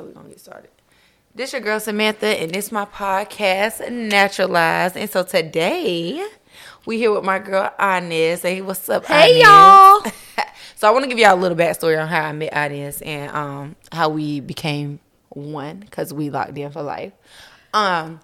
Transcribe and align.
so 0.00 0.06
we're 0.06 0.12
gonna 0.12 0.28
get 0.30 0.40
started. 0.40 0.70
This 1.34 1.52
your 1.52 1.60
girl 1.60 1.78
Samantha, 1.78 2.26
and 2.26 2.50
this 2.50 2.72
my 2.72 2.86
podcast, 2.86 3.90
Naturalized. 3.90 4.96
And 4.96 5.10
so 5.10 5.22
today 5.22 6.26
we 6.86 6.96
here 6.96 7.12
with 7.12 7.22
my 7.22 7.38
girl 7.38 7.70
Inez. 7.78 8.42
Hey, 8.42 8.62
what's 8.62 8.88
up? 8.88 9.04
Hey, 9.04 9.32
Inez? 9.32 9.42
y'all. 9.42 10.02
so 10.76 10.88
I 10.88 10.90
want 10.90 11.04
to 11.04 11.08
give 11.08 11.18
y'all 11.18 11.34
a 11.34 11.40
little 11.40 11.56
backstory 11.56 12.00
on 12.00 12.08
how 12.08 12.22
I 12.22 12.32
met 12.32 12.52
Inez 12.52 13.02
and 13.02 13.30
um 13.32 13.76
how 13.92 14.08
we 14.08 14.40
became 14.40 15.00
one 15.28 15.80
because 15.80 16.14
we 16.14 16.30
locked 16.30 16.56
in 16.56 16.72
for 16.72 16.82
life. 16.82 17.12
Um, 17.74 18.20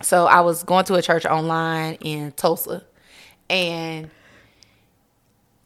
so 0.00 0.26
I 0.26 0.40
was 0.42 0.62
going 0.62 0.84
to 0.84 0.94
a 0.94 1.02
church 1.02 1.26
online 1.26 1.94
in 1.94 2.30
Tulsa, 2.32 2.84
and 3.50 4.08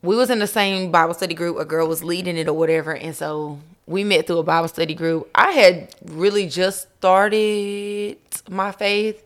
we 0.00 0.16
was 0.16 0.30
in 0.30 0.38
the 0.38 0.46
same 0.46 0.90
Bible 0.90 1.12
study 1.12 1.34
group. 1.34 1.58
A 1.58 1.66
girl 1.66 1.86
was 1.86 2.02
leading 2.02 2.38
it 2.38 2.48
or 2.48 2.54
whatever, 2.54 2.96
and 2.96 3.14
so 3.14 3.60
we 3.86 4.04
met 4.04 4.26
through 4.26 4.38
a 4.38 4.42
Bible 4.42 4.68
study 4.68 4.94
group. 4.94 5.30
I 5.34 5.52
had 5.52 5.94
really 6.06 6.46
just 6.46 6.88
started 6.98 8.16
my 8.48 8.72
faith 8.72 9.24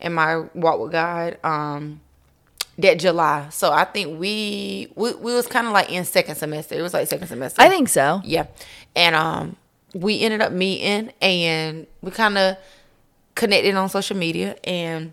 and 0.00 0.14
my 0.14 0.44
walk 0.54 0.80
with 0.80 0.92
God 0.92 1.38
um 1.44 2.00
that 2.78 2.98
July. 2.98 3.48
So 3.50 3.72
I 3.72 3.84
think 3.84 4.20
we 4.20 4.88
we, 4.94 5.14
we 5.14 5.34
was 5.34 5.46
kind 5.46 5.66
of 5.66 5.72
like 5.72 5.90
in 5.90 6.04
second 6.04 6.36
semester. 6.36 6.74
It 6.74 6.82
was 6.82 6.92
like 6.92 7.08
second 7.08 7.28
semester. 7.28 7.60
I 7.62 7.68
think 7.68 7.88
so. 7.88 8.20
Yeah. 8.24 8.46
And 8.94 9.14
um 9.14 9.56
we 9.94 10.20
ended 10.20 10.42
up 10.42 10.52
meeting 10.52 11.12
and 11.22 11.86
we 12.02 12.10
kind 12.10 12.36
of 12.36 12.56
connected 13.34 13.74
on 13.74 13.88
social 13.88 14.16
media 14.16 14.56
and 14.64 15.12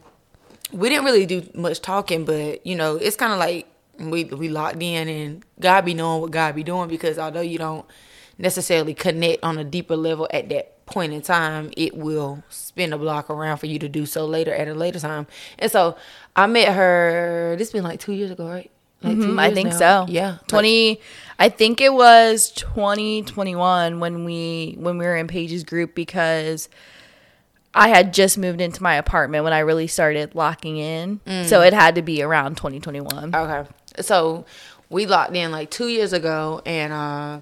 we 0.71 0.89
didn't 0.89 1.05
really 1.05 1.25
do 1.25 1.47
much 1.53 1.81
talking, 1.81 2.25
but 2.25 2.65
you 2.65 2.75
know, 2.75 2.95
it's 2.95 3.15
kind 3.15 3.31
of 3.31 3.39
like 3.39 3.67
we 3.99 4.25
we 4.25 4.49
locked 4.49 4.81
in 4.81 5.07
and 5.07 5.45
God 5.59 5.85
be 5.85 5.93
knowing 5.93 6.21
what 6.21 6.31
God 6.31 6.55
be 6.55 6.63
doing 6.63 6.89
because 6.89 7.17
although 7.17 7.41
you 7.41 7.57
don't 7.57 7.85
necessarily 8.43 8.93
connect 8.93 9.43
on 9.43 9.57
a 9.57 9.63
deeper 9.63 9.95
level 9.95 10.27
at 10.31 10.49
that 10.49 10.85
point 10.85 11.13
in 11.13 11.21
time, 11.21 11.71
it 11.77 11.95
will 11.97 12.43
spin 12.49 12.93
a 12.93 12.97
block 12.97 13.29
around 13.29 13.57
for 13.57 13.65
you 13.67 13.79
to 13.79 13.89
do 13.89 14.05
so 14.05 14.25
later 14.25 14.53
at 14.53 14.67
a 14.67 14.73
later 14.75 14.99
time. 14.99 15.25
And 15.57 15.71
so 15.71 15.95
I 16.35 16.45
met 16.45 16.75
her. 16.75 17.55
This 17.57 17.71
been 17.71 17.83
like 17.85 17.99
two 17.99 18.11
years 18.13 18.29
ago, 18.31 18.47
right? 18.47 18.69
Like 19.01 19.17
Mhm, 19.17 19.39
I 19.39 19.53
think 19.53 19.69
now. 19.71 20.05
so. 20.05 20.05
Yeah, 20.09 20.37
20 20.47 20.99
I 21.39 21.49
think 21.49 21.81
it 21.81 21.93
was 21.93 22.51
2021 22.51 23.99
when 23.99 24.23
we 24.25 24.75
when 24.79 24.97
we 24.97 25.05
were 25.05 25.15
in 25.17 25.27
Paige's 25.27 25.63
group 25.63 25.95
because 25.95 26.69
I 27.73 27.87
had 27.89 28.13
just 28.13 28.37
moved 28.37 28.61
into 28.61 28.83
my 28.83 28.95
apartment 28.95 29.43
when 29.43 29.51
I 29.53 29.59
really 29.59 29.87
started 29.87 30.35
locking 30.35 30.77
in. 30.77 31.19
So 31.25 31.59
Mm. 31.59 31.67
it 31.67 31.73
had 31.73 31.95
to 31.95 32.01
be 32.01 32.21
around 32.21 32.55
2021. 32.55 33.33
Okay. 33.35 33.69
So 34.01 34.45
we 34.89 35.05
locked 35.05 35.35
in 35.35 35.51
like 35.51 35.69
two 35.71 35.87
years 35.87 36.13
ago 36.13 36.61
and 36.65 36.93
uh 36.93 37.39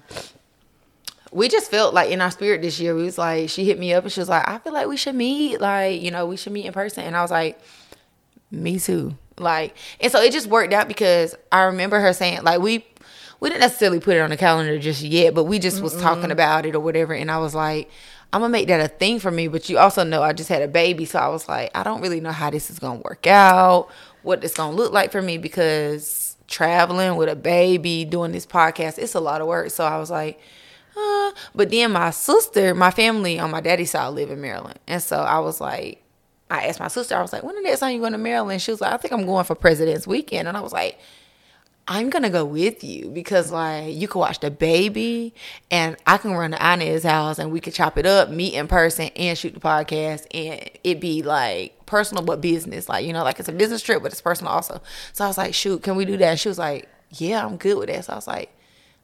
we 1.32 1.48
just 1.48 1.70
felt 1.70 1.94
like 1.94 2.10
in 2.10 2.20
our 2.20 2.30
spirit 2.30 2.62
this 2.62 2.78
year, 2.78 2.94
we 2.94 3.04
was 3.04 3.18
like, 3.18 3.48
she 3.48 3.64
hit 3.64 3.78
me 3.78 3.92
up 3.94 4.04
and 4.04 4.12
she 4.12 4.20
was 4.20 4.28
like, 4.28 4.46
I 4.48 4.58
feel 4.58 4.72
like 4.72 4.86
we 4.86 4.96
should 4.96 5.14
meet. 5.14 5.60
Like, 5.60 6.00
you 6.00 6.10
know, 6.10 6.26
we 6.26 6.36
should 6.36 6.52
meet 6.52 6.66
in 6.66 6.72
person. 6.72 7.04
And 7.04 7.16
I 7.16 7.22
was 7.22 7.30
like, 7.30 7.58
me 8.50 8.78
too. 8.78 9.16
Like, 9.38 9.74
and 9.98 10.12
so 10.12 10.20
it 10.20 10.32
just 10.32 10.46
worked 10.46 10.72
out 10.72 10.88
because 10.88 11.34
I 11.50 11.62
remember 11.62 11.98
her 12.00 12.12
saying, 12.12 12.42
like, 12.42 12.60
we, 12.60 12.84
we 13.40 13.48
didn't 13.48 13.62
necessarily 13.62 13.98
put 13.98 14.16
it 14.16 14.20
on 14.20 14.30
the 14.30 14.36
calendar 14.36 14.78
just 14.78 15.02
yet, 15.02 15.34
but 15.34 15.44
we 15.44 15.58
just 15.58 15.82
was 15.82 16.00
talking 16.00 16.30
about 16.30 16.66
it 16.66 16.74
or 16.74 16.80
whatever. 16.80 17.14
And 17.14 17.30
I 17.30 17.38
was 17.38 17.54
like, 17.54 17.90
I'm 18.32 18.40
gonna 18.40 18.52
make 18.52 18.68
that 18.68 18.80
a 18.80 18.88
thing 18.88 19.18
for 19.18 19.30
me. 19.30 19.48
But 19.48 19.68
you 19.68 19.78
also 19.78 20.04
know 20.04 20.22
I 20.22 20.32
just 20.32 20.48
had 20.48 20.62
a 20.62 20.68
baby. 20.68 21.04
So 21.06 21.18
I 21.18 21.28
was 21.28 21.48
like, 21.48 21.70
I 21.74 21.82
don't 21.82 22.00
really 22.00 22.20
know 22.20 22.30
how 22.30 22.50
this 22.50 22.70
is 22.70 22.78
gonna 22.78 23.00
work 23.00 23.26
out, 23.26 23.88
what 24.22 24.44
it's 24.44 24.54
gonna 24.54 24.76
look 24.76 24.92
like 24.92 25.12
for 25.12 25.20
me 25.20 25.38
because 25.38 26.36
traveling 26.46 27.16
with 27.16 27.28
a 27.28 27.36
baby, 27.36 28.04
doing 28.04 28.32
this 28.32 28.46
podcast, 28.46 28.98
it's 28.98 29.14
a 29.14 29.20
lot 29.20 29.40
of 29.40 29.46
work. 29.46 29.70
So 29.70 29.84
I 29.84 29.98
was 29.98 30.10
like, 30.10 30.38
uh, 31.02 31.32
but 31.54 31.70
then 31.70 31.92
my 31.92 32.10
sister, 32.10 32.74
my 32.74 32.90
family 32.90 33.38
on 33.38 33.50
my 33.50 33.60
daddy's 33.60 33.90
side 33.90 34.08
live 34.08 34.30
in 34.30 34.40
Maryland. 34.40 34.78
And 34.86 35.02
so 35.02 35.16
I 35.16 35.38
was 35.40 35.60
like, 35.60 36.02
I 36.50 36.66
asked 36.66 36.80
my 36.80 36.88
sister, 36.88 37.16
I 37.16 37.22
was 37.22 37.32
like, 37.32 37.42
when 37.42 37.54
the 37.54 37.62
next 37.62 37.80
time 37.80 37.94
you 37.94 38.00
going 38.00 38.12
to 38.12 38.18
Maryland? 38.18 38.60
She 38.60 38.70
was 38.70 38.80
like, 38.80 38.92
I 38.92 38.96
think 38.98 39.12
I'm 39.12 39.24
going 39.26 39.44
for 39.44 39.54
President's 39.54 40.06
Weekend. 40.06 40.48
And 40.48 40.56
I 40.56 40.60
was 40.60 40.72
like, 40.72 40.98
I'm 41.88 42.10
gonna 42.10 42.30
go 42.30 42.44
with 42.44 42.84
you 42.84 43.08
because 43.08 43.50
like 43.50 43.92
you 43.94 44.06
can 44.06 44.20
watch 44.20 44.38
the 44.38 44.52
baby 44.52 45.34
and 45.68 45.96
I 46.06 46.16
can 46.16 46.32
run 46.32 46.52
to 46.52 46.56
Inez's 46.58 47.02
house 47.02 47.40
and 47.40 47.50
we 47.50 47.58
could 47.58 47.74
chop 47.74 47.98
it 47.98 48.06
up, 48.06 48.30
meet 48.30 48.54
in 48.54 48.68
person 48.68 49.10
and 49.16 49.36
shoot 49.36 49.54
the 49.54 49.60
podcast 49.60 50.26
and 50.32 50.70
it 50.84 51.00
be 51.00 51.22
like 51.22 51.84
personal 51.86 52.22
but 52.22 52.40
business. 52.40 52.88
Like, 52.88 53.04
you 53.04 53.12
know, 53.12 53.24
like 53.24 53.40
it's 53.40 53.48
a 53.48 53.52
business 53.52 53.82
trip 53.82 54.00
but 54.02 54.12
it's 54.12 54.20
personal 54.20 54.52
also. 54.52 54.80
So 55.12 55.24
I 55.24 55.28
was 55.28 55.38
like, 55.38 55.54
shoot, 55.54 55.82
can 55.82 55.96
we 55.96 56.04
do 56.04 56.16
that? 56.18 56.30
And 56.30 56.40
she 56.40 56.48
was 56.48 56.58
like, 56.58 56.88
Yeah, 57.10 57.44
I'm 57.44 57.56
good 57.56 57.76
with 57.76 57.88
that. 57.88 58.04
So 58.04 58.12
I 58.12 58.16
was 58.16 58.28
like, 58.28 58.54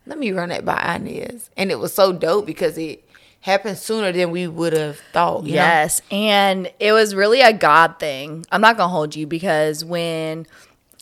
let 0.08 0.18
me 0.18 0.32
run 0.32 0.48
that 0.48 0.64
by 0.64 0.96
Inez. 0.96 1.50
And 1.56 1.70
it 1.70 1.78
was 1.78 1.94
so 1.94 2.12
dope 2.12 2.46
because 2.46 2.78
it 2.78 3.04
happened 3.42 3.78
sooner 3.78 4.10
than 4.10 4.30
we 4.30 4.48
would 4.48 4.72
have 4.72 4.98
thought. 5.12 5.44
you 5.44 5.50
know? 5.50 5.56
Yes, 5.56 6.02
and 6.10 6.70
it 6.80 6.92
was 6.92 7.14
really 7.14 7.40
a 7.40 7.52
God 7.52 7.98
thing. 8.00 8.44
I'm 8.50 8.60
not 8.60 8.76
gonna 8.76 8.92
hold 8.92 9.14
you 9.14 9.26
because 9.26 9.84
when, 9.84 10.46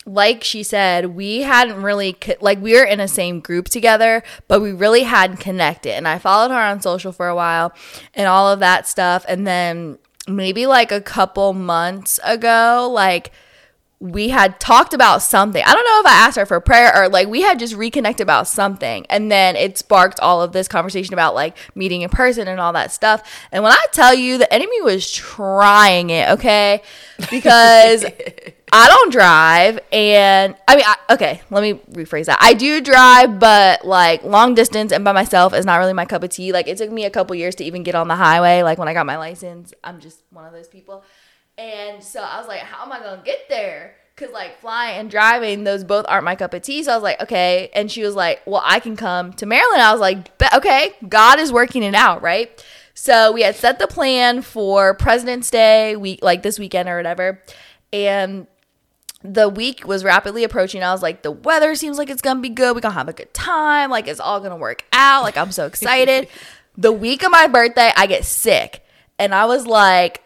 like 0.04 0.44
she 0.44 0.62
said, 0.62 1.06
we 1.16 1.42
hadn't 1.42 1.82
really 1.82 2.16
like 2.40 2.60
we 2.60 2.74
were 2.74 2.84
in 2.84 2.98
the 2.98 3.08
same 3.08 3.40
group 3.40 3.68
together, 3.68 4.22
but 4.48 4.60
we 4.60 4.72
really 4.72 5.04
hadn't 5.04 5.38
connected. 5.38 5.94
And 5.94 6.06
I 6.06 6.18
followed 6.18 6.50
her 6.50 6.60
on 6.60 6.80
social 6.80 7.12
for 7.12 7.28
a 7.28 7.34
while, 7.34 7.72
and 8.12 8.26
all 8.26 8.50
of 8.50 8.58
that 8.60 8.86
stuff. 8.86 9.24
And 9.28 9.46
then 9.46 9.98
maybe 10.28 10.66
like 10.66 10.90
a 10.90 11.00
couple 11.00 11.52
months 11.52 12.18
ago, 12.24 12.90
like 12.92 13.32
we 13.98 14.28
had 14.28 14.60
talked 14.60 14.92
about 14.92 15.22
something. 15.22 15.62
I 15.64 15.72
don't 15.72 15.84
know 15.84 16.00
if 16.00 16.06
I 16.06 16.26
asked 16.26 16.36
her 16.36 16.44
for 16.44 16.60
prayer 16.60 16.92
or 16.94 17.08
like 17.08 17.28
we 17.28 17.40
had 17.40 17.58
just 17.58 17.74
reconnected 17.74 18.22
about 18.22 18.46
something. 18.46 19.06
And 19.08 19.32
then 19.32 19.56
it 19.56 19.78
sparked 19.78 20.20
all 20.20 20.42
of 20.42 20.52
this 20.52 20.68
conversation 20.68 21.14
about 21.14 21.34
like 21.34 21.56
meeting 21.74 22.02
in 22.02 22.10
person 22.10 22.46
and 22.46 22.60
all 22.60 22.74
that 22.74 22.92
stuff. 22.92 23.22
And 23.50 23.64
when 23.64 23.72
I 23.72 23.84
tell 23.92 24.14
you 24.14 24.36
the 24.36 24.52
enemy 24.52 24.82
was 24.82 25.10
trying 25.10 26.10
it, 26.10 26.28
okay? 26.30 26.82
Because 27.30 28.04
I 28.72 28.88
don't 28.88 29.10
drive 29.10 29.78
and 29.90 30.54
I 30.68 30.76
mean, 30.76 30.84
I, 30.86 31.14
okay, 31.14 31.40
let 31.50 31.62
me 31.62 31.80
rephrase 31.92 32.26
that. 32.26 32.38
I 32.42 32.52
do 32.52 32.82
drive, 32.82 33.38
but 33.38 33.86
like 33.86 34.24
long 34.24 34.54
distance 34.54 34.92
and 34.92 35.04
by 35.06 35.12
myself 35.12 35.54
is 35.54 35.64
not 35.64 35.76
really 35.78 35.94
my 35.94 36.04
cup 36.04 36.22
of 36.22 36.28
tea. 36.28 36.52
Like 36.52 36.68
it 36.68 36.76
took 36.76 36.90
me 36.90 37.06
a 37.06 37.10
couple 37.10 37.34
years 37.34 37.54
to 37.56 37.64
even 37.64 37.82
get 37.82 37.94
on 37.94 38.08
the 38.08 38.16
highway. 38.16 38.62
Like 38.62 38.76
when 38.76 38.88
I 38.88 38.92
got 38.92 39.06
my 39.06 39.16
license, 39.16 39.72
I'm 39.82 40.00
just 40.00 40.20
one 40.28 40.44
of 40.44 40.52
those 40.52 40.68
people. 40.68 41.02
And 41.58 42.02
so 42.02 42.20
I 42.20 42.38
was 42.38 42.48
like, 42.48 42.60
how 42.60 42.84
am 42.84 42.92
I 42.92 43.00
going 43.00 43.18
to 43.18 43.24
get 43.24 43.48
there? 43.48 43.96
Because 44.14 44.32
like 44.32 44.58
flying 44.60 44.98
and 44.98 45.10
driving, 45.10 45.64
those 45.64 45.84
both 45.84 46.06
aren't 46.08 46.24
my 46.24 46.36
cup 46.36 46.54
of 46.54 46.62
tea. 46.62 46.82
So 46.82 46.92
I 46.92 46.94
was 46.94 47.02
like, 47.02 47.20
okay. 47.22 47.70
And 47.74 47.90
she 47.90 48.02
was 48.02 48.14
like, 48.14 48.42
well, 48.46 48.62
I 48.64 48.80
can 48.80 48.96
come 48.96 49.32
to 49.34 49.46
Maryland. 49.46 49.82
I 49.82 49.92
was 49.92 50.00
like, 50.00 50.42
okay, 50.54 50.92
God 51.08 51.38
is 51.38 51.52
working 51.52 51.82
it 51.82 51.94
out, 51.94 52.22
right? 52.22 52.64
So 52.94 53.32
we 53.32 53.42
had 53.42 53.56
set 53.56 53.78
the 53.78 53.86
plan 53.86 54.40
for 54.40 54.94
President's 54.94 55.50
Day 55.50 55.96
week, 55.96 56.20
like 56.22 56.42
this 56.42 56.58
weekend 56.58 56.88
or 56.88 56.96
whatever. 56.96 57.42
And 57.92 58.46
the 59.22 59.48
week 59.48 59.86
was 59.86 60.04
rapidly 60.04 60.44
approaching. 60.44 60.82
I 60.82 60.92
was 60.92 61.02
like, 61.02 61.22
the 61.22 61.30
weather 61.30 61.74
seems 61.74 61.98
like 61.98 62.08
it's 62.08 62.22
gonna 62.22 62.40
be 62.40 62.48
good. 62.48 62.74
We're 62.74 62.80
gonna 62.80 62.94
have 62.94 63.08
a 63.08 63.12
good 63.12 63.34
time. 63.34 63.90
Like 63.90 64.08
it's 64.08 64.20
all 64.20 64.40
gonna 64.40 64.56
work 64.56 64.84
out. 64.92 65.24
Like 65.24 65.36
I'm 65.36 65.52
so 65.52 65.66
excited. 65.66 66.28
the 66.78 66.92
week 66.92 67.22
of 67.22 67.30
my 67.30 67.46
birthday, 67.46 67.90
I 67.96 68.06
get 68.06 68.24
sick. 68.24 68.82
And 69.18 69.34
I 69.34 69.46
was 69.46 69.66
like, 69.66 70.22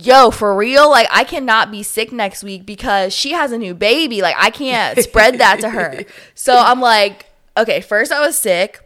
yo, 0.00 0.30
for 0.30 0.54
real? 0.54 0.90
Like 0.90 1.08
I 1.10 1.24
cannot 1.24 1.70
be 1.70 1.82
sick 1.82 2.12
next 2.12 2.42
week 2.42 2.66
because 2.66 3.12
she 3.12 3.32
has 3.32 3.52
a 3.52 3.58
new 3.58 3.74
baby. 3.74 4.22
Like 4.22 4.36
I 4.38 4.50
can't 4.50 4.98
spread 4.98 5.38
that 5.38 5.60
to 5.60 5.70
her. 5.70 6.04
So 6.34 6.56
I'm 6.56 6.80
like, 6.80 7.26
okay, 7.56 7.80
first 7.80 8.12
I 8.12 8.20
was 8.20 8.36
sick. 8.36 8.80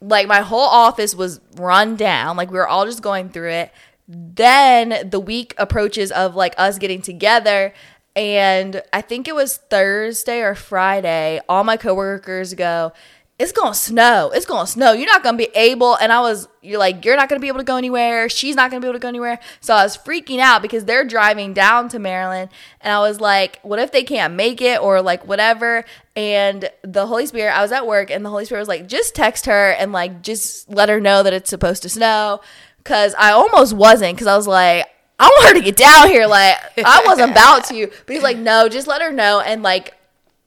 Like 0.00 0.28
my 0.28 0.40
whole 0.40 0.68
office 0.68 1.14
was 1.14 1.40
run 1.56 1.96
down. 1.96 2.36
Like 2.36 2.50
we 2.50 2.58
were 2.58 2.68
all 2.68 2.84
just 2.84 3.02
going 3.02 3.30
through 3.30 3.50
it. 3.50 3.72
Then 4.06 5.08
the 5.08 5.18
week 5.18 5.54
approaches 5.58 6.12
of 6.12 6.34
like 6.36 6.54
us 6.58 6.78
getting 6.78 7.02
together 7.02 7.72
and 8.16 8.82
I 8.94 9.02
think 9.02 9.28
it 9.28 9.34
was 9.34 9.58
Thursday 9.58 10.40
or 10.40 10.54
Friday, 10.54 11.38
all 11.50 11.64
my 11.64 11.76
coworkers 11.76 12.54
go, 12.54 12.94
It's 13.38 13.52
gonna 13.52 13.74
snow. 13.74 14.30
It's 14.34 14.46
gonna 14.46 14.66
snow. 14.66 14.92
You're 14.92 15.12
not 15.12 15.22
gonna 15.22 15.36
be 15.36 15.50
able. 15.54 15.94
And 15.96 16.10
I 16.10 16.20
was, 16.20 16.48
you're 16.62 16.78
like, 16.78 17.04
You're 17.04 17.16
not 17.16 17.28
gonna 17.28 17.40
be 17.40 17.48
able 17.48 17.58
to 17.58 17.64
go 17.64 17.76
anywhere. 17.76 18.30
She's 18.30 18.56
not 18.56 18.70
gonna 18.70 18.80
be 18.80 18.86
able 18.86 18.94
to 18.94 19.02
go 19.02 19.08
anywhere. 19.08 19.38
So 19.60 19.74
I 19.74 19.82
was 19.82 19.94
freaking 19.94 20.38
out 20.38 20.62
because 20.62 20.86
they're 20.86 21.04
driving 21.04 21.52
down 21.52 21.90
to 21.90 21.98
Maryland. 21.98 22.50
And 22.80 22.94
I 22.94 23.00
was 23.00 23.20
like, 23.20 23.60
What 23.62 23.78
if 23.78 23.92
they 23.92 24.04
can't 24.04 24.34
make 24.34 24.62
it 24.62 24.80
or 24.80 25.02
like 25.02 25.26
whatever? 25.26 25.84
And 26.14 26.70
the 26.80 27.06
Holy 27.06 27.26
Spirit, 27.26 27.52
I 27.52 27.60
was 27.60 27.72
at 27.72 27.86
work 27.86 28.10
and 28.10 28.24
the 28.24 28.30
Holy 28.30 28.46
Spirit 28.46 28.62
was 28.62 28.68
like, 28.68 28.88
Just 28.88 29.14
text 29.14 29.44
her 29.44 29.72
and 29.72 29.92
like, 29.92 30.22
just 30.22 30.70
let 30.70 30.88
her 30.88 30.98
know 30.98 31.22
that 31.22 31.34
it's 31.34 31.50
supposed 31.50 31.82
to 31.82 31.90
snow. 31.90 32.40
Cause 32.84 33.14
I 33.18 33.32
almost 33.32 33.74
wasn't, 33.74 34.16
cause 34.16 34.28
I 34.28 34.36
was 34.36 34.46
like, 34.46 34.86
I 35.18 35.26
want 35.26 35.48
her 35.48 35.54
to 35.54 35.60
get 35.60 35.76
down 35.76 36.08
here. 36.08 36.26
Like 36.26 36.56
I 36.78 37.02
wasn't 37.04 37.32
about 37.32 37.66
to, 37.66 37.86
but 38.06 38.14
he's 38.14 38.22
like, 38.22 38.38
no, 38.38 38.70
just 38.70 38.86
let 38.86 39.02
her 39.02 39.12
know 39.12 39.40
and 39.40 39.62
like 39.62 39.92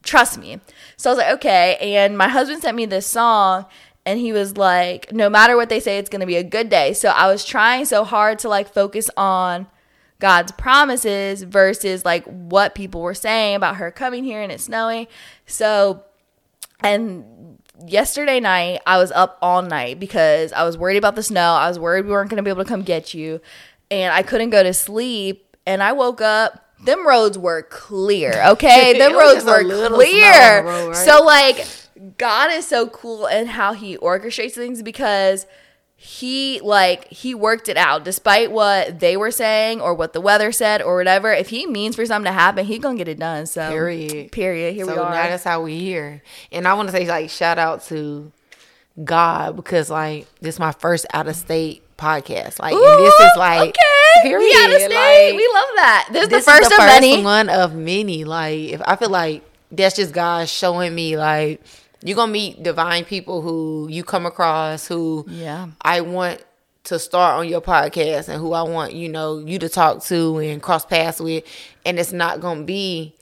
trust 0.03 0.39
me. 0.39 0.59
So 0.99 1.09
I 1.09 1.13
was 1.13 1.17
like, 1.23 1.33
okay. 1.35 1.77
And 1.95 2.17
my 2.17 2.27
husband 2.27 2.61
sent 2.61 2.75
me 2.75 2.85
this 2.85 3.07
song 3.07 3.65
and 4.05 4.19
he 4.19 4.33
was 4.33 4.57
like, 4.57 5.13
no 5.13 5.29
matter 5.29 5.55
what 5.55 5.69
they 5.69 5.79
say, 5.79 5.97
it's 5.97 6.09
gonna 6.09 6.25
be 6.25 6.35
a 6.35 6.43
good 6.43 6.67
day. 6.67 6.91
So 6.91 7.07
I 7.07 7.27
was 7.27 7.45
trying 7.45 7.85
so 7.85 8.03
hard 8.03 8.37
to 8.39 8.49
like 8.49 8.73
focus 8.73 9.09
on 9.15 9.67
God's 10.19 10.51
promises 10.51 11.43
versus 11.43 12.03
like 12.03 12.25
what 12.25 12.75
people 12.75 12.99
were 12.99 13.13
saying 13.13 13.55
about 13.55 13.77
her 13.77 13.91
coming 13.91 14.25
here 14.25 14.41
and 14.41 14.51
it's 14.51 14.65
snowing. 14.65 15.07
So 15.45 16.03
and 16.83 17.59
yesterday 17.87 18.41
night 18.41 18.81
I 18.85 18.97
was 18.97 19.13
up 19.13 19.37
all 19.41 19.61
night 19.61 20.01
because 20.01 20.51
I 20.51 20.63
was 20.63 20.77
worried 20.77 20.97
about 20.97 21.15
the 21.15 21.23
snow. 21.23 21.53
I 21.53 21.69
was 21.69 21.79
worried 21.79 22.07
we 22.07 22.11
weren't 22.11 22.29
going 22.29 22.37
to 22.37 22.43
be 22.43 22.49
able 22.49 22.65
to 22.65 22.69
come 22.69 22.81
get 22.81 23.13
you 23.13 23.39
and 23.89 24.13
I 24.13 24.21
couldn't 24.21 24.49
go 24.49 24.63
to 24.63 24.73
sleep 24.73 25.55
and 25.65 25.81
I 25.81 25.93
woke 25.93 26.19
up 26.19 26.68
them 26.83 27.05
roads 27.07 27.37
were 27.37 27.63
clear, 27.63 28.41
okay? 28.47 28.97
them 28.97 29.13
roads 29.13 29.43
were 29.43 29.63
clear. 29.63 30.63
Road, 30.63 30.89
right? 30.89 30.95
So 30.95 31.23
like 31.23 31.65
God 32.17 32.51
is 32.51 32.67
so 32.67 32.87
cool 32.87 33.27
in 33.27 33.47
how 33.47 33.73
he 33.73 33.97
orchestrates 33.97 34.53
things 34.53 34.81
because 34.81 35.45
he 36.01 36.61
like 36.61 37.09
he 37.09 37.35
worked 37.35 37.67
it 37.67 37.75
out 37.75 38.05
despite 38.05 38.53
what 38.53 39.01
they 39.01 39.17
were 39.17 39.31
saying 39.31 39.81
or 39.81 39.93
what 39.93 40.13
the 40.13 40.21
weather 40.21 40.49
said 40.49 40.81
or 40.81 40.95
whatever 40.95 41.33
if 41.33 41.49
he 41.49 41.65
means 41.65 41.93
for 41.93 42.05
something 42.05 42.31
to 42.31 42.31
happen 42.31 42.65
he 42.65 42.79
gonna 42.79 42.97
get 42.97 43.09
it 43.09 43.19
done 43.19 43.45
so 43.45 43.69
period 43.69 44.31
period 44.31 44.73
here 44.73 44.85
so 44.85 44.93
we 44.93 44.97
are 44.97 45.09
now 45.09 45.27
that's 45.27 45.43
how 45.43 45.61
we 45.61 45.77
here 45.77 46.21
and 46.53 46.65
i 46.69 46.73
want 46.73 46.87
to 46.87 46.93
say 46.93 47.05
like 47.05 47.29
shout 47.29 47.59
out 47.59 47.83
to 47.83 48.31
god 49.03 49.57
because 49.57 49.89
like 49.89 50.25
this 50.39 50.55
is 50.55 50.59
my 50.59 50.71
first 50.71 51.05
out 51.13 51.27
of 51.27 51.35
state 51.35 51.83
podcast 51.99 52.59
like 52.59 52.73
Ooh, 52.73 52.97
this 52.97 53.13
is 53.13 53.31
like 53.37 53.69
okay 53.69 54.29
period. 54.29 54.41
we 54.41 54.51
state 54.51 54.89
like, 54.89 55.35
we 55.35 55.51
love 55.53 55.69
that 55.75 56.09
this 56.11 56.23
is 56.23 56.29
the 56.29 56.41
first, 56.41 56.63
is 56.63 56.69
the 56.69 56.75
of 56.75 56.81
first 56.81 57.01
many 57.01 57.23
one 57.23 57.49
of 57.49 57.75
many 57.75 58.23
like 58.23 58.59
if 58.59 58.81
i 58.85 58.95
feel 58.95 59.09
like 59.09 59.43
that's 59.71 59.95
just 59.95 60.13
god 60.13 60.47
showing 60.49 60.95
me 60.95 61.17
like 61.17 61.61
you're 62.03 62.15
gonna 62.15 62.31
meet 62.31 62.63
divine 62.63 63.03
people 63.03 63.41
who 63.41 63.87
you 63.89 64.03
come 64.03 64.25
across 64.25 64.87
who 64.87 65.25
yeah 65.27 65.67
I 65.81 66.01
want 66.01 66.43
to 66.85 66.99
start 66.99 67.39
on 67.39 67.47
your 67.47 67.61
podcast 67.61 68.29
and 68.29 68.41
who 68.41 68.53
I 68.53 68.63
want, 68.63 68.93
you 68.93 69.09
know, 69.09 69.37
you 69.37 69.59
to 69.59 69.69
talk 69.69 70.03
to 70.05 70.39
and 70.39 70.61
cross 70.61 70.85
paths 70.85 71.19
with. 71.19 71.43
And 71.85 71.99
it's 71.99 72.11
not 72.11 72.39
gonna 72.39 72.63
be 72.63 73.15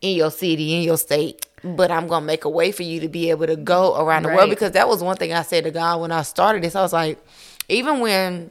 in 0.00 0.16
your 0.16 0.30
city, 0.30 0.76
in 0.76 0.82
your 0.82 0.98
state. 0.98 1.46
But 1.64 1.90
I'm 1.90 2.06
gonna 2.06 2.26
make 2.26 2.44
a 2.44 2.50
way 2.50 2.72
for 2.72 2.82
you 2.82 3.00
to 3.00 3.08
be 3.08 3.30
able 3.30 3.46
to 3.46 3.56
go 3.56 3.96
around 3.96 4.24
the 4.24 4.28
right. 4.28 4.36
world 4.36 4.50
because 4.50 4.72
that 4.72 4.86
was 4.86 5.02
one 5.02 5.16
thing 5.16 5.32
I 5.32 5.42
said 5.42 5.64
to 5.64 5.70
God 5.70 6.00
when 6.00 6.12
I 6.12 6.22
started 6.22 6.62
this. 6.62 6.76
I 6.76 6.82
was 6.82 6.92
like, 6.92 7.18
even 7.68 8.00
when 8.00 8.50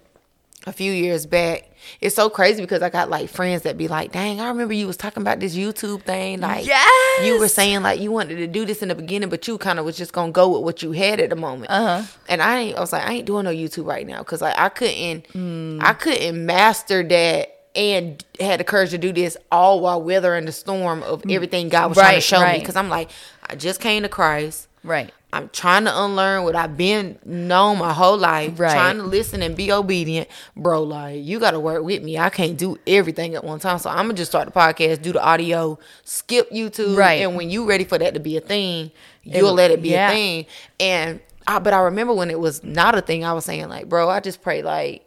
a 0.68 0.72
few 0.72 0.92
years 0.92 1.26
back, 1.26 1.70
it's 2.02 2.16
so 2.16 2.30
crazy 2.30 2.62
because 2.62 2.82
I 2.82 2.90
got 2.90 3.10
like 3.10 3.30
friends 3.30 3.62
that 3.64 3.78
be 3.78 3.88
like, 3.88 4.12
"Dang, 4.12 4.42
I 4.42 4.48
remember 4.48 4.74
you 4.74 4.88
was 4.88 4.98
talking 4.98 5.22
about 5.22 5.40
this 5.40 5.56
YouTube 5.56 6.02
thing. 6.02 6.42
Like, 6.42 6.66
yes! 6.66 7.26
you 7.26 7.40
were 7.40 7.48
saying 7.48 7.84
like 7.84 8.00
you 8.00 8.12
wanted 8.12 8.38
to 8.38 8.48
do 8.48 8.66
this 8.66 8.82
in 8.82 8.90
the 8.90 8.96
beginning, 8.96 9.30
but 9.30 9.48
you 9.48 9.58
kind 9.58 9.78
of 9.78 9.86
was 9.86 9.96
just 9.96 10.12
gonna 10.12 10.32
go 10.32 10.50
with 10.50 10.64
what 10.64 10.82
you 10.82 10.92
had 10.92 11.20
at 11.20 11.30
the 11.30 11.36
moment." 11.36 11.72
Uh-huh. 11.72 12.04
And 12.28 12.42
I 12.42 12.60
ain't. 12.60 12.78
I 12.78 12.80
was 12.80 12.92
like, 12.92 13.08
I 13.08 13.14
ain't 13.14 13.26
doing 13.26 13.46
no 13.46 13.52
YouTube 13.52 13.86
right 13.86 14.06
now 14.06 14.20
because 14.20 14.42
like 14.42 14.58
I 14.58 14.70
couldn't, 14.70 15.28
mm. 15.30 15.84
I 15.84 15.94
couldn't 15.94 16.46
master 16.46 17.04
that 17.04 17.52
and 17.76 18.24
had 18.40 18.60
the 18.60 18.64
courage 18.64 18.92
to 18.92 18.98
do 18.98 19.12
this 19.12 19.38
all 19.52 19.82
while 19.82 20.02
weathering 20.02 20.46
the 20.46 20.52
storm 20.52 21.04
of 21.04 21.22
mm. 21.22 21.34
everything 21.34 21.70
God 21.70 21.90
was 21.90 21.98
right, 21.98 22.04
trying 22.04 22.16
to 22.16 22.22
show 22.22 22.42
right. 22.42 22.54
me. 22.54 22.60
Because 22.60 22.76
I'm 22.76 22.90
like, 22.90 23.12
I 23.48 23.56
just 23.56 23.80
came 23.82 24.04
to 24.04 24.10
Christ. 24.10 24.68
Right. 24.84 25.12
I'm 25.36 25.50
trying 25.50 25.84
to 25.84 26.04
unlearn 26.04 26.46
what 26.46 26.56
I've 26.56 26.78
been 26.78 27.20
known 27.26 27.80
my 27.80 27.92
whole 27.92 28.18
life. 28.18 28.58
Right. 28.58 28.72
Trying 28.72 28.98
to 28.98 29.04
listen 29.04 29.42
and 29.42 29.54
be 29.54 29.70
obedient, 29.70 30.30
bro. 30.56 30.82
Like 30.84 31.26
you 31.26 31.42
got 31.42 31.52
to 31.52 31.60
work 31.60 31.84
with 31.84 32.02
me. 32.02 32.18
I 32.18 32.30
can't 32.30 32.58
do 32.58 32.80
everything 32.88 33.36
at 33.36 33.44
one 33.44 33.60
time. 33.60 33.78
So 33.80 33.90
I'm 33.90 34.06
gonna 34.06 34.14
just 34.14 34.32
start 34.32 34.46
the 34.46 34.54
podcast, 34.54 35.02
do 35.02 35.12
the 35.12 35.22
audio, 35.22 35.78
skip 36.06 36.50
YouTube, 36.52 36.96
right? 36.96 37.22
And 37.22 37.36
when 37.36 37.50
you 37.50 37.68
ready 37.68 37.84
for 37.84 37.98
that 37.98 38.14
to 38.14 38.22
be 38.22 38.38
a 38.38 38.42
thing, 38.42 38.92
you'll 39.24 39.50
it, 39.50 39.54
let 39.54 39.72
it 39.72 39.82
be 39.82 39.90
yeah. 39.90 40.10
a 40.10 40.14
thing. 40.14 40.46
And 40.80 41.20
I, 41.48 41.60
but 41.60 41.74
I 41.74 41.80
remember 41.80 42.14
when 42.14 42.32
it 42.32 42.40
was 42.40 42.64
not 42.64 42.98
a 42.98 43.02
thing, 43.02 43.26
I 43.26 43.34
was 43.34 43.44
saying 43.44 43.68
like, 43.68 43.90
bro, 43.90 44.10
I 44.10 44.22
just 44.22 44.42
pray 44.42 44.62
like 44.62 45.05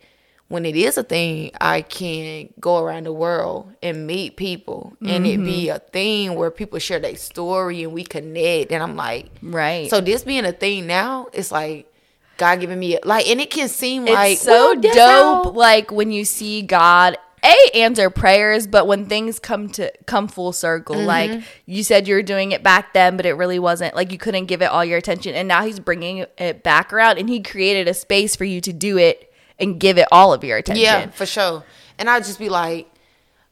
when 0.48 0.64
it 0.64 0.76
is 0.76 0.96
a 0.96 1.02
thing, 1.02 1.50
I 1.60 1.82
can 1.82 2.48
go 2.58 2.78
around 2.78 3.04
the 3.04 3.12
world 3.12 3.70
and 3.82 4.06
meet 4.06 4.36
people 4.36 4.96
and 5.00 5.24
mm-hmm. 5.24 5.42
it 5.42 5.44
be 5.44 5.66
mm-hmm. 5.66 5.76
a 5.76 5.78
thing 5.78 6.34
where 6.34 6.50
people 6.50 6.78
share 6.78 6.98
their 6.98 7.16
story 7.16 7.82
and 7.84 7.92
we 7.92 8.02
connect. 8.02 8.72
And 8.72 8.82
I'm 8.82 8.96
like, 8.96 9.30
right. 9.42 9.90
So 9.90 10.00
this 10.00 10.24
being 10.24 10.46
a 10.46 10.52
thing 10.52 10.86
now, 10.86 11.28
it's 11.34 11.52
like 11.52 11.92
God 12.38 12.60
giving 12.60 12.78
me 12.78 12.96
a, 12.96 13.00
like, 13.04 13.28
and 13.28 13.40
it 13.40 13.50
can 13.50 13.68
seem 13.68 14.04
it's 14.04 14.14
like 14.14 14.38
so 14.38 14.74
dope. 14.74 14.94
How- 14.94 15.50
like 15.50 15.92
when 15.92 16.10
you 16.10 16.24
see 16.24 16.62
God 16.62 17.18
a 17.44 17.70
answer 17.72 18.10
prayers 18.10 18.66
but 18.66 18.88
when 18.88 19.06
things 19.06 19.38
come 19.38 19.68
to 19.68 19.92
come 20.06 20.26
full 20.26 20.52
circle 20.52 20.96
mm-hmm. 20.96 21.06
like 21.06 21.42
you 21.66 21.84
said 21.84 22.08
you 22.08 22.16
were 22.16 22.22
doing 22.22 22.50
it 22.50 22.64
back 22.64 22.92
then 22.94 23.16
but 23.16 23.24
it 23.24 23.34
really 23.34 23.60
wasn't 23.60 23.94
like 23.94 24.10
you 24.10 24.18
couldn't 24.18 24.46
give 24.46 24.60
it 24.60 24.64
all 24.66 24.84
your 24.84 24.98
attention 24.98 25.36
and 25.36 25.46
now 25.46 25.64
he's 25.64 25.78
bringing 25.78 26.26
it 26.36 26.62
back 26.64 26.92
around 26.92 27.16
and 27.16 27.28
he 27.28 27.40
created 27.40 27.86
a 27.86 27.94
space 27.94 28.34
for 28.34 28.44
you 28.44 28.60
to 28.60 28.72
do 28.72 28.98
it 28.98 29.27
and 29.58 29.78
give 29.78 29.98
it 29.98 30.06
all 30.12 30.32
of 30.32 30.44
your 30.44 30.58
attention. 30.58 30.82
Yeah, 30.82 31.10
for 31.10 31.26
sure. 31.26 31.64
And 31.98 32.08
I'd 32.08 32.24
just 32.24 32.38
be 32.38 32.48
like, 32.48 32.88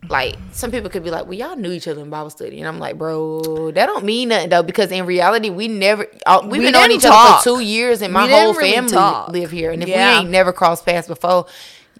like 0.08 0.36
some 0.52 0.70
people 0.70 0.90
could 0.90 1.02
be 1.02 1.10
like, 1.10 1.24
"Well, 1.24 1.34
y'all 1.34 1.56
knew 1.56 1.72
each 1.72 1.88
other 1.88 2.02
in 2.02 2.10
Bible 2.10 2.30
study," 2.30 2.58
and 2.58 2.68
I'm 2.68 2.78
like, 2.78 2.98
"Bro, 2.98 3.72
that 3.72 3.86
don't 3.86 4.04
mean 4.04 4.28
nothing 4.28 4.50
though, 4.50 4.62
because 4.62 4.92
in 4.92 5.06
reality, 5.06 5.50
we 5.50 5.68
never 5.68 6.06
uh, 6.26 6.40
we've 6.42 6.60
we 6.62 6.66
been 6.66 6.74
on 6.76 6.90
each 6.92 7.02
talk. 7.02 7.12
other 7.12 7.38
for 7.38 7.56
two 7.56 7.64
years, 7.64 8.02
and 8.02 8.12
my 8.12 8.28
whole 8.28 8.54
family 8.54 8.92
really 8.92 9.40
live 9.40 9.50
here, 9.50 9.72
and 9.72 9.82
if 9.82 9.88
yeah. 9.88 10.12
we 10.12 10.20
ain't 10.20 10.30
never 10.30 10.52
crossed 10.52 10.84
paths 10.86 11.08
before, 11.08 11.46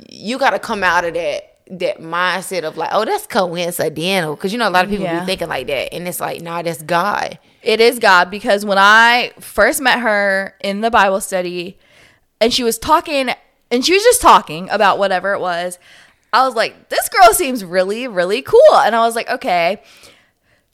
you 0.09 0.39
got 0.39 0.51
to 0.51 0.59
come 0.59 0.83
out 0.83 1.05
of 1.05 1.15
that." 1.15 1.53
that 1.69 1.99
mindset 1.99 2.63
of 2.63 2.77
like, 2.77 2.91
oh, 2.93 3.05
that's 3.05 3.27
coincidental. 3.27 4.37
Because 4.37 4.53
you 4.53 4.59
know, 4.61 4.69
a 4.69 4.71
lot 4.71 4.85
of 4.85 4.91
people 4.91 5.05
yeah. 5.05 5.19
be 5.19 5.27
thinking 5.27 5.49
like 5.49 5.67
that. 5.67 5.93
And 5.93 6.07
it's 6.07 6.21
like, 6.21 6.41
nah, 6.41 6.63
that's 6.63 6.81
God. 6.81 7.41
It 7.61 7.81
is 7.81 7.99
God. 7.99 8.31
Because 8.31 8.65
when 8.65 8.79
I 8.79 9.33
first 9.41 9.81
met 9.81 9.99
her 9.99 10.55
in 10.61 10.81
the 10.81 10.93
Bible 10.93 11.21
study, 11.21 11.77
and 12.41 12.55
she 12.55 12.63
was 12.63 12.79
talking 12.79 13.31
and 13.71 13.85
she 13.85 13.93
was 13.93 14.03
just 14.03 14.21
talking 14.21 14.69
about 14.71 14.99
whatever 14.99 15.33
it 15.33 15.41
was. 15.41 15.79
I 16.33 16.45
was 16.47 16.55
like, 16.55 16.89
this 16.89 17.09
girl 17.09 17.33
seems 17.33 17.65
really, 17.65 18.07
really 18.09 18.43
cool. 18.43 18.75
And 18.75 18.95
I 18.95 19.01
was 19.01 19.15
like, 19.15 19.29
okay. 19.29 19.83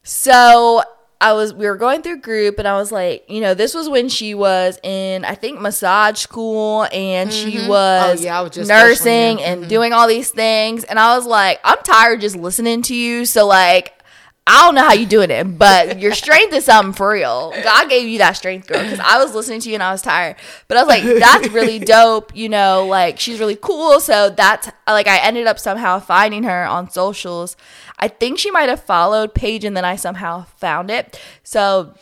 So 0.03 0.83
I 1.21 1.35
was, 1.35 1.55
we 1.55 1.67
were 1.67 1.77
going 1.77 2.03
through 2.03 2.19
group 2.19 2.59
and 2.59 2.67
I 2.67 2.77
was 2.77 2.91
like, 2.91 3.25
you 3.29 3.41
know, 3.41 3.55
this 3.55 3.75
was 3.75 3.89
when 3.89 4.09
she 4.09 4.35
was 4.35 4.79
in, 4.83 5.25
I 5.25 5.37
think, 5.37 5.61
massage 5.61 6.19
school 6.19 6.89
and 6.93 7.31
mm-hmm. 7.31 7.49
she 7.49 7.69
was, 7.69 8.21
oh, 8.21 8.25
yeah, 8.25 8.41
was 8.41 8.51
just 8.51 8.69
nursing 8.69 9.41
and 9.41 9.61
mm-hmm. 9.61 9.69
doing 9.69 9.93
all 9.93 10.09
these 10.09 10.31
things. 10.31 10.83
And 10.85 10.99
I 10.99 11.17
was 11.17 11.25
like, 11.25 11.61
I'm 11.63 11.79
tired 11.85 12.21
just 12.23 12.35
listening 12.35 12.83
to 12.83 12.95
you. 12.95 13.25
So, 13.25 13.47
like, 13.47 14.02
I 14.45 14.67
don't 14.67 14.75
know 14.75 14.83
how 14.83 14.93
you 14.93 15.07
doing 15.07 15.31
it, 15.31 15.45
but 15.57 16.01
your 16.01 16.15
strength 16.15 16.53
is 16.53 16.65
something 16.65 16.93
for 16.93 17.11
real. 17.13 17.53
God 17.63 17.89
gave 17.89 18.09
you 18.09 18.19
that 18.19 18.33
strength, 18.33 18.67
girl. 18.67 18.83
Because 18.83 18.99
I 18.99 19.23
was 19.23 19.37
listening 19.37 19.61
to 19.61 19.69
you 19.69 19.75
and 19.75 19.83
I 19.83 19.93
was 19.93 20.03
tired, 20.03 20.35
but 20.67 20.77
I 20.77 20.83
was 20.83 20.89
like, 20.89 21.05
that's 21.05 21.49
really 21.51 21.79
dope. 21.85 22.35
You 22.35 22.49
know, 22.49 22.85
like 22.87 23.21
she's 23.21 23.39
really 23.39 23.55
cool. 23.55 24.01
So 24.01 24.31
that's 24.31 24.69
like 24.87 25.07
I 25.07 25.19
ended 25.19 25.47
up 25.47 25.61
somehow 25.61 26.01
finding 26.01 26.43
her 26.43 26.65
on 26.65 26.91
socials. 26.91 27.57
I 28.01 28.09
think 28.09 28.39
she 28.39 28.51
might 28.51 28.69
have 28.69 28.83
followed 28.83 29.33
Paige, 29.33 29.65
and 29.65 29.77
then 29.77 29.85
I 29.85 29.95
somehow 29.95 30.47
found 30.57 30.91
it. 30.91 31.21
So 31.45 31.95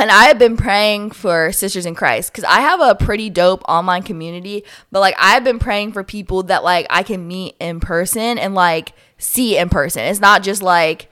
and 0.00 0.10
I 0.10 0.24
have 0.24 0.38
been 0.38 0.56
praying 0.56 1.10
for 1.10 1.52
Sisters 1.52 1.84
in 1.84 1.94
Christ 1.94 2.32
because 2.32 2.44
I 2.44 2.60
have 2.60 2.80
a 2.80 2.94
pretty 2.94 3.28
dope 3.28 3.62
online 3.68 4.04
community, 4.04 4.64
but 4.90 5.00
like 5.00 5.16
I've 5.18 5.44
been 5.44 5.58
praying 5.58 5.92
for 5.92 6.02
people 6.02 6.44
that 6.44 6.64
like 6.64 6.86
I 6.88 7.02
can 7.02 7.28
meet 7.28 7.56
in 7.60 7.80
person 7.80 8.38
and 8.38 8.54
like 8.54 8.92
see 9.18 9.58
in 9.58 9.68
person. 9.68 10.04
It's 10.04 10.20
not 10.20 10.42
just 10.42 10.62
like 10.62 11.10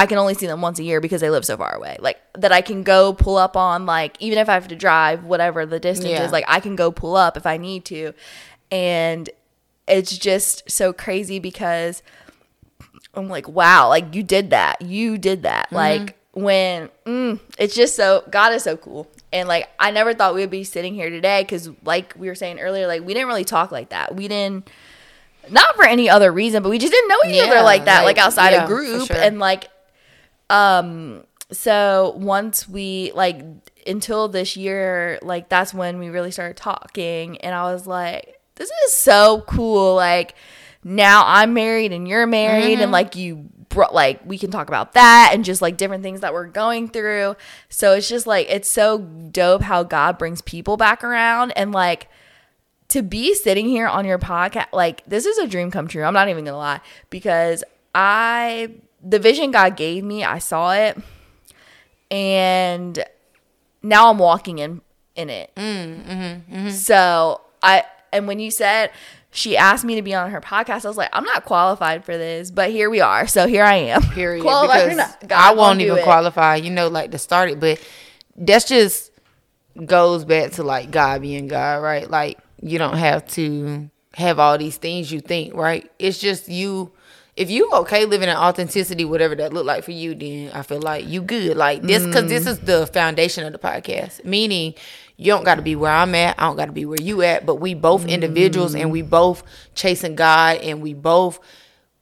I 0.00 0.06
can 0.06 0.16
only 0.16 0.32
see 0.32 0.46
them 0.46 0.62
once 0.62 0.78
a 0.78 0.82
year 0.82 0.98
because 0.98 1.20
they 1.20 1.28
live 1.28 1.44
so 1.44 1.58
far 1.58 1.74
away. 1.74 1.98
Like 2.00 2.18
that 2.38 2.52
I 2.52 2.62
can 2.62 2.82
go 2.82 3.12
pull 3.12 3.36
up 3.36 3.54
on 3.54 3.84
like 3.84 4.16
even 4.18 4.38
if 4.38 4.48
I 4.48 4.54
have 4.54 4.66
to 4.68 4.74
drive 4.74 5.24
whatever 5.24 5.66
the 5.66 5.78
distance 5.78 6.08
yeah. 6.08 6.24
is, 6.24 6.32
like 6.32 6.46
I 6.48 6.58
can 6.58 6.74
go 6.74 6.90
pull 6.90 7.16
up 7.16 7.36
if 7.36 7.44
I 7.44 7.58
need 7.58 7.84
to. 7.84 8.14
And 8.70 9.28
it's 9.86 10.16
just 10.16 10.70
so 10.70 10.94
crazy 10.94 11.38
because 11.38 12.02
I'm 13.12 13.28
like, 13.28 13.46
wow, 13.46 13.88
like 13.88 14.14
you 14.14 14.22
did 14.22 14.48
that. 14.50 14.80
You 14.80 15.18
did 15.18 15.42
that. 15.42 15.66
Mm-hmm. 15.66 15.74
Like 15.74 16.16
when 16.32 16.88
mm, 17.04 17.38
it's 17.58 17.74
just 17.74 17.94
so 17.94 18.24
God 18.30 18.54
is 18.54 18.62
so 18.62 18.78
cool. 18.78 19.06
And 19.34 19.48
like 19.48 19.68
I 19.78 19.90
never 19.90 20.14
thought 20.14 20.34
we 20.34 20.40
would 20.40 20.48
be 20.48 20.64
sitting 20.64 20.94
here 20.94 21.10
today 21.10 21.44
cuz 21.44 21.68
like 21.84 22.14
we 22.16 22.28
were 22.28 22.34
saying 22.34 22.58
earlier 22.58 22.86
like 22.86 23.02
we 23.02 23.12
didn't 23.12 23.28
really 23.28 23.44
talk 23.44 23.70
like 23.70 23.90
that. 23.90 24.16
We 24.16 24.28
didn't 24.28 24.66
not 25.50 25.76
for 25.76 25.84
any 25.84 26.08
other 26.08 26.32
reason, 26.32 26.62
but 26.62 26.70
we 26.70 26.78
just 26.78 26.92
didn't 26.92 27.08
know 27.08 27.18
each 27.26 27.36
yeah, 27.36 27.44
other 27.44 27.62
like 27.62 27.84
that, 27.84 28.04
like, 28.04 28.16
like 28.16 28.24
outside 28.24 28.52
yeah, 28.52 28.64
a 28.64 28.66
group. 28.66 29.06
Sure. 29.06 29.16
And 29.16 29.38
like 29.38 29.68
um, 30.50 31.24
so 31.52 32.14
once 32.16 32.68
we 32.68 33.12
like 33.14 33.40
until 33.86 34.28
this 34.28 34.56
year, 34.56 35.18
like 35.22 35.48
that's 35.48 35.72
when 35.72 35.98
we 35.98 36.10
really 36.10 36.32
started 36.32 36.56
talking, 36.56 37.38
and 37.38 37.54
I 37.54 37.72
was 37.72 37.86
like, 37.86 38.40
this 38.56 38.70
is 38.86 38.94
so 38.94 39.42
cool. 39.46 39.94
Like 39.94 40.34
now 40.84 41.24
I'm 41.26 41.54
married 41.54 41.92
and 41.92 42.06
you're 42.06 42.26
married, 42.26 42.74
mm-hmm. 42.74 42.82
and 42.82 42.92
like 42.92 43.16
you 43.16 43.48
brought 43.68 43.94
like 43.94 44.20
we 44.26 44.36
can 44.36 44.50
talk 44.50 44.66
about 44.66 44.94
that 44.94 45.30
and 45.32 45.44
just 45.44 45.62
like 45.62 45.76
different 45.76 46.02
things 46.02 46.20
that 46.20 46.32
we're 46.32 46.48
going 46.48 46.88
through. 46.88 47.36
So 47.68 47.94
it's 47.94 48.08
just 48.08 48.26
like 48.26 48.48
it's 48.50 48.68
so 48.68 48.98
dope 48.98 49.62
how 49.62 49.84
God 49.84 50.18
brings 50.18 50.42
people 50.42 50.76
back 50.76 51.04
around 51.04 51.52
and 51.52 51.70
like 51.72 52.08
to 52.88 53.02
be 53.02 53.34
sitting 53.34 53.68
here 53.68 53.86
on 53.86 54.04
your 54.04 54.18
podcast 54.18 54.66
like 54.72 55.04
this 55.06 55.24
is 55.24 55.38
a 55.38 55.46
dream 55.46 55.70
come 55.70 55.86
true. 55.86 56.02
I'm 56.02 56.14
not 56.14 56.28
even 56.28 56.44
going 56.44 56.54
to 56.54 56.58
lie 56.58 56.80
because 57.08 57.62
I 57.94 58.74
the 59.02 59.18
vision 59.18 59.50
God 59.50 59.76
gave 59.76 60.04
me, 60.04 60.24
I 60.24 60.38
saw 60.38 60.72
it, 60.72 60.98
and 62.10 63.02
now 63.82 64.10
I'm 64.10 64.18
walking 64.18 64.58
in 64.58 64.80
in 65.16 65.30
it. 65.30 65.52
Mm, 65.56 66.04
mm-hmm, 66.04 66.54
mm-hmm. 66.54 66.70
So 66.70 67.40
I 67.62 67.84
and 68.12 68.26
when 68.26 68.38
you 68.38 68.50
said 68.50 68.90
she 69.32 69.56
asked 69.56 69.84
me 69.84 69.94
to 69.94 70.02
be 70.02 70.14
on 70.14 70.30
her 70.30 70.40
podcast, 70.40 70.84
I 70.84 70.88
was 70.88 70.96
like, 70.96 71.10
I'm 71.12 71.24
not 71.24 71.44
qualified 71.44 72.04
for 72.04 72.16
this, 72.16 72.50
but 72.50 72.70
here 72.70 72.90
we 72.90 73.00
are. 73.00 73.26
So 73.26 73.46
here 73.46 73.64
I 73.64 73.76
am. 73.76 74.02
Period. 74.10 74.42
because 75.20 75.30
I 75.30 75.52
won't 75.54 75.80
even 75.80 75.98
it. 75.98 76.04
qualify, 76.04 76.56
you 76.56 76.70
know, 76.70 76.88
like 76.88 77.12
to 77.12 77.18
start 77.18 77.50
it, 77.50 77.60
but 77.60 77.80
that's 78.36 78.66
just 78.66 79.12
goes 79.86 80.24
back 80.24 80.52
to 80.52 80.64
like 80.64 80.90
God 80.90 81.22
being 81.22 81.46
God, 81.46 81.82
right? 81.82 82.10
Like 82.10 82.38
you 82.60 82.78
don't 82.78 82.96
have 82.96 83.26
to 83.28 83.88
have 84.14 84.38
all 84.38 84.58
these 84.58 84.76
things 84.76 85.12
you 85.12 85.20
think, 85.20 85.54
right? 85.54 85.90
It's 85.98 86.18
just 86.18 86.48
you. 86.48 86.92
If 87.40 87.48
you 87.48 87.70
okay 87.72 88.04
living 88.04 88.28
in 88.28 88.36
authenticity, 88.36 89.06
whatever 89.06 89.34
that 89.36 89.54
look 89.54 89.64
like 89.64 89.82
for 89.82 89.92
you, 89.92 90.14
then 90.14 90.50
I 90.52 90.60
feel 90.60 90.82
like 90.82 91.08
you 91.08 91.22
good. 91.22 91.56
Like 91.56 91.80
this, 91.80 92.04
because 92.04 92.28
this 92.28 92.46
is 92.46 92.58
the 92.58 92.86
foundation 92.86 93.46
of 93.46 93.52
the 93.54 93.58
podcast. 93.58 94.26
Meaning, 94.26 94.74
you 95.16 95.32
don't 95.32 95.44
got 95.44 95.54
to 95.54 95.62
be 95.62 95.74
where 95.74 95.90
I'm 95.90 96.14
at. 96.14 96.38
I 96.38 96.42
don't 96.42 96.56
got 96.56 96.66
to 96.66 96.72
be 96.72 96.84
where 96.84 97.00
you 97.00 97.22
at. 97.22 97.46
But 97.46 97.54
we 97.54 97.72
both 97.72 98.04
individuals, 98.04 98.74
and 98.74 98.92
we 98.92 99.00
both 99.00 99.42
chasing 99.74 100.16
God, 100.16 100.58
and 100.58 100.82
we 100.82 100.92
both 100.92 101.40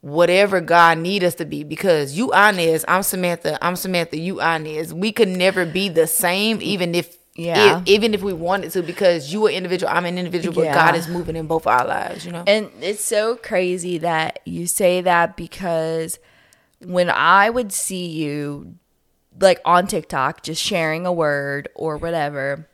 whatever 0.00 0.61
God 0.61 0.99
need 0.99 1.23
us 1.23 1.37
to 1.37 1.45
be. 1.45 1.62
Because 1.62 2.18
you 2.18 2.33
Inez, 2.33 2.85
I'm 2.88 3.04
Samantha. 3.04 3.64
I'm 3.64 3.76
Samantha. 3.76 4.18
You 4.18 4.40
Inez. 4.40 4.92
We 4.92 5.12
could 5.12 5.28
never 5.28 5.64
be 5.64 5.88
the 5.88 6.09
same, 6.09 6.59
even 6.62 6.97
if 6.97 7.17
Yeah. 7.38 7.78
if- 7.80 7.87
even 7.87 8.14
if 8.14 8.23
we 8.23 8.33
wanted 8.33 8.73
to, 8.73 8.83
because 8.83 9.33
you 9.33 9.47
an 9.47 9.54
individual, 9.54 9.90
I'm 9.90 10.04
an 10.04 10.18
individual, 10.18 10.54
but 10.54 10.64
Yeah. 10.64 10.75
God 10.75 10.97
is 10.97 11.07
moving 11.09 11.37
in 11.37 11.47
both 11.47 11.66
our 11.66 11.87
lives. 11.87 12.26
You 12.26 12.33
know. 12.33 12.42
And 12.47 12.71
it's 12.80 13.04
so 13.04 13.37
crazy 13.37 13.97
that 13.99 14.40
you 14.45 14.66
say 14.66 15.00
that 15.02 15.37
because 15.37 16.18
when 16.85 17.09
I 17.11 17.49
would 17.49 17.73
see 17.73 18.07
you 18.07 18.75
like 19.40 19.61
on 19.64 19.87
TikTok 19.87 20.42
just 20.42 20.61
sharing 20.62 21.07
a 21.07 21.12
word 21.12 21.68
or 21.76 21.97
whatever 21.97 22.68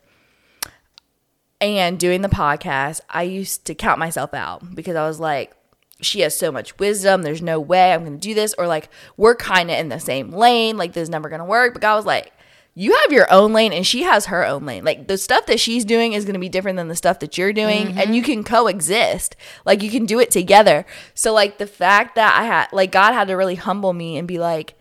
and 1.61 1.99
doing 1.99 2.23
the 2.23 2.29
podcast, 2.29 3.01
I 3.11 3.23
used 3.23 3.65
to 3.67 3.75
count 3.75 3.99
myself 3.99 4.35
out 4.35 4.75
because 4.75 4.97
I 4.97 5.07
was 5.07 5.21
like, 5.21 5.53
she 6.01 6.21
has 6.21 6.37
so 6.37 6.51
much 6.53 6.79
wisdom. 6.79 7.23
There's 7.23 7.41
no 7.43 7.61
way 7.61 7.93
I'm 7.93 8.01
going 8.05 8.19
to 8.19 8.29
do 8.29 8.35
this. 8.35 8.55
Or 8.59 8.67
like, 8.67 8.89
we're 9.17 9.35
kind 9.37 9.71
of 9.71 9.79
in 9.79 9.89
the 9.89 10.01
same 10.01 10.31
lane. 10.33 10.77
Like, 10.77 10.93
this 10.93 11.03
is 11.05 11.09
never 11.11 11.29
going 11.29 11.39
to 11.39 11.45
work. 11.45 11.73
But 11.75 11.83
God 11.83 11.97
was 11.97 12.05
like, 12.07 12.33
you 12.77 12.93
have 12.93 13.13
your 13.13 13.33
own 13.33 13.53
lane 13.53 13.73
and 13.73 13.87
she 13.87 14.03
has 14.03 14.27
her 14.27 14.45
own 14.45 14.67
lane. 14.67 14.85
Like, 14.85 15.07
the 15.07 15.17
stuff 15.17 15.47
that 15.47 15.61
she's 15.61 15.85
doing 15.85 16.13
is 16.13 16.25
going 16.25 16.35
to 16.35 16.41
be 16.41 16.49
different 16.49 16.77
than 16.77 16.89
the 16.89 16.97
stuff 16.97 17.21
that 17.21 17.39
you're 17.39 17.53
doing. 17.53 17.89
And 17.89 17.97
mm-hmm. 17.97 18.13
you 18.13 18.23
can 18.23 18.43
coexist. 18.43 19.37
Like, 19.65 19.83
you 19.83 19.91
can 19.91 20.07
do 20.07 20.19
it 20.19 20.31
together. 20.31 20.85
So, 21.15 21.33
like, 21.33 21.59
the 21.59 21.69
fact 21.69 22.17
that 22.17 22.37
I 22.39 22.45
had, 22.45 22.69
like, 22.73 22.91
God 22.91 23.13
had 23.13 23.29
to 23.29 23.35
really 23.35 23.55
humble 23.55 23.93
me 23.93 24.19
and 24.19 24.27
be 24.27 24.39
like, 24.39 24.75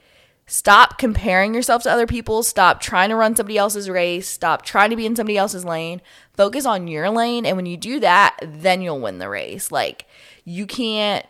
stop 0.46 0.98
comparing 0.98 1.54
yourself 1.54 1.84
to 1.84 1.90
other 1.90 2.06
people 2.06 2.44
stop 2.44 2.82
trying 2.82 3.08
to 3.08 3.16
run 3.16 3.34
somebody 3.34 3.58
else's 3.58 3.90
race 3.90 4.28
stop 4.28 4.62
trying 4.62 4.90
to 4.90 4.96
be 4.96 5.06
in 5.06 5.16
somebody 5.16 5.38
else's 5.38 5.64
lane 5.64 6.02
focus 6.34 6.66
on 6.66 6.86
your 6.86 7.10
lane 7.10 7.46
and 7.46 7.56
when 7.56 7.66
you 7.66 7.78
do 7.78 7.98
that 7.98 8.38
then 8.44 8.82
you'll 8.82 9.00
win 9.00 9.20
the 9.20 9.30
race 9.30 9.72
like 9.72 10.06
you 10.44 10.66
can't 10.66 11.26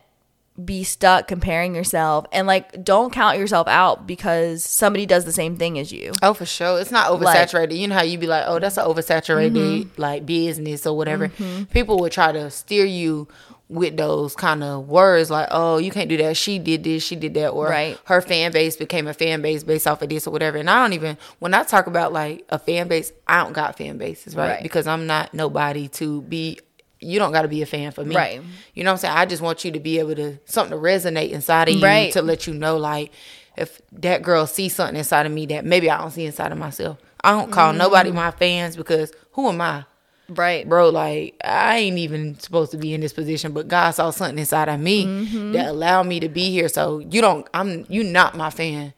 be 0.64 0.84
stuck 0.84 1.28
comparing 1.28 1.74
yourself 1.74 2.26
and 2.32 2.46
like 2.46 2.84
don't 2.84 3.12
count 3.12 3.40
yourself 3.40 3.68
out 3.68 4.06
because 4.06 4.64
somebody 4.64 5.06
does 5.06 5.26
the 5.26 5.32
same 5.32 5.58
thing 5.58 5.80
as 5.80 5.92
you 5.92 6.12
Oh, 6.22 6.34
for 6.36 6.46
sure. 6.46 6.80
It's 6.80 6.92
not 6.92 7.20
Like- 7.20 7.50
oversaturated. 7.50 7.76
you 7.78 7.88
know 7.88 7.96
how 7.96 8.04
you'd 8.04 8.20
be 8.20 8.28
like, 8.28 8.44
oh, 8.48 8.60
that's 8.60 8.78
an 8.78 8.86
oversaturated 8.86 9.52
mm-hmm. 9.54 10.02
like 10.02 10.26
business 10.28 10.86
or 10.86 10.96
whatever. 10.96 11.30
Mm-hmm. 11.30 11.64
People 11.66 11.98
would 12.00 12.12
try 12.12 12.32
to 12.32 12.52
steer 12.52 12.86
you 12.86 13.28
with 13.70 13.98
those 13.98 14.36
kind 14.36 14.64
of 14.64 14.88
words 14.88 15.32
like, 15.32 15.48
oh, 15.50 15.80
you 15.80 15.90
can't 15.90 16.08
do 16.08 16.18
that. 16.18 16.38
She 16.38 16.60
did 16.60 16.84
this, 16.84 17.04
she 17.04 17.16
did 17.16 17.34
that, 17.34 17.50
or 17.50 17.66
Right. 17.70 17.98
her 18.06 18.22
fan 18.22 18.52
base 18.52 18.76
became 18.76 19.08
a 19.08 19.14
fan 19.16 19.42
base 19.42 19.64
based 19.64 19.88
off 19.88 20.04
of 20.04 20.10
this 20.10 20.28
or 20.28 20.32
whatever. 20.32 20.58
And 20.60 20.70
I 20.70 20.80
don't 20.84 20.94
even 20.94 21.18
when 21.40 21.56
I 21.56 21.64
talk 21.64 21.88
about 21.88 22.14
like 22.14 22.46
a 22.50 22.60
fan 22.60 22.88
base, 22.88 23.12
I 23.28 23.42
don't 23.44 23.54
got 23.54 23.76
fan 23.78 23.98
bases, 23.98 24.36
right? 24.36 24.50
Right. 24.56 24.64
Because 24.64 24.86
I'm 24.86 25.08
not 25.08 25.34
nobody 25.34 25.88
to 25.88 26.22
be. 26.22 26.60
You 27.04 27.20
don't 27.20 27.32
got 27.32 27.44
to 27.44 27.48
be 27.48 27.62
a 27.62 27.66
fan 27.66 27.92
for 27.92 28.04
me, 28.04 28.16
Right. 28.16 28.42
You 28.74 28.84
know 28.84 28.90
what 28.92 28.94
I'm 28.94 28.98
saying? 29.00 29.16
I 29.18 29.26
just 29.26 29.42
want 29.42 29.64
you 29.66 29.72
to 29.72 29.80
be 29.80 30.00
able 30.00 30.16
to 30.16 30.40
something 30.46 30.78
to 30.78 30.82
resonate 30.84 31.32
inside 31.32 31.70
of 31.70 31.76
you 31.76 31.82
Right. 31.84 32.12
to 32.14 32.22
let 32.22 32.48
you 32.48 32.54
know 32.54 32.78
like 32.78 33.12
if 33.58 33.82
that 33.92 34.24
girl 34.24 34.48
sees 34.48 34.74
something 34.76 34.96
inside 34.98 35.26
of 35.26 35.32
me 35.32 35.46
that 35.48 35.64
maybe 35.66 35.90
I 35.90 35.98
don't 36.00 36.12
see 36.12 36.26
inside 36.26 36.52
of 36.52 36.58
myself. 36.58 36.98
I 37.24 37.32
don't 37.32 37.52
call 37.52 37.72
nobody 37.74 38.10
Mm. 38.12 38.16
my 38.16 38.32
fans 38.32 38.76
because 38.76 39.12
who 39.34 39.48
am 39.50 39.62
I? 39.62 39.86
right 40.30 40.68
Bro, 40.68 40.90
like 40.90 41.36
I 41.44 41.78
ain't 41.78 41.98
even 41.98 42.40
supposed 42.40 42.72
to 42.72 42.78
be 42.78 42.94
in 42.94 43.02
this 43.02 43.14
position, 43.14 43.52
but 43.52 43.68
God 43.68 43.92
saw 43.92 44.10
something 44.10 44.40
inside 44.40 44.70
of 44.70 44.80
me 44.80 45.06
Mm-hmm. 45.06 45.52
that 45.52 45.68
allowed 45.68 46.08
me 46.08 46.20
to 46.22 46.30
be 46.30 46.50
here. 46.50 46.70
So 46.70 47.00
you 47.00 47.22
don't 47.22 47.48
I'm 47.54 47.86
you 47.90 48.04
not 48.04 48.36
my 48.36 48.50
fan. 48.50 48.94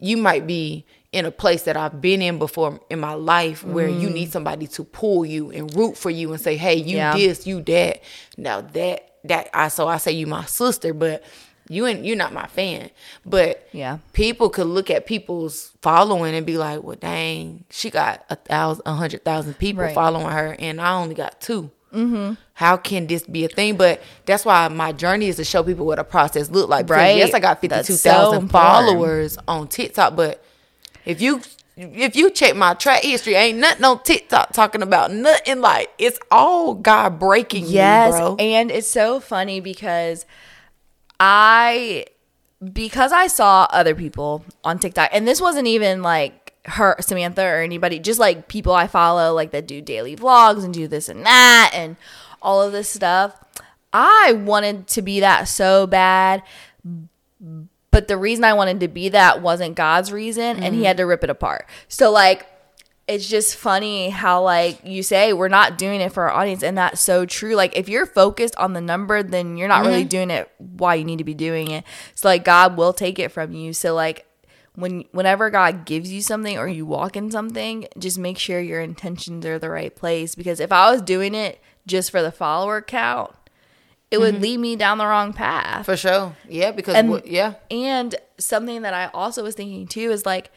You 0.00 0.16
might 0.16 0.46
be 0.46 0.84
in 1.14 1.24
a 1.26 1.30
place 1.30 1.62
that 1.62 1.76
I've 1.76 2.00
been 2.00 2.20
in 2.20 2.38
before 2.38 2.80
in 2.90 2.98
my 3.00 3.14
life 3.14 3.64
where 3.64 3.88
you 3.88 4.10
need 4.10 4.32
somebody 4.32 4.66
to 4.68 4.84
pull 4.84 5.24
you 5.24 5.50
and 5.50 5.74
root 5.74 5.96
for 5.96 6.10
you 6.10 6.32
and 6.32 6.40
say, 6.40 6.56
Hey, 6.56 6.74
you 6.74 6.96
Mm. 6.96 6.98
Yeah. 6.98 7.16
this, 7.16 7.46
you 7.46 7.62
that. 7.62 8.00
Now 8.36 8.60
that 8.60 9.10
that 9.24 9.48
I 9.54 9.68
so 9.68 9.86
I 9.88 9.96
say 9.98 10.12
you 10.12 10.26
my 10.26 10.44
sister, 10.44 10.92
but 10.92 11.22
you 11.68 11.86
ain't 11.86 12.04
you're 12.04 12.16
not 12.16 12.32
my 12.32 12.46
fan. 12.46 12.90
But 13.24 13.66
Yeah. 13.72 13.98
people 14.12 14.50
could 14.50 14.66
look 14.66 14.90
at 14.90 15.06
people's 15.06 15.72
following 15.82 16.34
and 16.34 16.44
be 16.44 16.58
like, 16.58 16.82
Well 16.82 16.96
dang, 16.96 17.64
she 17.70 17.90
got 17.90 18.24
a 18.28 18.36
thousand 18.36 18.82
a 18.86 18.92
hundred 18.94 19.24
thousand 19.24 19.54
people 19.58 19.84
Right. 19.84 19.94
following 19.94 20.28
her 20.28 20.56
and 20.58 20.80
I 20.80 20.94
only 21.00 21.14
got 21.14 21.40
2 21.40 21.70
Mm-hmm. 21.94 22.34
How 22.54 22.76
can 22.76 23.06
this 23.06 23.22
be 23.24 23.44
a 23.44 23.48
thing? 23.48 23.76
But 23.76 24.02
that's 24.26 24.44
why 24.44 24.66
my 24.66 24.90
journey 24.90 25.28
is 25.28 25.36
to 25.36 25.44
show 25.44 25.62
people 25.62 25.86
what 25.86 26.00
a 26.00 26.04
process 26.04 26.50
look 26.50 26.68
like. 26.68 26.86
Because 26.86 26.96
Right. 26.96 27.16
Yes, 27.16 27.32
I 27.34 27.38
got 27.38 27.60
fifty 27.60 27.82
two 27.84 27.94
thousand 27.96 28.48
so 28.48 28.48
followers 28.48 29.38
on 29.46 29.68
TikTok, 29.68 30.16
but 30.16 30.42
if 31.04 31.20
you 31.20 31.40
if 31.76 32.14
you 32.14 32.30
check 32.30 32.54
my 32.54 32.74
track 32.74 33.02
history, 33.02 33.34
ain't 33.34 33.58
nothing 33.58 33.84
on 33.84 34.02
TikTok 34.04 34.52
talking 34.52 34.80
about 34.82 35.12
nothing 35.12 35.60
like 35.60 35.90
it's 35.98 36.18
all 36.30 36.74
God 36.74 37.18
breaking 37.18 37.64
Yes, 37.66 38.12
you, 38.14 38.18
bro. 38.20 38.36
and 38.38 38.70
it's 38.70 38.88
so 38.88 39.18
funny 39.20 39.60
because 39.60 40.24
I 41.18 42.06
because 42.72 43.12
I 43.12 43.26
saw 43.26 43.66
other 43.70 43.94
people 43.94 44.44
on 44.62 44.78
TikTok, 44.78 45.10
and 45.12 45.26
this 45.26 45.40
wasn't 45.40 45.66
even 45.66 46.02
like 46.02 46.54
her 46.66 46.96
Samantha 47.00 47.42
or 47.44 47.60
anybody, 47.60 47.98
just 47.98 48.18
like 48.20 48.48
people 48.48 48.72
I 48.72 48.86
follow, 48.86 49.34
like 49.34 49.50
that 49.50 49.66
do 49.66 49.80
daily 49.82 50.16
vlogs 50.16 50.64
and 50.64 50.72
do 50.72 50.88
this 50.88 51.08
and 51.08 51.26
that 51.26 51.72
and 51.74 51.96
all 52.40 52.62
of 52.62 52.72
this 52.72 52.88
stuff. 52.88 53.38
I 53.92 54.32
wanted 54.32 54.86
to 54.88 55.02
be 55.02 55.20
that 55.20 55.46
so 55.48 55.86
bad, 55.86 56.42
but 57.94 58.08
the 58.08 58.16
reason 58.16 58.42
I 58.42 58.54
wanted 58.54 58.80
to 58.80 58.88
be 58.88 59.10
that 59.10 59.40
wasn't 59.40 59.76
God's 59.76 60.10
reason, 60.10 60.56
and 60.64 60.74
He 60.74 60.80
mm-hmm. 60.80 60.86
had 60.86 60.96
to 60.96 61.04
rip 61.04 61.22
it 61.22 61.30
apart. 61.30 61.68
So 61.86 62.10
like 62.10 62.44
it's 63.06 63.28
just 63.28 63.54
funny 63.54 64.10
how 64.10 64.42
like 64.42 64.80
you 64.82 65.04
say 65.04 65.32
we're 65.32 65.46
not 65.46 65.78
doing 65.78 66.00
it 66.00 66.10
for 66.10 66.24
our 66.24 66.32
audience 66.32 66.64
and 66.64 66.76
that's 66.76 67.00
so 67.00 67.24
true. 67.24 67.54
Like 67.54 67.76
if 67.76 67.88
you're 67.88 68.06
focused 68.06 68.56
on 68.56 68.72
the 68.72 68.80
number 68.80 69.22
then 69.22 69.56
you're 69.56 69.68
not 69.68 69.84
really 69.84 70.00
mm-hmm. 70.00 70.08
doing 70.08 70.30
it 70.30 70.50
why 70.58 70.96
you 70.96 71.04
need 71.04 71.18
to 71.18 71.24
be 71.24 71.34
doing 71.34 71.70
it. 71.70 71.84
So 72.14 72.28
like 72.28 72.44
god 72.44 72.76
will 72.76 72.94
take 72.94 73.18
it 73.18 73.30
from 73.30 73.52
you. 73.52 73.74
So 73.74 73.94
like 73.94 74.26
when 74.74 75.04
whenever 75.12 75.50
god 75.50 75.84
gives 75.84 76.10
you 76.10 76.22
something 76.22 76.58
or 76.58 76.66
you 76.66 76.86
walk 76.86 77.14
in 77.14 77.30
something 77.30 77.86
just 77.98 78.18
make 78.18 78.38
sure 78.38 78.58
your 78.58 78.80
intentions 78.80 79.44
are 79.44 79.58
the 79.58 79.70
right 79.70 79.94
place. 79.94 80.34
Because 80.34 80.58
if 80.58 80.72
i 80.72 80.90
was 80.90 81.02
doing 81.02 81.34
it 81.34 81.60
just 81.86 82.10
for 82.10 82.22
the 82.22 82.32
follower 82.32 82.80
count 82.80 83.36
it 84.14 84.20
would 84.20 84.40
lead 84.40 84.58
me 84.58 84.76
down 84.76 84.98
the 84.98 85.06
wrong 85.06 85.32
path 85.32 85.84
For 85.86 85.96
sure. 85.96 86.34
Yeah, 86.48 86.70
because 86.72 86.94
And- 86.94 87.22
yeah. 87.26 87.54
and 87.70 88.14
something 88.38 88.82
that 88.82 88.94
I 88.94 89.06
also 89.14 89.42
was 89.42 89.54
thinking 89.54 89.86
too 89.86 90.10
is 90.10 90.24
like, 90.26 90.50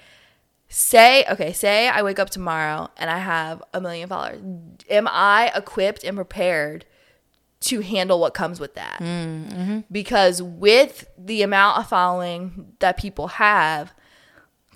say, 0.69 1.25
okay, 1.31 1.53
say 1.53 1.87
I 1.87 2.01
wake 2.01 2.19
up 2.19 2.29
tomorrow 2.29 2.89
and 2.97 3.09
I 3.09 3.19
have 3.19 3.63
a 3.73 3.79
million 3.81 4.09
followers. 4.09 4.41
Am 4.89 5.07
I 5.09 5.51
equipped 5.55 6.03
and 6.03 6.15
prepared 6.17 6.85
to 7.61 7.81
handle 7.81 8.19
what 8.19 8.33
comes 8.33 8.59
with 8.59 8.75
that? 8.75 8.99
Mm-hmm. 8.99 9.79
Because 9.91 10.41
with 10.41 11.07
the 11.17 11.41
amount 11.41 11.79
of 11.79 11.87
following 11.87 12.73
that 12.79 12.97
people 12.97 13.27
have 13.27 13.93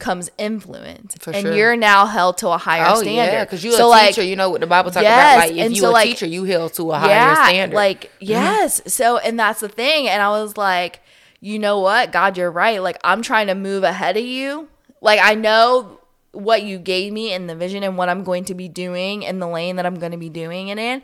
comes 0.02 0.30
influence. 0.38 1.16
For 1.20 1.32
and 1.32 1.44
sure. 1.44 1.56
you're 1.56 1.76
now 1.78 2.06
held 2.06 2.38
to 2.40 2.50
a 2.50 2.58
higher 2.58 2.84
Oh 2.90 3.02
standard. 3.02 3.32
yeah, 3.34 3.46
because 3.46 3.64
you're 3.64 3.74
So, 3.78 3.88
a 3.88 3.90
like, 3.90 4.10
teacher. 4.10 4.24
You 4.24 4.36
know 4.36 4.50
what 4.50 4.60
the 4.60 4.68
Bible 4.68 4.92
talks 4.92 5.04
Yes, 5.04 5.36
about. 5.38 5.48
Like 5.48 5.58
if 5.58 5.66
and 5.66 5.76
you 5.76 5.82
so, 5.82 5.90
a 5.90 5.92
like- 5.92 6.10
teacher, 6.10 6.26
you 6.26 6.44
held 6.44 6.74
to 6.74 6.92
a 6.92 6.98
higher 7.00 7.36
standard. 7.48 7.76
like, 7.76 8.04
mm-hmm. 8.16 8.26
yes. 8.26 8.82
So, 8.94 9.18
and 9.20 9.40
that's 9.40 9.62
the 9.62 9.70
thing. 9.70 10.10
And 10.10 10.22
I 10.22 10.30
was 10.32 10.58
like, 10.58 11.00
you 11.40 11.58
know 11.58 11.80
what? 11.80 12.12
God, 12.12 12.38
you're 12.38 12.52
right. 12.52 12.82
Like, 12.82 12.98
I'm 13.04 13.22
trying 13.22 13.48
to 13.48 13.56
move 13.56 13.84
ahead 13.84 14.18
of 14.18 14.26
you. 14.26 14.68
Like, 15.00 15.20
I 15.24 15.34
know 15.36 16.00
what 16.34 16.64
you 16.64 16.78
gave 16.80 17.12
me 17.14 17.34
in 17.34 17.48
the 17.48 17.56
vision 17.56 17.84
and 17.84 17.98
what 17.98 18.10
I'm 18.10 18.24
going 18.24 18.46
to 18.46 18.54
be 18.56 18.68
doing 18.68 19.24
in 19.24 19.40
the 19.40 19.48
lane 19.48 19.76
that 19.78 19.86
I'm 19.86 19.96
going 19.96 20.12
to 20.14 20.18
be 20.18 20.30
doing 20.30 20.68
it 20.70 20.78
in. 20.78 21.02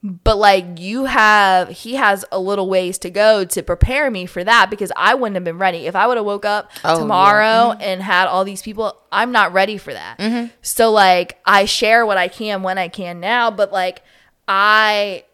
But 0.00 0.38
like 0.38 0.78
you 0.78 1.06
have, 1.06 1.68
he 1.70 1.96
has 1.96 2.24
a 2.30 2.38
little 2.38 2.68
ways 2.68 2.98
to 2.98 3.10
go 3.10 3.44
to 3.44 3.62
prepare 3.64 4.10
me 4.12 4.26
for 4.26 4.44
that 4.44 4.70
because 4.70 4.92
I 4.96 5.14
wouldn't 5.14 5.34
have 5.34 5.42
been 5.42 5.58
ready. 5.58 5.86
If 5.86 5.96
I 5.96 6.06
would 6.06 6.16
have 6.16 6.24
woke 6.26 6.44
up 6.44 6.70
Oh, 6.84 6.92
yeah. 6.92 6.98
tomorrow 7.00 7.72
mm-hmm. 7.72 7.80
and 7.82 8.00
had 8.02 8.28
all 8.28 8.44
these 8.44 8.62
people, 8.62 8.96
I'm 9.10 9.32
not 9.32 9.52
ready 9.52 9.76
for 9.76 9.92
that. 9.92 10.18
Mm-hmm. 10.18 10.52
So 10.62 10.92
like 10.92 11.38
I 11.44 11.64
share 11.64 12.06
what 12.06 12.16
I 12.16 12.28
can 12.28 12.62
when 12.62 12.78
I 12.78 12.86
can 12.86 13.18
now, 13.18 13.50
but 13.50 13.72
like 13.72 14.02
I 14.46 15.24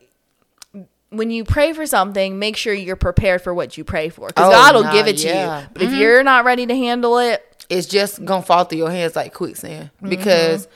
when 1.11 1.31
you 1.31 1.45
pray 1.45 1.73
for 1.73 1.87
something, 1.87 2.39
make 2.39 2.57
sure 2.57 2.75
you're 2.75 2.97
prepared 2.97 3.41
for 3.43 3.55
what 3.55 3.77
you 3.79 3.85
pray 3.85 4.09
for 4.09 4.29
because 4.29 4.49
Oh, 4.49 4.51
God 4.51 4.75
will 4.75 4.83
nah, 4.85 4.93
give 4.93 5.07
it 5.07 5.19
to 5.19 5.29
yeah. 5.29 5.61
you. 5.61 5.67
But 5.75 5.83
if 5.83 5.91
mm-hmm. 5.91 6.01
you're 6.01 6.23
not 6.25 6.45
ready 6.45 6.67
to 6.67 6.75
handle 6.75 7.19
it, 7.19 7.67
it's 7.69 7.87
just 7.87 8.25
gonna 8.25 8.43
fall 8.43 8.65
through 8.65 8.79
your 8.79 8.91
hands 8.91 9.15
like 9.15 9.35
quicksand 9.35 9.91
Mm-hmm. 9.97 10.09
because 10.09 10.69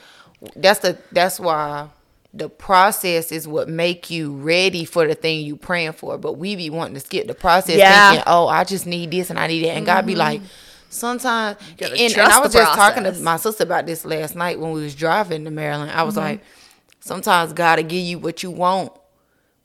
that's 0.55 0.79
the 0.81 0.97
that's 1.11 1.39
why 1.39 1.89
the 2.33 2.47
process 2.49 3.31
is 3.31 3.47
what 3.47 3.67
make 3.67 4.09
you 4.11 4.31
ready 4.33 4.85
for 4.85 5.07
the 5.07 5.15
thing 5.15 5.43
you 5.45 5.55
praying 5.55 5.93
for 5.93 6.17
but 6.17 6.33
we 6.33 6.55
be 6.55 6.69
wanting 6.69 6.93
to 6.93 6.99
skip 6.99 7.25
the 7.27 7.33
process 7.33 7.77
Yeah. 7.77 8.09
thinking 8.11 8.23
oh 8.27 8.47
i 8.47 8.63
just 8.63 8.85
need 8.85 9.09
this 9.11 9.29
and 9.31 9.39
i 9.39 9.47
need 9.47 9.65
that 9.65 9.71
and 9.77 9.85
god 9.85 10.05
be 10.05 10.11
Mm-hmm. 10.13 10.19
like 10.19 10.41
sometimes 10.89 11.57
and, 11.79 11.91
and 11.93 12.17
I 12.19 12.39
was 12.39 12.53
just 12.53 12.73
talking 12.73 13.03
to 13.03 13.13
my 13.19 13.37
sister 13.37 13.63
about 13.63 13.85
this 13.85 14.05
last 14.05 14.35
night 14.35 14.59
when 14.59 14.71
we 14.71 14.81
was 14.81 14.95
driving 14.95 15.43
to 15.45 15.51
Maryland. 15.51 15.91
I 15.91 16.01
was 16.03 16.15
Mm-hmm. 16.15 16.23
like, 16.23 16.41
sometimes 16.99 17.53
God 17.53 17.77
will 17.79 17.85
give 17.87 17.99
you 18.03 18.17
what 18.19 18.41
you 18.43 18.49
want 18.51 18.91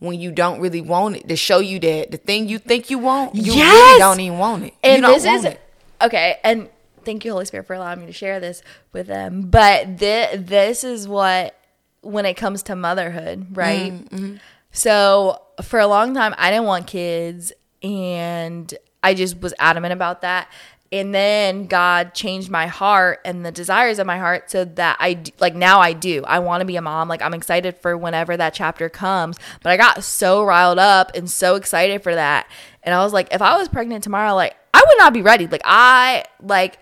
when 0.01 0.21
you 0.21 0.31
don't 0.33 0.61
really 0.61 0.83
want 0.83 1.17
it 1.17 1.29
to 1.29 1.37
show 1.37 1.61
you 1.61 1.79
that 1.81 2.11
the 2.11 2.19
thing 2.19 2.47
you 2.49 2.59
think 2.59 2.91
you 2.91 2.99
want, 2.99 3.35
you 3.35 3.55
Yes! 3.55 3.73
really 3.73 3.99
don't 4.01 4.21
even 4.21 4.39
want 4.39 4.65
it. 4.65 4.75
and 4.83 5.03
this 5.05 5.25
is 5.25 5.45
it. 5.47 5.61
okay 6.03 6.39
and 6.45 6.69
thank 7.07 7.25
you 7.25 7.33
holy 7.33 7.45
spirit 7.47 7.67
for 7.67 7.73
allowing 7.75 8.01
me 8.01 8.07
to 8.07 8.13
share 8.13 8.39
this 8.41 8.63
with 8.93 9.07
them 9.07 9.43
but 9.43 9.99
thi- 9.99 10.37
this 10.37 10.85
is 10.85 11.09
what 11.09 11.55
when 12.05 12.27
it 12.27 12.35
comes 12.35 12.63
to 12.63 12.77
motherhood 12.77 13.57
right? 13.57 13.93
Mm-hmm. 13.93 14.37
so 14.73 15.41
for 15.63 15.79
a 15.81 15.87
long 15.87 16.15
time 16.15 16.35
i 16.39 16.51
didn't 16.51 16.67
want 16.67 16.87
kids 16.87 17.53
and 17.83 18.75
i 19.03 19.15
just 19.15 19.41
was 19.41 19.55
adamant 19.59 19.93
about 19.93 20.23
that. 20.23 20.49
And 20.93 21.13
then 21.13 21.67
god 21.67 22.15
changed 22.15 22.51
my 22.51 22.67
heart 22.67 23.21
and 23.25 23.45
the 23.45 23.51
desires 23.51 23.99
of 23.99 24.07
my 24.07 24.19
heart 24.19 24.51
so 24.51 24.65
that 24.65 24.97
I, 25.01 25.23
like 25.41 25.55
now 25.55 25.81
i 25.81 25.93
do. 25.93 26.23
I 26.25 26.39
want 26.39 26.61
to 26.61 26.65
be 26.65 26.77
a 26.77 26.83
mom. 26.83 27.09
Like 27.09 27.21
i'm 27.21 27.35
excited 27.35 27.77
for 27.79 27.97
whenever 27.97 28.37
that 28.37 28.55
chapter 28.55 28.89
comes. 28.89 29.37
But 29.63 29.73
i 29.73 29.77
got 29.77 30.05
so 30.05 30.45
riled 30.45 30.79
up 30.79 31.11
and 31.15 31.29
so 31.29 31.57
excited 31.57 32.03
for 32.03 32.15
that. 32.15 32.47
And 32.83 32.95
i 32.95 33.03
was 33.03 33.13
like 33.13 33.29
if 33.35 33.43
i 33.43 33.59
was 33.59 33.69
pregnant 33.69 34.05
tomorrow 34.05 34.35
like 34.35 34.57
i 34.73 34.83
would 34.87 34.99
not 34.99 35.13
be 35.13 35.23
ready. 35.23 35.47
Like 35.47 35.63
i 35.65 36.25
like 36.41 36.79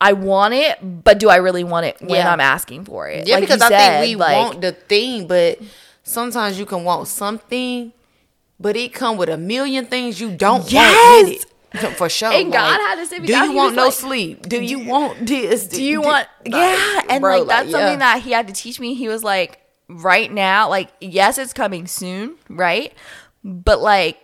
I 0.00 0.12
want 0.12 0.54
it, 0.54 0.78
but 1.04 1.18
do 1.18 1.28
I 1.30 1.36
really 1.36 1.64
want 1.64 1.86
it 1.86 1.96
when 2.00 2.10
Yeah. 2.10 2.30
I'm 2.32 2.40
asking 2.40 2.84
for 2.84 3.08
it? 3.08 3.26
Yeah, 3.26 3.36
Like 3.36 3.44
because 3.44 3.60
you 3.60 3.66
I 3.66 3.68
said, 3.70 4.00
think 4.00 4.10
we 4.10 4.16
like- 4.16 4.36
want 4.36 4.60
the 4.60 4.72
thing, 4.72 5.26
but 5.26 5.58
sometimes 6.02 6.58
you 6.58 6.66
can 6.66 6.84
want 6.84 7.08
something, 7.08 7.92
but 8.60 8.76
it 8.76 8.92
come 8.92 9.16
with 9.16 9.28
a 9.30 9.36
million 9.38 9.86
things 9.86 10.20
you 10.20 10.30
don't 10.32 10.60
want 10.60 10.72
Yes! 10.72 11.44
it. 11.44 11.46
For 11.96 12.08
sure. 12.08 12.32
And 12.32 12.50
God 12.52 12.80
had 12.80 13.06
to 13.06 13.20
me 13.20 13.26
Do 13.26 13.36
you 13.36 13.52
want 13.52 13.74
no 13.74 13.84
like, 13.86 13.92
sleep? 13.92 14.42
Do 14.48 14.62
you 14.62 14.78
want 14.78 15.26
this? 15.26 15.66
do 15.66 15.82
you 15.82 16.00
want 16.00 16.26
yeah 16.46 17.02
and 17.10 17.22
like 17.22 17.46
that's 17.46 17.70
something 17.70 17.98
that 17.98 18.22
he 18.22 18.30
had 18.32 18.46
to 18.48 18.54
teach 18.54 18.78
me 18.80 18.94
he 18.94 19.08
was 19.08 19.22
like 19.24 19.60
right 19.88 20.32
now 20.32 20.68
like 20.70 20.88
yes 21.00 21.36
it's 21.38 21.52
coming 21.52 21.86
soon 21.86 22.36
right 22.48 22.94
but 23.44 23.80
like 23.82 24.16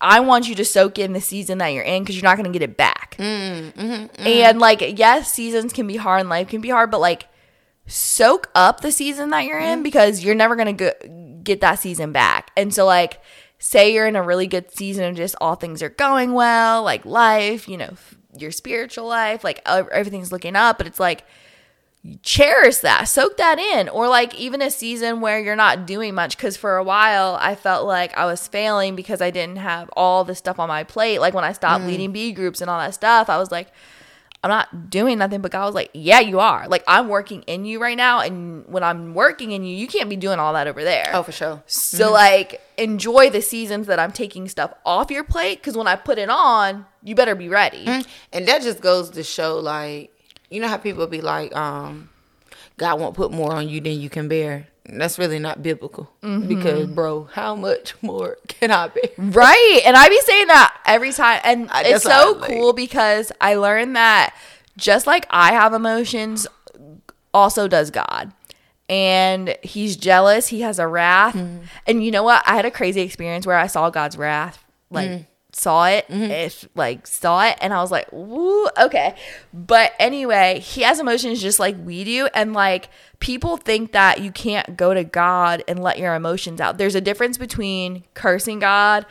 I 0.00 0.20
want 0.20 0.48
you 0.48 0.54
to 0.56 0.64
soak 0.64 0.98
in 0.98 1.12
the 1.12 1.20
season 1.20 1.58
that 1.58 1.68
you're 1.68 1.84
in 1.84 2.02
because 2.02 2.16
you're 2.16 2.28
not 2.28 2.36
going 2.36 2.52
to 2.52 2.58
get 2.58 2.68
it 2.68 2.76
back. 2.76 3.16
Mm, 3.18 3.72
mm-hmm, 3.72 3.80
mm-hmm. 3.80 4.26
And 4.26 4.58
like, 4.58 4.98
yes, 4.98 5.32
seasons 5.32 5.72
can 5.72 5.86
be 5.86 5.96
hard 5.96 6.20
and 6.20 6.28
life 6.28 6.48
can 6.48 6.60
be 6.60 6.70
hard, 6.70 6.90
but 6.90 7.00
like, 7.00 7.28
soak 7.86 8.50
up 8.54 8.80
the 8.80 8.92
season 8.92 9.30
that 9.30 9.46
you're 9.46 9.58
in 9.58 9.76
mm-hmm. 9.76 9.82
because 9.82 10.22
you're 10.22 10.34
never 10.34 10.56
going 10.56 10.76
to 10.76 11.40
get 11.42 11.62
that 11.62 11.78
season 11.78 12.12
back. 12.12 12.50
And 12.56 12.74
so, 12.74 12.84
like, 12.84 13.20
say 13.58 13.94
you're 13.94 14.06
in 14.06 14.14
a 14.14 14.22
really 14.22 14.46
good 14.46 14.70
season 14.70 15.04
and 15.04 15.16
just 15.16 15.34
all 15.40 15.54
things 15.54 15.82
are 15.82 15.88
going 15.88 16.32
well, 16.32 16.82
like 16.82 17.06
life, 17.06 17.66
you 17.66 17.76
know, 17.78 17.88
f- 17.92 18.14
your 18.36 18.50
spiritual 18.50 19.06
life, 19.06 19.42
like 19.42 19.62
ev- 19.64 19.88
everything's 19.88 20.30
looking 20.30 20.54
up, 20.54 20.78
but 20.78 20.86
it's 20.86 21.00
like, 21.00 21.24
cherish 22.22 22.78
that 22.78 23.04
soak 23.04 23.36
that 23.36 23.58
in 23.58 23.88
or 23.88 24.08
like 24.08 24.34
even 24.36 24.62
a 24.62 24.70
season 24.70 25.20
where 25.20 25.40
you're 25.40 25.56
not 25.56 25.86
doing 25.86 26.14
much 26.14 26.36
because 26.36 26.56
for 26.56 26.76
a 26.76 26.84
while 26.84 27.36
i 27.40 27.54
felt 27.54 27.86
like 27.86 28.16
i 28.16 28.24
was 28.24 28.46
failing 28.46 28.94
because 28.94 29.20
i 29.20 29.30
didn't 29.30 29.56
have 29.56 29.90
all 29.94 30.24
the 30.24 30.34
stuff 30.34 30.58
on 30.58 30.68
my 30.68 30.84
plate. 30.84 31.20
Like 31.20 31.34
when 31.34 31.44
i 31.44 31.52
stopped 31.52 31.84
mm. 31.84 31.88
leading 31.88 32.12
b 32.12 32.32
groups 32.32 32.60
and 32.60 32.70
all 32.70 32.78
that 32.78 32.94
stuff 32.94 33.28
i 33.28 33.36
was 33.36 33.50
like 33.50 33.72
i'm 34.44 34.48
not 34.48 34.88
doing 34.88 35.18
nothing 35.18 35.40
but 35.40 35.50
god 35.50 35.66
was 35.66 35.74
like 35.74 35.90
yeah 35.92 36.20
you 36.20 36.38
are. 36.38 36.68
Like 36.68 36.84
i'm 36.86 37.08
working 37.08 37.42
in 37.42 37.64
you 37.64 37.80
right 37.80 37.96
now 37.96 38.20
and 38.20 38.64
when 38.68 38.84
i'm 38.84 39.12
working 39.12 39.50
in 39.50 39.64
you 39.64 39.76
you 39.76 39.88
can't 39.88 40.08
be 40.08 40.16
doing 40.16 40.38
all 40.38 40.52
that 40.52 40.68
over 40.68 40.84
there. 40.84 41.10
Oh, 41.12 41.24
for 41.24 41.32
sure. 41.32 41.62
so 41.66 42.04
mm-hmm. 42.04 42.14
like 42.14 42.60
enjoy 42.78 43.28
the 43.28 43.42
seasons 43.42 43.88
that 43.88 43.98
i'm 43.98 44.12
taking 44.12 44.48
stuff 44.48 44.72
off 44.86 45.10
your 45.10 45.24
plate 45.24 45.58
because 45.58 45.76
when 45.76 45.88
i 45.88 45.96
put 45.96 46.16
it 46.16 46.30
on 46.30 46.86
you 47.02 47.14
better 47.14 47.34
be 47.34 47.48
ready. 47.48 47.84
Mm-hmm. 47.84 48.08
And 48.32 48.48
that 48.48 48.62
just 48.62 48.80
goes 48.80 49.10
to 49.10 49.22
show, 49.22 49.58
like, 49.58 50.12
you 50.50 50.60
know 50.60 50.68
how 50.68 50.76
people 50.76 51.06
be 51.06 51.20
like, 51.20 51.54
um, 51.56 52.08
God 52.76 53.00
won't 53.00 53.14
put 53.14 53.30
more 53.32 53.52
on 53.52 53.68
you 53.68 53.80
than 53.80 54.00
you 54.00 54.08
can 54.10 54.28
bear. 54.28 54.68
That's 54.90 55.18
really 55.18 55.38
not 55.38 55.62
biblical. 55.62 56.10
Mm-hmm. 56.22 56.48
Because, 56.48 56.86
bro, 56.86 57.24
how 57.32 57.54
much 57.54 57.94
more 58.02 58.38
can 58.48 58.70
I 58.70 58.88
bear? 58.88 59.10
Right. 59.18 59.82
And 59.84 59.96
I 59.96 60.08
be 60.08 60.20
saying 60.22 60.46
that 60.46 60.74
every 60.86 61.12
time. 61.12 61.40
And 61.44 61.70
I- 61.70 61.82
it's 61.84 62.04
so 62.04 62.36
like- 62.38 62.50
cool 62.50 62.72
because 62.72 63.30
I 63.40 63.54
learned 63.56 63.96
that 63.96 64.34
just 64.78 65.06
like 65.06 65.26
I 65.28 65.52
have 65.52 65.74
emotions, 65.74 66.46
also 67.34 67.68
does 67.68 67.90
God. 67.90 68.32
And 68.88 69.54
he's 69.62 69.96
jealous. 69.96 70.46
He 70.48 70.62
has 70.62 70.78
a 70.78 70.86
wrath. 70.88 71.34
Mm-hmm. 71.34 71.64
And 71.86 72.02
you 72.02 72.10
know 72.10 72.22
what? 72.22 72.42
I 72.46 72.54
had 72.56 72.64
a 72.64 72.70
crazy 72.70 73.02
experience 73.02 73.46
where 73.46 73.58
I 73.58 73.66
saw 73.66 73.90
God's 73.90 74.16
wrath. 74.16 74.64
Like, 74.90 75.10
Mm. 75.10 75.26
Saw 75.58 75.86
it. 75.88 76.06
Mm-hmm. 76.08 76.30
If, 76.30 76.68
like, 76.74 77.06
saw 77.06 77.46
it. 77.46 77.58
And 77.60 77.72
I 77.72 77.80
was 77.82 77.90
like, 77.90 78.08
woo, 78.12 78.66
okay. 78.80 79.14
But 79.52 79.92
anyway, 79.98 80.60
he 80.60 80.82
has 80.82 81.00
emotions 81.00 81.40
just 81.42 81.58
like 81.58 81.76
we 81.84 82.04
do. 82.04 82.28
And 82.34 82.52
like, 82.52 82.88
people 83.20 83.56
think 83.56 83.92
that 83.92 84.20
you 84.20 84.30
can't 84.30 84.76
go 84.76 84.94
to 84.94 85.04
God 85.04 85.62
and 85.68 85.82
let 85.82 85.98
your 85.98 86.14
emotions 86.14 86.60
out. 86.60 86.78
There's 86.78 86.94
a 86.94 87.00
difference 87.00 87.36
between 87.38 88.04
cursing 88.14 88.58
God, 88.60 89.06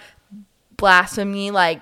blasphemy, 0.77 1.51
like 1.51 1.81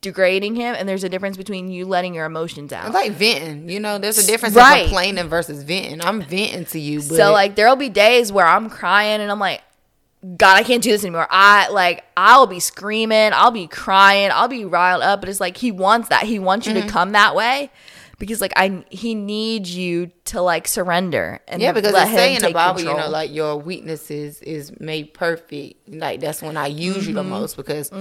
degrading 0.00 0.54
him, 0.54 0.76
and 0.78 0.88
there's 0.88 1.02
a 1.04 1.08
difference 1.08 1.36
between 1.36 1.70
you 1.70 1.84
letting 1.84 2.14
your 2.14 2.24
emotions 2.24 2.72
out. 2.72 2.86
It's 2.86 2.94
like 2.94 3.12
venting. 3.12 3.68
You 3.68 3.80
know, 3.80 3.98
there's 3.98 4.18
a 4.18 4.26
difference 4.26 4.54
Right. 4.54 4.82
in 4.82 4.84
complaining 4.86 5.28
versus 5.28 5.62
venting. 5.62 6.00
I'm 6.04 6.22
venting 6.22 6.64
to 6.66 6.78
you, 6.78 7.00
but 7.00 7.16
so 7.16 7.32
like 7.32 7.56
there'll 7.56 7.76
be 7.76 7.88
days 7.88 8.30
where 8.32 8.46
I'm 8.46 8.70
crying 8.70 9.20
and 9.20 9.30
I'm 9.30 9.40
like, 9.40 9.60
God, 10.36 10.56
I 10.56 10.62
can't 10.64 10.82
do 10.82 10.90
this 10.90 11.04
anymore. 11.04 11.28
I 11.30 11.68
like 11.68 12.04
I'll 12.16 12.46
be 12.46 12.58
screaming, 12.60 13.30
I'll 13.32 13.52
be 13.52 13.66
crying, 13.68 14.30
I'll 14.32 14.48
be 14.48 14.64
riled 14.64 15.02
up, 15.02 15.20
but 15.20 15.28
it's 15.28 15.40
like 15.40 15.56
he 15.56 15.70
wants 15.70 16.08
that. 16.08 16.24
He 16.24 16.38
wants 16.38 16.66
you 16.66 16.74
Mm-hmm. 16.74 16.86
to 16.86 16.92
come 16.92 17.12
that 17.12 17.34
way. 17.36 17.70
Because 18.18 18.40
like 18.40 18.52
I 18.56 18.84
he 18.90 19.14
needs 19.14 19.76
you 19.76 20.10
to 20.24 20.42
like 20.42 20.66
surrender 20.66 21.38
and 21.46 21.62
yeah, 21.62 21.70
because 21.70 21.94
it's 21.94 22.10
saying 22.10 22.34
in 22.36 22.42
the 22.42 22.50
Bible, 22.52 22.80
you 22.80 22.86
know, 22.86 23.08
like 23.08 23.32
your 23.32 23.56
weaknesses 23.58 24.42
is 24.42 24.72
made 24.80 25.14
perfect. 25.14 25.88
Like 25.88 26.18
that's 26.18 26.42
when 26.42 26.56
I 26.56 26.66
use 26.66 27.06
you 27.06 27.14
the 27.14 27.20
Mm-hmm. 27.20 27.30
most 27.30 27.56
because 27.56 27.92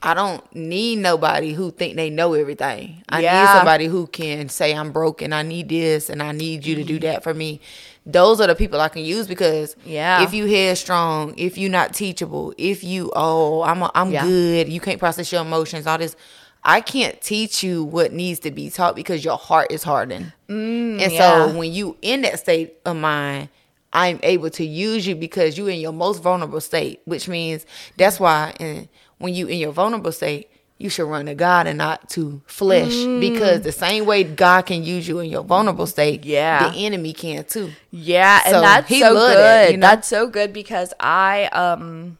I 0.00 0.14
don't 0.14 0.54
need 0.54 1.00
nobody 1.00 1.52
who 1.54 1.72
think 1.72 1.96
they 1.96 2.08
know 2.08 2.34
everything. 2.34 3.02
I 3.08 3.20
need 3.20 3.48
somebody 3.58 3.86
who 3.86 4.06
can 4.06 4.48
say 4.48 4.74
I'm 4.76 4.92
broken. 4.92 5.32
I 5.32 5.42
need 5.42 5.68
this, 5.68 6.08
and 6.08 6.22
I 6.22 6.30
need 6.30 6.64
you 6.64 6.76
to 6.76 6.84
do 6.84 7.00
that 7.00 7.24
for 7.24 7.34
me. 7.34 7.60
Those 8.04 8.40
are 8.40 8.46
the 8.48 8.54
people 8.54 8.80
I 8.80 8.88
can 8.88 9.04
use 9.04 9.26
because 9.28 9.76
Yeah. 9.84 10.22
if 10.24 10.34
you 10.34 10.46
headstrong, 10.46 11.34
if 11.36 11.56
you're 11.56 11.70
not 11.70 11.94
teachable, 11.94 12.52
if 12.58 12.82
you 12.82 13.12
oh 13.14 13.62
I'm 13.62 13.82
a, 13.82 13.90
I'm 13.94 14.10
Yeah. 14.10 14.24
good, 14.24 14.68
you 14.68 14.80
can't 14.80 14.98
process 14.98 15.30
your 15.30 15.42
emotions, 15.42 15.86
all 15.86 15.98
this. 15.98 16.16
I 16.64 16.80
can't 16.80 17.20
teach 17.20 17.62
you 17.64 17.82
what 17.84 18.12
needs 18.12 18.38
to 18.40 18.50
be 18.52 18.70
taught 18.70 18.94
because 18.96 19.24
your 19.24 19.36
heart 19.36 19.70
is 19.72 19.82
hardened. 19.82 20.32
and 20.48 21.00
Mm, 21.00 21.12
yeah. 21.12 21.18
so 21.18 21.56
when 21.58 21.72
you 21.72 21.96
in 22.02 22.22
that 22.22 22.38
state 22.38 22.74
of 22.84 22.96
mind, 22.96 23.48
I'm 23.92 24.18
able 24.22 24.48
to 24.50 24.64
use 24.64 25.06
you 25.06 25.14
because 25.14 25.56
you're 25.58 25.70
in 25.70 25.80
your 25.80 25.92
most 25.92 26.22
vulnerable 26.22 26.60
state, 26.60 27.00
which 27.04 27.28
means 27.28 27.66
that's 27.96 28.18
why 28.18 28.54
and 28.58 28.88
when 29.18 29.34
you 29.34 29.46
in 29.46 29.58
your 29.58 29.72
vulnerable 29.72 30.12
state, 30.12 30.48
you 30.82 30.88
should 30.90 31.08
run 31.08 31.26
to 31.26 31.34
God 31.34 31.66
and 31.66 31.78
not 31.78 32.10
to 32.10 32.42
flesh. 32.46 32.92
Mm. 32.92 33.20
Because 33.20 33.60
the 33.62 33.72
same 33.72 34.04
way 34.04 34.24
God 34.24 34.62
can 34.66 34.82
use 34.82 35.06
you 35.06 35.20
in 35.20 35.30
your 35.30 35.44
vulnerable 35.44 35.86
state, 35.86 36.24
Yeah. 36.24 36.68
the 36.70 36.76
enemy 36.76 37.12
can 37.12 37.44
too. 37.44 37.70
Yeah, 37.90 38.40
and 38.44 38.54
that's 38.56 38.88
so 38.88 39.14
good. 39.14 39.36
that, 39.36 39.70
you 39.70 39.76
know? 39.76 39.86
That's 39.86 40.08
so 40.08 40.26
good 40.26 40.52
because 40.52 40.92
I 40.98 41.44
um 41.46 42.18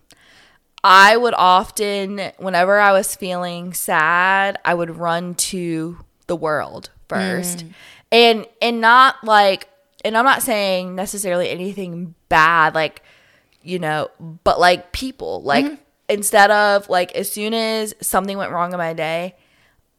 I 0.84 1.16
would 1.16 1.34
often 1.36 2.20
whenever 2.38 2.78
I 2.78 2.92
was 2.92 3.14
feeling 3.14 3.72
sad, 3.74 4.58
I 4.64 4.74
would 4.74 4.96
run 4.96 5.34
to 5.52 5.98
the 6.26 6.36
world 6.36 6.90
first. 7.08 7.58
Mm. 7.66 7.72
And 8.12 8.46
and 8.60 8.80
not 8.80 9.22
like 9.24 9.68
and 10.04 10.16
I'm 10.16 10.24
not 10.24 10.42
saying 10.42 10.94
necessarily 10.94 11.50
anything 11.50 12.14
bad 12.28 12.74
like 12.74 13.02
you 13.64 13.78
know, 13.78 14.10
but 14.44 14.58
like 14.58 14.92
people, 14.92 15.42
like 15.42 15.64
Mm-hmm. 15.64 15.74
Instead 16.12 16.50
of 16.50 16.88
like 16.88 17.12
as 17.14 17.30
soon 17.30 17.54
as 17.54 17.94
something 18.00 18.36
went 18.36 18.52
wrong 18.52 18.72
in 18.72 18.78
my 18.78 18.92
day, 18.92 19.34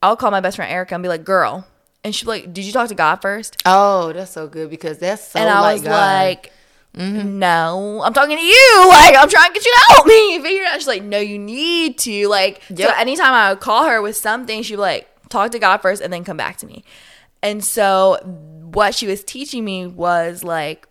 I'll 0.01 0.15
call 0.15 0.31
my 0.31 0.41
best 0.41 0.57
friend 0.57 0.71
Erica 0.71 0.95
and 0.95 1.01
be 1.01 1.09
like, 1.09 1.23
"Girl," 1.23 1.65
and 2.03 2.13
she'd 2.13 2.25
be 2.25 2.31
like, 2.31 2.53
"Did 2.53 2.65
you 2.65 2.71
talk 2.71 2.89
to 2.89 2.95
God 2.95 3.17
first? 3.17 3.61
Oh, 3.65 4.13
that's 4.13 4.31
so 4.31 4.47
good 4.47 4.69
because 4.69 4.99
that's 4.99 5.29
so 5.31 5.39
and 5.39 5.49
I 5.49 5.61
like 5.61 5.73
was 5.75 5.83
God. 5.83 5.91
like, 5.91 6.51
mm-hmm. 6.95 7.39
no, 7.39 8.01
I'm 8.03 8.13
talking 8.13 8.37
to 8.37 8.43
you. 8.43 8.85
Like, 8.93 9.15
I'm 9.15 9.29
trying 9.29 9.49
to 9.49 9.53
get 9.53 9.65
you 9.65 9.73
to 9.73 9.93
help 9.93 10.07
me 10.07 10.39
figure 10.41 10.63
it 10.63 10.67
out. 10.67 10.75
She's 10.75 10.87
like, 10.87 11.03
no, 11.03 11.19
you 11.19 11.39
need 11.39 11.97
to. 11.99 12.27
Like, 12.27 12.61
so 12.75 12.89
anytime 12.95 13.33
I 13.33 13.49
would 13.49 13.59
call 13.59 13.85
her 13.85 14.01
with 14.01 14.15
something, 14.15 14.61
she'd 14.61 14.75
be 14.75 14.77
like, 14.77 15.09
talk 15.29 15.51
to 15.51 15.59
God 15.59 15.77
first 15.77 16.01
and 16.01 16.13
then 16.13 16.23
come 16.23 16.37
back 16.37 16.57
to 16.57 16.65
me. 16.65 16.83
And 17.41 17.63
so 17.63 18.17
what 18.71 18.95
she 18.95 19.07
was 19.07 19.23
teaching 19.23 19.65
me 19.65 19.87
was 19.87 20.43
like, 20.43 20.87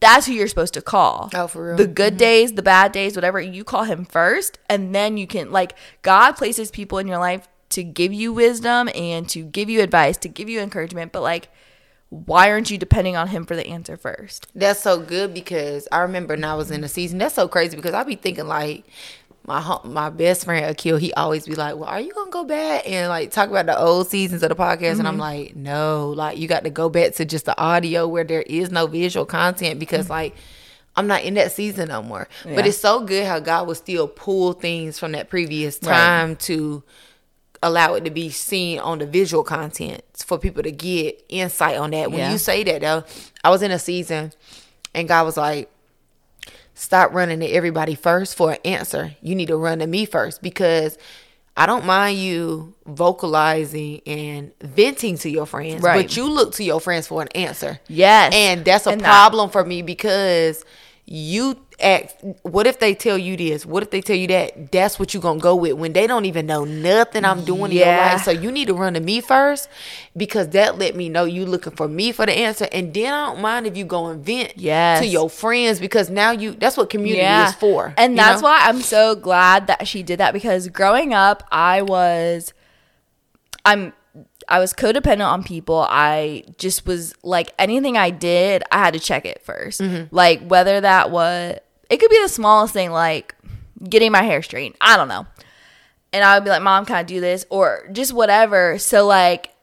that's 0.00 0.26
who 0.26 0.32
you're 0.32 0.48
supposed 0.48 0.74
to 0.74 0.82
call. 0.82 1.30
Oh, 1.34 1.46
for 1.46 1.68
real? 1.68 1.76
The 1.76 1.86
good 1.86 2.14
mm-hmm. 2.14 2.18
days, 2.18 2.52
the 2.52 2.62
bad 2.62 2.92
days, 2.92 3.16
whatever, 3.16 3.40
you 3.40 3.64
call 3.64 3.84
him 3.84 4.04
first. 4.04 4.58
And 4.68 4.94
then 4.94 5.16
you 5.16 5.26
can, 5.26 5.50
like, 5.50 5.74
God 6.02 6.32
places 6.32 6.70
people 6.70 6.98
in 6.98 7.06
your 7.06 7.18
life 7.18 7.48
to 7.70 7.82
give 7.84 8.12
you 8.12 8.32
wisdom 8.32 8.88
and 8.94 9.28
to 9.30 9.42
give 9.42 9.68
you 9.68 9.82
advice, 9.82 10.16
to 10.18 10.28
give 10.28 10.48
you 10.48 10.60
encouragement. 10.60 11.12
But, 11.12 11.22
like, 11.22 11.48
why 12.10 12.50
aren't 12.50 12.70
you 12.70 12.78
depending 12.78 13.16
on 13.16 13.28
him 13.28 13.44
for 13.44 13.54
the 13.54 13.66
answer 13.66 13.96
first? 13.96 14.46
That's 14.54 14.80
so 14.80 15.00
good 15.00 15.34
because 15.34 15.86
I 15.92 16.00
remember 16.00 16.34
when 16.34 16.44
I 16.44 16.54
was 16.54 16.70
in 16.70 16.80
the 16.80 16.88
season. 16.88 17.18
That's 17.18 17.34
so 17.34 17.48
crazy 17.48 17.76
because 17.76 17.94
I 17.94 18.02
be 18.04 18.16
thinking 18.16 18.46
like 18.46 18.84
my 19.48 19.80
my 19.84 20.10
best 20.10 20.44
friend 20.44 20.66
Akil, 20.66 20.98
he 20.98 21.12
always 21.14 21.46
be 21.46 21.54
like, 21.54 21.76
"Well, 21.76 21.88
are 21.88 22.00
you 22.00 22.12
gonna 22.12 22.30
go 22.30 22.44
back 22.44 22.88
and 22.88 23.08
like 23.08 23.30
talk 23.30 23.48
about 23.48 23.66
the 23.66 23.78
old 23.78 24.08
seasons 24.08 24.42
of 24.42 24.50
the 24.50 24.54
podcast?" 24.54 24.98
And 24.98 25.08
I'm 25.08 25.14
mm-hmm. 25.14 25.20
like, 25.20 25.56
"No, 25.56 26.10
like 26.10 26.38
you 26.38 26.46
got 26.46 26.64
to 26.64 26.70
go 26.70 26.88
back 26.88 27.14
to 27.14 27.24
just 27.24 27.46
the 27.46 27.58
audio 27.58 28.06
where 28.06 28.24
there 28.24 28.42
is 28.42 28.70
no 28.70 28.86
visual 28.86 29.26
content 29.26 29.80
because 29.80 30.06
mm. 30.06 30.10
like." 30.10 30.36
I'm 30.96 31.06
not 31.06 31.22
in 31.22 31.34
that 31.34 31.52
season 31.52 31.90
no 31.90 32.02
more. 32.02 32.26
But 32.42 32.66
it's 32.66 32.78
so 32.78 33.04
good 33.04 33.24
how 33.24 33.38
God 33.38 33.68
will 33.68 33.76
still 33.76 34.08
pull 34.08 34.52
things 34.52 34.98
from 34.98 35.12
that 35.12 35.30
previous 35.30 35.78
Right. 35.80 35.94
time 35.94 36.36
to 36.36 36.82
allow 37.62 37.94
it 37.94 38.04
to 38.06 38.10
be 38.10 38.30
seen 38.30 38.80
on 38.80 38.98
the 38.98 39.06
visual 39.06 39.44
content 39.44 40.02
for 40.26 40.38
people 40.38 40.64
to 40.64 40.72
get 40.72 41.24
insight 41.28 41.76
on 41.76 41.92
that. 41.92 42.10
When 42.10 42.18
Yeah. 42.18 42.32
you 42.32 42.38
say 42.38 42.64
that 42.64 42.80
though, 42.80 43.04
I 43.44 43.50
was 43.50 43.62
in 43.62 43.70
a 43.70 43.78
season 43.78 44.32
and 44.92 45.06
God 45.06 45.24
was 45.24 45.36
like, 45.36 45.70
Stop 46.78 47.12
running 47.12 47.40
to 47.40 47.46
everybody 47.46 47.96
first 47.96 48.36
for 48.36 48.52
an 48.52 48.58
answer. 48.64 49.16
You 49.20 49.34
need 49.34 49.48
to 49.48 49.56
run 49.56 49.80
to 49.80 49.86
me 49.88 50.04
first 50.04 50.42
because 50.42 50.96
I 51.56 51.66
don't 51.66 51.84
mind 51.84 52.18
you 52.18 52.72
vocalizing 52.86 54.00
and 54.06 54.52
venting 54.60 55.18
to 55.18 55.28
your 55.28 55.44
friends, 55.44 55.82
Right. 55.82 56.00
but 56.06 56.16
you 56.16 56.28
look 56.30 56.54
to 56.54 56.62
your 56.62 56.80
friends 56.80 57.08
for 57.08 57.20
an 57.20 57.28
answer. 57.34 57.80
Yes. 57.88 58.32
And 58.32 58.64
that's 58.64 58.86
a 58.86 58.90
And 58.90 59.00
that- 59.00 59.06
problem 59.08 59.50
for 59.50 59.64
me 59.64 59.82
because 59.82 60.64
you 61.10 61.56
ask 61.80 62.14
what 62.42 62.66
if 62.66 62.80
they 62.80 62.94
tell 62.94 63.16
you 63.16 63.34
this? 63.34 63.64
What 63.64 63.82
if 63.82 63.90
they 63.90 64.02
tell 64.02 64.16
you 64.16 64.26
that? 64.26 64.70
That's 64.70 64.98
what 64.98 65.14
you're 65.14 65.22
gonna 65.22 65.40
go 65.40 65.56
with 65.56 65.72
when 65.72 65.94
they 65.94 66.06
don't 66.06 66.26
even 66.26 66.44
know 66.44 66.64
nothing 66.64 67.24
I'm 67.24 67.46
doing 67.46 67.70
in 67.72 67.78
your 67.78 67.86
life. 67.86 68.24
So 68.24 68.30
you 68.30 68.52
need 68.52 68.66
to 68.66 68.74
run 68.74 68.92
to 68.92 69.00
me 69.00 69.22
first 69.22 69.70
because 70.14 70.48
that 70.50 70.76
let 70.76 70.94
me 70.94 71.08
know 71.08 71.24
you 71.24 71.46
looking 71.46 71.74
for 71.74 71.88
me 71.88 72.12
for 72.12 72.26
the 72.26 72.32
answer. 72.32 72.68
And 72.72 72.92
then 72.92 73.14
I 73.14 73.26
don't 73.28 73.40
mind 73.40 73.66
if 73.66 73.74
you 73.74 73.86
go 73.86 74.08
and 74.08 74.22
vent 74.22 74.52
Yes. 74.56 75.00
to 75.00 75.06
your 75.06 75.30
friends 75.30 75.80
because 75.80 76.10
now 76.10 76.32
you 76.32 76.50
that's 76.52 76.76
what 76.76 76.90
community 76.90 77.22
is 77.22 77.54
for. 77.54 77.94
And 77.96 78.18
that's 78.18 78.42
know? 78.42 78.48
why 78.48 78.60
I'm 78.64 78.82
so 78.82 79.14
glad 79.14 79.66
that 79.68 79.88
she 79.88 80.02
did 80.02 80.20
that 80.20 80.34
because 80.34 80.68
growing 80.68 81.14
up, 81.14 81.42
I 81.50 81.80
was, 81.80 82.52
I'm, 83.64 83.94
I 84.48 84.58
was 84.58 84.72
codependent 84.72 85.26
on 85.26 85.44
people. 85.44 85.86
I 85.88 86.44
just 86.56 86.86
was 86.86 87.14
like 87.22 87.52
anything 87.58 87.96
I 87.96 88.10
did, 88.10 88.62
I 88.72 88.78
had 88.78 88.94
to 88.94 89.00
check 89.00 89.24
it 89.26 89.42
1st 89.46 89.80
Mm-hmm. 89.80 90.14
Like 90.14 90.46
whether 90.46 90.80
that 90.80 91.10
was, 91.10 91.58
it 91.90 91.98
could 91.98 92.10
be 92.10 92.22
the 92.22 92.28
smallest 92.28 92.72
thing, 92.72 92.90
like 92.90 93.34
getting 93.88 94.12
my 94.12 94.22
hair 94.22 94.42
straightened. 94.42 94.76
I 94.80 94.96
don't 94.96 95.08
know. 95.08 95.26
And 96.12 96.24
I 96.24 96.34
would 96.34 96.44
be 96.44 96.50
like, 96.50 96.62
Mom, 96.62 96.86
can 96.86 96.96
I 96.96 97.02
do 97.02 97.20
this? 97.20 97.44
Or 97.50 97.88
just 97.92 98.12
whatever. 98.12 98.78
So 98.78 99.06
like 99.06 99.54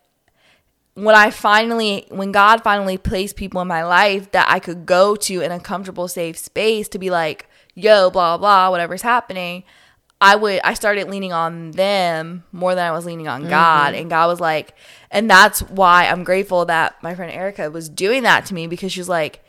when 0.93 1.15
I 1.15 1.32
finally, 1.32 2.06
when 2.10 2.32
God 2.32 2.63
finally 2.63 2.98
placed 2.98 3.36
people 3.36 3.62
in 3.62 3.67
my 3.67 3.84
life 3.84 4.32
that 4.32 4.48
I 4.50 4.60
could 4.60 4.86
go 4.86 5.15
to 5.15 5.41
in 5.41 5.52
a 5.52 5.60
comfortable, 5.60 6.08
safe 6.08 6.38
space 6.38 6.88
to 6.89 7.00
be 7.00 7.10
like, 7.10 7.50
yo, 7.74 8.10
blah, 8.10 8.38
blah, 8.38 8.69
whatever's 8.69 9.02
happening, 9.02 9.63
I 10.21 10.36
would, 10.36 10.62
I 10.63 10.73
started 10.73 11.10
leaning 11.10 11.34
on 11.34 11.71
them 11.71 12.45
more 12.51 12.73
than 12.73 12.86
I 12.86 12.91
was 12.91 13.06
leaning 13.06 13.28
on 13.28 13.47
God. 13.49 13.93
Mm-hmm. 13.93 14.01
And 14.01 14.10
God 14.10 14.28
was 14.28 14.39
like, 14.39 14.73
and 15.12 15.30
that's 15.30 15.62
why 15.62 16.08
I'm 16.08 16.23
grateful 16.23 16.65
that 16.65 17.01
my 17.04 17.15
friend 17.15 17.32
Erica 17.32 17.69
was 17.69 17.89
doing 17.89 18.23
that 18.23 18.45
to 18.47 18.54
me 18.54 18.67
because 18.67 18.91
she's 18.91 19.10
like, 19.10 19.43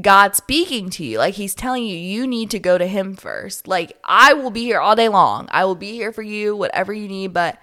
God 0.00 0.34
speaking 0.34 0.90
to 0.90 1.04
you. 1.04 1.18
Like 1.18 1.34
he's 1.34 1.54
telling 1.54 1.84
you, 1.84 1.96
you 1.96 2.26
need 2.26 2.50
to 2.50 2.58
go 2.58 2.78
to 2.78 2.86
him 2.86 3.14
first. 3.14 3.68
Like 3.68 3.96
I 4.02 4.32
will 4.32 4.50
be 4.50 4.62
here 4.64 4.80
all 4.80 4.96
day 4.96 5.08
long. 5.08 5.46
I 5.50 5.64
will 5.64 5.74
be 5.76 5.92
here 5.92 6.12
for 6.12 6.22
you, 6.22 6.56
whatever 6.56 6.92
you 6.92 7.06
need, 7.06 7.32
but 7.32 7.58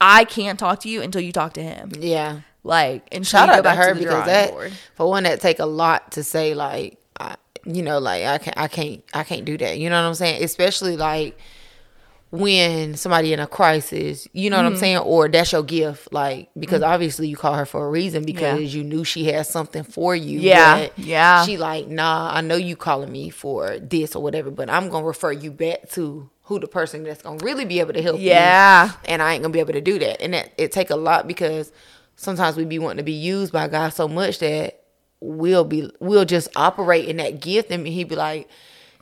I 0.00 0.24
can't 0.24 0.58
talk 0.58 0.80
to 0.80 0.88
you 0.88 1.02
until 1.02 1.20
you 1.22 1.32
talk 1.32 1.54
to 1.54 1.62
him. 1.62 1.92
yeah. 1.98 2.40
Like, 2.62 3.06
and 3.12 3.24
Shout 3.24 3.48
out 3.48 3.62
to 3.62 3.70
her 3.70 3.94
because 3.94 4.26
that 4.26 4.50
board. 4.50 4.72
for 4.96 5.08
one 5.08 5.22
that 5.22 5.40
take 5.40 5.60
a 5.60 5.66
lot 5.66 6.12
to 6.12 6.24
say 6.24 6.52
like 6.54 6.98
you 7.66 7.82
know 7.82 7.98
like 7.98 8.24
I 8.24 8.38
can't 8.38 8.56
I 8.58 8.68
can't 8.68 9.04
I 9.12 9.24
can't 9.24 9.44
do 9.44 9.58
that. 9.58 9.78
You 9.78 9.90
know 9.90 10.00
what 10.00 10.08
I'm 10.08 10.14
saying? 10.14 10.42
Especially 10.42 10.96
like 10.96 11.36
when 12.30 12.96
somebody 12.96 13.32
in 13.32 13.38
a 13.40 13.46
crisis, 13.46 14.26
you 14.32 14.50
know 14.50 14.56
what 14.56 14.64
Mm-hmm. 14.64 14.74
I'm 14.74 14.78
saying, 14.80 14.96
or 14.98 15.28
that's 15.28 15.52
your 15.52 15.62
gift, 15.62 16.12
like 16.12 16.50
because 16.58 16.82
obviously 16.82 17.28
you 17.28 17.36
call 17.36 17.54
her 17.54 17.64
for 17.64 17.86
a 17.86 17.88
reason 17.90 18.24
because 18.24 18.60
Yeah. 18.60 18.78
you 18.78 18.84
knew 18.84 19.04
she 19.04 19.24
had 19.24 19.46
something 19.46 19.84
for 19.84 20.14
you. 20.16 20.40
Yeah, 20.40 20.88
yeah. 20.96 21.44
She 21.46 21.56
like, 21.56 21.86
nah, 21.86 22.30
I 22.34 22.40
know 22.40 22.56
you 22.56 22.74
calling 22.76 23.12
me 23.12 23.30
for 23.30 23.78
this 23.78 24.16
or 24.16 24.22
whatever, 24.22 24.50
but 24.50 24.68
I'm 24.68 24.88
gonna 24.90 25.06
refer 25.06 25.30
you 25.32 25.52
back 25.52 25.88
to 25.90 26.28
who 26.42 26.58
the 26.58 26.66
person 26.68 27.04
that's 27.04 27.22
gonna 27.22 27.42
really 27.44 27.64
be 27.64 27.78
able 27.80 27.92
to 27.92 28.02
help 28.02 28.18
you 28.20 28.26
Yeah. 28.30 28.90
and 29.06 29.22
I 29.22 29.32
ain't 29.34 29.42
gonna 29.42 29.52
be 29.52 29.60
able 29.60 29.72
to 29.74 29.80
do 29.80 29.98
that. 30.00 30.20
And 30.20 30.34
that 30.34 30.52
it 30.58 30.72
take 30.72 30.90
a 30.90 30.96
lot 30.96 31.28
because 31.28 31.70
sometimes 32.16 32.56
we 32.56 32.64
be 32.64 32.78
wanting 32.80 32.98
to 32.98 33.02
be 33.04 33.12
used 33.12 33.52
by 33.52 33.68
God 33.68 33.90
so 33.90 34.08
much 34.08 34.40
that 34.40 34.82
we'll 35.26 35.64
be 35.64 35.90
we'll 36.00 36.24
just 36.24 36.48
operate 36.56 37.08
in 37.08 37.16
that 37.18 37.40
gift 37.40 37.70
and 37.70 37.86
he'd 37.86 38.08
be 38.08 38.16
like, 38.16 38.48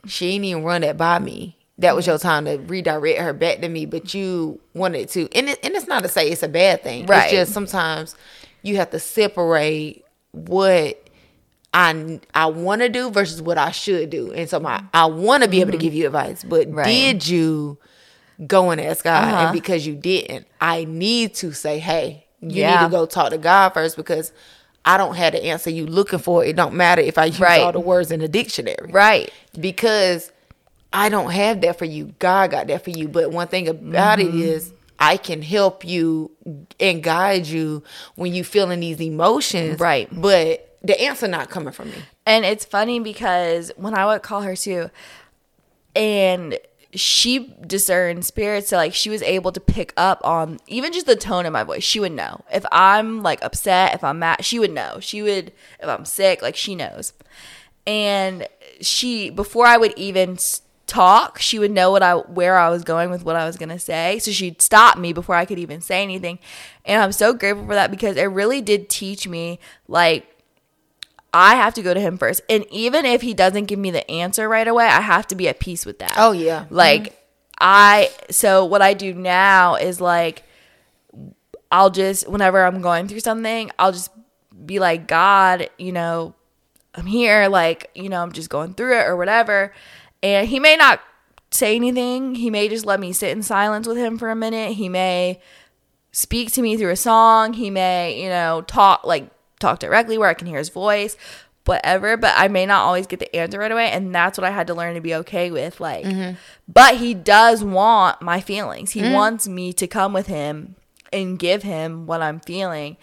she 0.05 0.27
ain't 0.31 0.45
even 0.45 0.63
run 0.63 0.81
that 0.81 0.97
by 0.97 1.19
me. 1.19 1.57
That 1.77 1.95
was 1.95 2.07
your 2.07 2.17
time 2.17 2.45
to 2.45 2.55
redirect 2.57 3.19
her 3.19 3.33
back 3.33 3.59
to 3.59 3.67
me, 3.67 3.85
but 3.85 4.13
you 4.13 4.61
wanted 4.73 5.09
to. 5.09 5.27
And 5.35 5.49
it, 5.49 5.59
and 5.61 5.75
it's 5.75 5.87
not 5.87 6.03
to 6.03 6.09
say 6.09 6.29
it's 6.29 6.41
a 6.43 6.47
bad 6.47 6.83
thing. 6.83 7.05
Right. 7.05 7.23
It's 7.23 7.31
just 7.31 7.53
sometimes 7.53 8.15
you 8.61 8.77
have 8.77 8.91
to 8.91 8.99
separate 8.99 10.05
what 10.31 11.01
I 11.73 12.19
I 12.33 12.45
want 12.47 12.81
to 12.81 12.89
do 12.89 13.09
versus 13.09 13.41
what 13.41 13.57
I 13.57 13.71
should 13.71 14.09
do. 14.09 14.31
And 14.31 14.49
so 14.49 14.59
my 14.59 14.83
I 14.93 15.05
want 15.05 15.43
to 15.43 15.49
be 15.49 15.59
able 15.61 15.71
to 15.71 15.77
give 15.77 15.93
you 15.93 16.05
advice, 16.05 16.43
but 16.43 16.71
Right. 16.71 16.85
did 16.85 17.27
you 17.27 17.77
go 18.47 18.69
and 18.71 18.79
ask 18.79 19.03
God? 19.03 19.23
Uh-huh. 19.23 19.43
And 19.43 19.51
because 19.51 19.85
you 19.85 19.95
didn't, 19.95 20.47
I 20.61 20.85
need 20.85 21.33
to 21.35 21.51
say, 21.51 21.79
hey, 21.79 22.25
you 22.41 22.61
Yeah. 22.61 22.79
need 22.79 22.85
to 22.85 22.91
go 22.91 23.05
talk 23.05 23.31
to 23.31 23.37
God 23.37 23.69
first 23.73 23.97
because 23.97 24.31
I 24.85 24.97
don't 24.97 25.15
have 25.15 25.33
the 25.33 25.43
answer 25.45 25.69
you 25.69 25.85
looking 25.87 26.19
for. 26.19 26.45
It 26.45 26.55
don't 26.55 26.75
matter 26.75 27.01
if 27.01 27.17
I 27.17 27.25
use 27.25 27.39
Right. 27.39 27.61
all 27.61 27.71
the 27.71 27.79
words 27.79 28.11
in 28.11 28.19
the 28.19 28.27
dictionary, 28.27 28.91
Right. 28.91 29.31
Because 29.59 30.31
I 30.93 31.09
don't 31.09 31.31
have 31.31 31.61
that 31.61 31.77
for 31.79 31.85
you. 31.85 32.13
God 32.19 32.51
got 32.51 32.67
that 32.67 32.83
for 32.83 32.91
you. 32.91 33.07
But 33.07 33.31
one 33.31 33.47
thing 33.47 33.67
about 33.67 34.19
Mm-hmm. 34.19 34.29
it 34.37 34.41
is. 34.45 34.71
I 34.97 35.17
can 35.17 35.41
help 35.41 35.83
you 35.83 36.31
and 36.79 37.03
guide 37.03 37.47
you 37.47 37.83
when 38.15 38.33
you 38.33 38.45
feeling 38.45 38.79
these 38.79 39.01
emotions. 39.01 39.77
Right. 39.79 40.07
But 40.09 40.77
the 40.83 40.99
answer 41.01 41.27
not 41.27 41.49
coming 41.49 41.73
from 41.73 41.89
me. 41.89 41.97
And 42.25 42.45
it's 42.45 42.63
funny 42.63 42.99
because 43.01 43.71
when 43.75 43.93
I 43.93 44.05
would 44.05 44.21
call 44.21 44.43
her 44.43 44.55
too, 44.55 44.89
and 45.95 46.57
she 46.95 47.55
discerned 47.65 48.25
spirits, 48.25 48.69
so 48.69 48.77
like 48.77 48.93
she 48.93 49.09
was 49.09 49.21
able 49.21 49.51
to 49.51 49.59
pick 49.59 49.93
up 49.97 50.21
on 50.23 50.59
even 50.67 50.93
just 50.93 51.05
the 51.05 51.15
tone 51.15 51.45
of 51.45 51.53
my 51.53 51.63
voice. 51.63 51.83
She 51.83 51.99
would 51.99 52.11
know 52.11 52.41
if 52.51 52.65
I'm 52.71 53.23
like 53.23 53.43
upset, 53.43 53.93
if 53.93 54.03
I'm 54.03 54.19
mad. 54.19 54.43
She 54.43 54.59
would 54.59 54.71
know. 54.71 54.99
She 54.99 55.21
would 55.21 55.51
if 55.79 55.87
I'm 55.87 56.05
sick, 56.05 56.41
like 56.41 56.55
she 56.55 56.75
knows. 56.75 57.13
And 57.87 58.47
she 58.81 59.29
before 59.29 59.65
I 59.65 59.77
would 59.77 59.93
even 59.97 60.37
talk, 60.87 61.39
she 61.39 61.59
would 61.59 61.71
know 61.71 61.91
what 61.91 62.03
I 62.03 62.15
where 62.15 62.57
I 62.57 62.69
was 62.69 62.83
going 62.83 63.09
with 63.09 63.23
what 63.23 63.35
I 63.35 63.45
was 63.45 63.57
gonna 63.57 63.79
say. 63.79 64.19
So 64.19 64.31
she'd 64.31 64.61
stop 64.61 64.97
me 64.97 65.13
before 65.13 65.35
I 65.35 65.45
could 65.45 65.59
even 65.59 65.81
say 65.81 66.01
anything. 66.01 66.39
And 66.85 67.01
I'm 67.01 67.11
so 67.11 67.33
grateful 67.33 67.65
for 67.65 67.73
that 67.75 67.91
because 67.91 68.17
it 68.17 68.25
really 68.25 68.61
did 68.61 68.89
teach 68.89 69.27
me 69.27 69.59
like 69.87 70.34
I 71.35 71.55
have 71.55 71.73
to 71.73 71.81
go 71.81 71.93
to 71.93 71.99
him 71.99 72.17
first. 72.17 72.41
And 72.49 72.65
even 72.71 73.03
if 73.03 73.21
he 73.21 73.33
doesn't 73.33 73.65
give 73.65 73.77
me 73.77 73.91
the 73.91 74.09
answer 74.09 74.47
right 74.47 74.65
away, 74.65 74.85
I 74.85 75.01
have 75.01 75.27
to 75.27 75.35
be 75.35 75.49
at 75.49 75.59
peace 75.59 75.85
with 75.85 75.99
that. 75.99 76.13
Oh, 76.17 76.31
yeah. 76.31 76.65
Like 76.69 77.21
I 77.59 78.09
so 78.29 78.63
what 78.63 78.81
I 78.81 78.93
do 78.93 79.13
now 79.13 79.75
is 79.75 79.99
like 79.99 80.43
I'll 81.69 81.89
just 81.89 82.29
whenever 82.29 82.63
I'm 82.63 82.79
going 82.81 83.09
through 83.09 83.19
something, 83.19 83.69
I'll 83.77 83.91
just 83.91 84.11
be 84.65 84.79
like, 84.79 85.07
God, 85.07 85.69
you 85.77 85.91
know, 85.91 86.35
I'm 86.93 87.05
here, 87.05 87.49
like, 87.49 87.91
you 87.93 88.07
know, 88.07 88.23
I'm 88.23 88.31
just 88.31 88.49
going 88.49 88.73
through 88.73 88.97
it 88.97 89.03
or 89.03 89.17
whatever. 89.17 89.73
And 90.23 90.47
he 90.47 90.61
may 90.61 90.77
not 90.77 91.01
say 91.51 91.75
anything. 91.75 92.35
He 92.35 92.49
may 92.49 92.69
just 92.69 92.85
let 92.85 93.01
me 93.01 93.11
sit 93.11 93.31
in 93.31 93.43
silence 93.43 93.89
with 93.89 93.97
him 93.97 94.17
for 94.17 94.29
a 94.29 94.35
minute. 94.35 94.75
He 94.75 94.87
may 94.87 95.41
speak 96.13 96.53
to 96.53 96.61
me 96.61 96.77
through 96.77 96.91
a 96.91 96.95
song. 96.95 97.51
He 97.51 97.69
may, 97.69 98.23
you 98.23 98.29
know, 98.29 98.61
talk 98.61 99.03
like 99.03 99.29
talk 99.59 99.79
directly 99.79 100.17
where 100.17 100.29
I 100.29 100.33
can 100.33 100.47
hear 100.47 100.57
his 100.57 100.69
voice, 100.69 101.17
whatever. 101.65 102.17
But 102.17 102.33
I 102.37 102.47
may 102.47 102.65
not 102.65 102.83
always 102.83 103.07
get 103.07 103.19
the 103.19 103.35
answer 103.35 103.59
right 103.59 103.71
away, 103.71 103.91
and 103.91 104.13
that's 104.13 104.37
what 104.37 104.45
I 104.45 104.51
had 104.51 104.67
to 104.67 104.73
learn 104.73 104.95
to 104.95 105.01
be 105.01 105.15
okay 105.15 105.51
with. 105.51 105.79
Like, 105.79 106.05
mm-hmm. 106.05 106.35
but 106.67 106.97
he 106.97 107.13
does 107.13 107.63
want 107.63 108.21
my 108.21 108.41
feelings. 108.41 108.91
He 108.91 109.01
mm-hmm. 109.01 109.13
wants 109.13 109.47
me 109.47 109.73
to 109.73 109.87
come 109.87 110.13
with 110.13 110.27
him 110.27 110.75
and 111.11 111.39
give 111.39 111.63
him 111.63 112.05
what 112.05 112.21
I'm 112.21 112.39
feeling, 112.39 112.97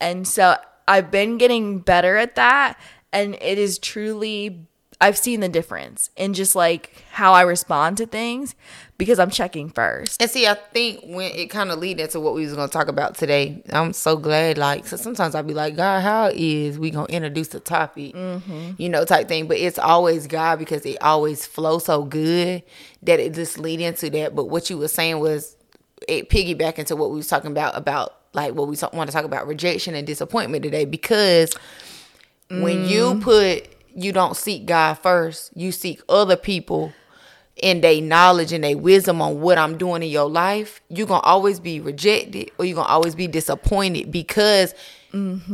and 0.00 0.26
so 0.26 0.56
I've 0.86 1.10
been 1.10 1.38
getting 1.38 1.78
better 1.78 2.16
at 2.16 2.34
that, 2.36 2.78
and 3.12 3.34
it 3.40 3.58
is 3.58 3.78
truly. 3.78 4.66
I've 5.04 5.18
seen 5.18 5.40
the 5.40 5.50
difference 5.50 6.08
in 6.16 6.32
just 6.32 6.56
like 6.56 7.04
how 7.10 7.34
I 7.34 7.42
respond 7.42 7.98
to 7.98 8.06
things 8.06 8.54
because 8.96 9.18
I'm 9.18 9.28
checking 9.28 9.68
first. 9.68 10.18
And 10.22 10.30
see, 10.30 10.46
I 10.46 10.54
think 10.54 11.00
when 11.04 11.30
it 11.32 11.50
kind 11.50 11.70
of 11.70 11.78
lead 11.78 12.00
into 12.00 12.20
what 12.20 12.32
we 12.32 12.46
was 12.46 12.54
gonna 12.54 12.68
talk 12.68 12.88
about 12.88 13.14
today, 13.14 13.62
I'm 13.68 13.92
so 13.92 14.16
glad. 14.16 14.56
Like, 14.56 14.86
so 14.86 14.96
sometimes 14.96 15.34
I'll 15.34 15.42
be 15.42 15.52
like, 15.52 15.76
God, 15.76 16.00
how 16.00 16.30
is 16.32 16.78
we 16.78 16.88
gonna 16.88 17.12
introduce 17.12 17.48
the 17.48 17.60
topic, 17.60 18.14
mm-hmm. 18.14 18.70
you 18.78 18.88
know, 18.88 19.04
type 19.04 19.28
thing. 19.28 19.46
But 19.46 19.58
it's 19.58 19.78
always 19.78 20.26
God 20.26 20.58
because 20.58 20.86
it 20.86 20.96
always 21.02 21.44
flows 21.44 21.84
so 21.84 22.04
good 22.04 22.62
that 23.02 23.20
it 23.20 23.34
just 23.34 23.58
lead 23.58 23.82
into 23.82 24.08
that. 24.08 24.34
But 24.34 24.46
what 24.46 24.70
you 24.70 24.78
were 24.78 24.88
saying 24.88 25.20
was 25.20 25.54
it 26.08 26.30
piggyback 26.30 26.78
into 26.78 26.96
what 26.96 27.10
we 27.10 27.18
was 27.18 27.28
talking 27.28 27.50
about 27.50 27.76
about 27.76 28.20
like 28.32 28.54
what 28.54 28.68
we 28.68 28.76
want 28.94 29.10
to 29.10 29.14
talk 29.14 29.26
about 29.26 29.46
rejection 29.46 29.94
and 29.94 30.06
disappointment 30.06 30.62
today 30.62 30.86
because 30.86 31.52
when 32.48 32.86
you 32.86 33.14
mm. 33.14 33.22
put 33.22 33.73
you 33.94 34.12
don't 34.12 34.36
seek 34.36 34.66
God 34.66 34.94
first, 34.94 35.50
you 35.56 35.72
seek 35.72 36.00
other 36.08 36.36
people 36.36 36.92
and 37.62 37.82
they 37.84 38.00
knowledge 38.00 38.52
and 38.52 38.64
they 38.64 38.74
wisdom 38.74 39.22
on 39.22 39.40
what 39.40 39.58
I'm 39.58 39.78
doing 39.78 40.02
in 40.02 40.08
your 40.10 40.28
life, 40.28 40.80
you're 40.88 41.06
gonna 41.06 41.20
always 41.20 41.60
be 41.60 41.78
rejected 41.80 42.50
or 42.58 42.64
you're 42.64 42.74
gonna 42.74 42.88
always 42.88 43.14
be 43.14 43.26
disappointed 43.28 44.10
because 44.10 44.74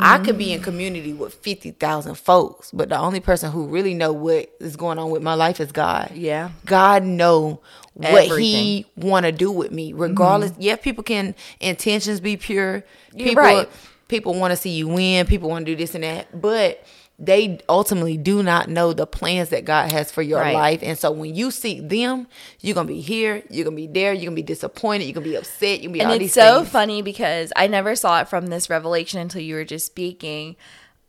I 0.01 0.19
could 0.25 0.39
be 0.39 0.55
in 0.55 0.63
community 0.63 1.13
with 1.13 1.35
fifty 1.35 1.73
thousand 1.73 2.15
folks, 2.15 2.71
but 2.71 2.89
the 2.89 2.99
only 2.99 3.21
person 3.21 3.53
who 3.53 3.67
really 3.67 3.93
know 3.93 4.11
what 4.11 4.51
is 4.59 4.75
going 4.75 4.99
on 4.99 5.11
with 5.11 5.23
my 5.23 5.35
life 5.35 5.61
is 5.61 5.71
God. 5.71 6.13
Yeah. 6.15 6.53
God 6.65 7.03
know 7.05 7.61
what 7.93 8.25
Everything. 8.25 8.39
He 8.39 8.87
want 8.97 9.27
to 9.27 9.33
do 9.33 9.53
with 9.53 9.71
me, 9.71 9.93
regardless. 9.93 10.53
Mm-hmm. 10.53 10.63
Yeah, 10.63 10.77
people 10.77 11.05
can 11.05 11.35
intentions 11.61 12.21
be 12.21 12.39
pure. 12.39 12.85
You're 13.15 13.29
People, 13.29 13.43
right. 13.43 13.69
people 14.09 14.33
want 14.33 14.53
to 14.53 14.57
see 14.57 14.71
you 14.71 14.89
win. 14.89 15.27
People 15.27 15.51
want 15.51 15.67
to 15.67 15.73
do 15.73 15.77
this 15.77 15.95
and 15.95 16.05
that, 16.05 16.41
but 16.41 16.83
they 17.23 17.59
ultimately 17.69 18.17
do 18.17 18.43
not 18.43 18.71
know 18.71 18.95
the 18.95 19.07
plans 19.07 19.51
that 19.51 19.67
God 19.67 19.93
has 19.93 20.11
for 20.11 20.23
your 20.23 20.41
Right. 20.41 20.55
life. 20.55 20.81
And 20.83 20.99
so 20.99 21.11
when 21.11 21.35
you 21.35 21.51
seek 21.51 21.87
them, 21.87 22.27
you're 22.61 22.75
gonna 22.75 22.89
be 22.89 23.03
here, 23.03 23.43
you're 23.51 23.65
gonna 23.65 23.77
be 23.77 23.87
there, 23.87 24.15
you're 24.15 24.25
gonna 24.25 24.37
be 24.37 24.43
disappointed, 24.43 25.05
you're 25.05 25.13
gonna 25.13 25.25
be 25.25 25.35
upset, 25.35 25.83
you're 25.83 25.89
gonna 25.91 25.93
be 25.93 26.01
all 26.03 26.13
and 26.13 26.23
it's 26.23 26.33
so 26.33 26.61
things. 26.61 26.71
funny 26.71 27.03
because 27.03 27.53
I 27.57 27.67
never 27.67 27.95
saw 27.95 28.21
it 28.23 28.29
from 28.29 28.47
this 28.47 28.71
revelation 28.71 29.21
until 29.21 29.43
you 29.43 29.55
were 29.55 29.67
just 29.67 29.85
speaking. 29.85 30.57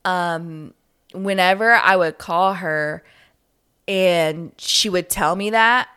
Um, 0.04 0.74
whenever 1.14 1.72
I 1.72 1.96
would 1.96 2.18
call 2.18 2.56
her 2.56 3.04
and 3.88 4.52
she 4.58 4.90
would 4.90 5.10
tell 5.10 5.38
me 5.38 5.50
that, 5.52 5.88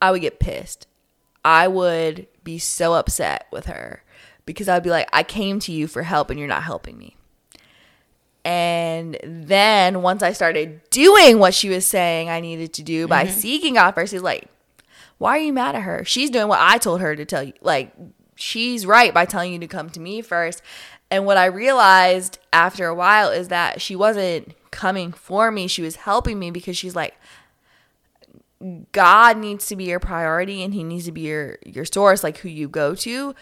I 0.00 0.12
would 0.12 0.20
get 0.20 0.38
pissed. 0.38 0.86
I 1.44 1.66
would 1.66 2.28
be 2.44 2.58
so 2.60 2.94
upset 2.94 3.46
with 3.50 3.66
her 3.66 4.04
because 4.44 4.68
I'd 4.68 4.82
be 4.84 4.90
like, 4.90 5.08
I 5.12 5.24
came 5.24 5.58
to 5.60 5.72
you 5.72 5.88
for 5.88 6.02
help 6.04 6.30
and 6.30 6.38
you're 6.38 6.48
not 6.48 6.62
helping 6.62 6.96
me. 6.98 7.15
And 8.46 9.18
then 9.24 10.02
once 10.02 10.22
I 10.22 10.32
started 10.32 10.80
doing 10.90 11.40
what 11.40 11.52
she 11.52 11.68
was 11.68 11.84
saying 11.84 12.30
I 12.30 12.38
needed 12.38 12.72
to 12.74 12.82
do 12.84 13.08
by 13.08 13.24
mm-hmm. 13.24 13.36
seeking 13.36 13.74
God 13.74 13.90
first, 13.90 14.12
he's 14.12 14.22
like, 14.22 14.46
why 15.18 15.36
are 15.36 15.40
you 15.40 15.52
mad 15.52 15.74
at 15.74 15.82
her? 15.82 16.04
She's 16.04 16.30
doing 16.30 16.46
what 16.46 16.60
I 16.60 16.78
told 16.78 17.00
her 17.00 17.16
to 17.16 17.24
tell 17.24 17.42
you. 17.42 17.54
Like, 17.60 17.92
she's 18.36 18.86
right 18.86 19.12
by 19.12 19.24
telling 19.24 19.52
you 19.52 19.58
to 19.58 19.66
come 19.66 19.90
to 19.90 19.98
me 19.98 20.22
first. 20.22 20.62
And 21.10 21.26
what 21.26 21.36
I 21.36 21.46
realized 21.46 22.38
after 22.52 22.86
a 22.86 22.94
while 22.94 23.30
is 23.30 23.48
that 23.48 23.80
she 23.80 23.96
wasn't 23.96 24.54
coming 24.70 25.10
for 25.10 25.50
me, 25.50 25.66
she 25.66 25.82
was 25.82 25.96
helping 25.96 26.38
me 26.38 26.52
because 26.52 26.76
she's 26.76 26.94
like, 26.94 27.16
God 28.92 29.38
needs 29.38 29.66
to 29.66 29.76
be 29.76 29.84
your 29.86 29.98
priority 29.98 30.62
and 30.62 30.72
he 30.72 30.84
needs 30.84 31.06
to 31.06 31.12
be 31.12 31.22
your 31.22 31.58
your 31.66 31.84
source, 31.84 32.22
like 32.22 32.38
who 32.38 32.48
you 32.48 32.68
go 32.68 32.94
to. 32.94 33.34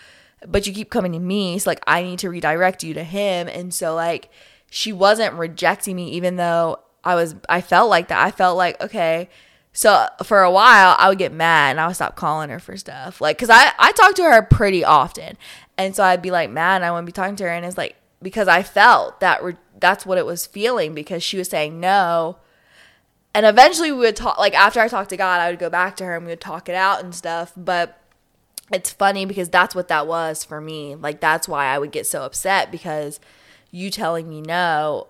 But 0.47 0.67
you 0.67 0.73
keep 0.73 0.89
coming 0.89 1.13
to 1.13 1.19
me. 1.19 1.59
So 1.59 1.71
like 1.71 1.83
I 1.87 2.03
need 2.03 2.21
to 2.21 2.31
redirect 2.31 2.83
you 2.83 2.95
to 2.95 3.05
him. 3.05 3.49
And 3.49 3.75
so 3.75 3.95
like 3.95 4.31
she 4.75 4.93
wasn't 4.93 5.33
rejecting 5.35 5.95
me 5.95 6.11
even 6.11 6.35
though 6.35 6.81
I 7.05 7.15
was 7.15 7.37
I 7.49 7.61
felt 7.61 7.89
like 7.89 8.09
that. 8.09 8.21
I 8.21 8.33
felt 8.33 8.57
like, 8.57 8.83
okay. 8.83 9.31
So 9.73 10.09
for 10.25 10.43
a 10.43 10.51
while 10.51 10.97
I 10.99 11.09
would 11.09 11.19
get 11.19 11.33
mad 11.33 11.71
and 11.71 11.81
I 11.81 11.87
would 11.87 11.95
stop 11.95 12.17
calling 12.17 12.51
her 12.51 12.59
for 12.59 12.77
stuff. 12.77 13.21
Like 13.21 13.39
cause 13.39 13.51
I, 13.51 13.71
I 13.79 13.93
talk 13.93 14.17
to 14.17 14.25
her 14.25 14.43
pretty 14.43 14.83
often. 14.83 15.39
And 15.79 15.95
so 15.95 16.03
I'd 16.03 16.23
be 16.23 16.33
like 16.33 16.51
mad 16.51 16.77
and 16.77 16.85
I 16.85 16.91
wouldn't 16.91 17.07
be 17.07 17.13
talking 17.13 17.37
to 17.37 17.45
her 17.45 17.51
and 17.51 17.65
it's 17.65 17.79
like 17.79 17.95
because 18.21 18.49
I 18.49 18.65
felt 18.65 19.21
that 19.21 19.45
re- 19.45 19.55
that's 19.79 20.05
what 20.05 20.19
it 20.19 20.27
was 20.27 20.45
feeling 20.45 20.93
because 20.93 21.23
she 21.23 21.39
was 21.39 21.49
saying 21.49 21.79
no 21.79 22.39
and 23.33 23.47
eventually 23.47 23.93
we 23.93 23.99
would 23.99 24.17
talk 24.17 24.39
like 24.39 24.55
after 24.55 24.81
i 24.81 24.87
talked 24.87 25.11
to 25.11 25.17
god 25.17 25.41
i 25.41 25.51
would 25.51 25.59
go 25.59 25.69
back 25.69 25.97
to 25.97 26.05
her 26.05 26.15
and 26.15 26.25
we 26.25 26.31
would 26.31 26.41
talk 26.41 26.69
it 26.69 26.75
out 26.77 27.03
and 27.03 27.15
stuff 27.15 27.53
but 27.57 28.01
it's 28.73 28.93
funny 28.93 29.27
because 29.27 29.49
that's 29.49 29.75
what 29.75 29.89
that 29.89 30.07
was 30.07 30.45
for 30.45 30.61
me 30.61 30.95
like 30.95 31.21
that's 31.21 31.49
why 31.49 31.67
i 31.67 31.77
would 31.77 31.91
get 31.91 32.07
so 32.07 32.23
upset 32.23 32.71
because 32.71 33.19
you 33.75 33.91
telling 33.91 34.29
me 34.29 34.41
no 34.41 35.07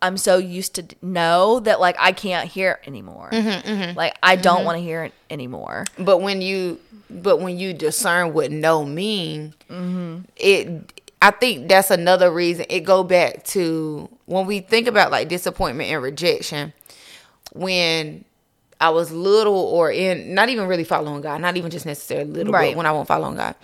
i'm 0.00 0.16
so 0.16 0.38
used 0.38 0.74
to 0.74 0.84
no 1.02 1.60
that 1.60 1.78
like 1.80 1.96
i 1.98 2.12
can't 2.12 2.48
hear 2.48 2.80
anymore 2.86 3.28
mm-hmm, 3.32 3.68
mm-hmm. 3.68 3.96
like 3.96 4.16
i 4.22 4.34
don't 4.36 4.58
mm-hmm. 4.58 4.66
want 4.66 4.78
to 4.78 4.82
hear 4.82 5.04
it 5.04 5.12
anymore 5.30 5.84
But 5.98 6.18
when 6.18 6.40
you 6.40 6.80
but 7.08 7.38
when 7.38 7.58
you 7.58 7.72
discern 7.72 8.32
what 8.32 8.50
no 8.50 8.84
mean, 8.84 9.54
Mm-hmm. 9.70 10.22
it 10.36 10.92
I 11.22 11.30
think 11.30 11.68
that's 11.68 11.90
another 11.90 12.30
reason 12.30 12.66
it 12.68 12.80
go 12.80 13.02
back 13.02 13.44
to 13.46 14.08
when 14.26 14.46
we 14.46 14.60
think 14.60 14.86
about 14.86 15.10
like 15.10 15.28
disappointment 15.28 15.90
and 15.90 16.02
rejection. 16.02 16.72
When 17.52 18.24
I 18.80 18.90
was 18.90 19.10
little 19.10 19.54
or 19.54 19.90
in 19.90 20.34
not 20.34 20.48
even 20.50 20.66
really 20.66 20.84
following 20.84 21.22
God, 21.22 21.40
not 21.40 21.56
even 21.56 21.70
just 21.70 21.86
necessarily 21.86 22.30
little, 22.30 22.52
Right. 22.52 22.72
but 22.72 22.76
when 22.76 22.86
I 22.86 22.92
won't 22.92 23.08
follow 23.08 23.32
God, 23.32 23.54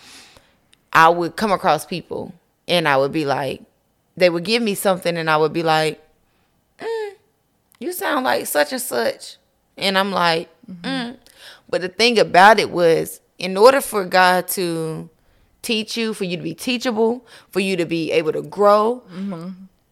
I 0.93 1.09
would 1.09 1.37
come 1.37 1.53
across 1.53 1.85
people 1.85 2.33
and 2.67 2.88
I 2.88 2.97
would 2.97 3.12
be 3.12 3.27
like, 3.27 3.61
they 4.16 4.31
would 4.31 4.44
give 4.44 4.62
me 4.62 4.75
something 4.75 5.16
and 5.16 5.31
I 5.31 5.37
would 5.37 5.53
be 5.53 5.62
like, 5.62 6.03
"Mm, 6.79 7.14
you 7.83 7.92
sound 7.92 8.25
like 8.25 8.46
such 8.46 8.72
and 8.72 8.81
such. 8.81 9.37
And 9.77 9.98
I'm 9.98 10.12
like, 10.12 10.48
mm. 10.68 11.16
but 11.68 11.81
the 11.81 11.88
thing 11.88 12.18
about 12.18 12.59
it 12.59 12.70
was, 12.70 13.20
in 13.38 13.57
order 13.57 13.81
for 13.81 14.05
God 14.05 14.48
to 14.48 15.09
teach 15.62 15.96
you, 15.96 16.14
for 16.14 16.25
you 16.25 16.37
to 16.37 16.42
be 16.42 16.55
teachable, 16.55 17.27
for 17.51 17.61
you 17.61 17.77
to 17.77 17.87
be 17.87 18.12
able 18.12 18.33
to 18.33 18.42
grow, 18.42 19.03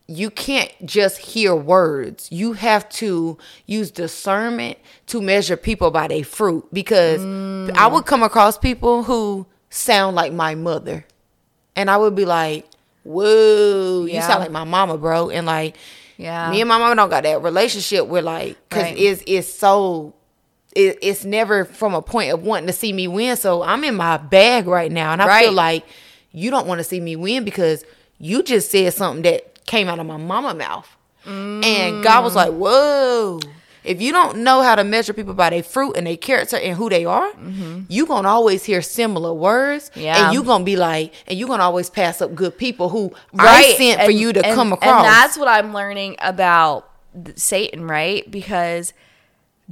you 0.06 0.30
can't 0.30 0.72
just 0.84 1.18
hear 1.18 1.54
words. 1.54 2.30
You 2.30 2.52
have 2.54 2.88
to 2.90 3.38
use 3.66 3.90
discernment 3.90 4.78
to 5.06 5.20
measure 5.20 5.56
people 5.56 5.90
by 5.90 6.08
their 6.08 6.24
fruit. 6.24 6.66
Because 6.72 7.20
I 7.76 7.86
would 7.86 8.06
come 8.06 8.22
across 8.22 8.58
people 8.58 9.04
who 9.04 9.46
sound 9.70 10.16
like 10.16 10.32
my 10.32 10.54
mother. 10.54 11.06
And 11.76 11.90
I 11.90 11.96
would 11.96 12.14
be 12.14 12.24
like, 12.24 12.66
whoa, 13.02 14.04
you 14.06 14.20
sound 14.22 14.40
like 14.40 14.50
my 14.50 14.64
mama, 14.64 14.98
bro. 14.98 15.30
And 15.30 15.46
like, 15.46 15.76
Yeah. 16.16 16.50
me 16.50 16.60
and 16.60 16.68
my 16.68 16.78
mama 16.78 16.94
don't 16.96 17.10
got 17.10 17.22
that 17.24 17.42
relationship 17.42 18.06
where 18.06 18.22
like, 18.22 18.56
cause 18.70 18.82
Right. 18.82 18.98
it's, 18.98 19.22
it's 19.26 19.52
so, 19.52 20.14
it, 20.76 20.98
it's 21.02 21.24
never 21.24 21.64
from 21.64 21.94
a 21.94 22.02
point 22.02 22.32
of 22.32 22.42
wanting 22.42 22.66
to 22.68 22.72
see 22.72 22.92
me 22.92 23.08
win. 23.08 23.36
So 23.36 23.62
I'm 23.62 23.82
in 23.84 23.94
my 23.96 24.16
bag 24.18 24.66
right 24.66 24.90
now. 24.92 25.12
And 25.12 25.20
I 25.22 25.26
feel 25.42 25.52
like 25.52 25.84
you 26.32 26.50
don't 26.50 26.66
want 26.66 26.78
to 26.78 26.84
see 26.84 27.00
me 27.00 27.16
win 27.16 27.44
because 27.44 27.84
you 28.18 28.42
just 28.42 28.70
said 28.70 28.92
something 28.94 29.22
that 29.22 29.64
came 29.66 29.88
out 29.88 29.98
of 29.98 30.06
my 30.06 30.16
mama 30.16 30.54
mouth. 30.54 30.88
And 31.26 32.02
God 32.02 32.24
was 32.24 32.34
like, 32.34 32.52
whoa. 32.52 33.40
If 33.82 34.02
you 34.02 34.12
don't 34.12 34.38
know 34.38 34.62
how 34.62 34.74
to 34.74 34.84
measure 34.84 35.12
people 35.12 35.34
by 35.34 35.50
their 35.50 35.62
fruit 35.62 35.96
and 35.96 36.06
their 36.06 36.16
character 36.16 36.56
and 36.56 36.76
who 36.76 36.88
they 36.90 37.04
are, 37.04 37.30
you 37.88 38.06
gonna 38.06 38.28
always 38.28 38.64
hear 38.64 38.82
similar 38.82 39.32
words. 39.32 39.90
Yeah. 39.94 40.26
And 40.26 40.34
you 40.34 40.42
gonna 40.42 40.64
be 40.64 40.76
like, 40.76 41.14
and 41.26 41.38
you 41.38 41.46
gonna 41.46 41.62
always 41.62 41.88
pass 41.88 42.20
up 42.20 42.34
good 42.34 42.58
people 42.58 42.90
who 42.90 43.12
I 43.38 43.74
sent 43.78 44.02
for 44.02 44.10
you 44.10 44.32
to 44.32 44.44
and- 44.44 44.54
come 44.54 44.72
across. 44.72 45.04
And 45.04 45.04
that's 45.04 45.38
what 45.38 45.48
I'm 45.48 45.72
learning 45.72 46.16
about 46.18 46.90
Satan, 47.36 47.86
right? 47.86 48.30
Because 48.30 48.92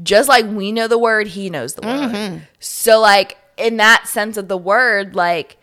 just 0.02 0.28
like 0.28 0.46
we 0.46 0.72
know 0.72 0.88
the 0.88 0.98
word, 0.98 1.28
he 1.28 1.50
knows 1.50 1.74
the 1.74 1.86
word. 1.86 2.10
Mm-hmm. 2.10 2.44
So, 2.60 3.00
like, 3.00 3.36
in 3.56 3.76
that 3.78 4.06
sense 4.06 4.36
of 4.36 4.48
the 4.48 4.56
word, 4.56 5.14
like, 5.14 5.56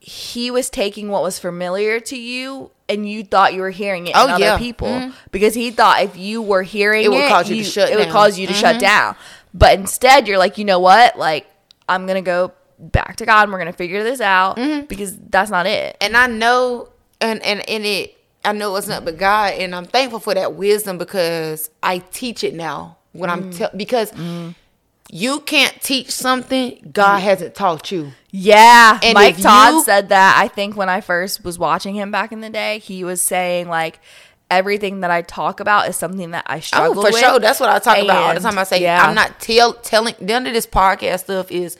he 0.00 0.50
was 0.50 0.68
taking 0.68 1.08
what 1.08 1.22
was 1.22 1.38
familiar 1.38 1.98
to 2.00 2.16
you 2.18 2.70
and 2.88 3.08
you 3.08 3.24
thought 3.24 3.54
you 3.54 3.60
were 3.62 3.70
hearing 3.70 4.06
it 4.06 4.12
Oh, 4.14 4.24
in 4.26 4.30
other 4.32 4.44
yeah. 4.44 4.58
people 4.58 5.10
because 5.30 5.54
he 5.54 5.70
thought 5.70 6.02
if 6.02 6.16
you 6.16 6.42
were 6.42 6.62
hearing 6.62 7.02
It 7.04 7.06
it, 7.06 7.10
would 7.10 7.28
cause 7.28 7.48
you 7.50 7.56
to 7.56 7.64
shut 7.64 7.88
it 7.88 7.92
down. 7.92 8.02
Mm-hmm. 8.02 8.12
cause 8.12 8.38
you 8.38 8.46
to 8.46 8.52
shut 8.52 8.80
down 8.80 9.16
but 9.54 9.78
instead 9.78 10.28
you're 10.28 10.38
like 10.38 10.58
you 10.58 10.64
know 10.64 10.78
what 10.80 11.18
like 11.18 11.46
i'm 11.88 12.06
gonna 12.06 12.20
go 12.22 12.52
back 12.78 13.16
to 13.16 13.24
god 13.26 13.44
and 13.44 13.52
we're 13.52 13.58
gonna 13.58 13.72
figure 13.72 14.02
this 14.02 14.20
out 14.20 14.56
Mm-hmm. 14.56 14.86
because 14.86 15.16
that's 15.30 15.50
not 15.50 15.66
it 15.66 15.96
and 16.00 16.16
I 16.16 16.26
know, 16.26 16.88
and 17.20 17.42
and 17.42 17.66
and 17.68 17.84
it, 17.86 18.16
I 18.44 18.52
know 18.52 18.76
it's 18.76 18.86
not 18.88 19.04
but 19.06 19.16
God, 19.16 19.54
and 19.54 19.74
I'm 19.74 19.86
thankful 19.86 20.18
for 20.20 20.34
that 20.34 20.54
wisdom 20.54 20.98
because 20.98 21.70
I 21.82 21.98
teach 21.98 22.44
it 22.44 22.52
now 22.54 22.98
when 23.12 23.30
I'm 23.30 23.50
Mm. 23.50 23.56
tell 23.56 23.70
because 23.74 24.10
you 25.10 25.40
can't 25.40 25.80
teach 25.82 26.10
something 26.10 26.90
God 26.92 27.18
hasn't 27.20 27.54
taught 27.54 27.90
you. 27.92 28.12
Yeah, 28.30 28.98
And 29.02 29.14
Mike 29.14 29.40
Todd 29.40 29.74
you- 29.74 29.84
said 29.84 30.08
that. 30.08 30.36
I 30.38 30.48
think 30.48 30.76
when 30.76 30.88
I 30.88 31.00
first 31.00 31.44
was 31.44 31.58
watching 31.58 31.94
him 31.94 32.10
back 32.10 32.32
in 32.32 32.40
the 32.40 32.50
day, 32.50 32.78
he 32.80 33.04
was 33.04 33.20
saying 33.22 33.68
like 33.68 34.00
everything 34.50 35.00
that 35.00 35.10
I 35.10 35.22
talk 35.22 35.60
about 35.60 35.88
is 35.88 35.96
something 35.96 36.32
that 36.32 36.44
I 36.46 36.56
Oh, 36.56 36.60
struggle 36.60 36.94
for 37.02 37.10
with. 37.12 37.18
sure. 37.20 37.38
That's 37.38 37.60
what 37.60 37.68
I 37.70 37.78
talk 37.78 37.98
about 37.98 38.16
all 38.22 38.34
the 38.34 38.40
time. 38.40 38.58
I 38.58 38.64
say 38.64 38.82
yeah. 38.82 39.06
I'm 39.06 39.14
not 39.14 39.40
tell 39.40 39.74
telling 39.74 40.14
none 40.20 40.46
of 40.46 40.52
this 40.52 40.66
podcast 40.66 41.20
stuff 41.20 41.50
is 41.52 41.76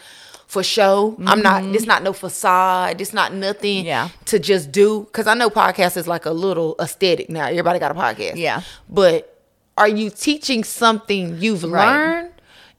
for 0.47 0.63
show. 0.63 1.17
I'm 1.27 1.43
not. 1.43 1.65
It's 1.65 1.87
not 1.87 2.03
no 2.05 2.13
facade. 2.13 3.01
It's 3.01 3.13
not 3.13 3.35
nothing. 3.35 3.79
Mm-hmm. 3.79 3.87
Yeah. 3.87 4.09
To 4.27 4.39
just 4.39 4.71
do 4.71 5.05
because 5.05 5.27
I 5.27 5.35
know 5.35 5.51
podcast 5.51 5.97
is 5.97 6.07
like 6.07 6.25
a 6.27 6.31
little 6.31 6.77
aesthetic 6.81 7.29
now. 7.29 7.47
Everybody 7.47 7.79
got 7.81 7.91
a 7.91 7.95
podcast. 7.95 8.37
Yeah. 8.37 8.61
But 8.89 9.37
are 9.77 9.89
you 9.89 10.11
teaching 10.11 10.63
something 10.63 11.39
you've 11.41 11.65
Right. 11.65 11.89
learned, 11.93 12.31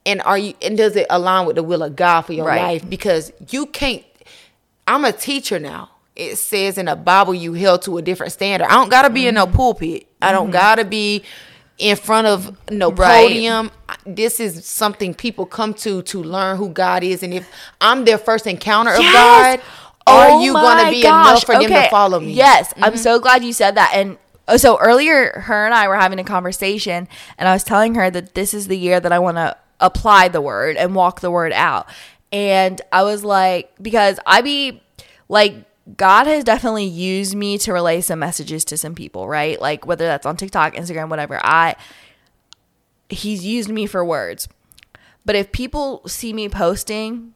and 0.05 0.21
are 0.21 0.37
you 0.37 0.53
and 0.61 0.77
does 0.77 0.95
it 0.95 1.07
align 1.09 1.45
with 1.47 1.55
the 1.55 1.63
will 1.63 1.83
of 1.83 1.95
God 1.95 2.21
for 2.21 2.33
your 2.33 2.45
Right. 2.45 2.61
life? 2.61 2.89
Because 2.89 3.31
you 3.49 3.65
can't. 3.67 4.03
I'm 4.87 5.03
a 5.05 5.11
teacher 5.11 5.59
now. 5.59 5.89
It 6.15 6.37
says 6.37 6.77
in 6.77 6.85
the 6.85 6.95
Bible 6.95 7.33
you 7.33 7.53
held 7.53 7.81
to 7.83 7.97
a 7.97 8.01
different 8.01 8.31
standard. 8.31 8.67
I 8.67 8.75
don't 8.75 8.89
gotta 8.89 9.09
be 9.09 9.27
in 9.27 9.35
no 9.35 9.45
Mm-hmm. 9.45 9.55
pulpit. 9.55 10.07
I 10.21 10.31
don't 10.31 10.51
gotta 10.51 10.85
be 10.85 11.23
in 11.77 11.97
front 11.97 12.25
of 12.27 12.57
no 12.71 12.89
Right. 12.91 13.23
podium. 13.23 13.71
This 14.05 14.39
is 14.39 14.65
something 14.65 15.13
people 15.13 15.45
come 15.45 15.73
to 15.75 16.01
to 16.03 16.23
learn 16.23 16.57
who 16.57 16.69
God 16.69 17.03
is, 17.03 17.21
and 17.23 17.33
if 17.33 17.45
I'm 17.81 18.05
their 18.05 18.17
first 18.17 18.47
encounter 18.47 18.91
of 18.91 19.01
God, 19.11 19.59
are 20.07 20.29
Oh 20.29 20.41
you 20.43 20.53
gonna 20.53 20.89
be 20.89 21.01
gosh. 21.01 21.27
enough 21.27 21.43
for 21.45 21.53
them 21.57 21.69
to 21.71 21.89
follow 21.89 22.19
me? 22.19 22.27
Mm-hmm. 22.27 22.37
Yes, 22.37 22.73
I'm 22.81 22.95
so 22.95 23.19
glad 23.19 23.43
you 23.43 23.51
said 23.51 23.75
that. 23.75 23.91
And 23.93 24.17
uh, 24.47 24.57
so 24.57 24.77
earlier, 24.79 25.31
her 25.41 25.65
and 25.65 25.73
I 25.73 25.87
were 25.87 25.95
having 25.97 26.19
a 26.19 26.23
conversation, 26.23 27.07
and 27.37 27.49
I 27.49 27.53
was 27.53 27.63
telling 27.63 27.95
her 27.95 28.09
that 28.11 28.35
this 28.35 28.53
is 28.53 28.67
the 28.67 28.77
year 28.77 28.99
that 28.99 29.11
I 29.11 29.19
want 29.19 29.37
to 29.37 29.57
apply 29.79 30.29
the 30.29 30.41
word 30.41 30.77
and 30.77 30.95
walk 30.95 31.21
the 31.21 31.31
word 31.31 31.53
out. 31.53 31.87
And 32.31 32.81
I 32.91 33.03
was 33.03 33.23
like, 33.23 33.71
because 33.81 34.19
I 34.25 34.41
be 34.41 34.81
like, 35.29 35.55
God 35.97 36.27
has 36.27 36.43
definitely 36.43 36.85
used 36.85 37.35
me 37.35 37.57
to 37.59 37.71
relay 37.73 38.01
some 38.01 38.19
messages 38.19 38.65
to 38.65 38.77
some 38.77 38.95
people, 38.95 39.27
right? 39.27 39.59
Like 39.61 39.85
whether 39.85 40.05
that's 40.05 40.25
on 40.25 40.35
TikTok, 40.35 40.73
Instagram, 40.73 41.09
whatever. 41.09 41.39
I 41.43 41.75
he's 43.09 43.45
used 43.45 43.69
me 43.69 43.85
for 43.85 44.03
words. 44.03 44.47
But 45.25 45.35
if 45.35 45.51
people 45.51 46.01
see 46.07 46.33
me 46.33 46.49
posting 46.49 47.33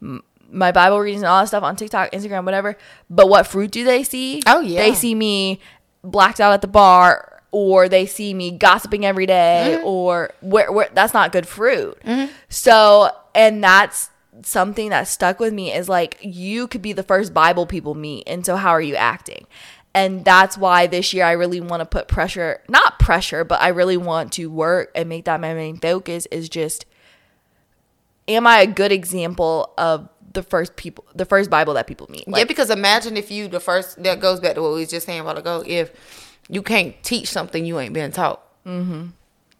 m- 0.00 0.22
my 0.50 0.72
Bible 0.72 1.00
readings 1.00 1.22
and 1.22 1.28
all 1.28 1.40
that 1.40 1.48
stuff 1.48 1.62
on 1.62 1.76
TikTok, 1.76 2.12
Instagram, 2.12 2.44
whatever, 2.44 2.76
but 3.08 3.28
what 3.28 3.46
fruit 3.46 3.70
do 3.70 3.84
they 3.84 4.02
see? 4.02 4.42
Oh, 4.46 4.60
yeah. 4.60 4.80
They 4.80 4.94
see 4.94 5.14
me 5.14 5.60
blacked 6.02 6.40
out 6.40 6.52
at 6.52 6.60
the 6.60 6.68
bar 6.68 7.29
or 7.52 7.88
they 7.88 8.06
see 8.06 8.32
me 8.34 8.50
gossiping 8.50 9.04
every 9.04 9.26
day, 9.26 9.76
mm-hmm. 9.76 9.86
or 9.86 10.32
where, 10.40 10.70
where 10.70 10.88
that's 10.92 11.14
not 11.14 11.32
good 11.32 11.48
fruit. 11.48 11.98
Mm-hmm. 12.04 12.32
So, 12.48 13.10
and 13.34 13.62
that's 13.62 14.10
something 14.42 14.90
that 14.90 15.08
stuck 15.08 15.40
with 15.40 15.52
me 15.52 15.72
is 15.72 15.88
like 15.88 16.18
you 16.22 16.68
could 16.68 16.82
be 16.82 16.92
the 16.92 17.02
first 17.02 17.34
Bible 17.34 17.66
people 17.66 17.94
meet, 17.94 18.24
and 18.26 18.44
so 18.44 18.56
how 18.56 18.70
are 18.70 18.80
you 18.80 18.94
acting? 18.94 19.46
And 19.92 20.24
that's 20.24 20.56
why 20.56 20.86
this 20.86 21.12
year 21.12 21.24
I 21.24 21.32
really 21.32 21.60
want 21.60 21.80
to 21.80 21.86
put 21.86 22.06
pressure, 22.06 22.62
not 22.68 23.00
pressure, 23.00 23.42
but 23.42 23.60
I 23.60 23.68
really 23.68 23.96
want 23.96 24.32
to 24.34 24.48
work 24.48 24.92
and 24.94 25.08
make 25.08 25.24
that 25.24 25.40
my 25.40 25.52
main 25.52 25.78
focus 25.78 26.26
is 26.30 26.48
just 26.48 26.86
am 28.28 28.46
I 28.46 28.60
a 28.60 28.66
good 28.66 28.92
example 28.92 29.72
of 29.76 30.08
the 30.32 30.42
first 30.44 30.76
people 30.76 31.04
the 31.14 31.24
first 31.24 31.50
Bible 31.50 31.74
that 31.74 31.88
people 31.88 32.06
meet? 32.08 32.24
yeah, 32.28 32.44
because 32.44 32.70
imagine 32.70 33.16
if 33.16 33.30
you 33.30 33.48
the 33.48 33.58
first 33.58 34.00
that 34.02 34.20
goes 34.20 34.38
back 34.38 34.54
to 34.54 34.62
what 34.62 34.74
we 34.74 34.80
was 34.80 34.90
just 34.90 35.06
saying 35.06 35.20
a 35.20 35.24
while 35.24 35.36
ago. 35.36 35.64
If 35.66 36.29
you 36.50 36.62
can't 36.62 37.00
teach 37.02 37.28
something 37.28 37.64
you 37.64 37.78
ain't 37.78 37.94
been 37.94 38.12
taught, 38.12 38.42
mm-hmm. 38.64 39.06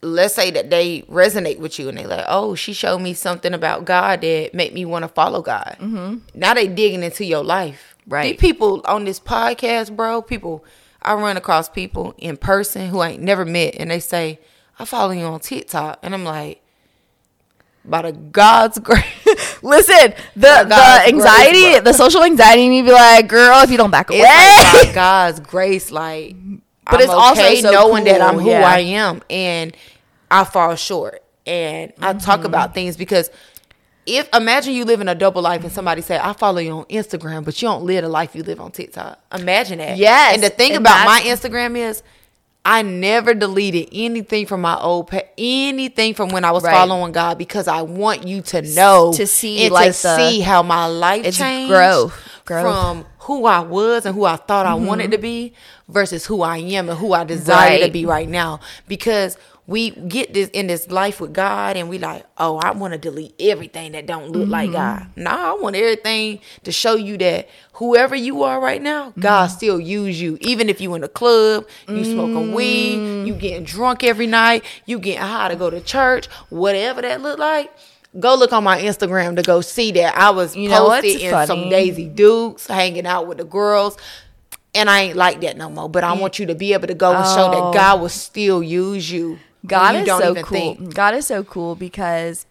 let's 0.02 0.34
say 0.34 0.50
that 0.50 0.70
they 0.70 1.02
resonate 1.02 1.58
with 1.58 1.78
you 1.78 1.88
and 1.88 1.96
they 1.96 2.06
like, 2.06 2.24
oh, 2.28 2.54
she 2.54 2.72
showed 2.72 2.98
me 2.98 3.14
something 3.14 3.54
about 3.54 3.84
God 3.84 4.20
that 4.22 4.54
made 4.54 4.74
me 4.74 4.84
want 4.84 5.04
to 5.04 5.08
follow 5.08 5.40
God. 5.42 5.76
Mm-hmm. 5.80 6.18
Now 6.34 6.54
they 6.54 6.66
digging 6.66 7.02
into 7.02 7.24
your 7.24 7.44
life, 7.44 7.90
Right. 8.10 8.32
These 8.32 8.40
people 8.40 8.82
on 8.86 9.04
this 9.04 9.20
podcast, 9.20 9.94
bro. 9.94 10.20
People, 10.20 10.64
I 11.00 11.14
run 11.14 11.36
across 11.36 11.68
people 11.68 12.12
in 12.18 12.36
person 12.36 12.88
who 12.88 12.98
I 12.98 13.10
ain't 13.10 13.22
never 13.22 13.44
met, 13.44 13.76
and 13.78 13.90
they 13.90 14.00
say, 14.00 14.40
I 14.80 14.84
follow 14.84 15.12
you 15.12 15.24
on 15.24 15.40
TikTok, 15.40 16.00
and 16.02 16.12
I'm 16.12 16.24
like. 16.24 16.60
By 17.82 18.02
the 18.02 18.12
God's 18.12 18.78
grace, 18.80 19.02
Listen, 19.62 20.12
the 20.34 20.66
the 20.68 21.02
anxiety, 21.06 21.60
grace, 21.62 21.80
the 21.80 21.94
social 21.94 22.22
anxiety, 22.22 22.68
me 22.68 22.82
be 22.82 22.92
like, 22.92 23.26
girl, 23.26 23.62
if 23.62 23.70
you 23.70 23.78
don't 23.78 23.90
back 23.90 24.10
away, 24.10 24.20
like 24.20 24.88
by 24.88 24.92
God's 24.94 25.40
grace, 25.40 25.90
like. 25.90 26.36
But 26.90 27.00
I'm 27.00 27.04
it's 27.04 27.10
also 27.12 27.40
okay 27.42 27.60
so 27.62 27.70
knowing 27.70 28.04
that 28.04 28.20
I'm 28.20 28.38
who 28.38 28.50
yeah. 28.50 28.66
I 28.66 28.78
am, 28.80 29.22
and 29.30 29.76
I 30.30 30.44
fall 30.44 30.74
short, 30.76 31.22
and 31.46 31.92
I 32.00 32.10
Mm-hmm. 32.12 32.18
talk 32.18 32.44
about 32.44 32.74
things 32.74 32.96
because 32.96 33.30
if 34.06 34.28
imagine 34.34 34.74
you 34.74 34.84
living 34.84 35.08
a 35.08 35.14
double 35.14 35.42
life 35.42 35.62
and 35.62 35.70
somebody 35.72 36.00
say 36.02 36.18
I 36.20 36.32
follow 36.32 36.58
you 36.58 36.70
on 36.72 36.84
Instagram, 36.86 37.44
but 37.44 37.60
you 37.60 37.68
don't 37.68 37.84
live 37.84 38.02
the 38.02 38.08
life 38.08 38.34
you 38.34 38.42
live 38.42 38.60
on 38.60 38.70
TikTok. 38.72 39.18
Imagine 39.34 39.78
that. 39.78 39.98
Yes, 39.98 40.34
And 40.34 40.42
the 40.42 40.50
thing 40.50 40.72
and 40.72 40.80
about 40.80 41.04
my 41.06 41.20
Instagram 41.20 41.76
is. 41.76 42.02
I 42.62 42.82
never 42.82 43.32
deleted 43.32 43.88
anything 43.90 44.44
from 44.44 44.60
my 44.60 44.78
old 44.78 45.08
pa- 45.08 45.22
anything 45.38 46.12
from 46.12 46.28
when 46.28 46.44
I 46.44 46.50
was 46.50 46.62
Right. 46.62 46.74
following 46.74 47.10
God 47.10 47.38
because 47.38 47.66
I 47.66 47.80
want 47.80 48.26
you 48.28 48.42
to 48.42 48.60
know 48.60 49.14
to 49.14 49.26
see, 49.26 49.64
and 49.64 49.72
like, 49.72 49.92
to 49.96 50.02
the- 50.02 50.16
see 50.18 50.40
how 50.40 50.62
my 50.62 50.84
life 50.84 51.24
it's 51.24 51.38
changed 51.38 51.70
growth. 51.70 52.12
Growth. 52.44 52.62
from 52.62 53.06
who 53.20 53.46
I 53.46 53.60
was 53.60 54.06
and 54.06 54.14
who 54.14 54.24
I 54.24 54.36
thought 54.36 54.66
I 54.66 54.74
wanted 54.74 55.04
mm-hmm. 55.04 55.12
to 55.12 55.18
be 55.18 55.52
versus 55.88 56.26
who 56.26 56.42
I 56.42 56.58
am 56.58 56.88
and 56.88 56.98
who 56.98 57.12
I 57.12 57.24
desire 57.24 57.84
to 57.84 57.90
be 57.90 58.06
right 58.06 58.28
now. 58.28 58.60
Because 58.88 59.36
we 59.66 59.90
get 59.90 60.34
this 60.34 60.48
in 60.50 60.66
this 60.66 60.90
life 60.90 61.20
with 61.20 61.32
God 61.32 61.76
and 61.76 61.88
we 61.88 61.98
like, 61.98 62.26
oh, 62.38 62.56
I 62.56 62.72
want 62.72 62.92
to 62.92 62.98
delete 62.98 63.34
everything 63.38 63.92
that 63.92 64.06
don't 64.06 64.30
look 64.30 64.48
like 64.48 64.70
mm-hmm. 64.70 64.76
God. 64.76 65.06
No, 65.16 65.30
I 65.30 65.52
want 65.60 65.76
everything 65.76 66.40
to 66.64 66.72
show 66.72 66.96
you 66.96 67.16
that 67.18 67.48
whoever 67.74 68.16
you 68.16 68.42
are 68.42 68.60
right 68.60 68.82
now, 68.82 69.12
God 69.18 69.46
mm-hmm. 69.46 69.56
still 69.56 69.78
use 69.78 70.20
you. 70.20 70.38
Even 70.40 70.68
if 70.68 70.80
you 70.80 70.94
in 70.94 71.04
a 71.04 71.08
club, 71.08 71.68
you 71.88 72.04
smoking 72.04 72.52
weed, 72.52 73.26
you 73.26 73.34
mm. 73.34 73.38
getting 73.38 73.64
drunk 73.64 74.02
every 74.02 74.26
night, 74.26 74.64
you 74.86 74.98
getting 74.98 75.22
high 75.22 75.48
to 75.48 75.56
go 75.56 75.70
to 75.70 75.80
church, 75.80 76.26
whatever 76.48 77.02
that 77.02 77.20
look 77.20 77.38
like. 77.38 77.72
Go 78.18 78.34
look 78.34 78.52
on 78.52 78.64
my 78.64 78.80
Instagram 78.80 79.36
to 79.36 79.42
go 79.42 79.60
see 79.60 79.92
that 79.92 80.16
I 80.18 80.30
was 80.30 80.56
You 80.56 80.68
know 80.68 80.88
posted 80.88 81.20
in 81.20 81.46
some? 81.46 81.68
Daisy 81.68 82.08
Dukes, 82.08 82.66
hanging 82.66 83.06
out 83.06 83.28
with 83.28 83.38
the 83.38 83.44
girls. 83.44 83.96
And 84.74 84.88
I 84.90 85.00
ain't 85.02 85.16
like 85.16 85.40
that 85.42 85.56
no 85.56 85.68
more. 85.68 85.88
But 85.88 86.04
I 86.04 86.12
want 86.12 86.38
you 86.38 86.46
to 86.46 86.54
be 86.54 86.72
able 86.72 86.88
to 86.88 86.94
go 86.94 87.12
and 87.14 87.24
show 87.26 87.48
Oh. 87.48 87.50
that 87.72 87.78
God 87.78 88.00
will 88.00 88.08
still 88.08 88.62
use 88.62 89.10
you. 89.10 89.38
God 89.66 89.94
you 89.94 90.00
is 90.02 90.06
so 90.08 90.34
cool. 90.34 90.74
think. 90.74 90.94
God 90.94 91.14
is 91.14 91.26
so 91.26 91.44
cool 91.44 91.74
because 91.74 92.46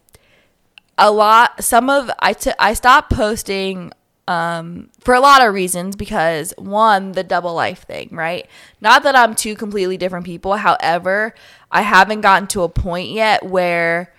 a 0.97 1.11
lot 1.11 1.63
some 1.63 1.89
of 1.89 2.11
I 2.19 2.35
I 2.59 2.73
stopped 2.73 3.11
posting 3.11 3.91
um 4.27 4.89
for 4.99 5.13
a 5.13 5.19
lot 5.19 5.45
of 5.45 5.53
reasons 5.53 5.95
because 5.95 6.53
one 6.57 7.13
the 7.13 7.23
double 7.23 7.53
life 7.53 7.85
thing, 7.87 8.09
right? 8.11 8.47
Not 8.81 9.03
that 9.03 9.15
I'm 9.15 9.33
two 9.33 9.55
completely 9.55 9.97
different 9.97 10.25
people, 10.25 10.55
however, 10.57 11.33
I 11.71 11.81
haven't 11.81 12.21
gotten 12.21 12.47
to 12.49 12.63
a 12.63 12.69
point 12.69 13.09
yet 13.09 13.43
where 13.45 14.13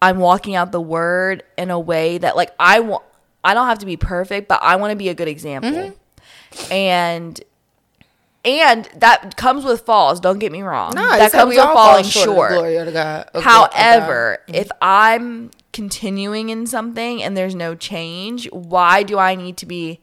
I'm 0.00 0.18
walking 0.18 0.54
out 0.54 0.72
the 0.72 0.80
word 0.80 1.42
in 1.56 1.70
a 1.70 1.78
way 1.78 2.18
that 2.18 2.36
like 2.36 2.52
I 2.58 2.80
want 2.80 3.04
I 3.44 3.54
don't 3.54 3.66
have 3.66 3.78
to 3.78 3.86
be 3.86 3.96
perfect, 3.96 4.48
but 4.48 4.62
I 4.62 4.76
want 4.76 4.92
to 4.92 4.96
be 4.96 5.08
a 5.08 5.14
good 5.14 5.28
example. 5.28 5.70
Mm-hmm. 5.70 6.72
And 6.72 7.40
and 8.44 8.88
that 8.96 9.36
comes 9.36 9.64
with 9.64 9.82
falls, 9.82 10.20
don't 10.20 10.38
get 10.38 10.52
me 10.52 10.62
wrong. 10.62 10.92
No, 10.94 11.08
that 11.08 11.32
comes 11.32 11.50
with 11.50 11.58
all 11.58 11.74
fall 11.74 11.88
falling 11.88 12.04
short. 12.04 12.24
short. 12.24 12.52
Of 12.52 12.58
glory 12.58 12.76
of 12.76 12.92
God. 12.92 13.30
of 13.34 13.44
God-. 13.44 13.72
However, 13.74 14.38
if 14.46 14.70
I'm 14.80 15.50
continuing 15.72 16.48
in 16.48 16.66
something 16.66 17.22
and 17.22 17.36
there's 17.36 17.54
no 17.54 17.74
change, 17.74 18.50
why 18.52 19.02
do 19.02 19.18
I 19.18 19.34
need 19.34 19.56
to 19.58 19.66
be? 19.66 20.00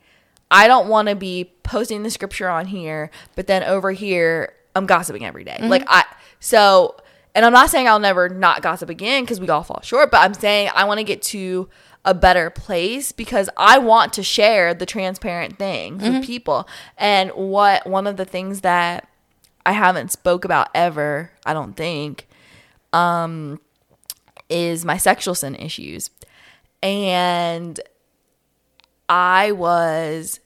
I 0.51 0.67
don't 0.67 0.87
want 0.87 1.07
to 1.09 1.15
be 1.15 1.51
posting 1.63 2.03
the 2.03 2.09
scripture 2.09 2.49
on 2.49 2.67
here, 2.67 3.09
but 3.35 3.47
then 3.47 3.63
over 3.63 3.91
here 3.91 4.53
I'm 4.75 4.85
gossiping 4.85 5.25
every 5.25 5.43
day. 5.43 5.57
Like 5.61 5.83
I 5.87 6.03
so, 6.39 6.97
and 7.35 7.45
I'm 7.45 7.53
not 7.53 7.69
saying 7.69 7.87
I'll 7.87 7.99
never 7.99 8.29
not 8.29 8.61
gossip 8.61 8.89
again 8.89 9.23
because 9.23 9.39
we 9.39 9.49
all 9.49 9.61
fall 9.61 9.81
short, 9.83 10.09
but 10.09 10.21
I'm 10.21 10.33
saying 10.33 10.69
I 10.73 10.85
want 10.85 10.99
to 10.99 11.03
get 11.03 11.21
to 11.23 11.69
a 12.05 12.13
better 12.13 12.49
place 12.49 13.11
because 13.11 13.49
I 13.57 13.77
want 13.77 14.13
to 14.13 14.23
share 14.23 14.73
the 14.73 14.85
transparent 14.85 15.57
things 15.57 16.01
with 16.01 16.23
people. 16.23 16.67
And 16.97 17.31
what 17.31 17.85
one 17.85 18.07
of 18.07 18.15
the 18.15 18.25
things 18.25 18.61
that 18.61 19.09
I 19.65 19.73
haven't 19.73 20.11
spoke 20.11 20.45
about 20.45 20.69
ever, 20.73 21.31
I 21.45 21.53
don't 21.53 21.73
think, 21.73 22.27
um, 22.93 23.59
is 24.47 24.85
my 24.85 24.97
sexual 24.97 25.35
sin 25.35 25.55
issues. 25.55 26.11
And 26.81 27.79
I 29.09 29.51
was 29.51 30.39